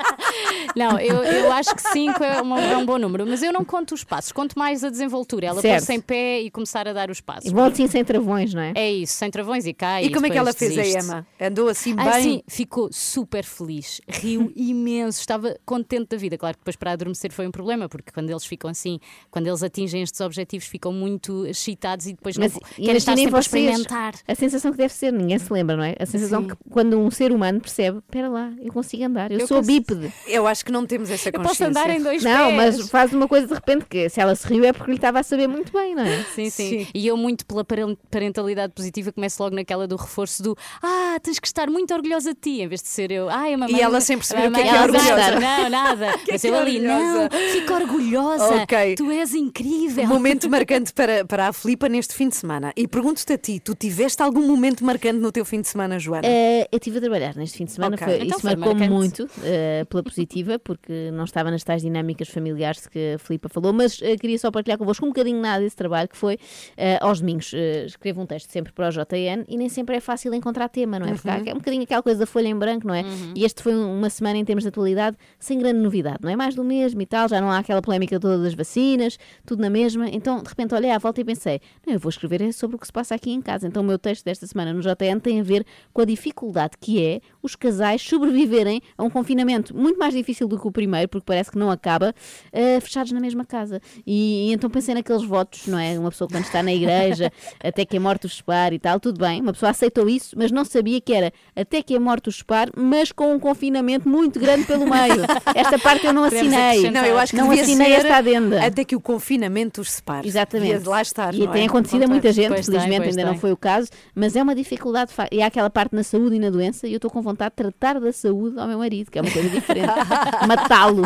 Não, 0.77 0.99
eu, 0.99 1.23
eu 1.23 1.53
acho 1.53 1.73
que 1.75 1.83
5 2.13 2.23
é, 2.25 2.41
uma- 2.43 2.61
é 2.61 2.77
um 2.77 2.85
bom 2.87 2.99
número, 2.99 3.27
mas 3.27 3.43
eu 3.43 3.53
não 3.53 3.65
conto 3.65 3.95
os 3.95 4.05
passos, 4.05 4.33
conto 4.33 4.59
mais 4.59 4.83
a 4.85 4.91
desenvoltura. 4.91 5.47
Ela 5.47 5.61
Certo. 5.61 5.81
pôr-se 5.81 5.93
em 5.95 6.01
pé 6.01 6.41
e 6.41 6.51
começar 6.51 6.87
a 6.89 6.93
dar 6.93 7.11
os 7.11 7.21
passos. 7.21 7.51
E 7.51 7.55
volta 7.55 7.73
assim 7.73 7.87
sem 7.87 8.05
travões, 8.05 8.53
não 8.55 8.63
é? 8.63 8.73
É 8.75 8.93
isso, 8.93 9.15
sem 9.15 9.31
travões 9.31 9.67
e 9.67 9.73
cai. 9.73 10.05
E 10.05 10.11
como 10.13 10.27
é 10.27 10.31
que 10.31 10.39
ela 10.39 10.53
depois 10.53 10.75
fez 10.75 10.79
a 10.79 10.83
desiste. 10.83 11.11
Emma? 11.13 11.27
Andou 11.41 11.69
assim 11.69 11.95
Ah, 11.99 12.11
bem? 12.13 12.23
sim, 12.23 12.43
ficou 12.47 12.89
super 12.93 13.45
feliz, 13.45 14.01
riu 14.09 14.53
imenso, 14.57 15.21
estava 15.21 15.57
contente 15.65 16.09
da 16.11 16.17
vida. 16.17 16.37
Claro 16.37 16.57
que 16.57 16.61
depois 16.61 16.77
para 16.77 16.93
adormecer 16.93 17.33
foi 17.33 17.47
um 17.47 17.51
problema, 17.51 17.89
porque 17.89 18.11
quando 18.13 18.31
eles 18.31 18.45
ficam 18.45 18.71
assim, 18.71 18.99
quando 19.31 19.47
eles 19.47 19.63
atingem 19.63 20.03
estes 20.03 20.21
objetivos, 20.21 20.67
ficam 20.67 20.93
muito 20.93 21.47
excitados 21.47 22.07
e 22.07 22.13
depois 22.13 22.37
Mas 22.37 22.53
não 22.53 22.61
querem 22.61 22.97
estar 22.97 23.17
sempre 23.17 23.37
a 23.37 23.41
experimentar. 23.41 24.15
a 24.27 24.35
sensação 24.35 24.71
que 24.73 24.79
deve 24.79 24.93
ser, 24.93 25.13
ninguém 25.13 25.39
se 25.39 25.53
lembra, 25.53 25.77
não 25.77 25.85
é? 25.85 25.95
A 25.99 26.07
sensação 26.07 26.43
Sim. 26.43 26.49
que 26.49 26.57
quando 26.71 26.99
um 26.99 27.11
ser 27.11 27.33
humano 27.33 27.61
percebe, 27.61 27.99
espera 27.99 28.29
lá, 28.29 28.53
eu 28.61 28.73
consigo 28.73 29.05
andar, 29.05 29.31
eu, 29.31 29.39
Eu 29.41 29.47
sou 29.47 29.59
consigo- 29.59 29.81
bípede. 29.81 30.13
Eu 30.27 30.47
acho 30.47 30.65
que 30.65 30.73
não 30.73 30.87
temos 30.87 31.11
essa 31.11 31.29
Eu 31.29 31.33
consciência. 31.35 31.67
posso 31.67 31.79
andar 31.81 31.91
dois 32.03 32.23
Não, 32.23 32.47
pés. 32.57 32.79
mas 32.79 32.91
faz 32.91 33.13
uma 33.13 33.27
coisa 33.29 33.47
de 33.47 33.55
repente 33.55 33.85
que 33.87 34.09
se 34.09 34.21
ela 34.21 34.35
se 34.35 34.47
riu 34.47 34.65
é 34.65 34.73
porque 34.73 34.91
lhe 34.91 34.97
estava 34.97 35.21
a 35.21 35.23
saber 35.23 35.47
muito 35.49 35.73
bem, 35.73 35.95
não 35.95 36.03
é? 36.05 36.25
Sim, 36.35 36.51
sim, 36.51 36.69
Sim. 36.81 36.87
E 36.95 37.07
eu, 37.07 37.17
muito 37.17 37.45
pela 37.47 37.65
paren- 37.65 37.97
parentalidade 38.11 38.73
positiva, 38.73 39.13
começo 39.13 39.43
logo 39.43 39.55
naquela 39.55 39.87
do 39.87 39.97
reforço 39.97 40.43
do 40.43 40.57
Ah, 40.83 41.19
tens 41.23 41.39
que 41.39 41.47
estar 41.47 41.69
muito 41.69 41.93
orgulhosa 41.95 42.35
de 42.35 42.41
ti, 42.41 42.61
em 42.63 42.69
vez 42.69 42.83
de 42.83 42.89
ser 42.89 43.11
eu. 43.11 43.29
Ai, 43.29 43.55
a 43.55 43.59
mamãe. 43.59 43.77
E 43.77 43.81
ela 43.81 44.01
sem 44.01 44.17
perceber 44.17 44.47
a 44.47 44.49
o 44.49 44.53
que 44.53 44.61
é 44.61 44.63
que 44.63 44.69
é 44.69 44.73
não 44.73 44.83
orgulhosa. 44.83 45.15
gosta." 45.15 45.41
Não, 45.41 45.71
nada. 45.71 46.15
Que 46.25 46.31
é 46.31 46.35
Mas 46.35 46.45
eu 46.45 46.55
é 46.55 46.59
ali, 46.59 46.77
orgulhosa? 46.77 47.29
não, 47.31 47.51
fica 47.53 47.75
orgulhosa. 47.75 48.55
Ok. 48.63 48.95
Tu 48.97 49.11
és 49.11 49.35
incrível. 49.35 50.07
Momento 50.07 50.49
marcante 50.49 50.93
para, 50.93 51.25
para 51.25 51.49
a 51.49 51.53
Filipa 51.53 51.89
neste 51.89 52.15
fim 52.15 52.29
de 52.29 52.37
semana. 52.37 52.73
E 52.77 52.87
pergunto-te 52.89 53.33
a 53.33 53.39
ti, 53.39 53.61
tu 53.61 53.75
tiveste 53.75 54.23
algum 54.23 54.43
momento 54.47 54.85
marcante 54.85 55.19
no 55.19 55.31
teu 55.31 55.45
fim 55.45 55.61
de 55.61 55.69
semana, 55.69 55.99
Joana? 55.99 56.27
Eh, 56.27 56.69
eu 56.73 56.77
estive 56.79 56.99
a 56.99 57.01
trabalhar 57.01 57.35
neste 57.37 57.59
fim 57.59 57.65
de 57.65 57.73
semana, 57.73 57.95
Ok. 57.97 58.07
foi, 58.07 58.17
Então 58.17 58.29
isso 58.29 58.41
foi 58.41 58.57
marcou-me 58.57 58.81
marcante. 58.89 59.23
muito 59.23 59.31
eh, 59.43 59.85
pela 59.89 60.03
positiva, 60.03 60.59
porque 60.59 61.11
não 61.13 61.25
estava 61.25 61.51
nas 61.51 61.63
tais 61.63 61.84
dinâmicas 61.85 62.29
familiares 62.29 62.87
que 62.87 63.15
a 63.15 63.19
Filipa 63.19 63.49
falou, 63.49 63.73
mas 63.73 64.01
eh, 64.03 64.17
queria 64.17 64.39
só 64.39 64.51
partilhar 64.51 64.79
convosco 64.79 65.05
um 65.05 65.09
bocadinho 65.11 65.41
nada 65.41 65.63
desse 65.63 65.77
trabalho, 65.77 66.09
que 66.09 66.17
foi 66.17 66.39
eh, 66.77 66.99
aos 67.01 67.21
domingos. 67.21 67.53
eh, 67.55 67.85
escrevo 67.87 68.21
um 68.21 68.27
texto 68.27 68.51
sempre 68.51 68.73
para 68.73 68.89
o 68.89 68.91
JN 68.91 69.45
e 69.49 69.57
nem 69.57 69.69
sempre 69.69 69.97
é 69.97 70.01
fácil 70.01 70.35
encontrar 70.35 70.69
tema, 70.69 70.99
não 70.99 71.07
é? 71.07 71.11
Porque 71.13 71.29
há- 71.29 71.51
é 71.51 71.55
um 71.55 71.59
bocadinho 71.59 71.83
aquela 71.85 72.03
coisa 72.03 72.21
da 72.21 72.27
folha 72.27 72.49
em 72.49 72.55
branco, 72.57 72.87
não 72.87 72.95
é? 72.95 73.03
E 73.35 73.45
este 73.45 73.63
foi 73.63 73.75
um- 73.75 73.99
uma 73.99 74.11
semana 74.11 74.39
em 74.39 74.45
termos 74.45 74.65
de 74.65 74.69
atualidade 74.69 75.17
sem 75.39 75.59
grande 75.59 75.79
novidade, 75.81 76.19
não 76.23 76.31
é? 76.31 76.37
Mais 76.37 76.55
do 76.55 76.65
mesmo 76.65 77.01
e 77.01 77.07
tal, 77.07 77.29
já 77.29 77.41
não 77.41 77.51
há 77.51 77.59
aquela 77.59 77.81
polémica 77.83 78.19
toda 78.19 78.39
das 78.43 78.55
vacinas, 78.55 79.19
tudo 79.47 79.61
na 79.63 79.71
mesma. 79.71 80.09
Então, 80.09 80.43
de 80.43 80.49
repente, 80.49 80.75
olhei 80.75 80.91
à 80.91 80.99
volta 80.99 81.21
e 81.21 81.25
pensei, 81.25 81.61
não, 81.87 81.93
eu 81.95 81.99
vou 82.01 82.11
escrever 82.11 82.41
é 82.43 82.51
sobre 82.53 82.77
o 82.77 82.79
que 82.79 82.87
se 82.87 82.93
passa 82.93 83.15
aqui 83.15 83.31
em 83.31 83.41
casa. 83.43 83.67
Então, 83.69 83.83
o 83.83 83.87
meu 83.87 83.99
texto 83.99 84.25
desta 84.25 84.47
semana 84.47 84.73
no 84.73 84.81
JN 84.81 85.21
tem 85.21 85.41
a 85.41 85.43
ver 85.43 85.65
com 85.93 86.03
a 86.03 86.05
dificuldade 86.05 86.73
que 86.81 87.03
é 87.05 87.21
os 87.43 87.55
casais 87.55 88.01
sobreviverem 88.09 88.81
a 88.97 89.03
um 89.05 89.11
confinamento 89.11 89.77
muito 89.77 89.99
mais 89.99 90.15
difícil 90.15 90.49
do 90.49 90.59
que 90.59 90.67
o 90.67 90.73
primeiro, 90.73 91.09
porque 91.09 91.25
parece 91.27 91.51
que 91.51 91.59
não 91.59 91.71
acaba, 91.75 92.15
eh, 92.53 92.81
fechados 92.81 93.13
na 93.13 93.21
mesma 93.21 93.45
casa. 93.45 93.81
E, 94.07 94.49
e 94.49 94.53
então 94.53 94.71
pensei 94.71 94.95
naqueles 94.95 95.25
votos, 95.25 95.67
não 95.67 95.79
é? 95.79 95.99
Uma 95.99 96.11
pessoa 96.11 96.29
quando 96.29 96.45
está 96.45 96.63
na 96.63 96.73
igreja, 96.73 97.31
até 97.63 97.85
que 97.85 97.97
a 97.97 98.01
morte 98.01 98.27
os 98.27 98.37
separe 98.37 98.77
e 98.77 98.79
tal, 98.79 98.99
tudo 98.99 99.19
bem, 99.19 99.41
uma 99.41 99.53
pessoa 99.53 99.71
aceitou 99.71 100.09
isso, 100.09 100.35
mas 100.39 100.51
não 100.51 100.65
sabia 100.65 101.01
que 101.01 101.13
era 101.13 101.33
até 101.55 101.83
que 101.83 101.95
a 101.95 102.01
morte 102.01 102.29
os 102.29 102.37
separe, 102.37 102.71
mas 102.77 103.13
com 103.13 103.35
um 103.35 103.39
confinamento 103.39 104.09
muito 104.09 104.39
grande 104.41 104.65
pelo 104.65 104.85
meio. 104.85 105.25
Esta 105.55 105.79
parte 105.79 106.07
eu 106.07 106.13
não 106.13 106.25
assinei. 106.25 106.91
Não, 106.91 107.05
eu 107.05 107.19
acho 107.19 107.33
que 107.33 107.37
não 107.39 107.49
devia 107.49 107.63
assinei 107.63 107.87
ser 107.87 107.93
esta 108.07 108.17
adenda. 108.17 108.65
até 108.65 108.85
que 108.85 108.97
o 108.97 109.01
confinamento 109.01 109.81
os 109.81 109.91
separe. 109.91 110.27
Exatamente. 110.27 110.73
Devia 110.75 110.91
lá 110.91 111.03
estar, 111.03 111.35
E 111.35 111.39
não 111.41 111.53
tem 111.53 111.63
é? 111.63 111.67
acontecido 111.67 112.03
a 112.05 112.07
muita 112.07 112.33
gente, 112.33 112.49
Pois 112.49 112.67
tem, 112.67 112.75
felizmente 112.75 113.03
pois 113.05 113.17
ainda 113.17 113.25
não 113.27 113.33
tem. 113.33 113.41
foi 113.41 113.53
o 113.53 113.57
caso, 113.57 113.89
mas 114.15 114.37
é 114.37 114.43
uma 114.43 114.55
dificuldade. 114.55 115.13
E 115.31 115.43
há 115.43 115.47
aquela 115.47 115.71
parte 115.71 115.95
na 115.95 116.03
saúde 116.03 116.37
e 116.37 116.39
na 116.39 116.51
doença, 116.51 116.87
e 116.87 116.93
eu 116.93 116.97
estou 116.97 117.11
com 117.11 117.21
vontade 117.23 117.51
de 117.51 117.57
tratar 117.57 117.99
da 118.01 118.13
saúde 118.13 118.59
ao 118.59 118.67
meu 118.67 118.79
marido, 118.79 119.11
que 119.11 119.19
é 119.19 119.23
uma 119.23 119.31
coisa 119.31 119.49
diferente. 119.49 119.89
Matá-lo. 120.47 121.03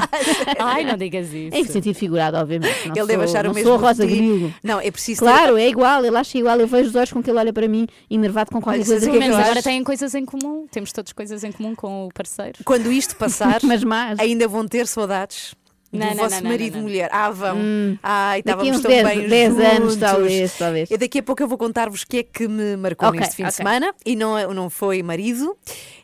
Ai, 0.59 0.84
não 0.84 0.96
digas 0.96 1.32
isso. 1.32 1.57
Em 1.57 1.64
sentido 1.64 1.94
figurado, 1.94 2.36
obviamente. 2.36 2.74
Não 2.88 2.92
Ele 2.92 2.96
sou, 2.99 3.07
deve 3.07 3.24
achar 3.24 3.44
não 3.44 3.51
o 3.53 3.55
mesmo 3.55 3.68
sou 3.70 3.78
a 3.78 3.80
Rosa 3.88 4.07
de 4.07 4.12
ti. 4.12 4.18
Grilo. 4.18 4.55
Não, 4.62 4.80
é 4.80 4.90
preciso 4.90 5.20
ter- 5.24 5.30
Claro, 5.30 5.57
é 5.57 5.68
igual, 5.68 6.05
ele 6.05 6.16
acha 6.16 6.38
igual. 6.38 6.59
Eu 6.61 6.66
vejo 6.66 6.90
os 6.90 6.94
olhos 6.96 7.12
com 7.12 7.22
que 7.22 7.30
ele 7.30 7.38
olha 7.38 7.53
para 7.53 7.68
mim, 7.68 7.86
enervado 8.11 8.51
com 8.51 8.61
qualquer 8.61 8.80
Olha, 8.80 8.86
coisa 8.86 9.01
sabes 9.01 9.05
que 9.05 9.11
o 9.11 9.12
que 9.12 9.18
é 9.18 9.18
eu 9.18 9.22
que 9.22 9.34
eu 9.34 9.36
Mas 9.36 9.46
faço. 9.46 9.51
agora 9.51 9.62
têm 9.62 9.84
coisas 9.84 10.14
em 10.14 10.24
comum. 10.24 10.66
Temos 10.70 10.92
todas 10.92 11.12
coisas 11.12 11.44
em 11.44 11.53
comum 11.53 11.74
com 11.74 12.07
o 12.07 12.09
parceiro. 12.12 12.59
Quando 12.64 12.90
isto 12.92 13.16
passar, 13.16 13.61
Mas 13.64 13.82
mais. 13.84 14.18
ainda 14.18 14.46
vão 14.49 14.66
ter 14.66 14.86
saudades 14.86 15.55
do 15.93 15.99
Não, 15.99 16.14
vosso 16.14 16.43
não, 16.43 16.51
marido 16.51 16.74
não, 16.74 16.80
e 16.80 16.82
mulher. 16.82 17.09
Ah, 17.12 17.30
vão. 17.30 17.57
Ai, 18.03 18.43
Daqui 18.43 18.68
estávamos 18.68 18.82
tão 18.82 18.91
10, 18.91 19.07
bem 19.09 19.28
10 19.28 19.59
anos, 19.59 19.72
juntos. 19.78 19.97
talvez, 19.97 20.59
talvez. 20.59 20.91
E 20.91 20.99
daqui 20.99 21.18
a 21.20 21.22
pouco 21.22 21.43
eu 21.43 21.49
vou 21.49 21.57
contar-vos 21.57 22.03
o 22.03 22.07
que 22.07 22.18
é 22.18 22.22
que 22.22 22.47
me 22.47 22.76
marcou 22.76 23.09
Ok, 23.09 23.20
neste 23.20 23.36
fim 23.36 23.43
de 23.45 23.49
ok. 23.49 23.57
semana. 23.57 23.95
E 24.05 24.14
não, 24.14 24.53
não 24.53 24.68
foi 24.68 25.03
marido 25.03 25.57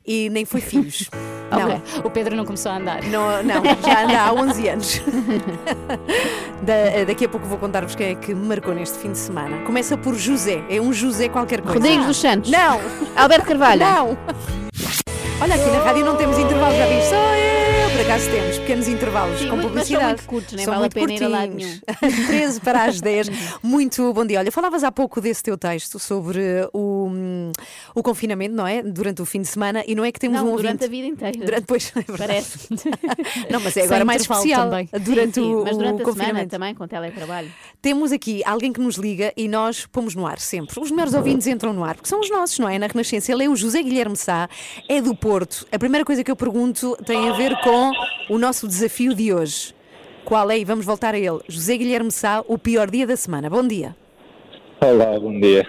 e 0.06 0.30
nem 0.30 0.44
foi 0.44 0.60
filhos. 0.60 1.08
Não. 1.50 1.68
Ok. 1.76 1.80
O 2.04 2.10
Pedro 2.10 2.34
não 2.34 2.44
começou 2.44 2.72
a 2.72 2.78
andar. 2.78 3.02
Não, 3.04 3.40
não, 3.44 3.62
já 3.86 4.02
anda 4.04 4.20
há 4.22 4.32
11 4.32 4.66
anos. 4.68 5.00
Da- 6.64 7.04
daqui 7.06 7.26
a 7.26 7.28
pouco 7.28 7.46
vou 7.46 7.58
contar-vos 7.58 7.94
quem 7.94 8.08
é 8.08 8.14
que 8.14 8.34
me 8.34 8.46
marcou 8.46 8.74
neste 8.74 8.98
fim 8.98 9.12
de 9.12 9.18
semana. 9.18 9.58
Começa 9.64 9.96
por 9.96 10.14
José, 10.16 10.64
é 10.68 10.80
um 10.80 10.92
José 10.92 11.28
qualquer 11.28 11.60
coisa. 11.60 11.78
Rodrigues 11.78 12.06
dos 12.06 12.16
Santos. 12.16 12.50
Não, 12.50 12.80
Alberto 13.14 13.46
Carvalho. 13.46 13.80
não. 13.82 14.18
Olha, 15.44 15.56
aqui 15.56 15.70
na 15.70 15.78
rádio 15.84 16.04
não 16.06 16.16
temos 16.16 16.38
intervalos, 16.38 16.74
já 16.78 16.86
viste? 16.86 17.10
Só 17.10 17.16
eu. 17.16 17.54
Por 17.94 18.00
acaso 18.00 18.28
temos 18.30 18.58
pequenos 18.58 18.88
intervalos 18.88 19.38
Sim, 19.38 19.48
com 19.50 19.56
muito- 19.56 19.74
mas 19.74 19.86
são 19.86 19.96
publicidade. 19.98 20.06
muito 20.08 20.24
curtos, 20.26 20.52
nem 20.54 20.64
São 20.64 20.74
vale 20.74 20.86
a 20.86 20.90
pena 20.90 21.12
ir 21.12 21.22
a 21.22 21.28
lado 21.28 21.50
curtinhos. 21.52 21.80
13 22.26 22.60
para 22.64 22.84
as 22.86 23.00
10. 23.00 23.28
Muito 23.62 24.12
bom 24.12 24.26
dia. 24.26 24.38
Olha, 24.40 24.50
falavas 24.50 24.82
há 24.82 24.90
pouco 24.90 25.20
desse 25.20 25.42
teu 25.44 25.56
texto 25.56 25.98
sobre 26.00 26.40
o, 26.72 27.06
hum, 27.08 27.52
o 27.94 28.02
confinamento, 28.02 28.54
não 28.54 28.66
é? 28.66 28.82
Durante 28.82 29.22
o 29.22 29.24
fim 29.24 29.42
de 29.42 29.46
semana. 29.48 29.84
E 29.86 29.94
não 29.94 30.04
é 30.04 30.10
que 30.10 30.18
temos 30.18 30.40
Não, 30.40 30.52
um 30.52 30.56
durante 30.56 30.82
ouvinte. 30.82 30.84
a 30.84 30.88
vida 30.88 31.06
inteira. 31.06 31.46
Durante, 31.46 31.64
pois, 31.66 31.92
é. 31.96 32.02
Parece. 32.18 32.58
Não, 33.50 33.60
mas 33.60 33.66
é 33.68 33.70
Sem 33.70 33.84
agora 33.84 34.04
mais 34.04 34.22
intervalo 34.22 34.40
especial. 34.46 34.70
também. 34.70 34.88
Durante 35.00 35.34
Sim, 35.34 35.42
sim, 35.42 35.54
o, 35.54 35.62
mas 35.64 35.76
durante 35.76 36.02
o 36.02 36.08
a 36.08 36.12
semana 36.12 36.46
também, 36.46 36.74
com 36.74 36.88
teletrabalho. 36.88 37.50
Temos 37.80 38.10
aqui 38.12 38.42
alguém 38.44 38.72
que 38.72 38.80
nos 38.80 38.96
liga 38.96 39.32
e 39.36 39.46
nós 39.46 39.86
pomos 39.86 40.14
no 40.16 40.26
ar 40.26 40.38
sempre. 40.40 40.78
Os 40.80 40.90
melhores 40.90 41.14
ouvintes 41.14 41.46
entram 41.46 41.72
no 41.72 41.84
ar, 41.84 41.94
porque 41.94 42.08
são 42.08 42.20
os 42.20 42.30
nossos, 42.30 42.58
não 42.58 42.68
é? 42.68 42.78
Na 42.78 42.86
Renascença. 42.88 43.30
Ele 43.30 43.44
é 43.44 43.48
o 43.48 43.54
José 43.56 43.82
Guilherme 43.82 44.16
Sá, 44.16 44.48
é 44.88 45.00
do 45.00 45.14
Porto. 45.14 45.33
A 45.72 45.78
primeira 45.78 46.04
coisa 46.04 46.22
que 46.22 46.30
eu 46.30 46.36
pergunto 46.36 46.96
tem 47.04 47.28
a 47.28 47.32
ver 47.32 47.56
com 47.60 47.90
o 48.30 48.38
nosso 48.38 48.68
desafio 48.68 49.14
de 49.14 49.32
hoje. 49.32 49.74
Qual 50.24 50.48
é? 50.48 50.58
E 50.58 50.64
vamos 50.64 50.86
voltar 50.86 51.12
a 51.12 51.18
ele. 51.18 51.40
José 51.48 51.76
Guilherme 51.76 52.12
Sá, 52.12 52.44
o 52.46 52.56
pior 52.56 52.88
dia 52.88 53.04
da 53.04 53.16
semana. 53.16 53.50
Bom 53.50 53.66
dia. 53.66 53.96
Olá, 54.80 55.18
bom 55.18 55.38
dia. 55.40 55.66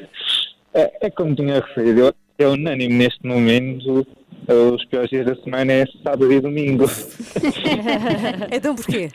É, 0.72 1.08
é 1.08 1.10
como 1.10 1.34
tinha 1.34 1.56
referido, 1.56 2.14
é 2.38 2.48
unânime 2.48 2.94
neste 2.94 3.26
momento. 3.26 4.06
Os 4.48 4.86
piores 4.86 5.10
dias 5.10 5.26
da 5.26 5.36
semana 5.38 5.74
é 5.74 5.86
sábado 6.04 6.32
e 6.32 6.40
domingo. 6.40 6.86
então 8.52 8.76
porquê? 8.76 9.10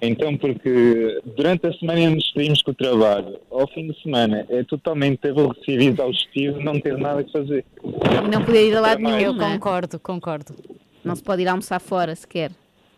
Então, 0.00 0.36
porque 0.36 1.20
durante 1.36 1.66
a 1.66 1.72
semana 1.72 2.10
nos 2.10 2.24
despedimos 2.24 2.62
com 2.62 2.70
o 2.70 2.74
trabalho. 2.74 3.38
Ao 3.50 3.66
fim 3.68 3.86
de 3.86 4.02
semana 4.02 4.46
é 4.48 4.62
totalmente 4.64 5.26
aborrecido 5.28 5.82
e 5.82 5.86
exaustivo 5.88 6.60
não 6.60 6.78
ter 6.78 6.96
nada 6.98 7.24
que 7.24 7.32
fazer. 7.32 7.64
E 8.24 8.28
não 8.28 8.44
poder 8.44 8.68
ir 8.68 8.76
a 8.76 8.80
lado 8.80 9.02
nenhum. 9.02 9.18
Eu 9.18 9.32
não 9.32 9.46
é? 9.46 9.52
concordo, 9.54 9.98
concordo. 9.98 10.54
Não 11.04 11.14
se 11.14 11.22
pode 11.22 11.42
ir 11.42 11.48
almoçar 11.48 11.80
fora 11.80 12.14
sequer. 12.14 12.50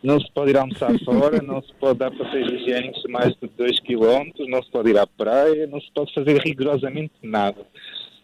Não 0.03 0.19
se 0.19 0.31
pode 0.31 0.51
ir 0.51 0.57
almoçar 0.57 0.91
fora, 1.03 1.41
não 1.41 1.61
se 1.61 1.73
pode 1.73 1.99
dar 1.99 2.11
passeios 2.11 2.51
higiênicos 2.51 3.01
de 3.01 3.11
mais 3.11 3.35
de 3.35 3.47
2 3.57 3.79
km, 3.81 4.31
não 4.47 4.61
se 4.61 4.71
pode 4.71 4.89
ir 4.89 4.97
à 4.97 5.07
praia, 5.07 5.67
não 5.67 5.81
se 5.81 5.91
pode 5.91 6.13
fazer 6.13 6.39
rigorosamente 6.39 7.13
nada. 7.21 7.65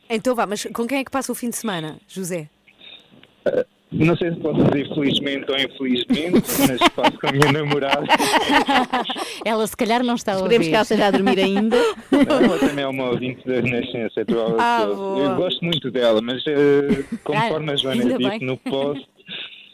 Então 0.10 0.36
vá, 0.36 0.46
mas 0.46 0.66
com 0.66 0.86
quem 0.86 1.00
é 1.00 1.04
que 1.04 1.12
passa 1.12 1.32
o 1.32 1.36
fim 1.36 1.50
de 1.50 1.56
semana, 1.56 1.98
José? 2.08 2.48
Não 3.94 4.18
sei 4.18 4.32
se 4.34 4.40
posso 4.40 4.64
dizer 4.64 4.90
felizmente 4.94 5.52
ou 5.52 5.58
infelizmente, 5.58 6.44
mas 6.68 6.80
faço 6.96 7.20
com 7.20 7.28
a 7.28 7.32
minha 7.32 7.52
namorada. 7.52 8.06
Ela 9.46 9.68
se 9.68 9.78
calhar 9.78 10.04
não 10.04 10.16
está 10.16 10.34
a 10.34 10.38
ouvir. 10.38 10.46
Esperemos 10.62 10.68
que 10.68 10.74
ela 10.74 10.82
esteja 10.84 11.06
a 11.08 11.12
dormir 11.12 11.40
ainda. 11.40 11.78
Ela 12.12 12.58
também 12.60 12.84
é 12.84 12.88
uma 12.88 13.10
ouvinte 13.10 13.46
da 13.48 13.56
Renascença. 13.56 14.22
é 14.22 14.26
Ah, 14.60 14.84
eu- 14.88 15.36
gosto 15.36 15.64
muito 15.64 15.92
dela, 15.92 16.22
mas 16.22 16.42
eh, 16.48 17.04
conforme 17.24 17.72
a 17.72 17.76
Joana 17.76 18.18
disse 18.18 18.44
no 18.46 18.58
post, 18.58 19.06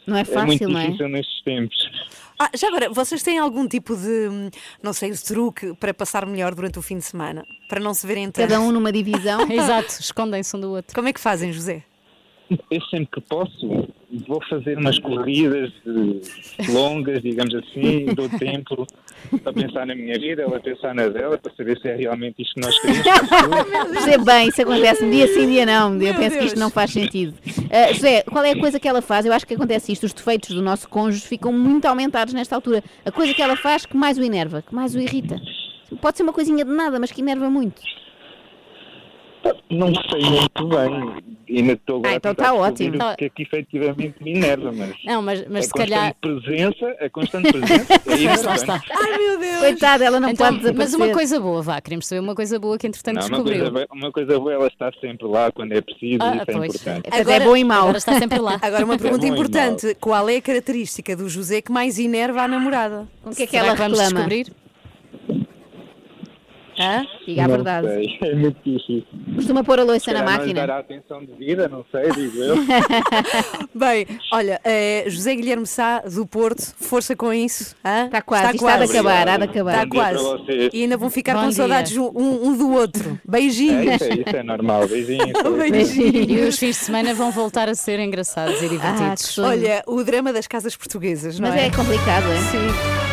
Não 0.06 0.16
é 0.16 0.20
é 0.20 0.24
muito 0.24 0.32
fácil, 0.34 0.68
não 0.68 0.80
é? 0.80 0.84
difícil 0.86 1.08
nestes 1.08 1.42
tempos. 1.42 1.90
Ah, 2.38 2.50
já 2.56 2.68
agora, 2.68 2.88
vocês 2.90 3.22
têm 3.22 3.38
algum 3.38 3.68
tipo 3.68 3.94
de, 3.94 4.50
não 4.82 4.92
sei, 4.94 5.12
truque 5.12 5.74
para 5.78 5.92
passar 5.92 6.24
melhor 6.26 6.54
durante 6.54 6.78
o 6.78 6.82
fim 6.82 6.96
de 6.96 7.04
semana? 7.04 7.44
Para 7.68 7.80
não 7.80 7.92
se 7.94 8.06
verem 8.06 8.30
tanto? 8.30 8.48
Cada 8.48 8.60
um 8.60 8.70
numa 8.72 8.90
divisão. 8.90 9.40
Exato, 9.52 9.88
escondem-se 10.00 10.56
um 10.56 10.60
do 10.60 10.70
outro. 10.72 10.94
Como 10.94 11.06
é 11.08 11.12
que 11.12 11.20
fazem, 11.20 11.52
José? 11.52 11.82
Eu 12.70 12.80
sempre 12.82 13.08
que 13.12 13.20
posso 13.20 13.88
vou 14.26 14.42
fazer 14.48 14.76
umas 14.76 14.98
corridas 14.98 15.72
eh, 15.86 16.72
longas, 16.72 17.22
digamos 17.22 17.54
assim, 17.54 18.06
dou 18.14 18.28
tempo 18.28 18.86
para 19.42 19.52
pensar 19.52 19.86
na 19.86 19.94
minha 19.94 20.18
vida, 20.18 20.42
ela 20.42 20.58
pensar 20.58 20.94
na 20.94 21.08
dela, 21.08 21.38
para 21.38 21.52
saber 21.54 21.78
se 21.80 21.88
é 21.88 21.94
realmente 21.94 22.42
isto 22.42 22.54
que 22.54 22.60
nós 22.60 22.78
queremos. 22.80 23.06
José, 23.94 24.18
bem, 24.24 24.48
isso 24.48 24.62
acontece 24.62 25.04
um 25.04 25.10
dia 25.10 25.28
sim, 25.28 25.46
dia 25.48 25.64
não. 25.64 25.92
Eu 25.92 25.98
Meu 25.98 26.14
penso 26.14 26.38
que 26.38 26.44
isto 26.46 26.58
não 26.58 26.70
faz 26.70 26.92
sentido. 26.92 27.34
Ah, 27.70 27.92
José, 27.92 28.22
qual 28.24 28.44
é 28.44 28.52
a 28.52 28.58
coisa 28.58 28.80
que 28.80 28.88
ela 28.88 29.00
faz? 29.00 29.24
Eu 29.24 29.32
acho 29.32 29.46
que 29.46 29.54
acontece 29.54 29.92
isto. 29.92 30.04
Os 30.04 30.12
defeitos 30.12 30.54
do 30.54 30.62
nosso 30.62 30.88
cônjuge 30.88 31.26
ficam 31.26 31.52
muito 31.52 31.86
aumentados 31.86 32.34
nesta 32.34 32.56
altura. 32.56 32.82
A 33.04 33.12
coisa 33.12 33.32
que 33.32 33.42
ela 33.42 33.56
faz 33.56 33.86
que 33.86 33.96
mais 33.96 34.18
o 34.18 34.22
enerva, 34.24 34.62
que 34.62 34.74
mais 34.74 34.94
o 34.94 35.00
irrita. 35.00 35.40
Pode 36.00 36.16
ser 36.16 36.22
uma 36.24 36.32
coisinha 36.32 36.64
de 36.64 36.70
nada, 36.70 36.98
mas 36.98 37.12
que 37.12 37.20
enerva 37.20 37.48
muito. 37.48 37.80
Não 39.70 39.92
sei 39.94 40.20
muito 40.24 40.68
bem, 40.68 41.58
ainda 41.58 41.72
estou 41.74 41.98
agora 41.98 42.12
Ah, 42.12 42.16
então 42.16 42.32
está 42.32 42.52
ótimo. 42.52 42.96
o 42.96 43.16
que 43.16 43.24
é 43.26 43.28
que 43.30 43.42
efetivamente 43.42 44.16
me 44.20 44.32
enerva, 44.32 44.72
mas 44.72 44.94
Não, 45.04 45.22
mas, 45.22 45.46
mas 45.48 45.60
a 45.66 45.68
se 45.68 45.72
calhar. 45.72 46.14
presença, 46.20 46.86
a 47.00 47.08
constante 47.08 47.52
presença, 47.52 47.92
é 48.06 48.10
Lá 48.10 48.16
irritante. 48.16 48.54
está. 48.56 48.82
Ai, 48.90 49.18
meu 49.18 49.38
Deus! 49.38 49.58
Coitada, 49.60 50.04
ela 50.04 50.18
não 50.20 50.28
Então, 50.30 50.46
pode 50.48 50.58
desaparecer. 50.58 50.98
mas 50.98 51.06
uma 51.06 51.14
coisa 51.16 51.38
boa, 51.40 51.62
vá, 51.62 51.80
queremos 51.80 52.06
saber 52.08 52.20
uma 52.20 52.34
coisa 52.34 52.58
boa 52.58 52.76
que 52.76 52.86
entretanto 52.88 53.14
Não, 53.14 53.22
uma, 53.22 53.28
descobriu. 53.28 53.58
coisa, 53.58 53.70
boa- 53.72 53.86
uma 53.92 54.12
coisa 54.12 54.38
boa, 54.40 54.52
ela 54.52 54.66
está 54.66 54.90
sempre 55.00 55.26
lá 55.28 55.52
quando 55.52 55.72
é 55.72 55.80
preciso, 55.80 56.18
Ah, 56.20 56.34
isso 56.34 56.42
é 56.50 56.52
pois. 56.52 56.74
importante. 56.74 57.02
Portanto, 57.10 57.28
é 57.30 57.40
bom 57.40 57.56
e 57.56 57.64
mau. 57.64 57.82
Agora 57.82 57.98
está 57.98 58.18
sempre 58.18 58.38
lá. 58.40 58.58
Agora, 58.60 58.84
uma 58.84 58.98
pergunta 58.98 59.24
e 59.24 59.28
importante: 59.30 59.96
qual 60.00 60.28
é 60.28 60.36
a 60.36 60.42
característica 60.42 61.14
do 61.16 61.28
José 61.28 61.62
que 61.62 61.70
mais 61.70 61.96
enerva 61.98 62.42
a 62.42 62.48
namorada? 62.48 63.06
O 63.24 63.30
que 63.30 63.44
é 63.44 63.46
que 63.46 63.52
Será 63.52 63.66
ela 63.68 63.76
vamos 63.76 63.98
reclama? 64.00 64.26
descobrir? 64.26 64.52
Hã? 66.80 67.06
Diga 67.26 67.44
a 67.44 67.48
não 67.48 67.54
verdade. 67.56 67.86
sei, 67.88 68.18
é 68.30 68.34
muito 68.34 68.56
difícil. 68.64 69.04
Costuma 69.34 69.62
pôr 69.62 69.78
a 69.80 69.82
louça 69.84 70.12
na 70.12 70.20
calhar 70.20 70.32
não 70.32 70.38
máquina. 70.40 70.60
dará 70.66 70.78
atenção 70.78 71.24
de 71.24 71.32
vida, 71.34 71.68
não 71.68 71.84
sei, 71.92 72.10
digo 72.12 72.38
eu. 72.42 72.56
Bem, 73.74 74.06
olha, 74.32 74.60
eh, 74.64 75.04
José 75.06 75.34
Guilherme 75.34 75.66
Sá, 75.66 76.00
do 76.00 76.26
Porto, 76.26 76.62
força 76.76 77.14
com 77.14 77.32
isso. 77.32 77.76
hã? 77.84 78.06
Está 78.06 78.22
quase, 78.22 78.54
isto 78.56 78.66
há 78.66 78.76
de 78.78 78.84
acabar, 78.84 79.28
há 79.28 79.36
de 79.36 79.44
acabar. 79.44 79.72
Está 79.72 79.84
Bom 79.84 79.90
dia 79.90 80.00
para 80.02 80.18
quase. 80.18 80.44
vocês. 80.44 80.70
E 80.72 80.82
ainda 80.82 80.96
vão 80.96 81.10
ficar 81.10 81.34
Bom 81.34 81.40
com 81.40 81.46
dia. 81.48 81.56
saudades 81.56 81.96
um, 81.96 82.08
um 82.14 82.56
do 82.56 82.72
outro. 82.72 83.20
É 83.26 83.30
Beijinhos. 83.30 83.94
isso, 83.94 84.04
é, 84.04 84.14
isso 84.14 84.36
é 84.36 84.42
normal. 84.42 84.88
Beijinhos. 84.88 85.32
Beijinhos. 85.70 86.30
E 86.30 86.40
os 86.48 86.58
fins 86.58 86.76
de 86.78 86.84
semana 86.84 87.14
vão 87.14 87.30
voltar 87.30 87.68
a 87.68 87.74
ser 87.74 87.98
engraçados 88.00 88.54
e 88.54 88.64
Ah, 88.64 88.68
que 88.68 88.68
divertidos. 88.76 89.22
sonho. 89.26 89.48
Olha, 89.48 89.82
o 89.86 90.02
drama 90.02 90.32
das 90.32 90.46
casas 90.46 90.76
portuguesas, 90.76 91.38
não 91.38 91.48
Mas 91.50 91.60
é 91.60 91.70
complicado, 91.70 92.24
é? 92.32 92.38
Sim. 92.50 93.09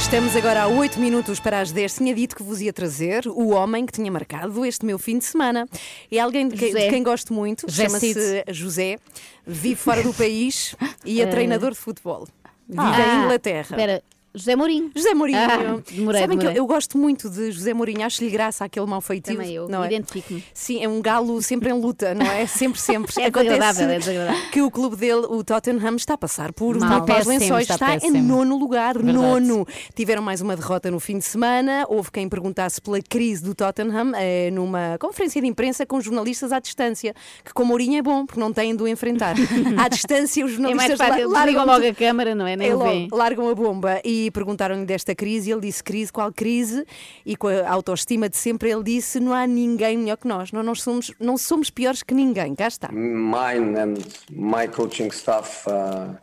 Estamos 0.00 0.36
agora 0.36 0.62
a 0.62 0.68
8 0.68 0.98
minutos 1.00 1.40
para 1.40 1.60
as 1.60 1.72
10. 1.72 1.94
Tinha 1.96 2.14
dito 2.14 2.36
que 2.36 2.42
vos 2.42 2.60
ia 2.60 2.72
trazer 2.72 3.26
o 3.26 3.48
homem 3.50 3.84
que 3.86 3.92
tinha 3.92 4.10
marcado 4.10 4.64
este 4.64 4.84
meu 4.84 4.98
fim 4.98 5.18
de 5.18 5.24
semana. 5.24 5.66
É 6.10 6.18
alguém 6.18 6.46
de, 6.48 6.56
que- 6.56 6.72
de 6.72 6.88
quem 6.90 7.02
gosto 7.02 7.32
muito, 7.32 7.70
chama-se 7.70 8.44
José, 8.50 8.98
vive 9.46 9.76
fora 9.76 10.02
do 10.02 10.12
país 10.14 10.74
e 11.04 11.20
é 11.20 11.24
Eh. 11.24 11.26
treinador 11.26 11.70
de 11.72 11.78
futebol. 11.78 12.26
Vive 12.68 12.80
Ah, 12.80 13.16
em 13.20 13.24
Inglaterra. 13.24 13.68
Espera, 13.70 14.02
José 14.34 14.56
Mourinho. 14.56 14.90
José 14.96 15.14
Mourinho. 15.14 15.38
Ah, 15.38 15.78
demorei, 15.92 16.20
Sabem 16.20 16.36
que 16.38 16.44
eu, 16.44 16.48
demorei. 16.50 16.58
eu 16.60 16.66
gosto 16.66 16.98
muito 16.98 17.30
de 17.30 17.52
José 17.52 17.72
Mourinho, 17.72 18.04
acho-lhe 18.04 18.28
graça 18.30 18.64
aquele 18.64 18.86
mau 18.86 19.00
feitio. 19.00 19.36
Também 19.36 19.52
eu, 19.54 19.68
não 19.68 19.84
é? 19.84 19.86
identifico-me. 19.86 20.42
Sim, 20.52 20.82
é 20.82 20.88
um 20.88 21.00
galo 21.00 21.40
sempre 21.40 21.70
em 21.70 21.72
luta, 21.80 22.14
não 22.14 22.26
é? 22.26 22.46
Sempre, 22.46 22.80
sempre. 22.80 23.12
É 23.24 23.30
desagradável, 23.30 23.88
é 23.88 23.98
desagradável. 23.98 24.50
que 24.50 24.60
o 24.60 24.70
clube 24.70 24.96
dele, 24.96 25.26
o 25.28 25.44
Tottenham, 25.44 25.94
está 25.96 26.14
a 26.14 26.18
passar 26.18 26.52
por 26.52 26.78
Mal. 26.78 27.04
Péssimo, 27.04 27.30
lençóis. 27.30 27.68
está 27.70 27.94
Está, 27.94 28.06
em 28.08 28.10
nono 28.20 28.56
lugar, 28.58 28.94
Verdade. 28.98 29.16
nono. 29.16 29.66
Tiveram 29.94 30.22
mais 30.22 30.40
uma 30.40 30.56
derrota 30.56 30.90
no 30.90 30.98
fim 30.98 31.18
de 31.18 31.24
semana. 31.24 31.84
Houve 31.88 32.10
quem 32.10 32.28
perguntasse 32.28 32.80
pela 32.80 33.00
crise 33.00 33.42
do 33.44 33.54
Tottenham 33.54 34.12
eh, 34.16 34.50
numa 34.50 34.96
conferência 34.98 35.40
de 35.40 35.46
imprensa 35.46 35.86
com 35.86 36.00
jornalistas 36.00 36.50
à 36.52 36.58
distância, 36.58 37.14
que 37.44 37.52
com 37.54 37.64
Mourinho 37.64 37.98
é 37.98 38.02
bom, 38.02 38.26
porque 38.26 38.40
não 38.40 38.52
têm 38.52 38.74
de 38.74 38.82
o 38.82 38.88
enfrentar. 38.88 39.36
à 39.78 39.88
distância, 39.88 40.44
os 40.44 40.52
É 40.54 40.58
mais 40.58 40.72
jornalistas 40.72 40.98
fácil, 40.98 41.30
la- 41.30 41.38
desligam 41.40 41.64
largam 41.64 41.66
logo 41.66 41.86
a 41.88 41.94
câmara, 41.94 42.34
não 42.34 42.46
é? 42.46 42.56
Nem 42.56 42.68
é 42.70 42.74
logo, 42.74 43.16
largam 43.16 43.48
a 43.48 43.54
bomba 43.54 44.00
e 44.04 44.23
perguntaram-lhe 44.30 44.84
desta 44.84 45.14
crise. 45.14 45.50
Ele 45.50 45.60
disse: 45.60 45.82
crise, 45.82 46.12
qual 46.12 46.32
crise? 46.32 46.86
E 47.24 47.36
com 47.36 47.48
a 47.48 47.68
autoestima 47.68 48.28
de 48.28 48.36
sempre, 48.36 48.70
ele 48.70 48.82
disse: 48.82 49.20
não 49.20 49.32
há 49.32 49.46
ninguém 49.46 49.96
melhor 49.96 50.16
que 50.16 50.28
nós. 50.28 50.52
Nós 50.52 50.64
não 50.64 50.74
somos, 50.74 51.12
não 51.20 51.36
somos 51.36 51.70
piores 51.70 52.02
que 52.02 52.14
ninguém. 52.14 52.54
Cá 52.54 52.68
está. 52.68 52.90
mine 52.92 53.78
and 53.78 53.94
my 54.30 54.68
coaching 54.68 55.08
staff 55.10 55.66
uh, 55.68 56.14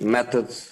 methods 0.00 0.70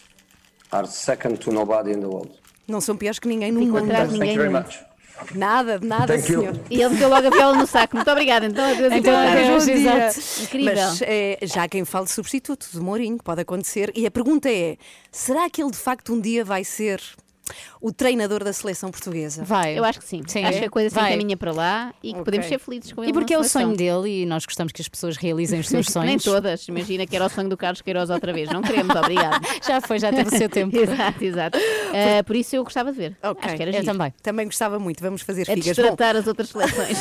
are 0.70 0.86
second 0.86 1.38
to 1.38 1.52
nobody 1.52 1.92
in 1.92 2.00
the 2.00 2.08
world. 2.08 2.30
Não 2.66 2.80
são 2.80 2.96
piores 2.96 3.18
que 3.18 3.28
ninguém 3.28 3.52
no 3.52 3.60
mundo. 3.60 3.86
Thank 3.86 4.12
you 4.12 4.18
ninguém. 4.18 4.36
very 4.36 4.50
much. 4.50 4.93
Nada, 5.34 5.78
de 5.78 5.86
nada, 5.86 6.06
Thank 6.18 6.30
you. 6.32 6.40
senhor. 6.40 6.60
E 6.70 6.80
ele 6.82 6.88
meteu 6.94 7.08
logo 7.08 7.26
a 7.26 7.30
viola 7.30 7.56
no 7.56 7.66
saco. 7.66 7.96
Muito 7.96 8.10
obrigada. 8.10 8.46
Então, 8.46 8.64
adeus 8.64 8.92
e 8.92 8.96
Então, 8.98 9.12
tarde. 9.12 9.42
adeus, 9.42 9.68
exato. 9.68 10.20
Incrível. 10.42 10.74
Mas 10.74 11.02
eh, 11.02 11.38
já 11.42 11.62
há 11.64 11.68
quem 11.68 11.84
fale 11.84 12.04
de 12.06 12.10
substituto 12.12 12.66
de 12.72 12.80
Mourinho, 12.80 13.18
pode 13.22 13.40
acontecer. 13.40 13.92
E 13.94 14.06
a 14.06 14.10
pergunta 14.10 14.50
é: 14.50 14.76
será 15.12 15.48
que 15.48 15.62
ele 15.62 15.70
de 15.70 15.78
facto 15.78 16.12
um 16.12 16.20
dia 16.20 16.44
vai 16.44 16.64
ser 16.64 17.00
o 17.80 17.92
treinador 17.92 18.42
da 18.42 18.52
seleção 18.52 18.90
portuguesa? 18.90 19.44
Vai. 19.44 19.78
Eu 19.78 19.84
acho 19.84 19.98
que 20.00 20.06
sim. 20.06 20.22
Sim, 20.26 20.44
acho 20.44 20.58
que 20.58 20.64
a 20.64 20.70
coisa 20.70 20.90
se 20.90 20.98
encaminha 21.00 21.36
para 21.36 21.52
lá 21.52 21.94
e 22.02 22.08
que 22.08 22.14
Ok. 22.20 22.24
podemos 22.24 22.46
ser 22.46 22.58
felizes 22.58 22.92
com 22.92 23.02
ele. 23.02 23.10
E 23.10 23.12
porque 23.12 23.34
é 23.34 23.38
o 23.38 23.44
sonho 23.44 23.76
dele 23.76 24.22
e 24.22 24.26
nós 24.26 24.44
gostamos 24.46 24.72
que 24.72 24.80
as 24.82 24.88
pessoas 24.88 25.16
realizem 25.16 25.60
os 25.60 25.68
seus 25.68 25.86
sonhos. 25.92 26.06
Nem 26.08 26.18
todas. 26.18 26.66
Imagina 26.68 27.06
que 27.06 27.14
era 27.14 27.26
o 27.26 27.28
sonho 27.28 27.48
do 27.48 27.56
Carlos 27.56 27.80
Queiroz 27.82 28.10
outra 28.10 28.32
vez. 28.32 28.48
Não 28.50 28.62
queremos, 28.62 28.94
obrigado. 28.96 29.44
Já 29.66 29.80
foi, 29.80 29.98
já 29.98 30.12
teve 30.12 30.34
o 30.34 30.38
seu 30.38 30.48
tempo. 30.48 30.76
exato, 30.78 31.24
exato. 31.24 31.58
Ah, 31.92 32.22
por 32.24 32.36
isso 32.36 32.54
eu 32.56 32.64
gostava 32.64 32.92
de 32.92 32.98
ver. 32.98 33.16
Ok, 33.22 33.42
Acho 33.44 33.56
que 33.56 33.62
era 33.62 33.70
Eu 33.70 33.80
giro. 33.80 33.86
também. 33.92 34.14
Também 34.22 34.46
gostava 34.46 34.78
muito. 34.78 35.00
Vamos 35.02 35.22
fazer 35.22 35.42
É 35.42 35.54
figas. 35.54 35.76
Bom, 35.76 35.82
destratar 35.82 36.16
as 36.16 36.26
outras 36.26 36.48
seleções. 36.48 36.98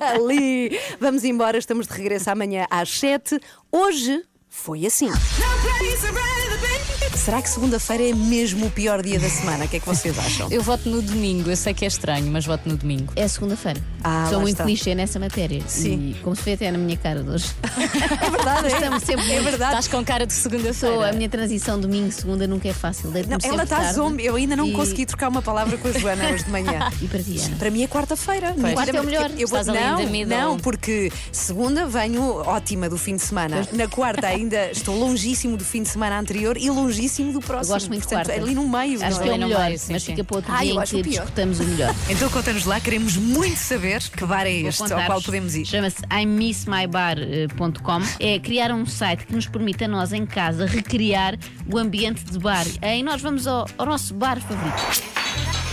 ali. 0.00 0.78
Vamos 1.00 1.24
embora. 1.24 1.58
Estamos 1.58 1.86
de 1.86 1.92
regresso 1.94 2.30
amanhã 2.30 2.66
às 2.70 2.90
7. 2.90 3.38
Hoje 3.70 4.22
foi 4.48 4.86
assim. 4.86 5.08
Será 7.24 7.42
que 7.42 7.50
segunda-feira 7.50 8.08
é 8.08 8.14
mesmo 8.14 8.66
o 8.66 8.70
pior 8.70 9.02
dia 9.02 9.18
da 9.20 9.28
semana? 9.28 9.64
O 9.66 9.68
que 9.68 9.76
é 9.76 9.80
que 9.80 9.86
vocês 9.86 10.18
acham? 10.18 10.48
Eu 10.50 10.62
voto 10.62 10.88
no 10.88 11.02
domingo, 11.02 11.50
eu 11.50 11.56
sei 11.56 11.74
que 11.74 11.84
é 11.84 11.88
estranho, 11.88 12.30
mas 12.32 12.46
voto 12.46 12.66
no 12.68 12.74
domingo. 12.76 13.12
É 13.16 13.28
segunda-feira. 13.28 13.80
Ah, 14.02 14.26
Sou 14.30 14.40
muito 14.40 14.54
está. 14.54 14.64
clichê 14.64 14.94
nessa 14.94 15.18
matéria. 15.18 15.60
Sim. 15.66 16.14
E 16.18 16.22
como 16.22 16.34
se 16.34 16.42
vê 16.42 16.52
até 16.54 16.70
na 16.70 16.78
minha 16.78 16.96
cara 16.96 17.22
de 17.22 17.28
hoje. 17.28 17.46
É 18.28 18.30
verdade, 18.30 18.66
é. 18.66 18.72
Estamos 18.72 19.02
sempre 19.02 19.32
É 19.32 19.40
verdade. 19.40 19.70
Estás 19.72 19.88
com 19.88 20.04
cara 20.04 20.26
de 20.26 20.32
Sou, 20.32 20.48
a 20.50 20.56
segunda-feira. 20.58 21.12
minha 21.12 21.28
transição 21.28 21.78
domingo-segunda 21.80 22.46
nunca 22.46 22.68
é 22.68 22.72
fácil. 22.72 23.10
Não, 23.10 23.38
ela 23.42 23.64
está 23.64 23.92
zombie. 23.92 24.24
Eu 24.24 24.36
ainda 24.36 24.56
não 24.56 24.68
E- 24.68 24.72
consegui 24.72 25.04
trocar 25.04 25.28
uma 25.28 25.42
palavra 25.42 25.76
com 25.76 25.88
a 25.88 25.92
Joana 25.92 26.30
hoje 26.30 26.44
de 26.44 26.50
manhã. 26.50 26.88
E 27.02 27.06
para 27.08 27.22
ti, 27.22 27.38
Ana? 27.40 27.56
Para 27.56 27.70
mim 27.70 27.82
é 27.82 27.88
quarta-feira. 27.88 28.54
Pois. 28.58 28.74
Quarta 28.74 28.96
é 28.96 29.00
o 29.00 29.04
melhor. 29.04 29.30
Eu 29.38 29.48
vou... 29.48 29.58
Não, 29.64 30.26
não, 30.26 30.58
porque 30.58 31.12
segunda 31.30 31.86
venho 31.86 32.22
ótima 32.46 32.88
do 32.88 32.96
fim 32.96 33.16
de 33.16 33.22
semana. 33.22 33.66
Na 33.72 33.86
quarta 33.88 34.26
ainda 34.26 34.70
estou 34.70 34.96
longíssimo 34.98 35.56
do 35.56 35.64
fim 35.64 35.82
de 35.82 35.88
semana 35.88 36.18
anterior 36.18 36.56
e 36.56 36.70
longíssimo 36.70 37.07
do 37.32 37.40
próximo. 37.40 37.74
gosto 37.74 37.88
muito 37.88 38.02
de 38.02 38.08
Portanto, 38.08 38.26
quarta. 38.26 38.42
ali 38.44 38.54
no 38.54 38.68
meio. 38.68 39.02
Acho 39.04 39.16
não 39.16 39.22
que 39.22 39.28
é 39.28 39.32
é? 39.32 39.34
o 39.34 39.38
melhor, 39.38 39.64
meio, 39.66 39.78
sim, 39.78 39.92
mas 39.92 40.02
sim. 40.02 40.12
fica 40.12 40.24
para 40.24 40.36
outro 40.36 40.52
Ah, 40.52 40.58
dia 40.62 40.74
eu 40.74 40.82
em 40.82 40.86
que 40.86 40.96
o 40.96 41.02
discutamos 41.02 41.60
o 41.60 41.64
melhor. 41.64 41.94
Então 42.08 42.28
conta-nos 42.30 42.64
lá, 42.64 42.80
queremos 42.80 43.16
muito 43.16 43.58
saber 43.58 44.00
que 44.02 44.24
bar 44.24 44.46
é 44.46 44.52
este 44.52 44.92
ao 44.92 45.02
qual 45.04 45.22
podemos 45.22 45.54
ir. 45.54 45.64
Chama-se 45.66 46.02
imissmybar.com. 46.22 48.00
É 48.20 48.38
criar 48.38 48.72
um 48.72 48.86
site 48.86 49.26
que 49.26 49.34
nos 49.34 49.46
permite 49.46 49.84
a 49.84 49.88
nós 49.88 50.12
em 50.12 50.26
casa 50.26 50.66
recriar 50.66 51.36
o 51.70 51.78
ambiente 51.78 52.24
de 52.24 52.38
bar. 52.38 52.66
E 52.82 53.02
nós 53.02 53.20
vamos 53.20 53.46
ao, 53.46 53.66
ao 53.76 53.86
nosso 53.86 54.14
bar 54.14 54.40
favorito. 54.40 55.67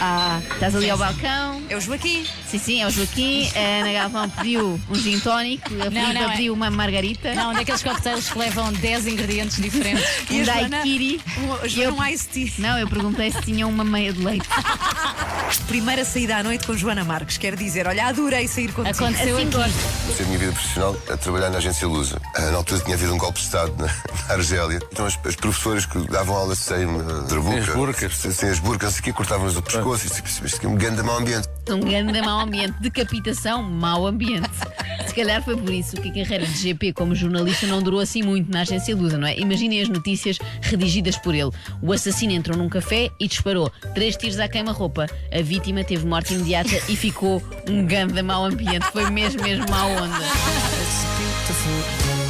Ah, 0.00 0.40
estás 0.54 0.74
ali 0.74 0.88
ao 0.90 0.96
balcão. 0.98 1.62
É 1.68 1.76
o 1.76 1.80
Joaquim. 1.80 2.26
Sim, 2.48 2.58
sim, 2.58 2.82
é 2.82 2.86
o 2.86 2.90
Joaquim. 2.90 3.50
A 3.54 3.80
Ana 3.80 3.92
Galvão 3.92 4.30
pediu 4.30 4.80
um 4.88 4.94
gin 4.94 5.20
tónico. 5.20 5.68
A 5.74 5.90
Filipe 5.90 6.12
não, 6.14 6.22
é- 6.22 6.32
pediu 6.36 6.54
uma 6.54 6.70
margarita. 6.70 7.34
Não, 7.34 7.52
daqueles 7.52 7.82
coquetéis 7.82 8.28
que 8.30 8.38
levam 8.38 8.72
10 8.72 9.06
ingredientes 9.06 9.56
diferentes. 9.60 10.04
Um 10.30 10.42
daiquiri. 10.44 11.20
Um- 11.38 11.52
a 11.54 11.66
E 11.66 11.68
Joana, 11.68 11.90
eu- 11.90 11.94
um 11.96 12.04
iced 12.06 12.28
tea. 12.32 12.52
Não, 12.58 12.78
eu 12.78 12.88
perguntei 12.88 13.30
se 13.30 13.42
tinham 13.42 13.68
uma 13.68 13.84
meia 13.84 14.12
de 14.12 14.22
leite. 14.24 14.48
Primeira 15.66 16.04
saída 16.04 16.36
à 16.38 16.42
noite 16.42 16.66
com 16.66 16.76
Joana 16.76 17.04
Marques. 17.04 17.36
Quer 17.36 17.54
dizer, 17.56 17.86
olha, 17.86 18.06
adorei 18.06 18.48
sair 18.48 18.72
contigo. 18.72 18.96
Aconteceu 18.96 19.36
Assim 19.36 19.46
aqui. 19.46 19.52
Comecei 19.52 20.24
a 20.24 20.28
minha 20.28 20.38
vida 20.38 20.52
profissional 20.52 20.96
a 21.10 21.16
trabalhar 21.16 21.50
na 21.50 21.58
agência 21.58 21.86
Lusa. 21.86 22.20
Ah, 22.36 22.50
Na 22.50 22.56
altura 22.58 22.80
tinha 22.80 22.96
havido 22.96 23.12
um 23.14 23.18
golpe 23.18 23.38
de 23.38 23.44
Estado 23.46 23.72
na, 23.76 23.86
na 24.28 24.34
Argélia. 24.34 24.78
Então 24.92 25.06
as, 25.06 25.18
as 25.26 25.36
professoras 25.36 25.86
que 25.86 25.98
davam 26.08 26.34
aulas 26.36 26.58
sem 26.58 26.84
uh, 26.86 27.00
as 27.58 27.66
burcas. 27.74 28.16
sem, 28.16 28.30
sem 28.32 28.48
as 28.48 28.58
burcas, 28.58 28.98
aqui 28.98 29.12
cortavam-nos 29.12 29.56
o 29.56 29.62
pescoço. 29.62 29.89
Isto, 29.94 30.06
isto, 30.06 30.26
isto, 30.26 30.46
isto 30.46 30.66
é 30.66 30.68
um 30.68 30.76
grande 30.76 31.02
mau 31.02 31.18
ambiente. 31.18 31.48
Um 31.68 31.80
grande 31.80 32.20
mau 32.20 32.40
ambiente. 32.40 32.74
Decapitação, 32.80 33.62
mau 33.62 34.06
ambiente. 34.06 34.50
Se 35.06 35.14
calhar 35.14 35.42
foi 35.42 35.56
por 35.56 35.72
isso 35.72 35.96
que 35.96 36.08
a 36.08 36.12
carreira 36.12 36.46
de 36.46 36.56
GP 36.56 36.92
como 36.92 37.14
jornalista 37.14 37.66
não 37.66 37.82
durou 37.82 37.98
assim 37.98 38.22
muito 38.22 38.50
na 38.50 38.60
agência 38.60 38.94
Lusa, 38.94 39.18
não 39.18 39.26
é? 39.26 39.36
Imaginem 39.38 39.82
as 39.82 39.88
notícias 39.88 40.38
redigidas 40.62 41.16
por 41.16 41.34
ele. 41.34 41.50
O 41.82 41.92
assassino 41.92 42.32
entrou 42.32 42.56
num 42.56 42.68
café 42.68 43.10
e 43.18 43.26
disparou 43.26 43.70
três 43.94 44.16
tiros 44.16 44.38
à 44.38 44.48
queima-roupa. 44.48 45.06
A 45.32 45.42
vítima 45.42 45.82
teve 45.82 46.06
morte 46.06 46.34
imediata 46.34 46.76
e 46.88 46.96
ficou 46.96 47.42
um 47.68 47.84
ganda 47.84 48.22
mau 48.22 48.44
ambiente. 48.44 48.86
Foi 48.92 49.10
mesmo, 49.10 49.42
mesmo 49.42 49.66
má 49.68 49.86
onda. 49.86 50.24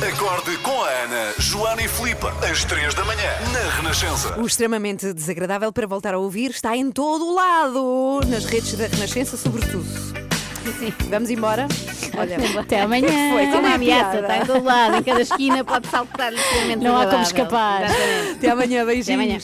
Acorde 0.02 0.56
com 0.58 0.82
a 0.82 0.88
Ana, 0.88 1.34
Joana 1.38 1.82
e 1.82 1.88
Filipe, 1.88 2.26
às 2.50 2.64
3 2.64 2.94
da 2.94 3.04
manhã, 3.04 3.30
na 3.52 3.70
Renascença. 3.76 4.40
O 4.40 4.46
extremamente 4.46 5.12
desagradável 5.12 5.70
para 5.72 5.86
voltar 5.86 6.14
a 6.14 6.18
ouvir 6.18 6.50
está 6.50 6.74
em 6.76 6.90
todo 6.90 7.26
o 7.26 7.34
lado, 7.34 8.20
nas 8.26 8.44
redes 8.46 8.74
da 8.76 8.86
Renascença, 8.86 9.36
sobretudo. 9.36 9.84
Vamos 11.10 11.28
embora? 11.30 11.66
Olha, 12.16 12.38
Até 12.60 12.80
amanhã. 12.82 13.08
Foi, 13.32 13.46
Como 13.48 13.66
a 13.66 13.74
ameaça, 13.74 14.20
está 14.20 14.38
em 14.38 14.46
todo 14.46 14.64
lado, 14.64 14.96
em 14.96 15.02
cada 15.02 15.20
esquina 15.20 15.64
pode 15.64 15.86
saltar 15.88 16.32
extremamente 16.34 16.82
Não 16.82 16.98
há 16.98 17.06
como 17.06 17.22
escapar. 17.22 17.84
Exatamente. 17.84 18.32
Até 18.38 18.50
amanhã, 18.50 18.84
beijinhos. 18.86 19.08
Até 19.08 19.14
amanhã. 19.14 19.38